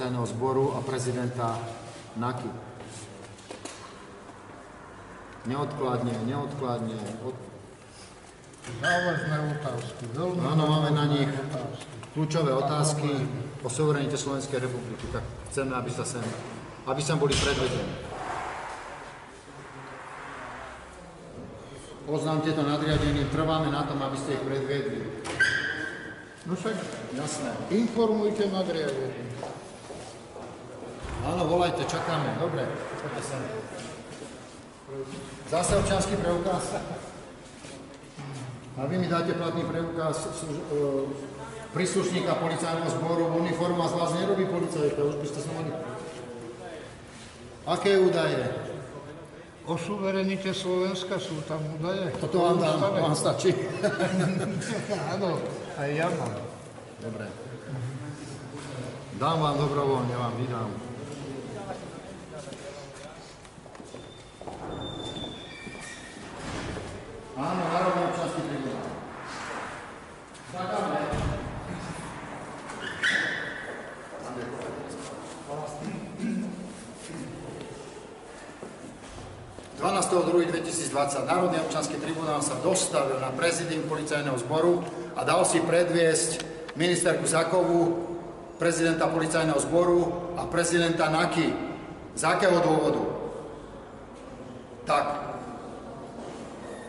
Policajného 0.00 0.26
zboru 0.32 0.72
a 0.72 0.80
prezidenta 0.80 1.60
NAKY. 2.16 2.48
Neodkladne, 5.44 6.16
neodkladne. 6.24 6.96
Od... 7.20 7.36
Závažné 8.80 9.60
otázky, 9.60 10.04
veľmi 10.16 10.40
Áno, 10.40 10.64
máme 10.64 10.90
na 10.96 11.04
nich 11.04 11.28
otázky. 11.28 11.84
kľúčové 12.16 12.52
otázky 12.56 13.12
o 13.60 13.68
suverenite 13.68 14.16
Slovenskej 14.16 14.64
republiky. 14.64 15.04
Tak 15.12 15.20
chceme, 15.52 15.76
aby 15.76 15.92
sa 15.92 16.08
sem, 16.08 16.24
aby 16.88 17.00
sem 17.04 17.20
boli 17.20 17.36
predvedené. 17.36 17.92
Poznám 22.08 22.40
tieto 22.40 22.64
nadriadenie, 22.64 23.28
trváme 23.28 23.68
na 23.68 23.84
tom, 23.84 24.00
aby 24.00 24.16
ste 24.16 24.32
ich 24.32 24.44
predviedli. 24.48 25.28
No 26.48 26.56
však 26.56 26.72
Jasné. 27.12 27.52
informujte 27.68 28.48
nadriadenie. 28.48 29.29
Áno, 31.20 31.42
volajte, 31.44 31.84
čakáme. 31.84 32.40
Dobre, 32.40 32.64
poďte 33.04 33.22
sem. 33.24 33.42
Zase 35.52 35.76
občanský 35.76 36.16
preukaz. 36.16 36.80
A 38.80 38.86
vy 38.88 38.96
mi 38.96 39.06
dáte 39.10 39.36
platný 39.36 39.66
preukaz 39.68 40.24
e, 40.24 40.56
príslušníka 41.76 42.32
policajného 42.40 42.90
zboru, 42.96 43.36
uniforma 43.36 43.84
z 43.90 43.94
vás 44.00 44.10
nerobí 44.16 44.48
policajta, 44.48 45.00
už 45.04 45.16
by 45.20 45.26
ste 45.28 45.40
sa 45.44 45.50
mali... 45.52 45.70
Aké 47.68 48.00
údaje? 48.00 48.40
O 49.68 49.76
suverenite 49.76 50.56
Slovenska 50.56 51.20
sú 51.20 51.44
tam 51.44 51.60
údaje. 51.76 52.08
Toto 52.18 52.40
vám 52.40 52.56
dám, 52.56 52.78
vám 52.80 53.14
stačí. 53.14 53.52
Áno, 55.14 55.36
aj 55.76 55.88
ja 55.92 56.08
mám. 56.08 56.32
Dobre. 57.04 57.26
Dám 59.20 59.36
vám 59.36 59.56
dobrovoľne, 59.60 60.14
vám 60.16 60.34
vydám. 60.40 60.89
Máme 67.40 67.64
národný 67.72 68.02
občanský 68.12 68.40
tribunál. 68.52 68.88
Zakáme. 70.52 71.00
Národný 81.30 81.58
občanský 81.64 81.96
tribunál 81.96 82.44
sa 82.44 82.60
dostavil 82.60 83.16
na 83.22 83.32
prezidium 83.32 83.88
policajného 83.88 84.36
zboru 84.36 84.84
a 85.16 85.24
dal 85.24 85.46
si 85.48 85.64
predviesť 85.64 86.44
ministerku 86.76 87.24
Zakovu, 87.24 87.80
prezidenta 88.60 89.08
policajného 89.08 89.56
zboru 89.64 90.36
a 90.36 90.44
prezidenta 90.44 91.08
Naky. 91.08 91.56
Z 92.18 92.22
akého 92.26 92.60
dôvodu? 92.60 93.00
Tak, 94.84 95.29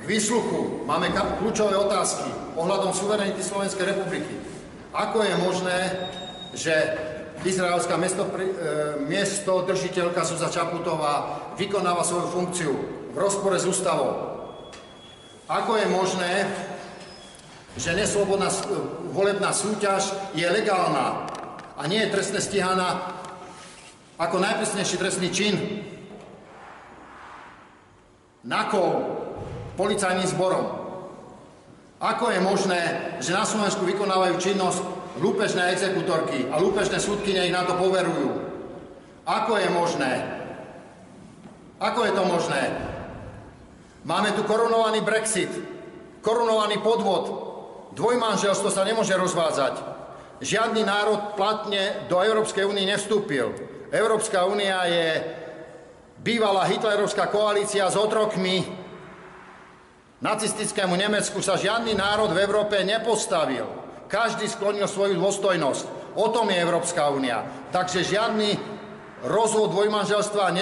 k 0.02 0.03
výsluchu 0.10 0.82
máme 0.90 1.14
kľúčové 1.14 1.78
otázky 1.78 2.26
ohľadom 2.57 2.90
suverenity 2.90 3.45
Slovenskej 3.45 3.94
republiky. 3.94 4.34
Ako 4.91 5.22
je 5.22 5.36
možné, 5.38 5.80
že 6.57 6.73
izraelská 7.45 7.95
mesto, 8.02 8.26
e, 8.26 8.49
miesto 9.06 9.61
držiteľka 9.64 10.26
Suza 10.26 10.49
Čaputová 10.49 11.40
vykonáva 11.56 12.02
svoju 12.02 12.28
funkciu 12.34 12.73
v 13.14 13.18
rozpore 13.18 13.61
s 13.61 13.69
ústavou? 13.69 14.41
Ako 15.45 15.78
je 15.78 15.88
možné, 15.90 16.34
že 17.78 17.95
neslobodná 17.95 18.52
volebná 19.15 19.53
súťaž 19.53 20.11
je 20.36 20.44
legálna 20.44 21.30
a 21.78 21.82
nie 21.88 22.03
je 22.03 22.11
trestne 22.11 22.41
stíhaná 22.44 23.15
ako 24.19 24.38
najprísnejší 24.38 24.95
trestný 24.98 25.30
čin? 25.32 25.56
NAKOV, 28.41 29.20
policajným 29.76 30.27
zborom. 30.27 30.65
Ako 32.02 32.34
je 32.34 32.39
možné, 32.41 32.81
že 33.22 33.35
na 33.35 33.45
Slovensku 33.45 33.85
vykonávajú 33.85 34.41
činnosť 34.41 34.81
lúpežné 35.22 35.69
exekutorky 35.69 36.49
a 36.49 36.57
lúpežné 36.57 36.98
súdkyne 36.98 37.45
ich 37.45 37.53
na 37.53 37.61
to 37.61 37.77
poverujú? 37.77 38.41
Ako 39.22 39.53
je 39.61 39.69
možné? 39.69 40.14
Ako 41.77 42.02
je 42.10 42.14
to 42.18 42.23
možné? 42.26 42.61
Máme 44.02 44.34
tu 44.34 44.41
korunovaný 44.49 45.06
Brexit, 45.06 45.53
korunovaný 46.26 46.81
podvod, 46.81 47.26
dvojmanželstvo 47.93 48.73
sa 48.73 48.81
nemôže 48.81 49.14
rozvádzať. 49.14 49.77
Žiadny 50.41 50.81
národ 50.81 51.38
platne 51.38 52.10
do 52.10 52.18
Európskej 52.18 52.65
únie 52.65 52.89
nevstúpil. 52.89 53.53
Európska 53.93 54.41
únia 54.49 54.81
je 54.89 55.22
bývalá 56.18 56.65
hitlerovská 56.65 57.30
koalícia 57.30 57.85
s 57.85 57.93
otrokmi, 57.93 58.65
Nacistickému 60.22 60.93
Nemecku 60.93 61.41
sa 61.41 61.57
žiadny 61.57 61.98
národ 61.98 62.30
v 62.30 62.45
Európe 62.45 62.77
nepostavil. 62.85 63.65
Každý 64.06 64.45
sklonil 64.45 64.85
svoju 64.85 65.18
dôstojnosť. 65.18 66.14
O 66.14 66.30
tom 66.30 66.45
je 66.53 66.61
Európska 66.61 67.10
únia. 67.10 67.41
Takže 67.73 68.06
žiadny 68.06 68.53
rozvod 69.26 69.73
dvojmanželstva 69.73 70.53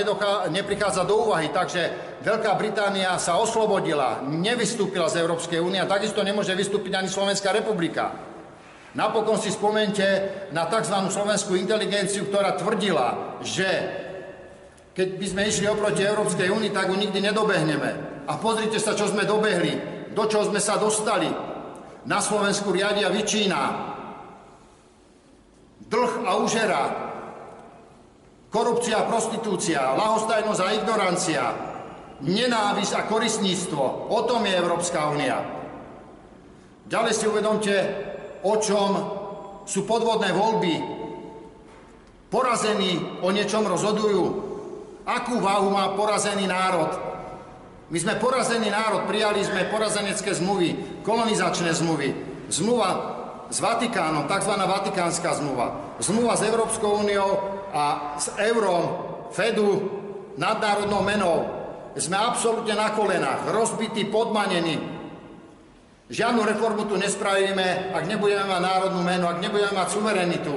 neprichádza 0.48 1.04
do 1.04 1.28
úvahy. 1.28 1.52
Takže 1.52 2.10
Veľká 2.20 2.56
Británia 2.60 3.16
sa 3.16 3.40
oslobodila, 3.40 4.20
nevystúpila 4.28 5.08
z 5.08 5.24
Európskej 5.24 5.64
únie 5.64 5.80
a 5.80 5.88
takisto 5.88 6.20
nemôže 6.20 6.52
vystúpiť 6.52 7.00
ani 7.00 7.08
Slovenská 7.08 7.56
republika. 7.56 8.12
Napokon 8.92 9.40
si 9.40 9.56
spomente 9.56 10.04
na 10.52 10.68
tzv. 10.68 11.08
slovenskú 11.08 11.56
inteligenciu, 11.56 12.28
ktorá 12.28 12.60
tvrdila, 12.60 13.40
že 13.40 13.68
keď 14.92 15.08
by 15.16 15.26
sme 15.32 15.48
išli 15.48 15.66
oproti 15.72 16.04
Európskej 16.04 16.52
únii, 16.52 16.76
tak 16.76 16.92
ju 16.92 16.96
nikdy 17.00 17.20
nedobehneme. 17.24 18.09
A 18.30 18.38
pozrite 18.38 18.78
sa, 18.78 18.94
čo 18.94 19.10
sme 19.10 19.26
dobehli, 19.26 19.74
do 20.14 20.24
čoho 20.30 20.46
sme 20.46 20.62
sa 20.62 20.78
dostali. 20.78 21.26
Na 22.06 22.22
Slovensku 22.22 22.70
riadia 22.70 23.10
vyčína. 23.10 23.62
Dlh 25.90 26.14
a 26.30 26.32
užera. 26.38 26.84
Korupcia 28.54 29.02
a 29.02 29.10
prostitúcia, 29.10 29.82
lahostajnosť 29.98 30.62
a 30.62 30.74
ignorancia. 30.78 31.44
Nenávisť 32.22 32.94
a 32.94 33.02
koristníctvo. 33.10 34.14
O 34.14 34.20
tom 34.30 34.46
je 34.46 34.54
Európska 34.54 35.10
únia. 35.10 35.42
Ďalej 36.86 37.14
si 37.18 37.26
uvedomte, 37.26 37.74
o 38.46 38.54
čom 38.62 38.90
sú 39.66 39.90
podvodné 39.90 40.34
voľby. 40.34 40.76
Porazení 42.30 43.02
o 43.26 43.34
niečom 43.34 43.66
rozhodujú. 43.66 44.22
Akú 45.06 45.42
váhu 45.42 45.74
má 45.74 45.98
porazený 45.98 46.46
národ? 46.46 47.09
My 47.90 47.98
sme 47.98 48.22
porazený 48.22 48.70
národ, 48.70 49.10
prijali 49.10 49.42
sme 49.42 49.66
porazenecké 49.66 50.30
zmluvy, 50.38 51.02
kolonizačné 51.02 51.74
zmluvy, 51.74 52.14
zmluva 52.54 52.90
s 53.50 53.58
Vatikánom, 53.58 54.30
tzv. 54.30 54.54
Vatikánska 54.54 55.42
zmluva, 55.42 55.98
zmluva 55.98 56.38
s 56.38 56.46
Európskou 56.46 57.02
úniou 57.02 57.30
a 57.74 58.14
s 58.22 58.30
eurom, 58.38 59.10
Fedu, 59.34 59.90
nadnárodnou 60.38 61.02
menou. 61.02 61.38
Sme 61.98 62.14
absolútne 62.18 62.78
na 62.78 62.94
kolenách, 62.94 63.50
rozbití, 63.50 64.06
podmanení. 64.14 64.78
Žiadnu 66.10 66.46
reformu 66.46 66.86
tu 66.86 66.94
nespravíme, 66.94 67.94
ak 67.94 68.06
nebudeme 68.06 68.46
mať 68.46 68.62
národnú 68.62 69.02
menu, 69.02 69.26
ak 69.26 69.42
nebudeme 69.42 69.74
mať 69.74 69.88
suverenitu. 69.94 70.56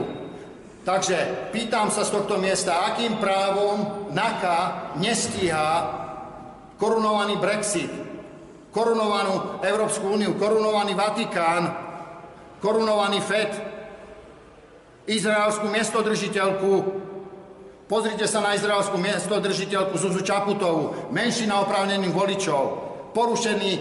Takže 0.84 1.48
pýtam 1.52 1.88
sa 1.88 2.04
z 2.04 2.12
tohto 2.12 2.36
miesta, 2.36 2.92
akým 2.92 3.16
právom 3.16 4.08
NAKA 4.12 4.92
nestíha 5.00 6.01
korunovaný 6.76 7.40
Brexit, 7.40 7.92
korunovanú 8.72 9.60
Európsku 9.60 10.16
úniu, 10.16 10.34
korunovaný 10.40 10.96
Vatikán, 10.96 11.62
korunovaný 12.62 13.20
FED, 13.20 13.52
izraelskú 15.06 15.68
miestodržiteľku, 15.68 16.70
pozrite 17.90 18.24
sa 18.30 18.40
na 18.40 18.54
izraelskú 18.54 18.96
miestodržiteľku 18.96 19.98
Zuzu 19.98 20.22
Čaputovú, 20.24 21.12
menšina 21.12 21.60
oprávnených 21.66 22.14
voličov, 22.14 22.62
porušený, 23.12 23.72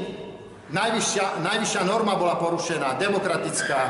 najvyššia, 0.74 1.46
najvyššia 1.46 1.82
norma 1.86 2.18
bola 2.18 2.36
porušená, 2.36 2.98
demokratická. 2.98 3.82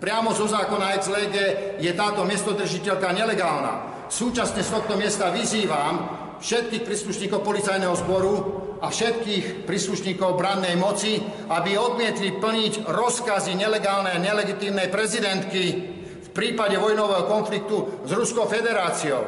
Priamo 0.00 0.32
zo 0.32 0.48
zákona 0.48 0.96
ex 0.96 1.12
lege 1.12 1.76
je 1.76 1.92
táto 1.92 2.24
miestodržiteľka 2.24 3.12
nelegálna. 3.12 4.08
Súčasne 4.08 4.64
z 4.64 4.70
tohto 4.72 4.96
miesta 4.96 5.28
vyzývam 5.28 6.08
všetkých 6.40 6.82
príslušníkov 6.82 7.40
policajného 7.44 7.94
zboru 8.00 8.34
a 8.80 8.88
všetkých 8.88 9.68
príslušníkov 9.68 10.40
brannej 10.40 10.74
moci, 10.80 11.20
aby 11.52 11.76
odmietli 11.76 12.40
plniť 12.40 12.88
rozkazy 12.88 13.52
nelegálnej 13.54 14.16
a 14.16 14.24
nelegitímnej 14.24 14.88
prezidentky 14.88 15.64
v 16.00 16.28
prípade 16.32 16.80
vojnového 16.80 17.28
konfliktu 17.28 18.06
s 18.08 18.10
Ruskou 18.16 18.48
federáciou. 18.48 19.20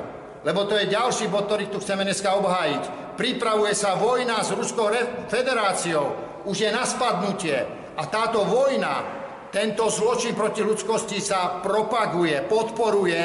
Lebo 0.43 0.67
to 0.67 0.75
je 0.75 0.91
ďalší 0.91 1.31
bod, 1.31 1.47
ktorý 1.47 1.71
tu 1.71 1.79
chceme 1.79 2.03
dneska 2.03 2.35
obhájiť. 2.35 3.15
Pripravuje 3.15 3.77
sa 3.77 3.95
vojna 3.95 4.43
s 4.43 4.51
Ruskou 4.57 4.91
federáciou. 5.31 6.19
Už 6.49 6.67
je 6.67 6.71
na 6.73 6.83
spadnutie. 6.83 7.63
A 7.95 8.03
táto 8.09 8.43
vojna, 8.49 9.05
tento 9.53 9.87
zločin 9.93 10.33
proti 10.33 10.65
ľudskosti 10.65 11.21
sa 11.21 11.61
propaguje, 11.61 12.41
podporuje 12.49 13.21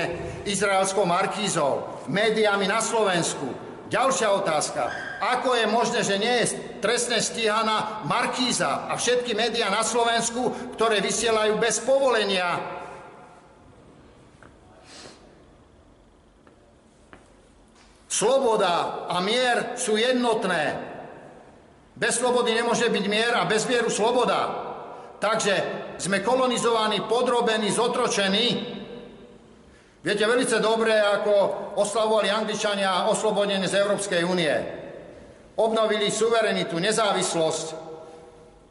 izraelskou 0.46 1.08
markízou, 1.08 2.04
médiami 2.12 2.68
na 2.68 2.84
Slovensku, 2.84 3.67
Ďalšia 3.88 4.30
otázka. 4.36 4.92
Ako 5.24 5.56
je 5.56 5.66
možné, 5.72 6.04
že 6.04 6.20
nie 6.20 6.44
je 6.44 6.60
trestne 6.84 7.24
stíhaná 7.24 8.04
Markíza 8.04 8.92
a 8.92 9.00
všetky 9.00 9.32
médiá 9.32 9.72
na 9.72 9.80
Slovensku, 9.80 10.76
ktoré 10.76 11.00
vysielajú 11.00 11.56
bez 11.56 11.80
povolenia? 11.80 12.60
Sloboda 18.12 19.08
a 19.08 19.24
mier 19.24 19.80
sú 19.80 19.96
jednotné. 19.96 20.84
Bez 21.96 22.20
slobody 22.20 22.60
nemôže 22.60 22.92
byť 22.92 23.06
mier 23.08 23.34
a 23.40 23.48
bez 23.48 23.64
mieru 23.72 23.88
sloboda. 23.88 24.68
Takže 25.18 25.56
sme 25.98 26.22
kolonizovaní, 26.22 27.08
podrobení, 27.08 27.72
zotročení 27.72 28.77
Viete 30.08 30.24
veľmi 30.24 30.48
dobre, 30.64 30.96
ako 30.96 31.36
oslavovali 31.76 32.32
Angličania 32.32 33.12
oslobodenie 33.12 33.68
z 33.68 33.76
Európskej 33.76 34.24
únie. 34.24 34.56
Obnovili 35.60 36.08
suverenitu, 36.08 36.80
nezávislosť. 36.80 37.68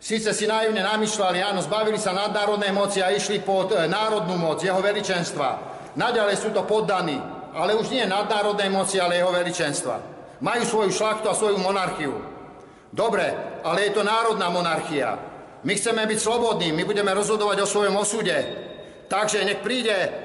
Síce 0.01 0.33
si 0.33 0.49
naivne 0.49 0.81
namýšľali, 0.81 1.45
áno, 1.45 1.61
zbavili 1.61 2.01
sa 2.01 2.17
nadnárodnej 2.17 2.73
moci 2.73 3.05
a 3.05 3.13
išli 3.13 3.45
pod 3.45 3.69
národnú 3.69 4.41
moc, 4.41 4.65
jeho 4.65 4.81
veličenstva. 4.81 5.77
Naďalej 5.93 6.41
sú 6.41 6.57
to 6.57 6.65
poddaní, 6.65 7.21
ale 7.53 7.77
už 7.77 7.93
nie 7.93 8.09
nadnárodnej 8.09 8.73
moci, 8.73 8.97
ale 8.97 9.21
jeho 9.21 9.29
veličenstva. 9.29 10.01
Majú 10.41 10.63
svoju 10.65 10.89
šlachtu 10.89 11.29
a 11.29 11.37
svoju 11.37 11.61
monarchiu. 11.61 12.17
Dobre, 12.89 13.61
ale 13.61 13.85
je 13.85 13.93
to 13.93 14.09
národná 14.09 14.49
monarchia. 14.49 15.21
My 15.69 15.77
chceme 15.77 16.01
byť 16.01 16.17
slobodní, 16.17 16.73
my 16.73 16.89
budeme 16.89 17.13
rozhodovať 17.13 17.61
o 17.61 17.69
svojom 17.69 18.01
osude. 18.01 18.37
Takže 19.13 19.45
nech 19.45 19.61
príde 19.61 20.25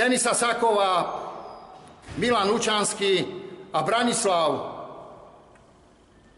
Denisa 0.00 0.32
Saková, 0.32 0.92
Milan 2.16 2.48
Lučanský 2.48 3.20
a 3.68 3.84
Branislav 3.84 4.48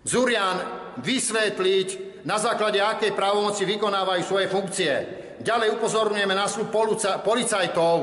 Zurian 0.02 0.58
vysvetliť, 0.98 1.88
na 2.26 2.42
základe 2.42 2.82
akej 2.82 3.14
právomoci 3.14 3.62
vykonávajú 3.62 4.22
svoje 4.26 4.50
funkcie. 4.50 4.92
Ďalej 5.38 5.78
upozorňujeme 5.78 6.34
na 6.34 6.50
slub 6.50 6.74
policajtov. 7.22 7.96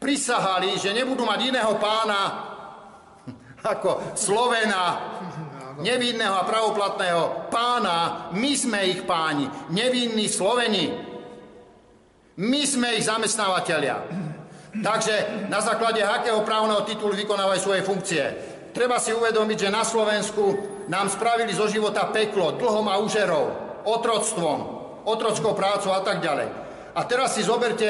Prisahali, 0.00 0.80
že 0.80 0.96
nebudú 0.96 1.28
mať 1.28 1.40
iného 1.52 1.76
pána 1.76 2.20
ako 3.76 4.16
Slovena, 4.16 5.12
nevinného 5.84 6.40
a 6.40 6.48
pravoplatného 6.48 7.52
pána, 7.52 8.32
my 8.32 8.52
sme 8.56 8.80
ich 8.96 9.04
páni, 9.04 9.44
nevinní 9.68 10.24
Sloveni. 10.24 11.11
My 12.42 12.66
sme 12.66 12.98
ich 12.98 13.06
zamestnávateľia. 13.06 14.02
Takže 14.82 15.46
na 15.46 15.62
základe 15.62 16.02
akého 16.02 16.42
právneho 16.42 16.82
titulu 16.82 17.14
vykonávajú 17.14 17.60
svoje 17.60 17.86
funkcie. 17.86 18.24
Treba 18.74 18.98
si 18.98 19.14
uvedomiť, 19.14 19.68
že 19.68 19.70
na 19.70 19.86
Slovensku 19.86 20.44
nám 20.90 21.06
spravili 21.12 21.54
zo 21.54 21.70
života 21.70 22.08
peklo, 22.10 22.56
dlhom 22.58 22.88
a 22.90 22.98
užerou, 22.98 23.46
otroctvom, 23.86 24.58
otrockou 25.06 25.54
prácou 25.54 25.94
a 25.94 26.02
tak 26.02 26.18
ďalej. 26.18 26.48
A 26.96 27.00
teraz 27.06 27.36
si 27.36 27.46
zoberte, 27.46 27.86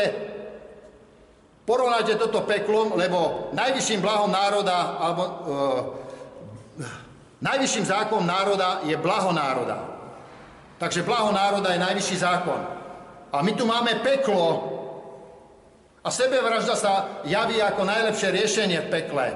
porovnajte 1.64 2.18
toto 2.18 2.44
peklom, 2.44 2.98
lebo 2.98 3.48
najvyšším 3.56 4.04
blahom 4.04 4.28
národa, 4.28 5.00
alebo 5.00 5.22
e, 5.22 5.32
najvyšším 7.40 7.88
zákonom 7.88 8.26
národa 8.26 8.84
je 8.84 8.98
blaho 8.98 9.30
národa. 9.32 9.78
Takže 10.76 11.06
blaho 11.06 11.30
národa 11.30 11.72
je 11.72 11.80
najvyšší 11.80 12.16
zákon. 12.20 12.81
A 13.32 13.40
my 13.40 13.52
tu 13.56 13.64
máme 13.64 14.04
peklo 14.04 14.68
a 16.04 16.08
sebevražda 16.12 16.74
sa 16.76 16.92
javí 17.24 17.56
ako 17.64 17.88
najlepšie 17.88 18.28
riešenie 18.28 18.78
v 18.84 18.92
pekle. 18.92 19.26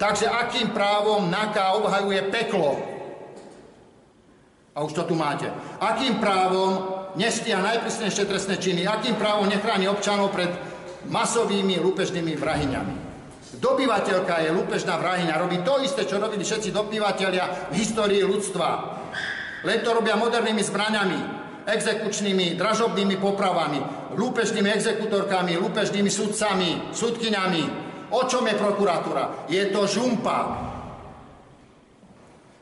Takže 0.00 0.26
akým 0.26 0.74
právom 0.74 1.30
NAKA 1.30 1.78
obhajuje 1.78 2.20
peklo? 2.32 2.80
A 4.74 4.82
už 4.82 4.96
to 4.96 5.02
tu 5.04 5.14
máte. 5.14 5.46
Akým 5.78 6.18
právom 6.18 7.04
nestia 7.14 7.60
najprísnejšie 7.60 8.24
trestné 8.26 8.56
činy? 8.56 8.88
Akým 8.88 9.14
právom 9.14 9.46
nechráni 9.46 9.86
občanov 9.86 10.32
pred 10.32 10.50
masovými 11.06 11.78
lúpežnými 11.78 12.32
vrahyňami? 12.34 12.94
Dobyvateľka 13.60 14.40
je 14.40 14.56
lúpežná 14.56 14.96
vrahyňa. 14.96 15.36
Robí 15.36 15.60
to 15.60 15.84
isté, 15.84 16.08
čo 16.08 16.16
robili 16.16 16.46
všetci 16.48 16.72
dobyvateľia 16.72 17.70
v 17.70 17.74
histórii 17.76 18.24
ľudstva. 18.24 18.68
Len 19.68 19.84
to 19.84 19.92
robia 19.92 20.16
modernými 20.16 20.64
zbraňami, 20.64 21.39
exekučnými, 21.66 22.54
dražobnými 22.54 23.16
popravami, 23.20 23.80
lúpežnými 24.16 24.70
exekutorkami, 24.72 25.58
lúpežnými 25.60 26.08
sudcami, 26.08 26.94
sudkyňami, 26.94 27.90
O 28.10 28.26
čom 28.26 28.42
je 28.46 28.58
prokuratúra? 28.58 29.46
Je 29.46 29.62
to 29.70 29.86
žumpa. 29.86 30.66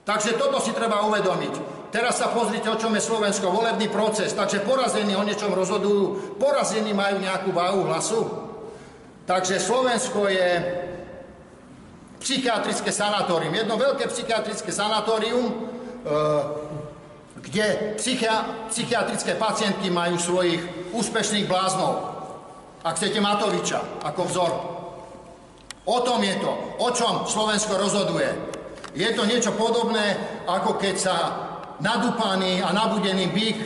Takže 0.05 0.37
toto 0.37 0.61
si 0.61 0.77
treba 0.77 1.05
uvedomiť. 1.09 1.81
Teraz 1.89 2.21
sa 2.21 2.29
pozrite, 2.29 2.69
o 2.69 2.77
čom 2.77 2.93
je 2.93 3.01
Slovensko, 3.01 3.49
volebný 3.49 3.89
proces. 3.89 4.37
Takže 4.37 4.65
porazení 4.65 5.17
o 5.17 5.25
niečom 5.25 5.53
rozhodujú, 5.57 6.37
porazení 6.37 6.93
majú 6.93 7.17
nejakú 7.25 7.51
váhu 7.53 7.89
hlasu. 7.89 8.21
Takže 9.25 9.57
Slovensko 9.57 10.29
je 10.29 10.49
psychiatrické 12.21 12.93
sanatórium. 12.93 13.57
Jedno 13.57 13.81
veľké 13.81 14.05
psychiatrické 14.13 14.69
sanatórium, 14.69 15.49
e, 15.49 15.53
kde 17.43 17.95
psychia, 17.97 18.67
psychiatrické 18.69 19.39
pacientky 19.39 19.91
majú 19.91 20.19
svojich 20.19 20.91
úspešných 20.93 21.47
bláznov. 21.47 22.19
Ak 22.83 22.99
chcete 22.99 23.19
Matoviča 23.19 24.03
ako 24.07 24.23
vzor. 24.27 24.53
O 25.89 25.99
tom 26.05 26.21
je 26.21 26.37
to, 26.37 26.53
o 26.79 26.89
čom 26.93 27.25
Slovensko 27.25 27.81
rozhoduje. 27.81 28.29
Je 28.93 29.09
to 29.17 29.25
niečo 29.25 29.57
podobné, 29.57 30.17
ako 30.45 30.77
keď 30.77 30.95
sa 30.99 31.17
nadúpaný 31.81 32.61
a 32.61 32.75
nabudený 32.75 33.31
bík 33.33 33.59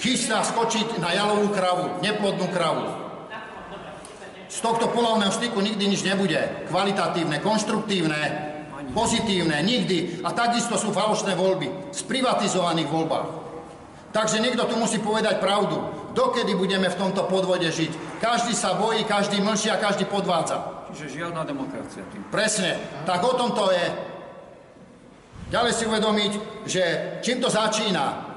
chystá 0.00 0.40
skočiť 0.40 0.96
na 0.98 1.12
jalovú 1.12 1.52
kravu, 1.52 2.00
neplodnú 2.00 2.48
kravu. 2.50 3.04
Z 4.48 4.62
tohto 4.62 4.86
polovného 4.94 5.34
styku 5.34 5.58
nikdy 5.58 5.90
nič 5.90 6.06
nebude. 6.06 6.38
Kvalitatívne, 6.70 7.42
konštruktívne, 7.42 8.53
pozitívne, 8.94 9.58
nikdy. 9.60 10.22
A 10.22 10.30
takisto 10.30 10.78
sú 10.78 10.94
falošné 10.94 11.34
voľby, 11.34 11.92
z 11.92 12.00
privatizovaných 12.06 12.88
voľbách. 12.88 13.28
Takže 14.14 14.38
niekto 14.38 14.70
tu 14.70 14.78
musí 14.78 15.02
povedať 15.02 15.42
pravdu. 15.42 15.74
Dokedy 16.14 16.54
budeme 16.54 16.86
v 16.86 16.94
tomto 16.94 17.26
podvode 17.26 17.66
žiť? 17.66 18.22
Každý 18.22 18.54
sa 18.54 18.78
bojí, 18.78 19.02
každý 19.02 19.42
mlčí 19.42 19.66
a 19.66 19.82
každý 19.82 20.06
podvádza. 20.06 20.86
Čiže 20.94 21.26
žiadna 21.26 21.42
demokracia 21.42 22.06
tým. 22.14 22.22
Presne. 22.30 22.78
Tak 23.02 23.18
o 23.26 23.34
tom 23.34 23.50
to 23.58 23.74
je. 23.74 23.86
Ďalej 25.50 25.72
si 25.74 25.84
uvedomiť, 25.90 26.32
že 26.70 26.82
čím 27.26 27.42
to 27.42 27.50
začína? 27.50 28.30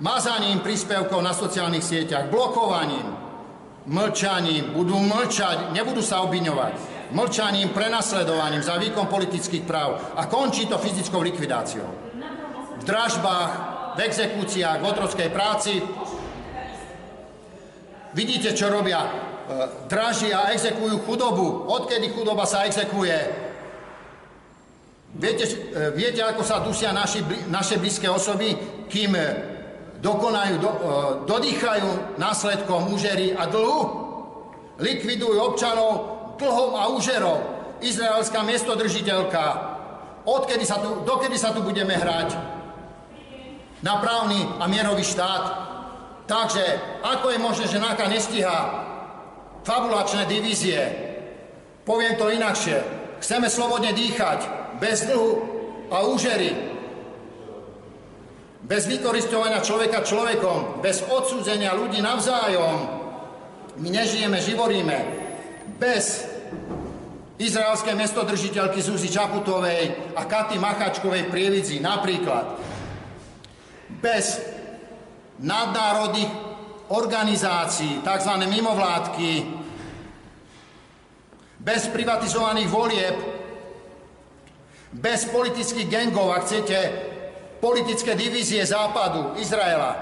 Mazaním 0.00 0.64
príspevkov 0.64 1.20
na 1.20 1.32
sociálnych 1.32 1.84
sieťach, 1.84 2.28
blokovaním, 2.28 3.08
mlčaním, 3.88 4.76
budú 4.76 5.00
mlčať, 5.00 5.72
nebudú 5.72 6.04
sa 6.04 6.20
obviňovať, 6.24 6.95
mlčaním, 7.10 7.70
prenasledovaním 7.70 8.62
za 8.62 8.78
výkon 8.78 9.06
politických 9.06 9.62
práv 9.62 10.14
a 10.16 10.26
končí 10.26 10.66
to 10.66 10.78
fyzickou 10.78 11.20
likvidáciou. 11.20 11.90
V 12.80 12.84
dražbách, 12.84 13.52
v 13.96 14.00
exekúciách, 14.00 14.80
v 14.80 14.88
otrockej 14.88 15.28
práci, 15.28 15.82
Vidíte, 18.16 18.56
čo 18.56 18.72
robia. 18.72 19.04
E, 19.04 19.10
Dražia 19.92 20.48
a 20.48 20.50
exekujú 20.56 21.04
chudobu. 21.04 21.68
Odkedy 21.68 22.16
chudoba 22.16 22.48
sa 22.48 22.64
exekuje? 22.64 23.12
Viete, 25.12 25.44
e, 25.44 25.52
viete 25.92 26.24
ako 26.24 26.40
sa 26.40 26.64
dusia 26.64 26.96
naši, 26.96 27.20
naše 27.52 27.76
blízke 27.76 28.08
osoby, 28.08 28.56
kým 28.88 29.12
dokonajú, 30.00 30.54
do, 30.56 30.70
e, 30.72 30.78
dodýchajú 31.28 32.16
následkom 32.16 32.88
úžery 32.96 33.36
a 33.36 33.44
dlhu? 33.44 33.80
Likvidujú 34.80 35.36
občanov 35.36 36.15
dlhom 36.38 36.76
a 36.76 36.88
úžerou. 36.92 37.40
Izraelská 37.80 38.40
miestodržiteľka. 38.44 39.44
Odkedy 40.24 40.64
sa 40.64 40.80
tu, 40.80 41.04
dokedy 41.04 41.36
sa 41.36 41.52
tu 41.52 41.60
budeme 41.60 41.92
hrať? 41.92 42.34
Na 43.84 44.00
právny 44.00 44.40
a 44.58 44.64
mierový 44.66 45.04
štát. 45.04 45.44
Takže 46.26 46.64
ako 47.06 47.30
je 47.30 47.38
možné, 47.38 47.64
že 47.70 47.78
NAKA 47.78 48.06
nestíha 48.10 48.58
fabulačné 49.62 50.26
divízie? 50.26 50.80
Poviem 51.86 52.18
to 52.18 52.32
inakšie. 52.32 52.82
Chceme 53.22 53.46
slobodne 53.46 53.94
dýchať, 53.94 54.42
bez 54.82 55.06
dlhu 55.06 55.32
a 55.88 56.02
úžery, 56.02 56.50
bez 58.66 58.90
vykoristovania 58.90 59.62
človeka 59.62 60.02
človekom, 60.02 60.82
bez 60.82 61.06
odsúdzenia 61.06 61.78
ľudí 61.78 62.02
navzájom. 62.02 62.76
My 63.78 63.88
nežijeme, 63.94 64.42
živoríme. 64.42 65.25
Bez 65.76 66.24
izraelskej 67.36 67.92
mestodržiteľky 67.92 68.80
Zuzi 68.80 69.12
Čaputovej 69.12 70.16
a 70.16 70.24
Katy 70.24 70.56
Machačkovej 70.56 71.28
v 71.28 71.32
Prievidzi 71.32 71.84
napríklad. 71.84 72.56
Bez 74.00 74.40
nadnárodných 75.36 76.32
organizácií, 76.88 78.00
tzv. 78.00 78.32
mimovládky, 78.48 79.30
bez 81.60 81.92
privatizovaných 81.92 82.68
volieb, 82.72 83.16
bez 84.96 85.28
politických 85.28 85.90
gengov, 85.92 86.32
ak 86.32 86.42
chcete, 86.48 86.78
politické 87.60 88.16
divízie 88.16 88.64
západu, 88.64 89.36
Izraela, 89.36 89.92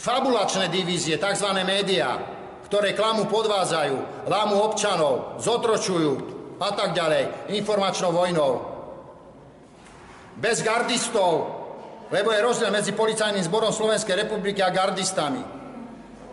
fabulačné 0.00 0.72
divízie, 0.72 1.20
tzv. 1.20 1.48
médiá, 1.60 2.37
ktoré 2.68 2.92
klamu 2.92 3.24
podvádzajú, 3.32 4.28
lámu 4.28 4.60
občanov, 4.60 5.40
zotročujú 5.40 6.12
a 6.60 6.70
tak 6.76 6.92
ďalej, 6.92 7.52
informačnou 7.56 8.12
vojnou. 8.12 8.60
Bez 10.36 10.60
gardistov, 10.60 11.48
lebo 12.12 12.28
je 12.30 12.44
rozdiel 12.44 12.70
medzi 12.70 12.92
policajným 12.92 13.42
zborom 13.48 13.72
Slovenskej 13.72 14.20
republiky 14.20 14.60
a 14.60 14.68
gardistami. 14.68 15.40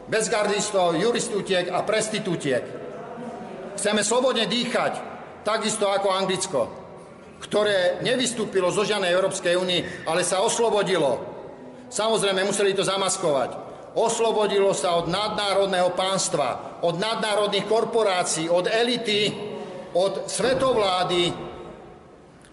Bez 0.06 0.30
gardistov, 0.30 1.00
juristútiek 1.00 1.72
a 1.72 1.82
prestitútiek. 1.82 2.62
Chceme 3.80 4.04
slobodne 4.04 4.46
dýchať, 4.46 4.94
takisto 5.48 5.88
ako 5.88 6.14
Anglicko, 6.14 6.62
ktoré 7.42 8.04
nevystúpilo 8.04 8.70
zo 8.76 8.84
žiadnej 8.84 9.10
Európskej 9.16 9.56
únii, 9.56 9.82
ale 10.06 10.22
sa 10.28 10.44
oslobodilo. 10.44 11.18
Samozrejme, 11.90 12.44
museli 12.44 12.76
to 12.76 12.84
zamaskovať. 12.84 13.65
Oslobodilo 13.96 14.76
sa 14.76 15.00
od 15.00 15.08
nadnárodného 15.08 15.96
pánstva, 15.96 16.80
od 16.84 17.00
nadnárodných 17.00 17.64
korporácií, 17.64 18.52
od 18.52 18.68
elity, 18.68 19.32
od 19.96 20.28
svetovlády. 20.28 21.32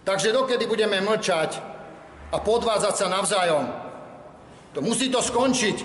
Takže 0.06 0.30
dokedy 0.30 0.70
budeme 0.70 1.02
mlčať, 1.02 1.72
a 2.32 2.36
podvádzať 2.40 2.94
sa 2.96 3.06
navzájom. 3.12 3.64
To 4.72 4.80
musí 4.80 5.12
to 5.12 5.20
skončiť. 5.20 5.76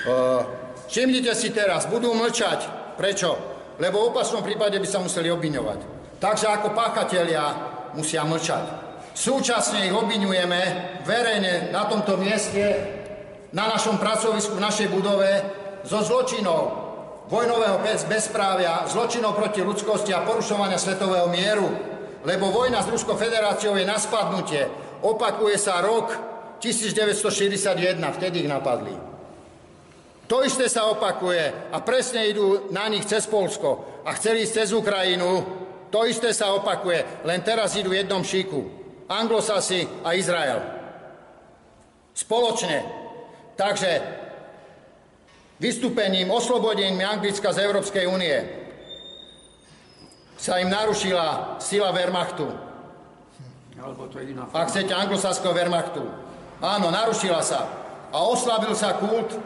Uh, 0.00 0.40
všimnite 0.88 1.36
si 1.36 1.52
teraz, 1.52 1.84
budú 1.84 2.16
mlčať. 2.16 2.64
Prečo? 2.96 3.36
Lebo 3.76 4.00
v 4.00 4.08
opačnom 4.12 4.40
prípade 4.40 4.80
by 4.80 4.88
sa 4.88 5.04
museli 5.04 5.28
obviňovať. 5.28 5.80
Takže 6.16 6.46
ako 6.48 6.72
páchatelia 6.72 7.44
musia 7.92 8.24
mlčať. 8.24 8.88
Súčasne 9.12 9.84
ich 9.84 9.92
obviňujeme 9.92 10.60
verejne 11.04 11.68
na 11.68 11.84
tomto 11.84 12.16
mieste, 12.16 12.96
na 13.50 13.66
našom 13.70 13.98
pracovisku, 13.98 14.54
v 14.54 14.62
našej 14.62 14.88
budove, 14.90 15.30
zo 15.82 16.00
zločinov, 16.04 16.62
vojnového 17.30 17.78
bez- 17.82 18.06
bezprávia, 18.06 18.86
zločinov 18.86 19.38
proti 19.38 19.62
ľudskosti 19.62 20.14
a 20.14 20.26
porušovania 20.26 20.78
svetového 20.78 21.30
mieru. 21.30 21.68
Lebo 22.20 22.52
vojna 22.52 22.84
s 22.84 22.92
Ruskou 22.92 23.16
federáciou 23.16 23.74
je 23.80 23.86
na 23.86 23.96
spadnutie. 23.96 24.68
Opakuje 25.00 25.56
sa 25.56 25.80
rok 25.80 26.12
1961, 26.60 27.96
vtedy 28.20 28.44
ich 28.44 28.50
napadli. 28.50 28.92
To 30.28 30.46
isté 30.46 30.70
sa 30.70 30.86
opakuje 30.86 31.72
a 31.74 31.76
presne 31.82 32.28
idú 32.28 32.70
na 32.70 32.86
nich 32.86 33.02
cez 33.08 33.26
Polsko 33.26 34.02
a 34.06 34.14
chceli 34.14 34.46
ísť 34.46 34.54
cez 34.62 34.68
Ukrajinu. 34.70 35.42
To 35.90 36.06
isté 36.06 36.30
sa 36.30 36.54
opakuje, 36.54 37.26
len 37.26 37.42
teraz 37.42 37.74
idú 37.74 37.90
v 37.90 38.04
jednom 38.04 38.22
šíku. 38.22 38.62
Anglosasi 39.10 40.06
a 40.06 40.14
Izrael. 40.14 40.62
Spoločne. 42.14 42.99
Takže 43.60 44.00
vystúpením, 45.60 46.32
oslobodením 46.32 47.04
Anglicka 47.04 47.52
z 47.52 47.68
Európskej 47.68 48.08
únie 48.08 48.40
sa 50.40 50.56
im 50.64 50.72
narušila 50.72 51.60
sila 51.60 51.92
Wehrmachtu. 51.92 52.48
Ak 54.56 54.72
chcete, 54.72 54.96
anglosaského 54.96 55.52
Wehrmachtu. 55.52 56.08
Áno, 56.64 56.88
narušila 56.88 57.44
sa. 57.44 57.68
A 58.08 58.24
oslabil 58.24 58.72
sa 58.72 58.96
kult 58.96 59.36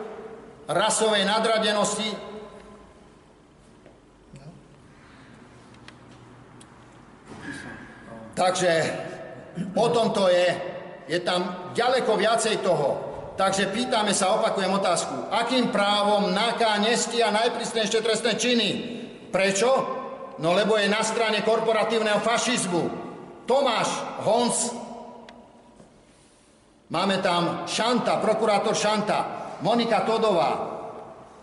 rasovej 0.71 1.27
nadradenosti 1.27 2.15
Takže 8.35 8.91
o 9.79 9.87
tom 9.95 10.11
to 10.11 10.27
je. 10.27 10.51
Je 11.07 11.23
tam 11.23 11.71
ďaleko 11.71 12.19
viacej 12.19 12.67
toho. 12.67 13.14
Takže 13.35 13.75
pýtame 13.75 14.15
sa, 14.15 14.39
opakujem 14.39 14.71
otázku, 14.71 15.27
akým 15.35 15.75
právom 15.75 16.31
NAKA 16.31 16.79
nestia 16.87 17.35
najprísnejšie 17.35 17.99
trestné 17.99 18.39
činy? 18.39 18.69
Prečo? 19.35 19.71
No 20.39 20.55
lebo 20.55 20.79
je 20.79 20.87
na 20.87 21.03
strane 21.03 21.43
korporatívneho 21.43 22.23
fašizmu. 22.23 22.83
Tomáš 23.43 23.91
Honc, 24.23 24.57
máme 26.95 27.19
tam 27.19 27.67
Šanta, 27.67 28.23
prokurátor 28.23 28.75
Šanta, 28.79 29.19
Monika 29.67 30.07
Todová. 30.07 30.75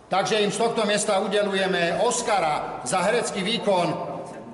Takže 0.08 0.44
im 0.44 0.52
z 0.52 0.60
tohto 0.60 0.84
miesta 0.84 1.20
udelujeme 1.20 2.04
Oscara 2.04 2.84
za 2.84 3.00
herecký 3.04 3.40
výkon 3.40 3.88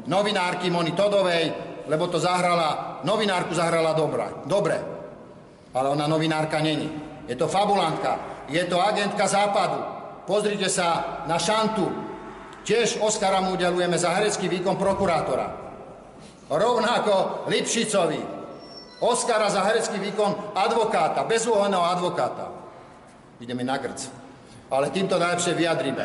novinárky 0.07 0.71
Moni 0.71 0.95
Todovej, 0.95 1.55
lebo 1.87 2.07
to 2.07 2.19
zahrala, 2.19 2.99
novinárku 3.03 3.55
zahrala 3.55 3.95
dobra, 3.95 4.43
dobre. 4.47 4.79
Ale 5.75 5.87
ona 5.95 6.07
novinárka 6.07 6.59
není. 6.59 7.08
Je 7.29 7.37
to 7.37 7.45
fabulantka, 7.45 8.19
je 8.49 8.65
to 8.65 8.81
agentka 8.81 9.29
západu. 9.29 9.85
Pozrite 10.25 10.73
sa 10.73 11.21
na 11.29 11.37
Šantu. 11.37 11.85
Tiež 12.65 13.01
Oscara 13.01 13.41
mu 13.41 13.57
udelujeme 13.57 13.97
za 13.97 14.13
herecký 14.17 14.49
výkon 14.49 14.77
prokurátora. 14.77 15.47
Rovnako 16.49 17.45
Lipšicovi. 17.49 18.21
Oscara 19.05 19.53
za 19.53 19.63
herecký 19.63 20.01
výkon 20.01 20.57
advokáta, 20.57 21.25
bezúhonného 21.25 21.85
advokáta. 21.85 22.51
Ideme 23.41 23.63
na 23.63 23.79
grc. 23.79 24.09
Ale 24.69 24.91
týmto 24.93 25.17
najlepšie 25.17 25.55
vyjadrime. 25.55 26.05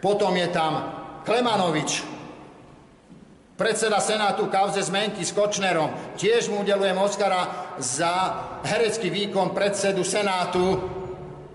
Potom 0.00 0.32
je 0.36 0.48
tam 0.48 0.72
Klemanovič, 1.28 2.11
predseda 3.56 4.00
Senátu 4.00 4.46
kauze 4.46 4.82
zmenky 4.82 5.24
s 5.24 5.32
Kočnerom. 5.32 6.16
Tiež 6.16 6.48
mu 6.48 6.64
udelujem 6.64 6.98
Oscara 6.98 7.74
za 7.78 8.14
herecký 8.64 9.10
výkon 9.10 9.52
predsedu 9.52 10.04
Senátu, 10.04 10.80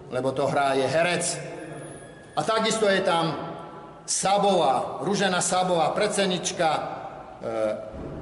lebo 0.09 0.31
to 0.31 0.47
hrá 0.47 0.73
je 0.73 0.87
herec. 0.87 1.25
A 2.37 2.43
takisto 2.43 2.85
je 2.85 3.01
tam 3.01 3.33
Sabová, 4.07 5.03
Ružena 5.03 5.41
Sabová, 5.41 5.91
predsednička 5.91 6.69
e, 6.69 6.81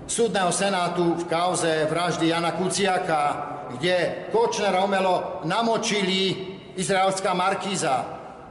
súdneho 0.09 0.49
senátu 0.49 1.13
v 1.21 1.29
kauze 1.29 1.85
vraždy 1.85 2.33
Jana 2.33 2.57
Kuciaka, 2.57 3.21
kde 3.77 4.25
Kočnera 4.33 4.81
umelo 4.81 5.45
namočili 5.45 6.57
izraelská 6.73 7.33
markíza 7.37 7.95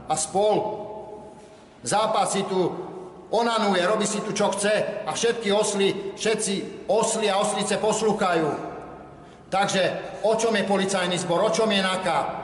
a 0.07 0.15
spol 0.15 0.85
zápasy 1.83 2.43
tu 2.47 2.84
onanuje, 3.29 3.81
robí 3.87 4.05
si 4.05 4.21
tu 4.21 4.33
čo 4.33 4.53
chce 4.53 5.05
a 5.05 5.11
všetky 5.13 5.49
osly, 5.49 6.13
všetci 6.13 6.85
osly 6.89 7.25
a 7.29 7.41
oslice 7.41 7.77
poslúchajú. 7.77 8.75
Takže 9.49 9.81
o 10.25 10.33
čom 10.35 10.53
je 10.57 10.65
policajný 10.67 11.17
zbor, 11.21 11.41
o 11.45 11.53
čom 11.53 11.69
je 11.71 11.81
NAKA? 11.81 12.43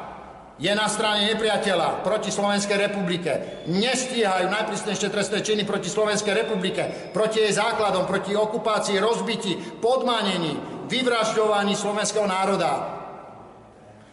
Je 0.62 0.70
na 0.78 0.86
strane 0.86 1.26
nepriateľa 1.34 2.06
proti 2.06 2.30
Slovenskej 2.30 2.78
republike. 2.78 3.66
Nestíhajú 3.66 4.46
najprísnejšie 4.46 5.10
trestné 5.10 5.42
činy 5.42 5.66
proti 5.66 5.90
Slovenskej 5.90 6.38
republike, 6.38 7.10
proti 7.10 7.42
jej 7.42 7.50
základom, 7.58 8.06
proti 8.06 8.38
okupácii, 8.38 9.02
rozbití, 9.02 9.82
podmanení, 9.82 10.86
vyvražďovaní 10.86 11.74
slovenského 11.74 12.30
národa. 12.30 13.02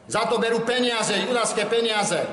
Za 0.09 0.25
to 0.25 0.41
berú 0.41 0.65
peniaze, 0.65 1.21
judaské 1.21 1.69
peniaze. 1.69 2.25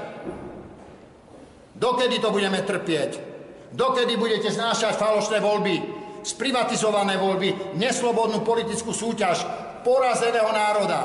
Dokedy 1.76 2.24
to 2.24 2.32
budeme 2.32 2.64
trpieť? 2.64 3.35
Dokedy 3.76 4.15
budete 4.15 4.56
znášať 4.56 4.95
falošné 4.95 5.43
voľby, 5.43 5.76
sprivatizované 6.23 7.19
voľby, 7.19 7.76
neslobodnú 7.76 8.39
politickú 8.39 8.95
súťaž 8.95 9.43
porazeného 9.84 10.47
národa? 10.47 11.02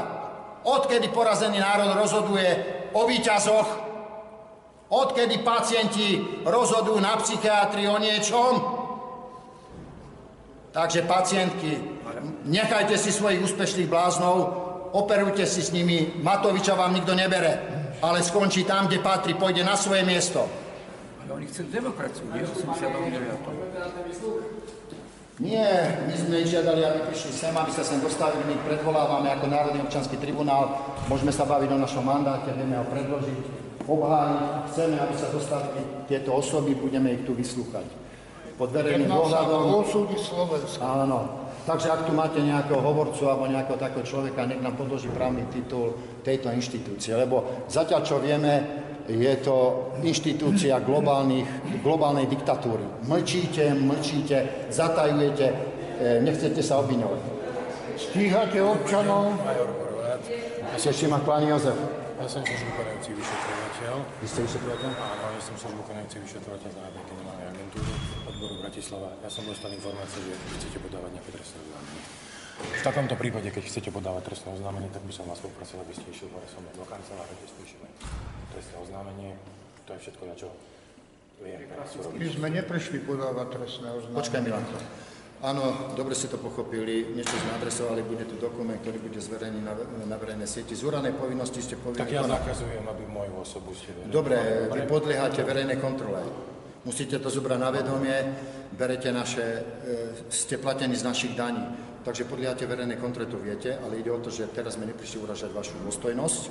Odkedy 0.62 1.10
porazený 1.10 1.58
národ 1.58 1.98
rozhoduje 1.98 2.48
o 2.94 3.10
výťazoch? 3.10 3.68
Odkedy 4.86 5.42
pacienti 5.42 6.22
rozhodujú 6.46 7.02
na 7.02 7.18
psychiatrii 7.18 7.90
o 7.90 7.98
niečom? 7.98 8.52
Takže 10.70 11.10
pacientky, 11.10 11.74
nechajte 12.46 12.94
si 12.94 13.10
svojich 13.10 13.42
úspešných 13.42 13.90
bláznov, 13.90 14.36
operujte 14.94 15.42
si 15.42 15.66
s 15.66 15.74
nimi, 15.74 16.22
Matoviča 16.22 16.78
vám 16.78 16.94
nikto 16.94 17.18
nebere, 17.18 17.58
ale 17.98 18.22
skončí 18.22 18.62
tam, 18.62 18.86
kde 18.86 19.02
patrí, 19.02 19.34
pôjde 19.34 19.66
na 19.66 19.74
svoje 19.74 20.06
miesto. 20.06 20.69
Ale 21.30 21.38
oni 21.38 21.46
chcú 21.46 21.62
demokraciu, 21.70 22.26
nie 22.34 22.42
89. 22.42 22.90
Nie, 25.38 25.70
my 26.10 26.14
sme 26.18 26.42
ich 26.42 26.50
žiadali, 26.50 26.82
aby 26.82 27.06
prišli 27.06 27.30
sem, 27.30 27.54
aby 27.54 27.70
sa 27.70 27.86
sem 27.86 28.02
dostavili, 28.02 28.50
my 28.50 28.58
ich 28.58 28.66
predvolávame 28.66 29.30
ako 29.38 29.46
Národný 29.46 29.78
občanský 29.86 30.18
tribunál, 30.18 30.74
môžeme 31.06 31.30
sa 31.30 31.46
baviť 31.46 31.70
o 31.70 31.78
našom 31.78 32.02
mandáte, 32.02 32.50
vieme 32.50 32.82
ho 32.82 32.86
predložiť, 32.90 33.46
obhájiť, 33.86 34.42
chceme, 34.74 34.98
aby 34.98 35.14
sa 35.14 35.30
dostavili 35.30 35.80
tieto 36.10 36.34
osoby, 36.34 36.74
budeme 36.74 37.14
ich 37.14 37.22
tu 37.22 37.38
vyslúchať. 37.38 37.86
Pod 38.58 38.74
verejným 38.74 39.06
dohľadom. 39.06 39.86
osúdi 39.86 40.18
Slovensko. 40.18 40.82
Áno. 40.82 41.46
Takže 41.62 41.94
ak 41.94 42.10
tu 42.10 42.12
máte 42.12 42.42
nejakého 42.42 42.82
hovorcu 42.82 43.22
alebo 43.30 43.46
nejakého 43.46 43.78
takého 43.78 44.02
človeka, 44.02 44.50
nech 44.50 44.58
nám 44.58 44.74
podloží 44.74 45.06
právny 45.14 45.46
titul 45.54 45.94
tejto 46.26 46.50
inštitúcie. 46.50 47.14
Lebo 47.14 47.46
zatiaľ, 47.70 48.02
čo 48.02 48.18
vieme, 48.18 48.89
je 49.08 49.32
to 49.40 49.88
inštitúcia 50.02 50.80
globálnej 50.80 52.26
diktatúry. 52.28 52.84
Mlčíte, 53.06 53.72
mlčíte, 53.74 54.68
zatajujete, 54.68 55.46
e, 56.00 56.20
nechcete 56.20 56.60
sa 56.60 56.82
obviňovať. 56.84 57.20
Stíhate 58.00 58.58
občanov. 58.64 59.36
Ešte 60.76 61.06
ma 61.08 61.20
pán 61.20 61.44
Jozef. 61.44 61.76
Ja 62.20 62.28
som 62.28 62.44
tiež 62.44 62.60
vykonajúci 62.68 63.16
vyšetrovateľ. 63.16 63.94
Vy 64.20 64.26
ste 64.28 64.40
vyšetrovateľ? 64.44 64.90
Áno, 64.92 65.24
ja 65.32 65.40
som 65.40 65.54
tiež 65.56 65.72
vykonajúci 65.72 66.16
vyšetrovateľ 66.20 66.68
z 66.68 66.76
Národnej 66.76 67.04
kriminálnej 67.08 67.46
agentúry 67.48 67.92
odboru 68.28 68.54
Bratislava. 68.60 69.08
Ja 69.24 69.30
som 69.32 69.48
dostal 69.48 69.72
informácie, 69.72 70.20
že 70.28 70.34
chcete 70.60 70.78
podávať 70.84 71.10
nejaké 71.16 71.30
trestné 71.32 71.58
oznámenie. 71.64 72.02
V 72.60 72.82
takomto 72.84 73.14
prípade, 73.16 73.48
keď 73.48 73.62
chcete 73.72 73.88
podávať 73.88 74.22
trestné 74.32 74.52
oznámenie, 74.52 74.92
tak 74.92 75.00
by 75.00 75.12
som 75.16 75.24
vás 75.24 75.40
poprosil, 75.40 75.80
aby 75.80 75.96
ste 75.96 76.12
išli 76.12 76.28
hore 76.28 76.44
so 76.44 76.60
mnou 76.60 76.76
do 76.76 76.84
kancelárie, 76.84 77.32
kde 77.40 77.48
spíšeme 77.56 77.88
trestné 78.52 78.76
oznámenie. 78.82 79.30
To 79.86 79.90
je 79.94 79.98
všetko, 80.06 80.22
na 80.26 80.34
čo 80.34 80.48
viem 81.40 81.64
teraz 81.64 81.88
My 82.12 82.28
sme 82.28 82.48
neprišli 82.52 82.98
podávať 83.02 83.46
trestné 83.56 83.88
oznámenie. 83.88 84.20
Počkaj, 84.20 84.40
Milanko. 84.44 84.76
Áno, 85.40 85.96
dobre 85.96 86.12
ste 86.12 86.28
to 86.28 86.36
pochopili, 86.36 87.16
niečo 87.16 87.32
sme 87.32 87.56
adresovali, 87.56 88.04
bude 88.04 88.28
tu 88.28 88.36
dokument, 88.36 88.76
ktorý 88.76 89.00
bude 89.00 89.16
zverejnený 89.24 89.64
na, 89.64 89.72
na 90.04 90.16
verejnej 90.20 90.44
sieti. 90.44 90.76
Z 90.76 90.84
úranej 90.84 91.16
povinnosti 91.16 91.64
ste 91.64 91.80
povinni... 91.80 92.04
Tak 92.04 92.12
ja 92.12 92.28
konať. 92.28 92.44
zakazujem, 92.44 92.84
aby 92.84 93.02
moju 93.08 93.40
osobu 93.40 93.72
ste 93.72 93.96
vedeli. 93.96 94.12
Dobre, 94.12 94.36
vy 94.68 94.84
podliehate 94.84 95.40
verejnej 95.40 95.80
kontrole. 95.80 96.20
Musíte 96.84 97.16
to 97.24 97.32
zobrať 97.32 97.56
na 97.56 97.72
vedomie, 97.72 98.16
berete 98.76 99.08
naše, 99.16 99.44
e, 99.80 100.28
ste 100.28 100.60
platení 100.60 100.92
z 100.92 101.08
našich 101.08 101.32
daní. 101.32 101.64
Takže 102.04 102.28
podliehate 102.28 102.68
verejnej 102.68 103.00
kontrole, 103.00 103.24
to 103.24 103.40
viete, 103.40 103.80
ale 103.80 103.96
ide 103.96 104.12
o 104.12 104.20
to, 104.20 104.28
že 104.28 104.52
teraz 104.52 104.76
sme 104.76 104.92
neprišli 104.92 105.24
uražať 105.24 105.56
vašu 105.56 105.80
dôstojnosť, 105.80 106.42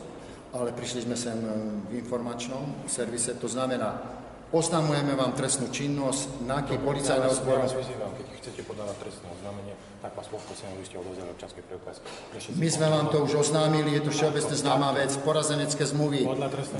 ale 0.53 0.73
prišli 0.73 1.05
sme 1.05 1.15
sem 1.17 1.37
e, 1.37 1.49
v 1.89 1.93
informačnom 2.01 2.87
servise, 2.89 3.37
to 3.37 3.47
znamená, 3.49 4.19
Oznamujeme 4.49 5.13
vám 5.13 5.37
trestnú 5.37 5.69
činnosť, 5.69 6.41
NAKY, 6.49 6.81
policajného 6.81 7.29
Ja 7.29 7.37
zboru. 7.37 7.61
vás 7.61 7.77
vyzývam, 7.77 8.09
keď 8.17 8.25
chcete 8.41 8.61
podávať 8.65 8.97
trestné 9.05 9.29
oznámenie, 9.29 9.77
tak 10.01 10.17
vás 10.17 10.25
poprosím, 10.25 10.73
aby 10.73 10.85
ste 10.89 10.97
odovzdali 10.97 11.29
občanský 11.37 11.61
preukaz. 11.69 12.01
My 12.57 12.65
sme 12.65 12.89
vám 12.89 13.13
to 13.13 13.29
už 13.29 13.45
oznámili, 13.45 13.93
je 14.01 14.09
to 14.09 14.11
všeobecne 14.11 14.55
známa 14.57 14.89
vec, 14.97 15.13
porazenecké 15.21 15.85
zmluvy, 15.85 16.25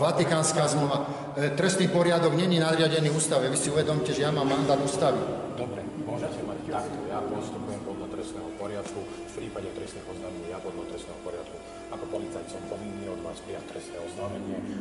Vatikánska 0.02 0.66
zmluva. 0.66 0.98
E, 1.38 1.54
Trestný 1.54 1.94
poriadok 1.94 2.34
není 2.34 2.58
nadriadený 2.58 3.14
ústave. 3.14 3.54
Vy 3.54 3.58
si 3.62 3.70
uvedomte, 3.70 4.18
že 4.18 4.26
ja 4.26 4.34
mám 4.34 4.50
mandát 4.50 4.82
ústavy. 4.82 5.22
Dobre, 5.54 5.86
môžete 6.10 6.42
mať 6.42 6.74
takto. 6.74 6.98
Ja 7.06 7.22
postupujem 7.22 7.69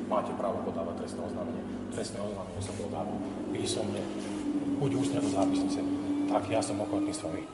Máte 0.08 0.32
právo 0.34 0.64
podávať 0.64 0.94
trestné 0.98 1.20
oznámenie. 1.22 1.62
Trestné 1.92 2.18
oznámenie 2.18 2.60
som 2.60 2.74
podával 2.74 3.16
písomne. 3.50 4.00
Buď 4.78 4.90
ústne 4.96 5.18
do 5.20 5.28
zápisnice. 5.28 5.78
Tak 6.26 6.42
ja 6.46 6.60
som 6.60 6.76
ochotný 6.78 7.12
s 7.12 7.20
vami 7.20 7.44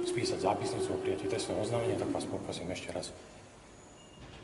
spísať 0.00 0.38
zápisnicu 0.40 0.88
o 0.90 0.98
prijatí 0.98 1.26
trestného 1.26 1.60
oznámenia, 1.60 1.94
tak 1.94 2.08
vás 2.08 2.24
poprosím 2.24 2.68
ešte 2.68 2.88
raz, 2.90 3.12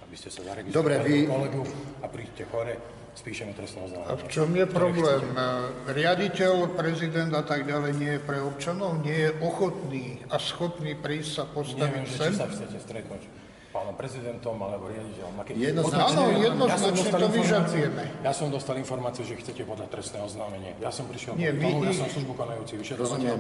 aby 0.03 0.15
ste 0.15 0.29
sa 0.29 0.45
zaregistrovali 0.45 0.77
Dobre, 0.77 0.95
vy- 1.03 1.25
kolegu 1.25 1.63
a 1.99 2.07
príďte 2.07 2.45
hore, 2.47 2.77
spíšeme 3.15 3.53
trestné 3.53 3.81
A 3.81 3.85
oznámenie. 3.87 4.17
v 4.19 4.25
čom 4.29 4.49
je 4.53 4.67
problém? 4.69 5.21
chcete. 5.25 5.89
Riaditeľ, 5.89 6.53
prezident 6.73 7.33
a 7.33 7.41
tak 7.41 7.65
ďalej 7.65 7.93
nie 7.95 8.13
je 8.13 8.23
pre 8.23 8.39
občanov, 8.39 9.01
nie 9.01 9.17
je 9.19 9.31
ochotný 9.39 10.05
a 10.29 10.37
schopný 10.37 10.93
prísť 10.95 11.31
sa 11.33 11.45
postaviť 11.47 11.81
Neviem, 11.83 12.05
že 12.05 12.17
sem? 12.19 12.29
či 12.29 12.37
sa 12.37 12.49
chcete 12.49 12.77
stretnúť 12.79 13.23
pánom 13.77 13.93
prezidentom 13.93 14.57
alebo 14.57 14.89
riaditeľom. 14.89 15.33
Poďme, 15.85 16.01
Áno, 16.01 16.23
jednoznačne 16.33 17.05
ja 17.05 17.13
to 17.13 17.29
vyžadujeme. 17.29 18.03
Ja 18.25 18.33
som 18.33 18.49
dostal 18.49 18.81
informáciu, 18.81 19.29
že 19.29 19.37
chcete 19.37 19.69
podať 19.69 19.93
trestné 19.93 20.25
oznámenie. 20.25 20.73
Ja 20.81 20.89
som 20.89 21.05
prišiel 21.05 21.37
Nie, 21.37 21.53
tomu, 21.53 21.85
ja 21.85 21.93
som 21.93 22.09
službu 22.09 22.33
konajúci 22.33 22.81
vyšetrovateľ. 22.81 23.37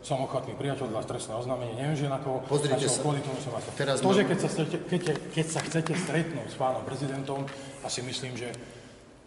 Som 0.00 0.22
ochotný 0.22 0.54
prijať 0.54 0.86
od 0.86 0.94
vás 0.94 1.04
trestné 1.04 1.34
oznámenie. 1.34 1.74
Neviem, 1.76 1.98
že 1.98 2.06
na 2.06 2.22
koho. 2.22 2.38
Pozrite 2.46 2.86
sa. 2.86 3.02
Kvôli 3.02 3.20
tomu 3.20 3.36
som 3.42 3.52
vás... 3.52 3.66
Teraz 3.74 3.98
to, 3.98 4.10
že 4.14 4.22
keď 4.22 4.38
sa, 4.38 4.48
chcete, 4.48 4.76
keď, 4.86 5.02
keď 5.34 5.46
sa 5.50 5.60
chcete 5.66 5.92
stretnúť 5.98 6.46
s 6.46 6.56
pánom 6.56 6.82
prezidentom, 6.86 7.42
asi 7.82 8.06
myslím, 8.06 8.38
že 8.38 8.54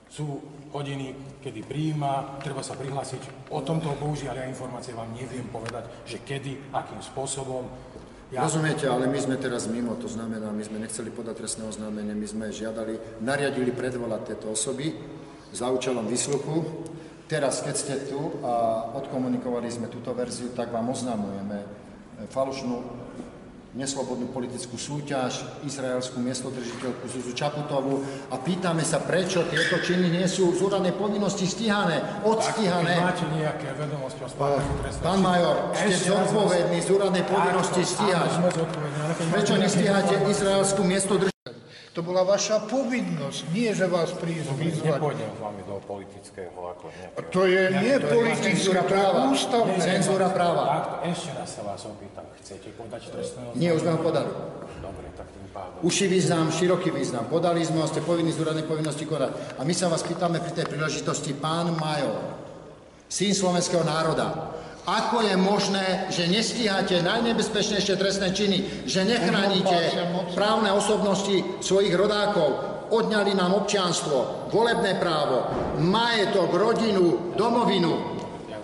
sú 0.10 0.42
hodiny, 0.74 1.14
kedy 1.46 1.62
prijíma, 1.68 2.42
treba 2.42 2.66
sa 2.66 2.74
prihlásiť. 2.74 3.52
O 3.54 3.62
tomto 3.62 3.94
bohužiaľ 4.00 4.42
ja 4.42 4.46
informácie 4.50 4.96
vám 4.98 5.14
neviem 5.14 5.46
povedať, 5.54 5.86
že 6.10 6.24
kedy, 6.26 6.74
akým 6.74 7.02
spôsobom. 7.04 7.70
Ja, 8.30 8.46
Rozumiete, 8.46 8.86
ale 8.86 9.10
my 9.10 9.18
sme 9.18 9.42
teraz 9.42 9.66
mimo, 9.66 9.98
to 9.98 10.06
znamená, 10.06 10.54
my 10.54 10.62
sme 10.62 10.78
nechceli 10.78 11.10
podať 11.10 11.42
trestné 11.42 11.66
oznámenie, 11.66 12.14
my 12.14 12.28
sme 12.30 12.54
žiadali, 12.54 13.26
nariadili 13.26 13.74
predvolať 13.74 14.22
tieto 14.30 14.54
osoby 14.54 14.94
za 15.50 15.66
účelom 15.74 16.06
vysluchu. 16.06 16.86
Teraz, 17.26 17.66
keď 17.66 17.74
ste 17.74 17.96
tu 18.06 18.38
a 18.46 18.86
odkomunikovali 19.02 19.66
sme 19.74 19.90
túto 19.90 20.14
verziu, 20.14 20.54
tak 20.54 20.70
vám 20.70 20.94
oznamujeme 20.94 21.58
e, 21.58 21.68
falošnú 22.30 23.09
neslobodnú 23.78 24.34
politickú 24.34 24.82
súťaž, 24.82 25.46
izraelskú 25.62 26.18
miestodržiteľku 26.18 27.06
Zuzu 27.06 27.38
Čaputovú 27.38 28.02
a 28.34 28.36
pýtame 28.42 28.82
sa, 28.82 28.98
prečo 28.98 29.46
tieto 29.46 29.78
činy 29.78 30.10
nie 30.10 30.26
sú 30.26 30.58
z 30.58 30.60
úradnej 30.66 30.98
povinnosti 30.98 31.46
stíhané, 31.46 32.26
odstíhané. 32.26 32.98
máte 32.98 33.30
nejaké 33.30 33.70
vedomosti 33.78 34.22
o 34.26 34.30
spáchaní 34.30 34.74
trestných 34.82 35.06
Pán 35.06 35.20
major, 35.22 35.56
ste 35.78 35.96
zodpovední 36.10 36.80
z 36.82 36.90
úradnej 36.90 37.24
povinnosti 37.30 37.82
stíhať. 37.86 38.32
Prečo 39.30 39.54
nestíhate 39.62 40.16
izraelskú 40.26 40.82
miestodržiteľku? 40.82 41.39
To 41.98 42.06
bola 42.06 42.22
vaša 42.22 42.70
povinnosť, 42.70 43.50
nie 43.50 43.74
že 43.74 43.90
vás 43.90 44.14
prísť 44.14 44.54
vyzvať. 44.54 45.02
Nepôjdem 45.02 45.30
s 45.34 45.40
vami 45.42 45.62
do 45.66 45.82
politického 45.90 46.54
ako 46.54 46.86
nejakého... 46.94 47.34
To 47.34 47.42
je 47.50 47.64
nie 47.82 47.96
cenzúra 48.38 48.82
to 48.86 48.94
je 48.94 48.94
práva. 48.94 49.20
ústavné. 49.34 49.78
Cenzúra 49.82 50.28
práva. 50.30 50.64
Takto, 50.70 50.96
ešte 51.10 51.32
raz 51.34 51.50
sa 51.50 51.62
vás 51.66 51.82
opýtam. 51.90 52.26
Chcete 52.40 52.70
podať 52.78 53.02
trestné 53.10 53.42
Nie, 53.58 53.74
už 53.74 53.82
sme 53.82 53.98
ho 53.98 54.00
podali. 54.06 54.30
Dobre, 54.80 55.10
tak 55.18 55.28
tým 55.34 55.50
pádom. 55.50 55.82
Uši 55.82 56.06
význam, 56.06 56.54
široký 56.54 56.94
význam. 56.94 57.26
Podali 57.26 57.66
sme 57.66 57.82
ho, 57.82 57.88
ste 57.90 58.06
povinní 58.06 58.38
z 58.38 58.42
úradnej 58.46 58.70
povinnosti 58.70 59.10
konať. 59.10 59.58
A 59.58 59.66
my 59.66 59.74
sa 59.74 59.90
vás 59.90 60.06
pýtame 60.06 60.38
pri 60.38 60.54
tej 60.54 60.70
príležitosti, 60.70 61.34
pán 61.42 61.74
Major, 61.74 62.38
syn 63.10 63.34
slovenského 63.34 63.82
národa, 63.82 64.54
ako 64.90 65.22
je 65.22 65.36
možné, 65.38 65.86
že 66.10 66.26
nestíhate 66.26 67.06
najnebezpečnejšie 67.06 67.94
trestné 67.94 68.34
činy, 68.34 68.58
že 68.90 69.06
nechránite 69.06 69.94
právne 70.34 70.74
osobnosti 70.74 71.62
svojich 71.62 71.94
rodákov, 71.94 72.58
odňali 72.90 73.38
nám 73.38 73.54
občianstvo, 73.54 74.50
volebné 74.50 74.98
právo, 74.98 75.46
majetok, 75.78 76.50
rodinu, 76.50 77.38
domovinu. 77.38 78.18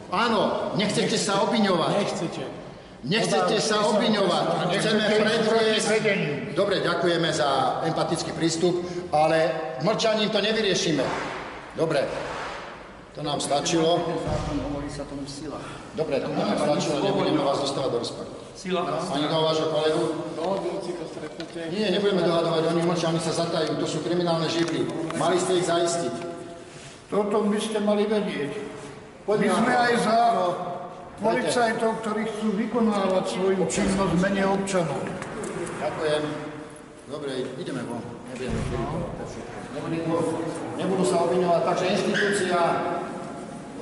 Áno, 0.09 0.73
nechcete 0.77 1.17
sa 1.17 1.45
obviňovať. 1.45 1.91
Nechcete. 1.93 2.43
Nechcete 3.05 3.61
sa 3.61 3.85
obviňovať. 3.85 4.45
Chceme 4.81 5.03
predviesť... 5.21 5.89
Dobre, 6.57 6.81
ďakujeme 6.81 7.29
za 7.29 7.81
empatický 7.85 8.33
prístup, 8.33 8.81
ale 9.13 9.53
mlčaním 9.85 10.33
to 10.33 10.41
nevyriešime. 10.41 11.05
Dobre, 11.77 12.01
to 13.15 13.23
nám 13.23 13.39
stačilo. 13.39 14.03
Hovorí 14.67 14.91
sa 14.91 15.07
tomu 15.07 15.23
sila. 15.23 15.55
Dobre, 15.95 16.19
to 16.19 16.27
nám 16.35 16.59
stačilo, 16.59 16.99
nebudeme 16.99 17.39
vás 17.39 17.63
dostávať 17.63 17.89
do 17.95 17.99
rozpadu. 18.03 18.31
Sila. 18.55 18.83
Ani 19.15 19.27
toho 19.31 19.43
vášho 19.47 19.67
kolegu? 19.71 20.03
Nie, 21.71 21.87
nebudeme 21.95 22.27
dohadovať, 22.27 22.61
oni 22.75 22.81
mlčia, 22.83 23.15
oni 23.15 23.21
sa 23.23 23.31
zatajú, 23.31 23.79
to 23.79 23.87
sú 23.87 24.03
kriminálne 24.03 24.51
živly. 24.51 24.83
Mali 25.15 25.39
ste 25.39 25.63
ich 25.63 25.67
zaistiť. 25.71 26.15
Toto 27.07 27.47
by 27.47 27.59
ste 27.63 27.79
mali 27.79 28.03
vedieť. 28.03 28.51
My 29.25 29.47
sme 29.47 29.73
aj 29.73 29.93
za 30.03 30.19
policajtov, 31.23 31.91
ktorí 32.03 32.27
chcú 32.27 32.47
vykonávať 32.59 33.23
svoju 33.31 33.63
činnosť 33.71 34.11
v 34.11 34.19
mene 34.19 34.43
občanov. 34.43 34.99
Ďakujem. 35.79 36.23
Dobre, 37.07 37.31
ideme 37.55 37.81
von. 37.87 38.03
Nebudú, 39.75 40.17
nebudú 40.75 41.03
sa 41.07 41.23
obviňovať, 41.23 41.61
takže 41.63 41.85
inštitúcia 41.95 42.59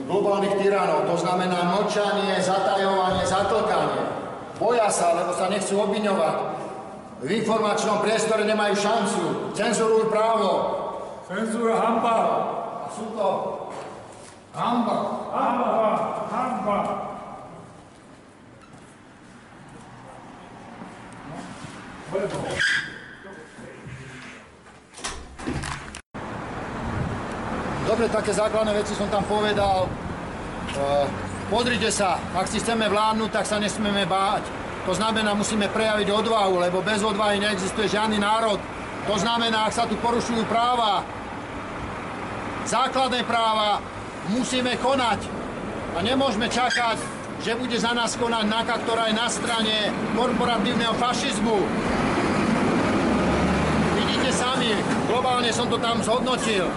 globálnych 0.05 0.59
tyranov, 0.59 1.07
to 1.07 1.15
znamená 1.19 1.75
mlčanie, 1.75 2.39
zatajovanie, 2.43 3.23
zatlkanie. 3.23 4.03
Boja 4.59 4.87
sa, 4.87 5.17
lebo 5.17 5.31
sa 5.33 5.49
nechcú 5.49 5.79
obviňovať. 5.81 6.37
V 7.23 7.29
informačnom 7.39 8.03
priestore 8.03 8.43
nemajú 8.43 8.75
šancu. 8.75 9.23
Cenzurujú 9.55 10.11
právo. 10.11 10.51
Cenzúra 11.23 11.79
hamba! 11.79 12.17
A 12.83 12.87
sú 12.91 13.15
to 13.15 13.27
Hamba. 14.53 14.97
Hamba! 15.33 15.71
Hamba! 16.29 16.77
Dobre, 27.93 28.09
také 28.09 28.33
základné 28.33 28.73
veci 28.73 28.97
som 28.97 29.05
tam 29.05 29.21
povedal. 29.29 29.85
E, 29.85 29.89
Pozrite 31.45 31.93
sa, 31.93 32.17
ak 32.33 32.49
si 32.49 32.57
chceme 32.57 32.89
vládnuť, 32.89 33.29
tak 33.29 33.45
sa 33.45 33.61
nesmieme 33.61 34.09
báť. 34.09 34.49
To 34.89 34.97
znamená, 34.97 35.37
musíme 35.37 35.69
prejaviť 35.69 36.09
odvahu, 36.09 36.57
lebo 36.57 36.81
bez 36.81 37.05
odvahy 37.05 37.37
neexistuje 37.37 37.85
žiadny 37.93 38.17
národ. 38.17 38.57
To 39.05 39.13
znamená, 39.21 39.69
ak 39.69 39.77
sa 39.77 39.85
tu 39.85 39.93
porušujú 40.01 40.41
práva, 40.49 41.05
základné 42.65 43.21
práva, 43.29 43.77
musíme 44.33 44.73
konať. 44.81 45.29
A 45.93 46.01
nemôžeme 46.01 46.49
čakať, 46.49 46.97
že 47.45 47.53
bude 47.61 47.77
za 47.77 47.93
nás 47.93 48.17
konať 48.17 48.49
NAKA, 48.49 48.75
ktorá 48.89 49.13
je 49.13 49.21
na 49.21 49.29
strane 49.29 49.93
korporatívneho 50.17 50.97
fašizmu. 50.97 51.61
Vidíte 54.01 54.33
sami, 54.33 54.81
globálne 55.05 55.53
som 55.53 55.69
to 55.69 55.77
tam 55.77 56.01
zhodnotil. 56.01 56.73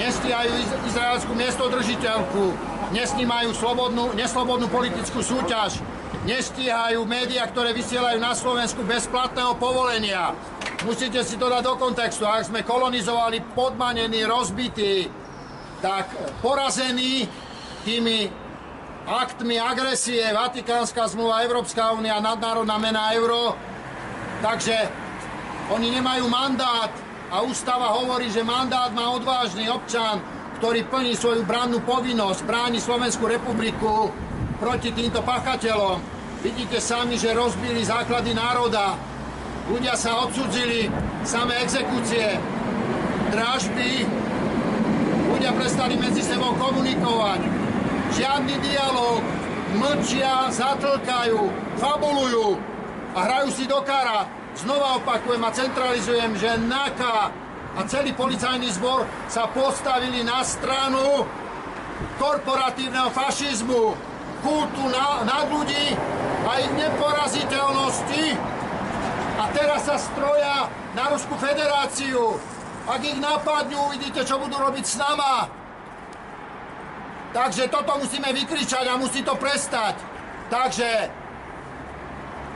Nestíhajú 0.00 0.52
iz- 0.56 0.78
izraelskú 0.88 1.32
miestodržiteľku, 1.36 2.56
nesnímajú 2.96 3.52
slobodnú, 3.52 4.16
neslobodnú 4.16 4.72
politickú 4.72 5.20
súťaž, 5.20 5.84
nestíhajú 6.24 7.04
médiá, 7.04 7.44
ktoré 7.44 7.76
vysielajú 7.76 8.16
na 8.16 8.32
Slovensku 8.32 8.80
bez 8.88 9.04
platného 9.04 9.60
povolenia. 9.60 10.32
Musíte 10.88 11.20
si 11.20 11.36
to 11.36 11.52
dať 11.52 11.68
do 11.68 11.74
kontextu. 11.76 12.24
Ak 12.24 12.48
sme 12.48 12.64
kolonizovali 12.64 13.44
podmanení, 13.52 14.24
rozbití, 14.24 15.12
tak 15.84 16.08
porazení 16.40 17.28
tými 17.84 18.28
aktmi 19.04 19.60
agresie, 19.60 20.24
Vatikánska 20.32 21.12
zmluva, 21.12 21.44
Európska 21.44 21.92
únia, 21.92 22.20
nadnárodná 22.20 22.80
mena 22.80 23.12
euro, 23.12 23.52
takže 24.40 24.76
oni 25.68 25.92
nemajú 25.92 26.24
mandát 26.28 26.88
a 27.30 27.46
ústava 27.46 27.94
hovorí, 27.94 28.26
že 28.26 28.42
mandát 28.42 28.90
má 28.90 29.14
odvážny 29.14 29.70
občan, 29.70 30.18
ktorý 30.58 30.82
plní 30.90 31.14
svoju 31.14 31.46
brannú 31.46 31.78
povinnosť, 31.86 32.42
bráni 32.42 32.82
Slovenskú 32.82 33.30
republiku 33.30 34.10
proti 34.58 34.90
týmto 34.90 35.22
pachateľom. 35.22 36.02
Vidíte 36.42 36.82
sami, 36.82 37.14
že 37.16 37.32
rozbili 37.32 37.86
základy 37.86 38.34
národa. 38.34 38.98
Ľudia 39.70 39.94
sa 39.94 40.26
odsudzili, 40.26 40.90
samé 41.22 41.62
exekúcie, 41.62 42.34
dražby. 43.30 44.04
ľudia 45.30 45.54
prestali 45.54 45.94
medzi 45.94 46.26
sebou 46.26 46.50
komunikovať. 46.58 47.40
Žiadny 48.10 48.56
dialog, 48.58 49.22
mlčia, 49.78 50.50
zatlkajú, 50.50 51.46
fabulujú 51.78 52.58
a 53.14 53.18
hrajú 53.22 53.48
si 53.54 53.64
do 53.70 53.78
kara. 53.86 54.39
Znova 54.60 55.00
opakujem 55.00 55.40
a 55.40 55.56
centralizujem, 55.56 56.36
že 56.36 56.60
NAKA 56.60 57.32
a 57.70 57.80
celý 57.88 58.12
policajný 58.12 58.68
zbor 58.76 59.08
sa 59.24 59.48
postavili 59.48 60.20
na 60.20 60.44
stranu 60.44 61.24
korporatívneho 62.20 63.08
fašizmu, 63.08 63.96
kultu 64.44 64.84
na, 64.92 65.24
nad 65.24 65.48
ľudí 65.48 65.96
a 66.44 66.50
ich 66.60 66.72
neporaziteľnosti. 66.76 68.24
A 69.40 69.44
teraz 69.56 69.88
sa 69.88 69.96
stroja 69.96 70.68
na 70.92 71.08
Ruskú 71.08 71.40
federáciu. 71.40 72.36
Ak 72.84 73.00
ich 73.00 73.16
napadnú, 73.16 73.88
uvidíte, 73.88 74.28
čo 74.28 74.36
budú 74.36 74.60
robiť 74.60 74.84
s 74.84 75.00
nama. 75.00 75.48
Takže 77.32 77.72
toto 77.72 77.96
musíme 77.96 78.28
vykričať 78.28 78.84
a 78.92 79.00
musí 79.00 79.24
to 79.24 79.32
prestať. 79.40 79.96
Takže 80.52 81.08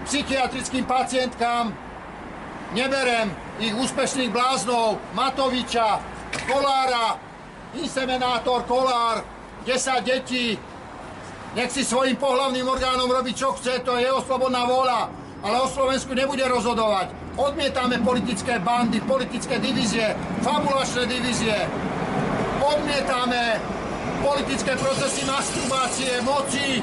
psychiatrickým 0.05 0.85
pacientkám 0.85 1.84
neberem 2.73 3.28
ich 3.61 3.77
úspešných 3.77 4.32
bláznov, 4.32 4.97
Matoviča, 5.12 6.01
Kolára, 6.49 7.20
inseminátor 7.77 8.65
Kolár, 8.65 9.20
10 9.69 10.01
detí, 10.05 10.57
nech 11.55 11.70
si 11.70 11.86
svojim 11.86 12.19
pohlavným 12.19 12.66
orgánom 12.66 13.07
robí, 13.07 13.31
čo 13.31 13.55
chce, 13.55 13.78
to 13.86 13.95
je 13.95 14.11
jeho 14.11 14.19
slobodná 14.27 14.66
vôľa, 14.66 15.07
ale 15.45 15.57
o 15.62 15.70
Slovensku 15.70 16.11
nebude 16.16 16.43
rozhodovať. 16.49 17.15
Odmietame 17.39 18.03
politické 18.03 18.59
bandy, 18.59 18.99
politické 19.05 19.62
divízie, 19.62 20.19
fabulačné 20.43 21.07
divízie. 21.07 21.55
Odmietame 22.59 23.61
politické 24.24 24.74
procesy 24.78 25.23
masturbácie, 25.27 26.23
moci 26.27 26.82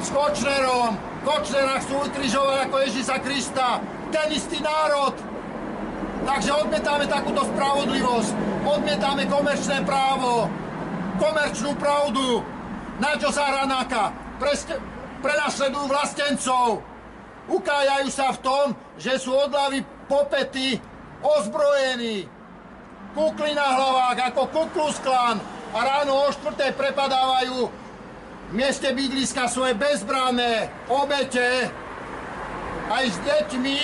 s 0.00 0.08
Kočnerom. 0.12 0.96
Kočnera 1.20 1.76
chcú 1.84 2.08
ukrižovať 2.08 2.56
ako 2.68 2.76
Ježisa 2.84 3.16
Krista. 3.20 3.80
Ten 4.10 4.28
istý 4.34 4.58
národ. 4.58 5.14
Takže 6.26 6.50
odmietame 6.52 7.06
takúto 7.06 7.46
spravodlivosť. 7.46 8.30
Odmietame 8.66 9.24
komerčné 9.30 9.86
právo. 9.86 10.50
Komerčnú 11.16 11.72
pravdu. 11.78 12.44
Na 13.00 13.16
čo 13.16 13.32
sa 13.32 13.48
Ranáka? 13.48 14.12
Preste, 14.36 14.76
prenasledujú 15.24 15.88
vlastencov. 15.88 16.84
Ukájajú 17.48 18.08
sa 18.12 18.36
v 18.36 18.42
tom, 18.44 18.66
že 19.00 19.16
sú 19.16 19.32
odlavy 19.32 19.80
popety 20.06 20.76
ozbrojení. 21.24 22.28
Kukli 23.16 23.56
na 23.56 23.74
hlavách 23.74 24.18
ako 24.30 24.42
Kuklus 24.54 25.02
Klan 25.02 25.40
a 25.74 25.78
ráno 25.82 26.14
o 26.14 26.28
štvrté 26.30 26.76
prepadávajú 26.78 27.58
v 28.50 28.52
mieste 28.54 28.90
bydliska 28.90 29.46
svoje 29.50 29.74
bezbranné 29.74 30.70
obete 30.90 31.70
aj 32.90 33.04
s 33.06 33.16
deťmi. 33.22 33.78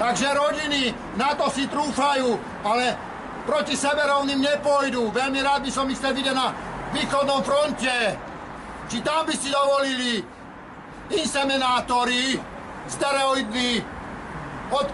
Takže 0.00 0.26
rodiny 0.32 0.82
na 1.20 1.36
to 1.36 1.52
si 1.52 1.68
trúfajú, 1.68 2.40
ale 2.64 2.96
proti 3.44 3.76
severovným 3.76 4.40
nepôjdu. 4.40 5.12
Veľmi 5.12 5.44
rád 5.44 5.60
by 5.68 5.70
som 5.70 5.84
ich 5.92 6.00
chcel 6.00 6.16
vidieť 6.16 6.32
na 6.32 6.56
východnom 6.96 7.44
fronte. 7.44 8.16
Či 8.88 9.04
tam 9.04 9.28
by 9.28 9.34
si 9.36 9.52
dovolili 9.52 10.24
inseminátori, 11.12 12.40
stereoidní, 12.88 13.84
od, 14.72 14.86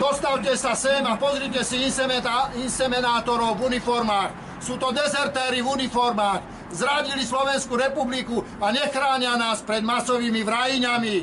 dostavte 0.00 0.56
sa 0.56 0.72
sem 0.72 1.04
a 1.04 1.20
pozrite 1.20 1.60
si 1.60 1.84
insemeta, 1.84 2.50
inseminátorov 2.56 3.60
v 3.60 3.76
uniformách. 3.76 4.49
Sú 4.60 4.76
to 4.76 4.92
dezertéri 4.92 5.64
v 5.64 5.72
uniformách. 5.72 6.70
Zradili 6.70 7.24
Slovenskú 7.26 7.74
republiku 7.74 8.44
a 8.60 8.70
nechránia 8.70 9.34
nás 9.34 9.64
pred 9.64 9.82
masovými 9.82 10.44
vrajňami. 10.44 11.16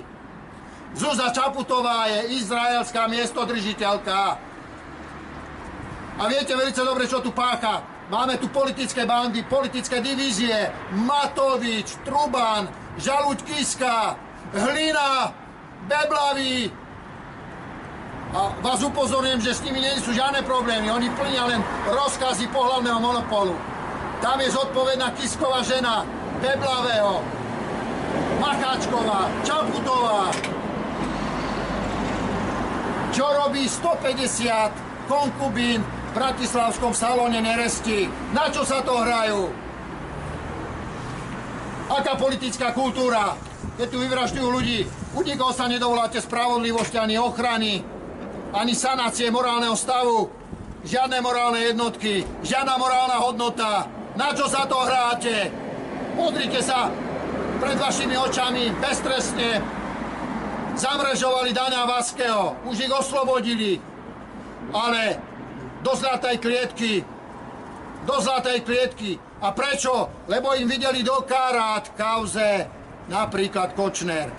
Zúza 0.98 1.30
Čaputová 1.30 2.10
je 2.10 2.42
izraelská 2.42 3.06
miestodržiteľka. 3.06 4.20
A 6.18 6.24
viete 6.26 6.58
veľmi 6.58 6.74
dobre, 6.74 7.06
čo 7.06 7.22
tu 7.22 7.30
pácha. 7.30 7.86
Máme 8.10 8.42
tu 8.42 8.50
politické 8.50 9.06
bandy, 9.06 9.46
politické 9.46 10.02
divízie. 10.02 10.74
Matovič, 10.98 12.02
Truban, 12.02 12.66
Žaluť 12.98 13.40
Kiska, 13.46 14.18
Hlina, 14.58 15.30
Beblavý. 15.86 16.87
A 18.38 18.54
vás 18.62 18.86
upozorňujem, 18.86 19.42
že 19.42 19.58
s 19.58 19.66
nimi 19.66 19.82
nie 19.82 19.98
sú 19.98 20.14
žiadne 20.14 20.46
problémy. 20.46 20.94
Oni 20.94 21.10
plnia 21.10 21.50
len 21.50 21.58
rozkazy 21.90 22.46
pohľavného 22.54 23.02
monopolu. 23.02 23.58
Tam 24.22 24.38
je 24.38 24.54
zodpovedná 24.54 25.10
Kisková 25.18 25.66
žena, 25.66 26.06
Beblavého, 26.38 27.26
Macháčková, 28.38 29.26
Čaputová. 29.42 30.30
Čo 33.10 33.26
robí 33.26 33.66
150 33.66 35.10
konkubín 35.10 35.82
v 35.82 36.12
bratislavskom 36.14 36.94
salóne 36.94 37.42
Neresti? 37.42 38.06
Na 38.38 38.54
čo 38.54 38.62
sa 38.62 38.86
to 38.86 39.02
hrajú? 39.02 39.50
Aká 41.90 42.14
politická 42.14 42.70
kultúra? 42.70 43.34
Keď 43.82 43.88
tu 43.90 43.98
vyvražďujú 43.98 44.46
ľudí, 44.46 44.86
u 45.18 45.26
nikoho 45.26 45.50
sa 45.58 45.66
nedovoláte 45.66 46.22
spravodlivosti 46.22 47.02
ani 47.02 47.18
ochrany, 47.18 47.97
ani 48.58 48.74
sanácie 48.74 49.30
morálneho 49.30 49.78
stavu. 49.78 50.34
Žiadne 50.82 51.22
morálne 51.22 51.62
jednotky, 51.62 52.26
žiadna 52.42 52.80
morálna 52.82 53.22
hodnota. 53.22 53.86
Na 54.18 54.34
čo 54.34 54.50
sa 54.50 54.66
to 54.66 54.82
hráte? 54.82 55.54
Pozrite 56.18 56.66
sa 56.66 56.90
pred 57.62 57.78
vašimi 57.78 58.18
očami 58.18 58.74
beztrestne. 58.82 59.62
Zamrežovali 60.78 61.54
Dana 61.54 61.86
Vaského, 61.86 62.58
už 62.66 62.78
ich 62.82 62.94
oslobodili. 62.94 63.78
Ale 64.74 65.22
do 65.86 65.94
zlatej 65.94 66.42
klietky, 66.42 67.06
do 68.06 68.16
zlatej 68.18 68.66
klietky. 68.66 69.22
A 69.38 69.54
prečo? 69.54 70.26
Lebo 70.26 70.58
im 70.58 70.66
videli 70.66 71.06
do 71.06 71.22
karát 71.30 71.94
kauze 71.94 72.66
napríklad 73.06 73.78
Kočner. 73.78 74.34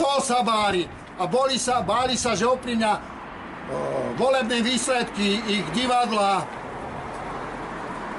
To 0.00 0.16
sa 0.24 0.40
báli. 0.40 0.88
A 1.18 1.26
boli 1.26 1.58
sa, 1.58 1.82
báli 1.82 2.14
sa, 2.14 2.32
že 2.38 2.46
ovplyvňa 2.46 3.17
volebné 4.16 4.62
výsledky 4.62 5.42
ich 5.46 5.66
divadla. 5.76 6.46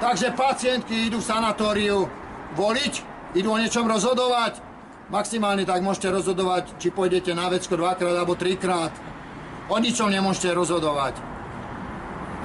Takže 0.00 0.32
pacientky 0.32 1.12
idú 1.12 1.20
v 1.20 1.28
sanatóriu 1.28 2.08
voliť, 2.56 2.94
idú 3.36 3.52
o 3.52 3.60
niečom 3.60 3.84
rozhodovať. 3.84 4.58
Maximálne 5.10 5.66
tak 5.66 5.82
môžete 5.82 6.08
rozhodovať, 6.08 6.78
či 6.78 6.94
pôjdete 6.94 7.34
na 7.34 7.50
vecko 7.50 7.76
dvakrát 7.76 8.14
alebo 8.14 8.38
trikrát. 8.38 8.94
O 9.68 9.76
ničom 9.76 10.08
nemôžete 10.08 10.54
rozhodovať. 10.54 11.18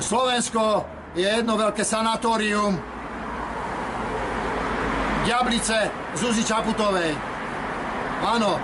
Slovensko 0.01 0.83
je 1.15 1.23
jedno 1.23 1.55
veľké 1.55 1.85
sanatórium, 1.87 2.75
Diablice 5.25 5.89
Zuzi 6.13 6.45
Čaputovej. 6.45 7.17
Áno, 8.21 8.61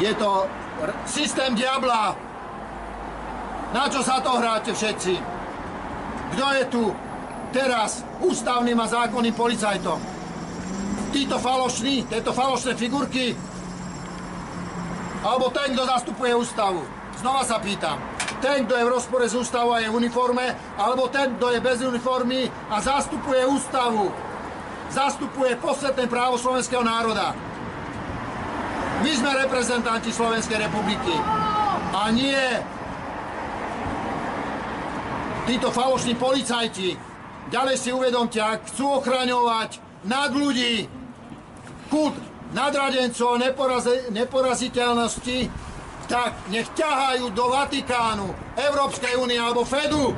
je 0.00 0.12
to 0.16 0.48
systém 1.04 1.52
diabla. 1.52 2.29
Na 3.70 3.86
čo 3.86 4.02
sa 4.02 4.18
to 4.18 4.34
hráte 4.34 4.74
všetci? 4.74 5.14
Kto 6.34 6.46
je 6.58 6.64
tu 6.70 6.82
teraz 7.54 8.02
ústavným 8.22 8.78
a 8.78 8.86
zákonným 8.86 9.34
policajtom? 9.34 9.98
Títo 11.10 11.38
falošní, 11.42 12.06
tieto 12.06 12.30
falošné 12.30 12.78
figurky? 12.78 13.34
Alebo 15.20 15.50
ten, 15.50 15.74
kto 15.74 15.84
zastupuje 15.86 16.32
ústavu? 16.34 16.82
Znova 17.18 17.42
sa 17.44 17.58
pýtam. 17.58 17.98
Ten, 18.40 18.64
kto 18.64 18.78
je 18.78 18.86
v 18.88 18.94
rozpore 18.94 19.26
s 19.28 19.36
ústavou 19.36 19.76
a 19.76 19.84
je 19.84 19.92
v 19.92 19.98
uniforme, 20.00 20.56
alebo 20.80 21.12
ten, 21.12 21.36
kto 21.36 21.52
je 21.52 21.60
bez 21.60 21.78
uniformy 21.84 22.48
a 22.72 22.80
zastupuje 22.80 23.44
ústavu? 23.44 24.30
zastupuje 24.90 25.54
posvetné 25.56 26.10
právo 26.10 26.36
slovenského 26.36 26.82
národa. 26.82 27.32
My 29.00 29.12
sme 29.16 29.30
reprezentanti 29.32 30.12
Slovenskej 30.12 30.66
republiky. 30.66 31.14
A 31.94 32.10
nie 32.12 32.36
títo 35.50 35.74
falošní 35.74 36.14
policajti. 36.14 36.94
Ďalej 37.50 37.76
si 37.82 37.90
uvedomte, 37.90 38.38
ak 38.38 38.70
chcú 38.70 39.02
ochraňovať 39.02 39.82
nad 40.06 40.30
ľudí 40.30 40.86
kult 41.90 42.14
nadradencov 42.54 43.34
neporaze, 43.42 44.14
neporaziteľnosti, 44.14 45.50
tak 46.06 46.38
nech 46.54 46.70
ťahajú 46.78 47.34
do 47.34 47.50
Vatikánu, 47.50 48.30
Európskej 48.54 49.18
únie 49.18 49.42
alebo 49.42 49.66
Fedu, 49.66 50.14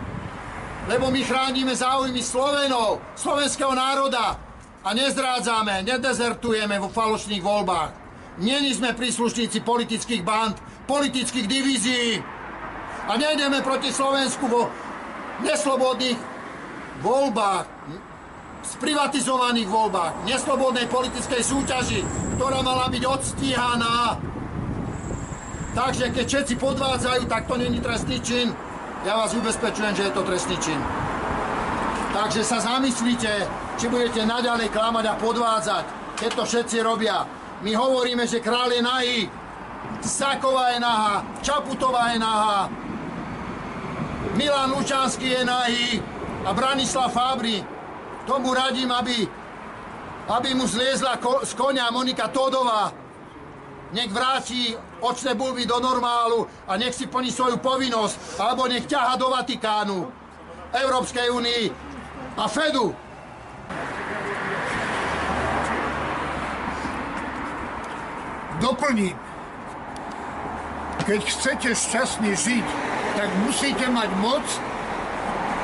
lebo 0.84 1.08
my 1.08 1.20
chránime 1.24 1.72
záujmy 1.72 2.20
Slovenov, 2.20 3.00
slovenského 3.16 3.72
národa 3.72 4.36
a 4.84 4.88
nezrádzame, 4.92 5.80
nedezertujeme 5.88 6.76
vo 6.76 6.92
falošných 6.92 7.40
voľbách. 7.40 7.90
Není 8.36 8.76
sme 8.76 8.92
príslušníci 8.92 9.64
politických 9.64 10.20
band, 10.20 10.60
politických 10.84 11.46
divízií 11.48 12.20
a 13.08 13.12
nejdeme 13.16 13.64
proti 13.64 13.88
Slovensku 13.92 14.44
vo 14.48 14.68
neslobodných 15.40 16.20
voľbách, 17.00 17.64
sprivatizovaných 18.62 19.68
voľbách, 19.68 20.12
neslobodnej 20.28 20.86
politickej 20.86 21.42
súťaži, 21.42 22.00
ktorá 22.36 22.60
mala 22.60 22.86
byť 22.92 23.02
odstíhaná. 23.08 24.20
Takže 25.72 26.12
keď 26.12 26.24
všetci 26.28 26.54
podvádzajú, 26.60 27.22
tak 27.26 27.48
to 27.48 27.56
není 27.56 27.80
trestný 27.80 28.20
čin. 28.20 28.52
Ja 29.02 29.18
vás 29.18 29.32
ubezpečujem, 29.32 29.96
že 29.96 30.06
je 30.08 30.14
to 30.14 30.22
trestný 30.22 30.56
čin. 30.60 30.78
Takže 32.12 32.44
sa 32.44 32.60
zamyslíte, 32.60 33.32
či 33.80 33.88
budete 33.88 34.28
naďalej 34.28 34.68
klamať 34.68 35.04
a 35.08 35.14
podvádzať, 35.16 35.84
keď 36.20 36.30
to 36.36 36.44
všetci 36.44 36.76
robia. 36.84 37.24
My 37.64 37.72
hovoríme, 37.72 38.28
že 38.28 38.44
kráľ 38.44 38.68
je 38.68 38.82
nahý, 38.84 39.18
Saková 40.02 40.76
je 40.76 40.78
nahá, 40.82 41.24
Čaputová 41.42 42.14
je 42.14 42.18
nahá, 42.20 42.68
Milan 44.32 44.72
Lučanský 44.72 45.28
je 45.28 45.44
nahý 45.44 46.02
a 46.44 46.52
Branislav 46.56 47.12
Fabri. 47.12 47.60
Tomu 48.24 48.54
radím, 48.54 48.88
aby, 48.92 49.28
aby 50.28 50.54
mu 50.54 50.64
zliezla 50.64 51.20
ko, 51.20 51.44
z 51.44 51.52
konia 51.52 51.90
Monika 51.92 52.28
Todová. 52.32 52.92
Nech 53.92 54.08
vráti 54.08 54.72
očné 55.04 55.36
bulby 55.36 55.68
do 55.68 55.76
normálu 55.76 56.48
a 56.64 56.80
nech 56.80 56.96
si 56.96 57.04
plní 57.04 57.28
svoju 57.28 57.60
povinnosť, 57.60 58.40
alebo 58.40 58.64
nech 58.64 58.88
ťaha 58.88 59.20
do 59.20 59.28
Vatikánu, 59.28 60.08
Európskej 60.72 61.28
únii 61.28 61.64
a 62.40 62.44
Fedu. 62.48 62.96
Doplním. 68.64 69.18
Keď 71.04 71.20
chcete 71.20 71.68
šťastne 71.74 72.30
žiť, 72.32 72.66
tak 73.16 73.28
musíte 73.44 73.86
mať 73.92 74.10
moc, 74.20 74.46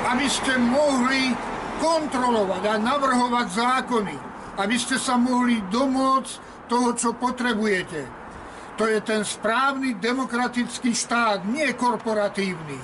aby 0.08 0.26
ste 0.28 0.56
mohli 0.60 1.32
kontrolovať 1.78 2.62
a 2.64 2.74
navrhovať 2.76 3.46
zákony, 3.52 4.16
aby 4.58 4.76
ste 4.76 4.96
sa 4.98 5.16
mohli 5.16 5.62
domôcť 5.70 6.66
toho, 6.68 6.92
čo 6.92 7.16
potrebujete. 7.16 8.04
To 8.78 8.86
je 8.86 9.02
ten 9.02 9.26
správny 9.26 9.98
demokratický 9.98 10.94
štát, 10.94 11.42
nie 11.50 11.74
korporatívny. 11.74 12.78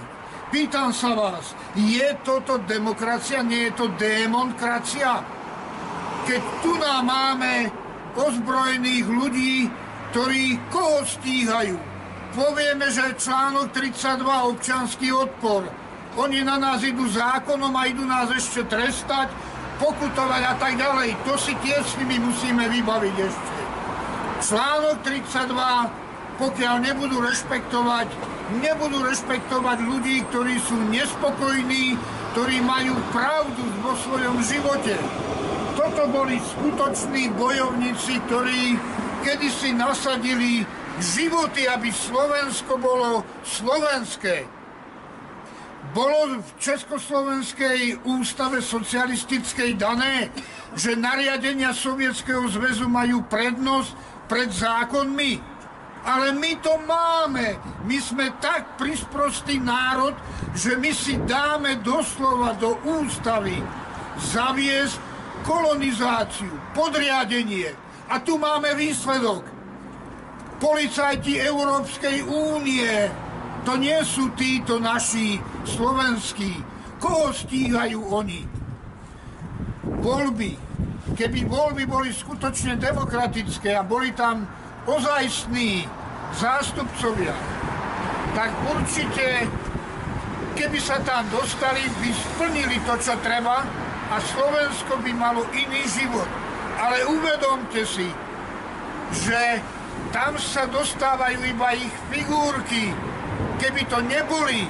Pýtam 0.50 0.90
sa 0.90 1.14
vás, 1.14 1.54
je 1.74 2.14
toto 2.22 2.58
demokracia, 2.62 3.42
nie 3.42 3.70
je 3.70 3.72
to 3.74 3.86
démonkracia? 3.94 5.22
Keď 6.24 6.42
tu 6.62 6.72
nám 6.78 7.06
máme 7.06 7.70
ozbrojených 8.14 9.06
ľudí, 9.06 9.54
ktorí 10.10 10.58
koho 10.70 11.02
stíhajú? 11.02 11.93
Povieme, 12.34 12.90
že 12.90 13.14
článok 13.14 13.70
32 13.70 14.26
občanský 14.26 15.14
odpor. 15.14 15.70
Oni 16.18 16.42
na 16.42 16.58
nás 16.58 16.82
idú 16.82 17.06
zákonom 17.06 17.70
a 17.70 17.86
idú 17.86 18.02
nás 18.02 18.26
ešte 18.34 18.66
trestať, 18.66 19.30
pokutovať 19.78 20.42
a 20.42 20.54
tak 20.58 20.74
ďalej. 20.74 21.14
To 21.30 21.38
si 21.38 21.54
tiež 21.62 21.86
s 21.86 21.94
nimi 22.02 22.18
musíme 22.18 22.66
vybaviť 22.66 23.16
ešte. 23.22 23.62
Článok 24.50 25.06
32, 25.06 26.42
pokiaľ 26.42 26.74
nebudú 26.82 27.22
rešpektovať, 27.22 28.10
nebudú 28.58 28.98
rešpektovať 29.06 29.78
ľudí, 29.86 30.26
ktorí 30.34 30.58
sú 30.58 30.74
nespokojní, 30.90 31.94
ktorí 32.34 32.58
majú 32.66 32.98
pravdu 33.14 33.62
vo 33.78 33.94
svojom 34.02 34.42
živote. 34.42 34.98
Toto 35.78 36.10
boli 36.10 36.42
skutoční 36.42 37.30
bojovníci, 37.38 38.18
ktorí 38.26 38.74
kedysi 39.22 39.70
nasadili 39.78 40.66
životy, 41.00 41.66
aby 41.66 41.90
Slovensko 41.90 42.78
bolo 42.78 43.26
slovenské. 43.42 44.46
Bolo 45.94 46.40
v 46.40 46.50
Československej 46.58 48.08
ústave 48.08 48.64
socialistickej 48.64 49.76
dané, 49.76 50.32
že 50.74 50.98
nariadenia 50.98 51.76
Sovietskeho 51.76 52.48
zväzu 52.50 52.88
majú 52.90 53.22
prednosť 53.28 53.92
pred 54.26 54.48
zákonmi. 54.50 55.54
Ale 56.04 56.36
my 56.36 56.52
to 56.60 56.74
máme. 56.84 57.56
My 57.88 57.96
sme 57.96 58.32
tak 58.40 58.76
prisprostý 58.76 59.56
národ, 59.56 60.12
že 60.52 60.76
my 60.76 60.92
si 60.92 61.16
dáme 61.24 61.80
doslova 61.80 62.52
do 62.60 62.76
ústavy 62.84 63.56
zaviesť 64.20 65.00
kolonizáciu, 65.44 66.52
podriadenie. 66.76 67.72
A 68.12 68.20
tu 68.20 68.36
máme 68.36 68.76
výsledok. 68.76 69.53
Policajti 70.62 71.42
Európskej 71.42 72.22
únie, 72.24 73.10
to 73.66 73.74
nie 73.74 73.96
sú 74.06 74.30
títo 74.38 74.78
naši 74.78 75.40
slovenskí. 75.66 76.52
Koho 77.02 77.34
stíhajú 77.34 78.00
oni? 78.12 78.46
Voľby. 80.04 80.56
Keby 81.14 81.46
voľby 81.46 81.84
boli 81.84 82.10
skutočne 82.14 82.80
demokratické 82.80 83.76
a 83.76 83.84
boli 83.84 84.14
tam 84.16 84.48
ozajstní 84.88 85.84
zástupcovia, 86.36 87.34
tak 88.34 88.50
určite, 88.66 89.46
keby 90.58 90.78
sa 90.80 90.98
tam 91.06 91.28
dostali, 91.30 91.86
by 92.02 92.10
splnili 92.10 92.76
to, 92.82 92.94
čo 92.98 93.14
treba 93.22 93.62
a 94.10 94.16
Slovensko 94.20 94.98
by 95.00 95.12
malo 95.14 95.46
iný 95.54 95.82
život. 95.86 96.26
Ale 96.74 97.06
uvedomte 97.06 97.86
si, 97.86 98.10
že 99.14 99.62
tam 100.14 100.38
sa 100.38 100.70
dostávajú 100.70 101.42
iba 101.42 101.74
ich 101.74 101.90
figurky. 102.14 102.94
Keby 103.58 103.82
to 103.90 103.98
neboli 104.06 104.62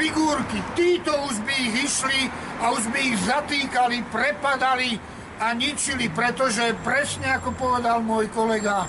figurky, 0.00 0.64
títo 0.72 1.12
už 1.28 1.44
by 1.44 1.52
ich 1.52 1.92
išli 1.92 2.32
a 2.64 2.72
už 2.72 2.88
by 2.88 2.98
ich 3.04 3.20
zatýkali, 3.20 4.00
prepadali 4.08 4.96
a 5.44 5.52
ničili, 5.52 6.08
pretože 6.08 6.72
presne 6.80 7.36
ako 7.36 7.52
povedal 7.52 8.00
môj 8.00 8.32
kolega, 8.32 8.88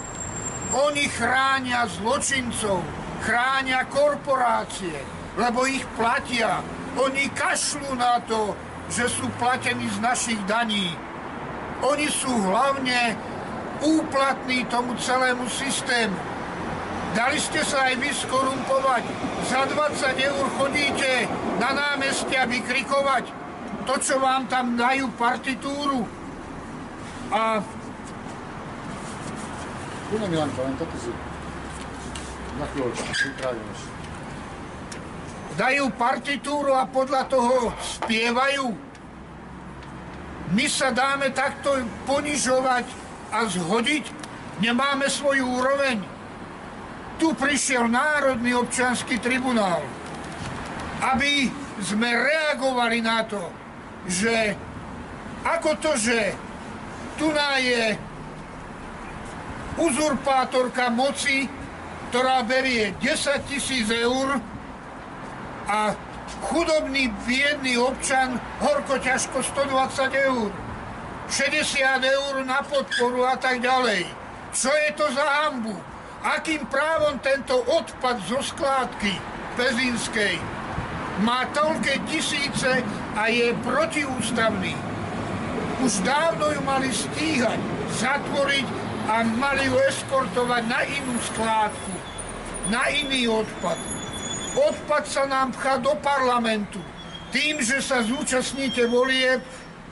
oni 0.72 1.04
chránia 1.12 1.84
zločincov, 2.00 2.80
chránia 3.20 3.84
korporácie, 3.92 5.04
lebo 5.36 5.68
ich 5.68 5.84
platia. 6.00 6.64
Oni 6.96 7.28
kašľú 7.36 7.92
na 8.00 8.24
to, 8.24 8.56
že 8.88 9.12
sú 9.12 9.28
platení 9.36 9.84
z 9.92 10.00
našich 10.00 10.40
daní. 10.48 10.96
Oni 11.84 12.08
sú 12.08 12.32
hlavne 12.32 13.20
úplatní 13.82 14.66
tomu 14.72 14.96
celému 14.96 15.50
systému. 15.50 16.16
Dali 17.16 17.40
ste 17.40 17.64
sa 17.64 17.88
aj 17.92 17.96
vy 17.96 18.12
skorumpovať. 18.12 19.04
Za 19.48 19.72
20 19.72 20.20
eur 20.20 20.46
chodíte 20.60 21.32
na 21.64 21.72
námestia 21.72 22.44
vykrikovať 22.44 23.32
to, 23.88 23.96
čo 24.04 24.20
vám 24.20 24.52
tam 24.52 24.76
dajú 24.76 25.08
partitúru. 25.16 26.04
A 27.32 27.64
Kune 30.12 30.28
Milanka, 30.30 30.60
len 30.62 30.76
toto 30.78 30.96
si 31.02 31.10
na 32.60 32.66
chvíľočku 32.72 33.10
pripravíme. 33.10 33.74
dajú 35.56 35.86
partitúru 35.96 36.76
a 36.76 36.84
podľa 36.84 37.32
toho 37.32 37.72
spievajú. 37.80 38.76
My 40.52 40.66
sa 40.68 40.92
dáme 40.92 41.32
takto 41.32 41.80
ponižovať 42.06 43.05
a 43.32 43.46
zhodiť, 43.50 44.06
nemáme 44.60 45.10
svoju 45.10 45.46
úroveň. 45.46 46.02
Tu 47.16 47.32
prišiel 47.32 47.88
Národný 47.88 48.52
občianský 48.60 49.24
tribunál, 49.24 49.82
aby 51.00 51.48
sme 51.80 52.08
reagovali 52.12 53.00
na 53.00 53.24
to, 53.24 53.42
že 54.08 54.56
ako 55.46 55.78
to, 55.80 55.92
že 55.96 56.36
tu 57.16 57.32
je 57.62 57.96
uzurpátorka 59.80 60.92
moci, 60.92 61.48
ktorá 62.12 62.44
berie 62.44 62.96
10 63.00 63.48
tisíc 63.48 63.88
eur 63.92 64.40
a 65.68 65.96
chudobný, 66.48 67.12
biedný 67.28 67.76
občan 67.80 68.40
horko 68.60 69.00
ťažko 69.00 69.44
120 69.44 70.28
eur. 70.32 70.65
60 71.30 72.06
eur 72.06 72.34
na 72.46 72.62
podporu 72.62 73.26
a 73.26 73.36
tak 73.36 73.62
ďalej. 73.62 74.06
Čo 74.54 74.70
je 74.70 74.90
to 74.94 75.06
za 75.10 75.26
hambu? 75.26 75.76
Akým 76.26 76.66
právom 76.70 77.22
tento 77.22 77.62
odpad 77.66 78.18
zo 78.26 78.42
skládky 78.42 79.14
Pezinskej 79.58 80.42
má 81.22 81.46
toľké 81.54 82.02
tisíce 82.10 82.82
a 83.14 83.30
je 83.30 83.54
protiústavný? 83.62 84.74
Už 85.86 86.02
dávno 86.02 86.50
ju 86.56 86.62
mali 86.66 86.90
stíhať, 86.90 87.60
zatvoriť 88.00 88.68
a 89.06 89.22
mali 89.22 89.70
ju 89.70 89.76
eskortovať 89.92 90.64
na 90.66 90.82
inú 90.88 91.14
skládku, 91.30 91.94
na 92.74 92.90
iný 92.90 93.30
odpad. 93.30 93.78
Odpad 94.56 95.04
sa 95.04 95.28
nám 95.28 95.52
pchá 95.52 95.78
do 95.84 95.94
parlamentu. 96.00 96.80
Tým, 97.36 97.60
že 97.60 97.84
sa 97.84 98.00
zúčastníte 98.00 98.88
volieb, 98.88 99.44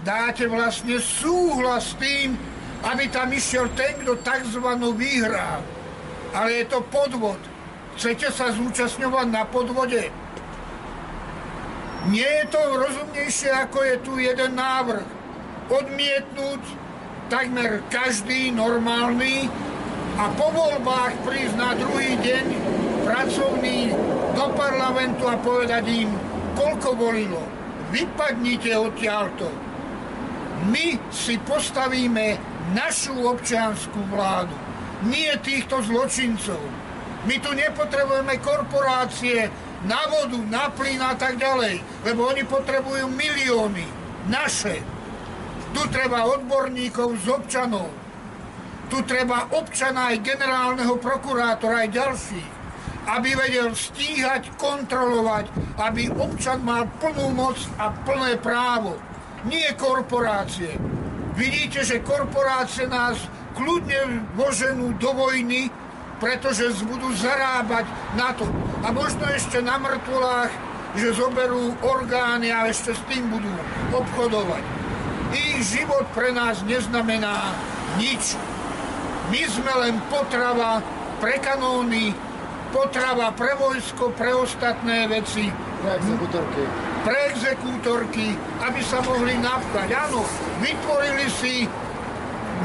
dáte 0.03 0.45
vlastne 0.51 0.99
súhlas 0.99 1.95
s 1.95 1.99
tým, 1.99 2.35
aby 2.83 3.07
tam 3.07 3.31
išiel 3.31 3.71
ten, 3.73 3.95
kto 4.03 4.19
tzv. 4.19 4.67
vyhrá. 4.99 5.63
Ale 6.35 6.49
je 6.61 6.65
to 6.67 6.83
podvod. 6.91 7.39
Chcete 7.95 8.27
sa 8.35 8.51
zúčastňovať 8.51 9.27
na 9.31 9.43
podvode? 9.47 10.11
Nie 12.11 12.29
je 12.43 12.45
to 12.51 12.59
rozumnejšie, 12.59 13.47
ako 13.47 13.79
je 13.79 13.95
tu 14.03 14.13
jeden 14.19 14.59
návrh. 14.59 15.07
Odmietnúť 15.71 16.59
takmer 17.31 17.79
každý 17.87 18.51
normálny 18.51 19.47
a 20.19 20.27
po 20.35 20.51
voľbách 20.51 21.15
prísť 21.23 21.55
na 21.55 21.71
druhý 21.79 22.19
deň 22.19 22.45
pracovný 23.07 23.95
do 24.35 24.45
parlamentu 24.51 25.23
a 25.31 25.39
povedať 25.39 25.85
im, 26.03 26.11
koľko 26.59 26.99
volilo. 26.99 27.41
Vypadnite 27.95 28.73
odtiaľto. 28.75 29.72
My 30.63 30.95
si 31.11 31.35
postavíme 31.43 32.39
našu 32.71 33.19
občianskú 33.19 33.99
vládu, 34.07 34.55
nie 35.11 35.27
týchto 35.43 35.83
zločincov. 35.83 36.61
My 37.27 37.35
tu 37.43 37.51
nepotrebujeme 37.51 38.39
korporácie 38.39 39.51
na 39.83 40.07
vodu, 40.07 40.39
na 40.47 40.71
plyn 40.71 41.03
a 41.03 41.19
tak 41.19 41.35
ďalej, 41.35 41.83
lebo 42.07 42.31
oni 42.31 42.47
potrebujú 42.47 43.11
milióny. 43.11 43.83
Naše. 44.31 44.79
Tu 45.75 45.81
treba 45.91 46.23
odborníkov 46.31 47.19
z 47.19 47.25
občanov. 47.27 47.91
Tu 48.87 49.03
treba 49.03 49.51
občana 49.51 50.15
aj 50.15 50.23
generálneho 50.23 50.95
prokurátora, 50.95 51.83
aj 51.83 51.89
ďalších, 51.91 52.49
aby 53.09 53.29
vedel 53.35 53.75
stíhať, 53.75 54.55
kontrolovať, 54.55 55.51
aby 55.75 56.07
občan 56.13 56.63
mal 56.63 56.87
plnú 57.03 57.35
moc 57.35 57.59
a 57.75 57.91
plné 58.07 58.39
právo. 58.39 58.95
Nie 59.43 59.75
korporácie. 59.75 60.79
Vidíte, 61.35 61.83
že 61.83 62.05
korporácie 62.05 62.87
nás 62.87 63.19
kľudne 63.57 64.23
voženú 64.39 64.95
do 65.01 65.11
vojny, 65.11 65.67
pretože 66.21 66.71
budú 66.87 67.11
zarábať 67.11 67.83
na 68.15 68.31
to. 68.31 68.47
A 68.85 68.95
možno 68.95 69.27
ešte 69.27 69.59
na 69.59 69.75
mŕtvolách, 69.75 70.53
že 70.93 71.17
zoberú 71.17 71.73
orgány 71.81 72.53
a 72.53 72.69
ešte 72.69 72.93
s 72.93 73.01
tým 73.09 73.27
budú 73.27 73.49
obchodovať. 73.91 74.63
Ich 75.33 75.73
život 75.73 76.05
pre 76.13 76.29
nás 76.29 76.61
neznamená 76.63 77.57
nič. 77.97 78.37
My 79.33 79.41
sme 79.49 79.73
len 79.81 79.97
potrava 80.07 80.79
pre 81.17 81.41
kanóny, 81.41 82.13
potrava 82.73 83.29
pre 83.37 83.53
vojsko, 83.53 84.09
pre 84.17 84.33
ostatné 84.33 85.05
veci. 85.05 85.53
Pre 85.53 85.91
exekútorky. 86.01 86.63
Pre 87.05 87.17
exekútorky, 87.29 88.27
aby 88.65 88.81
sa 88.81 88.99
mohli 89.05 89.37
napchať. 89.37 89.93
Áno, 89.93 90.25
vytvorili 90.57 91.29
si 91.29 91.69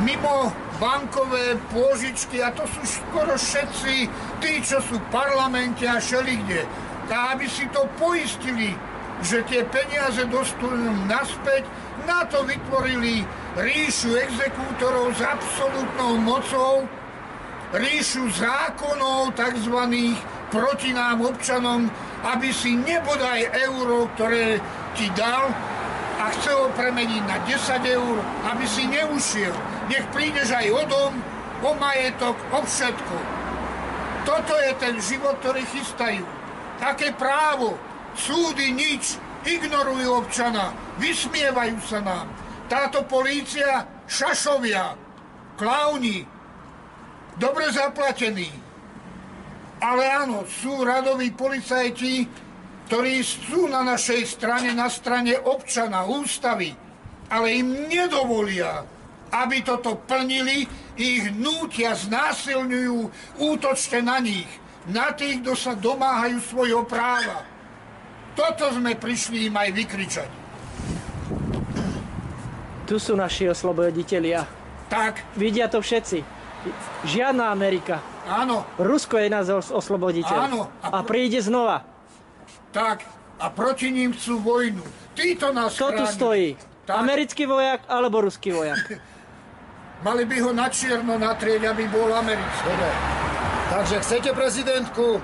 mimo 0.01 0.48
bankové 0.80 1.60
pôžičky 1.74 2.40
a 2.40 2.55
to 2.55 2.64
sú 2.64 2.82
skoro 2.86 3.36
všetci 3.36 4.09
tí, 4.40 4.52
čo 4.64 4.80
sú 4.80 4.97
v 4.97 5.10
parlamente 5.12 5.85
a 5.85 6.01
všelikde. 6.01 6.64
A 7.12 7.36
aby 7.36 7.44
si 7.51 7.68
to 7.68 7.85
poistili, 8.01 8.72
že 9.20 9.43
tie 9.51 9.66
peniaze 9.66 10.22
dostanú 10.30 10.94
naspäť, 11.10 11.66
na 12.06 12.24
to 12.30 12.47
vytvorili 12.47 13.26
ríšu 13.59 14.14
exekútorov 14.16 15.12
s 15.18 15.20
absolútnou 15.20 16.16
mocou, 16.22 16.86
ríšu 17.72 18.32
zákonov 18.32 19.36
tzv. 19.36 19.76
proti 20.48 20.90
nám 20.96 21.20
občanom, 21.20 21.84
aby 22.24 22.48
si 22.48 22.74
nebodaj 22.76 23.52
euro, 23.68 24.08
ktoré 24.16 24.56
ti 24.96 25.12
dal 25.12 25.52
a 26.18 26.34
chce 26.34 26.50
ho 26.50 26.66
premeniť 26.74 27.22
na 27.28 27.38
10 27.46 27.94
eur, 27.94 28.16
aby 28.50 28.64
si 28.66 28.88
neušiel. 28.90 29.54
Nech 29.86 30.06
prídeš 30.10 30.50
aj 30.50 30.66
o 30.74 30.82
dom, 30.88 31.12
o 31.62 31.70
majetok, 31.78 32.34
o 32.50 32.60
všetko. 32.64 33.16
Toto 34.26 34.54
je 34.58 34.72
ten 34.82 34.94
život, 34.98 35.38
ktorý 35.40 35.62
chystajú. 35.68 36.26
Také 36.82 37.14
právo, 37.14 37.78
súdy 38.18 38.74
nič, 38.74 39.16
ignorujú 39.46 40.26
občana, 40.26 40.74
vysmievajú 40.98 41.78
sa 41.86 42.02
nám. 42.02 42.26
Táto 42.68 43.06
polícia, 43.08 43.86
šašovia, 44.04 44.98
klauni, 45.56 46.38
dobre 47.39 47.70
zaplatení. 47.70 48.51
Ale 49.78 50.05
áno, 50.10 50.43
sú 50.44 50.82
radoví 50.82 51.31
policajti, 51.31 52.27
ktorí 52.90 53.23
sú 53.23 53.70
na 53.70 53.86
našej 53.86 54.27
strane, 54.27 54.74
na 54.74 54.90
strane 54.90 55.39
občana, 55.39 56.02
ústavy, 56.02 56.74
ale 57.31 57.47
im 57.62 57.86
nedovolia, 57.86 58.82
aby 59.31 59.62
toto 59.62 60.02
plnili, 60.02 60.66
ich 60.98 61.31
nútia, 61.31 61.94
znásilňujú, 61.94 62.98
útočte 63.39 64.02
na 64.02 64.19
nich, 64.19 64.51
na 64.90 65.15
tých, 65.15 65.44
kto 65.47 65.55
sa 65.55 65.78
domáhajú 65.78 66.43
svojho 66.43 66.82
práva. 66.89 67.47
Toto 68.35 68.73
sme 68.74 68.98
prišli 68.98 69.47
im 69.47 69.55
aj 69.55 69.70
vykričať. 69.78 70.31
Tu 72.89 72.97
sú 72.97 73.12
naši 73.15 73.52
osloboditelia. 73.52 74.48
Tak. 74.89 75.36
Vidia 75.36 75.69
to 75.69 75.85
všetci. 75.85 76.38
Žiadna 77.06 77.55
Amerika. 77.55 78.02
Áno. 78.26 78.66
Rusko 78.76 79.16
je 79.16 79.28
nás 79.30 79.47
os- 79.48 79.72
osloboditeľ. 79.72 80.39
Áno. 80.51 80.60
A 80.82 80.98
príde 81.06 81.39
znova. 81.40 81.86
Tak. 82.74 83.06
A 83.39 83.47
proti 83.55 83.94
ním 83.94 84.10
chcú 84.12 84.43
vojnu. 84.43 84.82
Títo 85.14 85.55
nás 85.55 85.78
Kto 85.78 85.94
tu 85.94 86.05
stojí? 86.10 86.59
Tak. 86.85 86.98
Americký 86.98 87.47
vojak 87.47 87.86
alebo 87.86 88.26
ruský 88.26 88.51
vojak? 88.51 88.82
Mali 90.06 90.26
by 90.26 90.36
ho 90.43 90.51
na 90.55 90.66
čierno 90.70 91.18
natrieť, 91.18 91.70
aby 91.70 91.86
bol 91.90 92.10
americký. 92.10 92.66
Dobre. 92.66 92.90
Takže 93.68 93.97
chcete 94.02 94.30
prezidentku? 94.35 95.22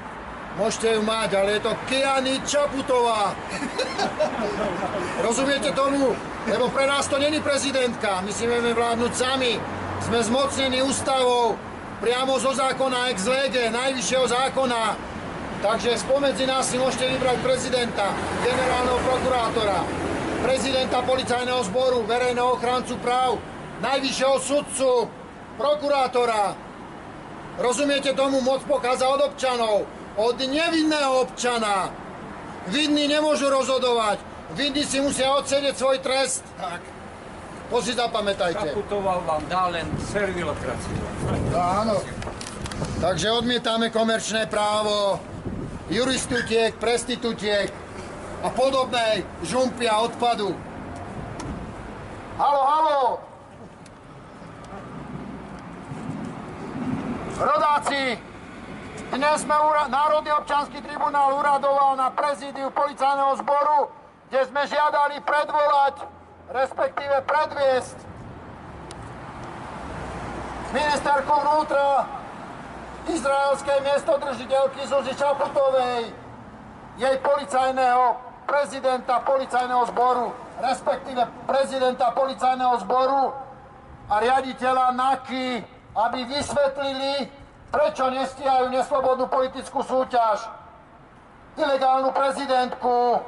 Môžete 0.55 0.95
ju 0.95 1.03
mať, 1.03 1.35
ale 1.35 1.59
je 1.59 1.63
to 1.67 1.73
Kiany 1.91 2.39
Čaputová. 2.47 3.35
Rozumiete 5.27 5.75
tomu? 5.75 6.15
Lebo 6.47 6.71
pre 6.71 6.87
nás 6.87 7.11
to 7.11 7.19
není 7.19 7.43
prezidentka. 7.43 8.23
My 8.23 8.31
si 8.31 8.47
vieme 8.47 8.71
vládnuť 8.71 9.13
sami. 9.15 9.59
Sme 10.03 10.19
zmocnení 10.25 10.83
ústavou 10.83 11.55
priamo 12.03 12.35
zo 12.43 12.51
zákona 12.51 13.15
ex 13.15 13.31
lege, 13.31 13.71
najvyššieho 13.71 14.27
zákona. 14.27 14.83
Takže 15.65 15.97
spomedzi 15.97 16.45
nás 16.45 16.69
si 16.69 16.77
môžete 16.77 17.09
vybrať 17.17 17.41
prezidenta, 17.41 18.13
generálneho 18.45 19.01
prokurátora, 19.01 19.81
prezidenta 20.45 21.01
policajného 21.01 21.63
zboru, 21.73 22.05
verejného 22.05 22.61
ochrancu 22.61 23.01
práv, 23.01 23.41
najvyššieho 23.81 24.37
sudcu, 24.45 25.09
prokurátora. 25.57 26.53
Rozumiete 27.57 28.13
tomu? 28.13 28.45
Moc 28.45 28.61
pochádza 28.69 29.09
od 29.09 29.25
občanov, 29.25 29.89
od 30.21 30.37
nevinného 30.37 31.25
občana. 31.25 31.89
Vinní 32.69 33.09
nemôžu 33.09 33.49
rozhodovať. 33.49 34.21
Vinní 34.53 34.85
si 34.85 35.01
musia 35.01 35.33
odsedeť 35.33 35.75
svoj 35.81 35.99
trest. 36.05 36.45
Tak. 36.61 36.94
To 37.73 37.81
si 37.81 37.93
zapamätajte. 37.97 38.71
Čaputoval 38.71 39.25
vám 39.25 39.43
dá 39.49 39.73
len 39.73 39.87
servilokraciu. 40.13 41.01
No, 41.51 41.59
áno. 41.59 41.97
Takže 43.01 43.31
odmietame 43.31 43.89
komerčné 43.89 44.47
právo, 44.51 45.21
juristutiek, 45.89 46.75
prestitutiek 46.77 47.73
a 48.45 48.49
podobnej 48.53 49.25
žumpy 49.47 49.89
a 49.89 50.05
odpadu. 50.05 50.53
Halo, 52.35 52.63
halo! 52.67 53.01
Rodáci, 57.35 58.19
dnes 59.11 59.37
sme 59.43 59.57
Národný 59.91 60.31
občanský 60.35 60.79
tribunál 60.83 61.35
uradoval 61.39 61.99
na 61.99 62.11
prezídiu 62.11 62.71
policajného 62.71 63.35
zboru, 63.43 63.91
kde 64.31 64.41
sme 64.51 64.63
žiadali 64.67 65.19
predvolať, 65.23 66.14
respektíve 66.51 67.17
predviesť. 67.25 67.99
Ministerku 70.75 71.33
vnútra 71.33 72.09
izraelskej 73.07 73.79
miestodržiteľky 73.85 74.81
Zuzi 74.91 75.15
Čaputovej, 75.15 76.11
jej 76.99 77.17
policajného 77.23 78.19
prezidenta 78.45 79.23
policajného 79.23 79.85
zboru, 79.95 80.29
respektíve 80.61 81.23
prezidenta 81.47 82.13
policajného 82.13 82.75
zboru 82.85 83.33
a 84.11 84.15
riaditeľa 84.21 84.93
NAKY, 84.93 85.47
aby 85.95 86.21
vysvetlili, 86.29 87.31
prečo 87.73 88.11
nestíhajú 88.11 88.69
neslobodnú 88.71 89.27
politickú 89.31 89.81
súťaž, 89.83 90.45
ilegálnu 91.55 92.11
prezidentku, 92.11 93.23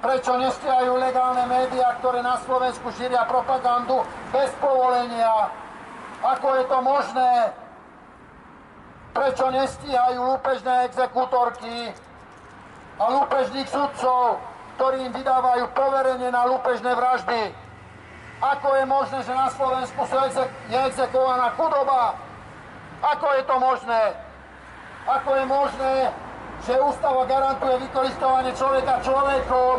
prečo 0.00 0.32
nestíhajú 0.40 0.96
legálne 0.96 1.44
médiá, 1.44 2.00
ktoré 2.00 2.24
na 2.24 2.40
Slovensku 2.40 2.88
šíria 2.96 3.28
propagandu 3.28 4.00
bez 4.32 4.48
povolenia, 4.56 5.52
ako 6.24 6.46
je 6.56 6.64
to 6.64 6.78
možné, 6.80 7.32
prečo 9.12 9.46
nestíhajú 9.52 10.20
lúpežné 10.36 10.88
exekútorky 10.88 11.92
a 13.00 13.04
lúpežných 13.12 13.68
sudcov, 13.68 14.40
ktorí 14.80 15.04
im 15.08 15.12
vydávajú 15.12 15.68
poverenie 15.76 16.32
na 16.32 16.48
lúpežné 16.48 16.96
vraždy. 16.96 17.52
Ako 18.40 18.72
je 18.80 18.84
možné, 18.88 19.18
že 19.20 19.36
na 19.36 19.52
Slovensku 19.52 20.00
je 20.72 20.78
exekovaná 20.88 21.52
chudoba? 21.60 22.16
Ako 23.04 23.36
je 23.36 23.42
to 23.44 23.56
možné? 23.60 24.02
Ako 25.04 25.30
je 25.36 25.44
možné, 25.44 25.92
že 26.66 26.74
ústava 26.76 27.24
garantuje 27.24 27.74
vykoristovanie 27.88 28.52
človeka 28.52 29.00
človekom, 29.00 29.76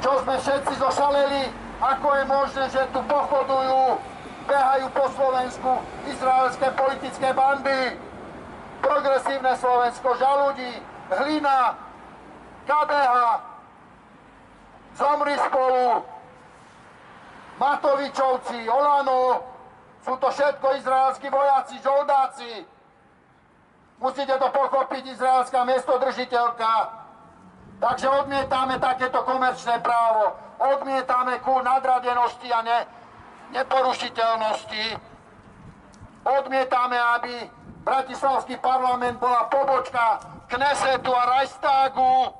čo 0.00 0.10
sme 0.24 0.34
všetci 0.40 0.72
zošaleli, 0.80 1.42
ako 1.80 2.08
je 2.16 2.24
možné, 2.24 2.64
že 2.72 2.82
tu 2.92 3.00
pochodujú, 3.04 4.00
behajú 4.48 4.86
po 4.96 5.04
Slovensku 5.12 5.70
izraelské 6.08 6.68
politické 6.72 7.28
bandy, 7.36 8.00
progresívne 8.80 9.52
Slovensko, 9.60 10.08
žaludí, 10.16 10.72
hlina, 11.12 11.76
KDH, 12.64 13.14
zomri 14.96 15.36
spolu, 15.36 16.04
Matovičovci, 17.60 18.56
Olano, 18.72 19.44
sú 20.00 20.16
to 20.16 20.32
všetko 20.32 20.80
izraelskí 20.80 21.28
vojaci, 21.28 21.76
žoldáci. 21.84 22.79
Musíte 24.00 24.32
to 24.40 24.48
pochopiť, 24.48 25.12
izraelská 25.12 25.60
miestodržiteľka. 25.68 26.72
Takže 27.80 28.08
odmietame 28.08 28.80
takéto 28.80 29.20
komerčné 29.28 29.76
právo. 29.84 30.32
Odmietame 30.56 31.36
kult 31.44 31.64
nadradenosti 31.64 32.48
a 32.48 32.60
ne, 32.64 32.78
neporušiteľnosti. 33.52 34.84
Odmietame, 36.24 36.96
aby 36.96 37.32
Bratislavský 37.84 38.56
parlament 38.60 39.20
bola 39.20 39.48
pobočka 39.52 40.20
Knesetu 40.48 41.12
a 41.12 41.22
Reichstagu. 41.36 42.36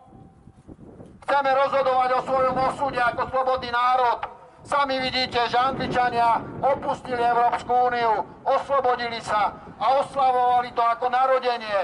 Chceme 1.28 1.50
rozhodovať 1.52 2.10
o 2.16 2.24
svojom 2.24 2.56
osude 2.72 3.00
ako 3.00 3.22
slobodný 3.28 3.68
národ. 3.68 4.20
Sami 4.64 5.00
vidíte, 5.00 5.40
že 5.48 5.56
Angličania 5.56 6.40
opustili 6.60 7.20
Európsku 7.20 7.72
úniu, 7.72 8.28
oslobodili 8.44 9.20
sa 9.24 9.56
a 9.80 9.84
oslavovali 10.04 10.70
to 10.76 10.82
ako 10.84 11.08
narodenie. 11.08 11.80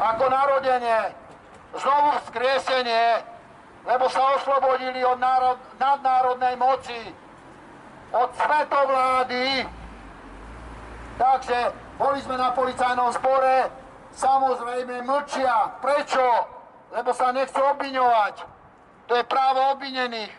Ako 0.00 0.24
narodenie, 0.32 0.98
znovu 1.76 2.08
vzkriesenie, 2.24 3.20
lebo 3.84 4.08
sa 4.08 4.40
oslobodili 4.40 5.04
od 5.04 5.20
národ, 5.20 5.60
nadnárodnej 5.76 6.56
moci, 6.56 7.00
od 8.10 8.30
svetovlády. 8.34 9.68
Takže 11.20 11.58
boli 12.00 12.18
sme 12.24 12.40
na 12.40 12.50
policajnom 12.56 13.12
spore, 13.12 13.68
samozrejme 14.16 15.04
mlčia. 15.04 15.76
Prečo? 15.84 16.24
Lebo 16.92 17.12
sa 17.12 17.36
nechcú 17.36 17.60
obviňovať. 17.60 18.34
To 19.06 19.12
je 19.16 19.24
právo 19.28 19.76
obvinených. 19.76 20.32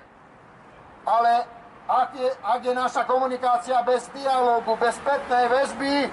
Ale 1.06 1.46
ak 1.88 2.10
je, 2.16 2.30
ak 2.40 2.62
je 2.64 2.74
naša 2.74 3.04
komunikácia 3.04 3.84
bez 3.84 4.08
dialógu, 4.16 4.80
bez 4.80 4.96
spätnej 5.04 5.52
väzby, 5.52 6.08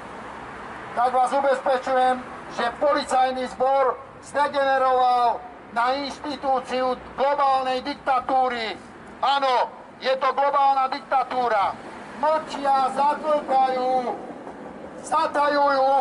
tak 0.99 1.11
vás 1.15 1.31
ubezpečujem, 1.31 2.19
že 2.59 2.65
policajný 2.83 3.47
zbor 3.55 3.95
zdegeneroval 4.27 5.39
na 5.71 5.95
inštitúciu 6.03 6.99
globálnej 7.15 7.87
diktatúry. 7.87 8.75
Áno, 9.23 9.71
je 10.03 10.11
to 10.19 10.29
globálna 10.35 10.91
diktatúra. 10.91 11.79
Mlčia, 12.19 12.91
zatlkajú, 12.93 14.13
zatajujú, 15.07 15.95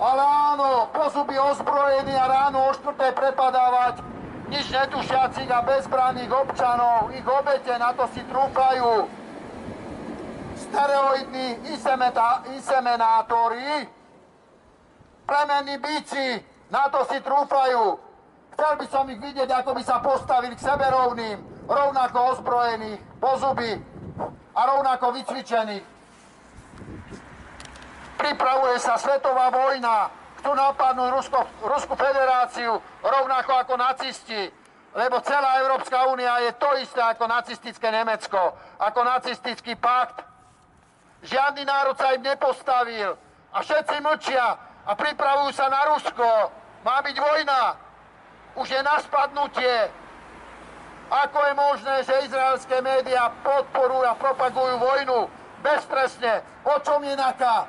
ale 0.00 0.22
áno, 0.22 0.88
pozuby 0.94 1.36
ozbrojení 1.36 2.14
a 2.14 2.24
ráno 2.30 2.70
o 2.70 2.74
štvrtej 2.78 3.12
prepadávať 3.12 4.13
nič 4.48 4.66
netušiacich 4.68 5.50
a 5.50 5.60
bezbranných 5.64 6.32
občanov, 6.32 7.12
ich 7.16 7.24
obete 7.24 7.74
na 7.78 7.92
to 7.96 8.04
si 8.12 8.20
trúfajú. 8.28 9.08
Stereoidní 10.54 11.66
inseminátori, 12.54 13.88
plemenní 15.26 15.76
bíci, 15.78 16.42
na 16.70 16.88
to 16.88 17.04
si 17.10 17.18
trúfajú. 17.20 17.98
Chcel 18.54 18.72
by 18.78 18.86
som 18.86 19.04
ich 19.10 19.18
vidieť, 19.18 19.50
ako 19.50 19.74
by 19.74 19.82
sa 19.82 19.98
postavili 19.98 20.54
k 20.54 20.62
sebe 20.62 20.86
rovným, 20.86 21.42
rovnako 21.66 22.38
ozbrojených, 22.38 23.02
pozuby 23.18 23.82
a 24.54 24.60
rovnako 24.62 25.10
vycvičených. 25.10 25.84
Pripravuje 28.14 28.76
sa 28.78 28.94
svetová 28.94 29.50
vojna, 29.50 30.23
chcú 30.44 30.52
napadnúť 30.52 31.08
Rusko, 31.08 31.40
Ruskú 31.64 31.96
federáciu 31.96 32.76
rovnako 33.00 33.64
ako 33.64 33.80
nacisti, 33.80 34.52
lebo 34.92 35.16
celá 35.24 35.64
Európska 35.64 36.04
únia 36.12 36.36
je 36.44 36.52
to 36.60 36.68
isté 36.84 37.00
ako 37.00 37.24
nacistické 37.24 37.88
Nemecko, 37.88 38.52
ako 38.76 39.00
nacistický 39.08 39.72
pakt. 39.80 40.20
Žiadny 41.24 41.64
národ 41.64 41.96
sa 41.96 42.12
im 42.12 42.20
nepostavil 42.20 43.16
a 43.56 43.64
všetci 43.64 43.96
mlčia 44.04 44.46
a 44.84 44.92
pripravujú 44.92 45.56
sa 45.56 45.72
na 45.72 45.80
Rusko. 45.96 46.28
Má 46.84 47.00
byť 47.00 47.16
vojna. 47.16 47.80
Už 48.60 48.68
je 48.68 48.80
na 48.84 49.00
spadnutie. 49.00 49.88
Ako 51.08 51.40
je 51.40 51.54
možné, 51.56 51.94
že 52.04 52.28
izraelské 52.28 52.84
médiá 52.84 53.32
podporujú 53.40 54.04
a 54.04 54.12
propagujú 54.12 54.76
vojnu 54.76 55.24
bezpresne? 55.64 56.44
O 56.68 56.76
čom 56.84 57.00
je 57.00 57.16
naká? 57.16 57.64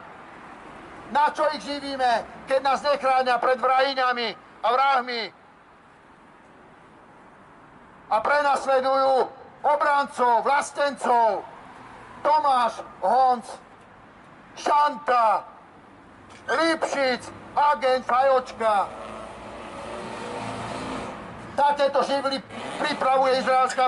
Na 1.14 1.30
čo 1.30 1.45
ich 1.53 1.61
živíme, 1.61 2.26
keď 2.49 2.60
nás 2.65 2.82
nechránia 2.82 3.38
pred 3.38 3.61
vrahyňami 3.61 4.30
a 4.65 4.68
vrahmi? 4.73 5.23
A 8.10 8.15
prenasledujú 8.22 9.30
obrancov, 9.65 10.41
vlastencov. 10.45 11.45
Tomáš 12.26 12.82
Honc, 13.06 13.45
Šanta, 14.57 15.45
Lipšic, 16.49 17.22
agent 17.53 18.06
Fajočka. 18.06 18.90
Takéto 21.56 22.02
živly 22.03 22.41
pripravuje 22.82 23.40
izraelská 23.40 23.86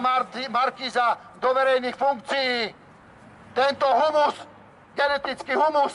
markíza 0.50 1.18
do 1.42 1.50
verejných 1.52 1.98
funkcií. 1.98 2.72
Tento 3.58 3.88
humus, 3.90 4.38
genetický 4.94 5.58
humus, 5.58 5.94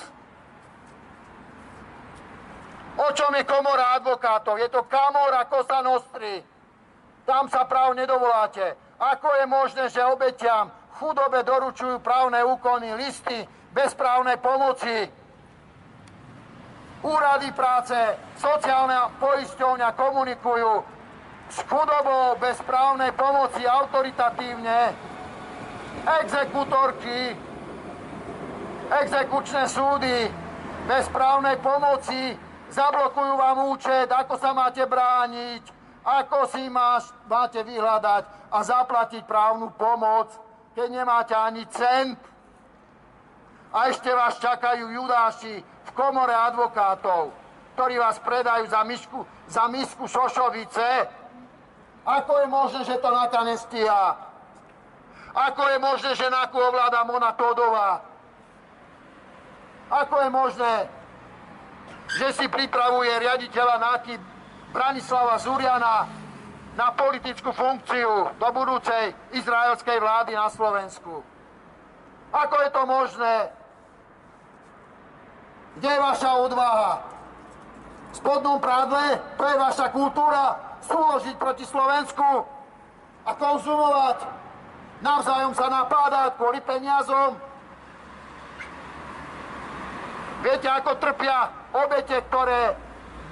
O 2.96 3.08
čom 3.16 3.32
je 3.32 3.48
komora 3.48 3.96
advokátov? 3.96 4.60
Je 4.60 4.68
to 4.68 4.84
kamora 4.84 5.48
Cosa 5.48 5.80
Nostri. 5.80 6.44
Tam 7.24 7.48
sa 7.48 7.64
práv 7.64 7.96
nedovoláte. 7.96 8.76
Ako 9.00 9.28
je 9.40 9.44
možné, 9.48 9.84
že 9.88 10.04
obetiam 10.04 10.68
chudobe 11.00 11.42
doručujú 11.42 11.98
právne 12.04 12.44
úkony, 12.44 12.94
listy 12.94 13.48
bezprávnej 13.72 14.36
pomoci? 14.38 15.08
Úrady 17.02 17.50
práce, 17.50 17.98
sociálna 18.38 19.10
poisťovňa 19.18 19.88
komunikujú 19.98 20.72
s 21.50 21.58
chudobou 21.66 22.38
bez 22.38 22.62
právnej 22.62 23.10
pomoci 23.18 23.66
autoritatívne. 23.66 24.94
Exekutorky, 26.22 27.34
exekučné 29.02 29.66
súdy 29.66 30.30
bez 30.86 31.10
právnej 31.10 31.58
pomoci 31.58 32.38
zablokujú 32.72 33.32
vám 33.36 33.68
účet, 33.68 34.08
ako 34.08 34.40
sa 34.40 34.56
máte 34.56 34.82
brániť, 34.88 35.62
ako 36.02 36.48
si 36.50 36.66
máš, 36.72 37.12
máte 37.28 37.60
vyhľadať 37.62 38.24
a 38.50 38.58
zaplatiť 38.64 39.22
právnu 39.28 39.70
pomoc, 39.76 40.32
keď 40.74 40.88
nemáte 40.88 41.36
ani 41.36 41.68
cent. 41.68 42.18
A 43.72 43.88
ešte 43.88 44.08
vás 44.12 44.36
čakajú 44.36 44.88
judáši 44.88 45.60
v 45.62 45.90
komore 45.96 46.32
advokátov, 46.32 47.32
ktorí 47.76 47.96
vás 47.96 48.20
predajú 48.20 48.68
za, 48.68 48.84
myšku, 48.84 49.24
za 49.48 49.64
misku 49.68 50.04
šošovice. 50.04 51.08
Ako 52.04 52.32
je 52.44 52.46
možné, 52.50 52.80
že 52.84 53.00
to 53.00 53.08
Naka 53.08 53.40
nestíha? 53.46 54.32
Ako 55.32 55.62
je 55.72 55.78
možné, 55.80 56.12
že 56.12 56.28
Naku 56.28 56.60
ovláda 56.60 57.00
Mona 57.08 57.32
Todová? 57.32 58.04
Ako 59.88 60.20
je 60.20 60.28
možné, 60.28 60.72
že 62.12 62.28
si 62.36 62.46
pripravuje 62.48 63.08
riaditeľa 63.24 63.76
NAKY 63.80 64.14
Branislava 64.72 65.36
Zuriana 65.40 66.08
na 66.76 66.88
politickú 66.92 67.52
funkciu 67.52 68.32
do 68.36 68.48
budúcej 68.52 69.12
izraelskej 69.36 70.00
vlády 70.00 70.32
na 70.32 70.48
Slovensku. 70.48 71.24
Ako 72.32 72.56
je 72.64 72.70
to 72.72 72.82
možné? 72.88 73.34
Kde 75.76 75.88
je 75.88 76.00
vaša 76.00 76.30
odvaha? 76.40 76.92
V 78.12 78.14
spodnom 78.16 78.60
prádle? 78.60 79.20
To 79.40 79.44
je 79.44 79.56
vaša 79.56 79.86
kultúra? 79.92 80.56
Súložiť 80.84 81.36
proti 81.36 81.64
Slovensku 81.64 82.44
a 83.24 83.30
konzumovať? 83.36 84.18
Navzájom 85.00 85.52
sa 85.56 85.66
napádať 85.68 86.36
kvôli 86.36 86.60
peniazom? 86.64 87.36
Viete, 90.42 90.68
ako 90.68 90.98
trpia 90.98 91.61
obete, 91.72 92.20
ktoré 92.28 92.76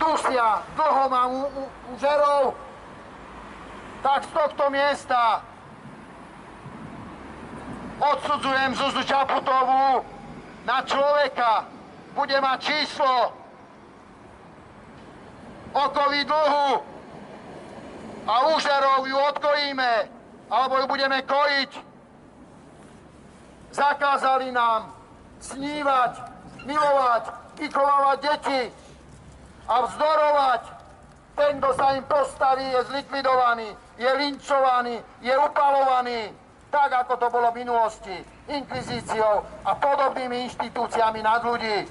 dusia, 0.01 0.65
dlho 0.77 1.05
mám 1.13 1.31
u, 1.45 1.65
tak 4.01 4.25
z 4.25 4.31
tohto 4.33 4.65
miesta 4.73 5.45
odsudzujem 8.01 8.73
Zuzu 8.73 9.05
Čaputovú 9.05 10.01
na 10.65 10.81
človeka, 10.89 11.69
bude 12.17 12.37
mať 12.41 12.59
číslo 12.65 13.37
okovy 15.77 16.25
dlhu 16.25 16.71
a 18.25 18.35
úžerov 18.57 19.05
ju 19.05 19.17
odkojíme, 19.21 19.93
alebo 20.49 20.75
ju 20.81 20.87
budeme 20.89 21.19
kojiť. 21.23 21.71
Zakázali 23.71 24.51
nám 24.51 24.91
snívať, 25.39 26.13
milovať, 26.67 27.25
vychovávať 27.61 28.19
deti 28.25 28.63
a 29.69 29.75
vzdorovať. 29.85 30.63
Ten, 31.37 31.53
kto 31.63 31.71
sa 31.77 31.87
im 31.97 32.05
postaví, 32.05 32.65
je 32.65 32.81
zlikvidovaný, 32.91 33.69
je 33.97 34.11
linčovaný, 34.13 34.97
je 35.25 35.35
upalovaný, 35.37 36.33
tak 36.69 36.91
ako 37.07 37.17
to 37.17 37.27
bolo 37.33 37.49
v 37.53 37.65
minulosti, 37.65 38.17
inkvizíciou 38.51 39.45
a 39.65 39.73
podobnými 39.77 40.51
inštitúciami 40.51 41.21
nad 41.23 41.41
ľudí. 41.41 41.87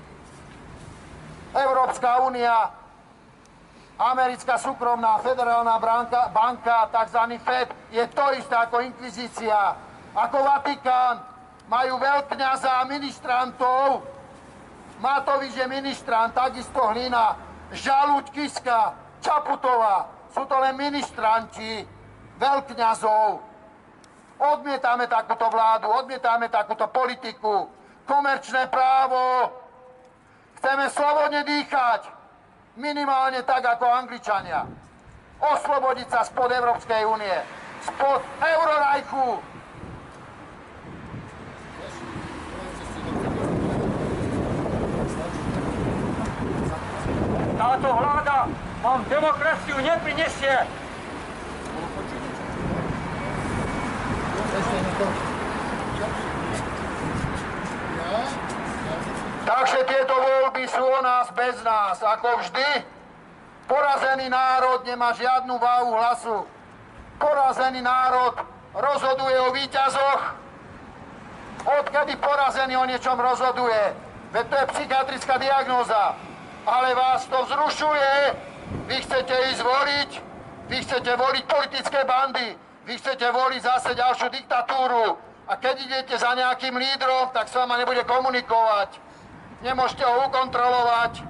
Európska 1.49 2.21
únia 2.21 2.77
Americká 3.99 4.55
súkromná 4.55 5.19
federálna 5.19 5.75
banka, 5.75 6.31
banka, 6.31 6.87
tzv. 6.87 7.35
FED, 7.43 7.67
je 7.91 8.05
to 8.15 8.25
isté 8.39 8.55
ako 8.55 8.79
inkvizícia. 8.79 9.75
Ako 10.15 10.39
Vatikán 10.39 11.19
majú 11.67 11.99
veľkňaza 11.99 12.79
a 12.79 12.87
ministrantov. 12.87 14.07
Matovič 14.99 15.55
je 15.55 15.67
ministrant, 15.67 16.35
takisto 16.35 16.79
Hlina, 16.91 17.39
Žaluť, 17.71 18.35
Kiska, 18.35 18.93
Čaputová. 19.23 20.11
Sú 20.35 20.43
to 20.45 20.55
len 20.59 20.75
ministranti 20.75 21.87
veľkňazov. 22.37 23.39
Odmietame 24.39 25.07
takúto 25.07 25.47
vládu, 25.51 25.91
odmietame 25.91 26.47
takúto 26.47 26.87
politiku. 26.91 27.67
Komerčné 28.07 28.67
právo. 28.71 29.51
Chceme 30.59 30.91
slobodne 30.91 31.43
dýchať 31.47 32.19
minimálne 32.79 33.43
tak 33.43 33.63
ako 33.63 33.85
Angličania. 33.85 34.63
Oslobodiť 35.39 36.07
sa 36.11 36.23
spod 36.27 36.51
Európskej 36.51 37.07
únie, 37.07 37.37
spod 37.87 38.19
Eurorajchu. 38.43 39.58
Táto 47.59 47.91
vláda 47.91 48.47
vám 48.79 49.03
demokraciu 49.11 49.83
neprinesie. 49.83 50.55
Takže 59.43 59.79
tieto 59.91 60.15
voľby 60.15 60.63
sú 60.71 60.79
o 60.87 60.99
nás 61.03 61.27
bez 61.35 61.59
nás, 61.59 61.99
ako 61.99 62.39
vždy. 62.47 62.87
Porazený 63.67 64.31
národ 64.31 64.87
nemá 64.87 65.11
žiadnu 65.11 65.59
váhu 65.59 65.99
hlasu. 65.99 66.47
Porazený 67.19 67.83
národ 67.83 68.39
rozhoduje 68.71 69.35
o 69.35 69.51
víťazoch. 69.51 70.21
Odkedy 71.67 72.15
porazený 72.23 72.79
o 72.79 72.87
niečom 72.87 73.19
rozhoduje? 73.19 73.99
Veď 74.31 74.45
to 74.47 74.55
je 74.55 74.65
psychiatrická 74.79 75.35
diagnóza. 75.35 76.28
Ale 76.65 76.95
vás 76.95 77.27
to 77.27 77.37
vzrušuje. 77.45 78.11
Vy 78.87 78.95
chcete 79.05 79.35
ísť 79.53 79.61
voliť. 79.61 80.09
Vy 80.69 80.77
chcete 80.85 81.11
voliť 81.15 81.43
politické 81.45 81.99
bandy. 82.05 82.57
Vy 82.85 82.93
chcete 82.97 83.27
voliť 83.31 83.61
zase 83.61 83.95
ďalšiu 83.95 84.27
diktatúru. 84.33 85.17
A 85.49 85.57
keď 85.57 85.75
idete 85.81 86.15
za 86.17 86.33
nejakým 86.37 86.77
lídrom, 86.77 87.33
tak 87.33 87.49
s 87.49 87.57
vama 87.57 87.77
nebude 87.77 88.05
komunikovať 88.05 89.09
nemôžete 89.61 90.03
ho 90.07 90.27
ukontrolovať 90.27 91.23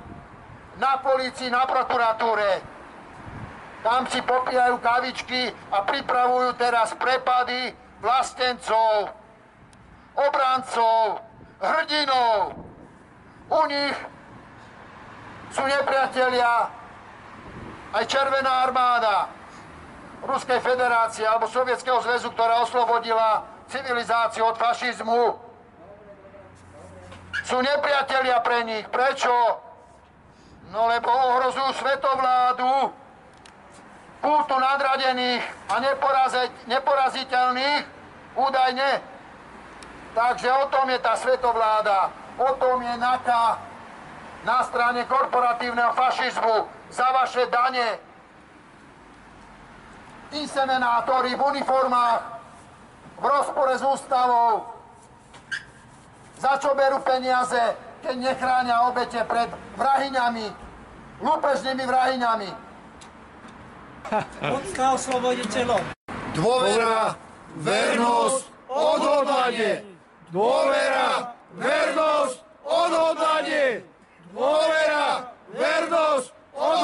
na 0.77 1.01
policii, 1.01 1.49
na 1.49 1.65
prokuratúre. 1.65 2.61
Tam 3.79 4.05
si 4.11 4.19
popíjajú 4.19 4.75
kavičky 4.83 5.55
a 5.71 5.77
pripravujú 5.87 6.51
teraz 6.59 6.91
prepady 6.99 7.71
vlastencov, 8.03 9.15
obrancov, 10.19 11.23
hrdinov. 11.63 12.59
U 13.49 13.61
nich 13.71 13.95
sú 15.49 15.63
nepriatelia 15.65 16.69
aj 17.89 18.03
Červená 18.05 18.69
armáda 18.69 19.29
Ruskej 20.21 20.59
federácie 20.61 21.23
alebo 21.25 21.49
Sovietskeho 21.49 22.03
zväzu, 22.03 22.29
ktorá 22.35 22.61
oslobodila 22.61 23.47
civilizáciu 23.71 24.45
od 24.45 24.57
fašizmu 24.59 25.49
sú 27.45 27.57
nepriatelia 27.61 28.41
pre 28.45 28.61
nich. 28.65 28.85
Prečo? 28.89 29.31
No 30.69 30.85
lebo 30.85 31.09
ohrozujú 31.09 31.81
svetovládu, 31.81 32.93
kultu 34.21 34.53
nadradených 34.53 35.41
a 35.65 35.81
neporaziteľných, 36.69 37.83
údajne. 38.37 39.01
Takže 40.13 40.49
o 40.51 40.65
tom 40.69 40.85
je 40.93 40.99
tá 41.01 41.17
svetovláda, 41.17 42.13
o 42.37 42.53
tom 42.61 42.85
je 42.85 42.93
NAKA 43.01 43.68
na 44.43 44.63
strane 44.63 45.03
korporatívneho 45.05 45.91
fašizmu 45.93 46.67
za 46.91 47.07
vaše 47.11 47.45
dane. 47.51 47.99
Inseminátori 50.29 51.33
v 51.35 51.41
uniformách, 51.41 52.21
v 53.19 53.25
rozpore 53.25 53.73
s 53.75 53.83
ústavou, 53.83 54.69
za 56.39 56.55
čo 56.61 56.71
berú 56.71 57.03
peniaze, 57.03 57.59
keď 57.99 58.15
nechránia 58.15 58.87
obete 58.87 59.19
pred 59.27 59.49
vrahyňami, 59.75 60.47
lúpežnými 61.19 61.83
vrahyňami? 61.83 62.49
Úcta 64.39 64.85
osloboditeľom. 64.95 65.83
Dôvera, 66.31 67.19
vernosť, 67.59 68.43
odhodlanie. 68.71 69.83
Dôvera, 70.31 71.35
vernosť, 71.59 72.37
odhodlanie. 72.63 73.83
Bovera, 74.31 75.33
Verdos 75.53 76.31
o 76.53 76.75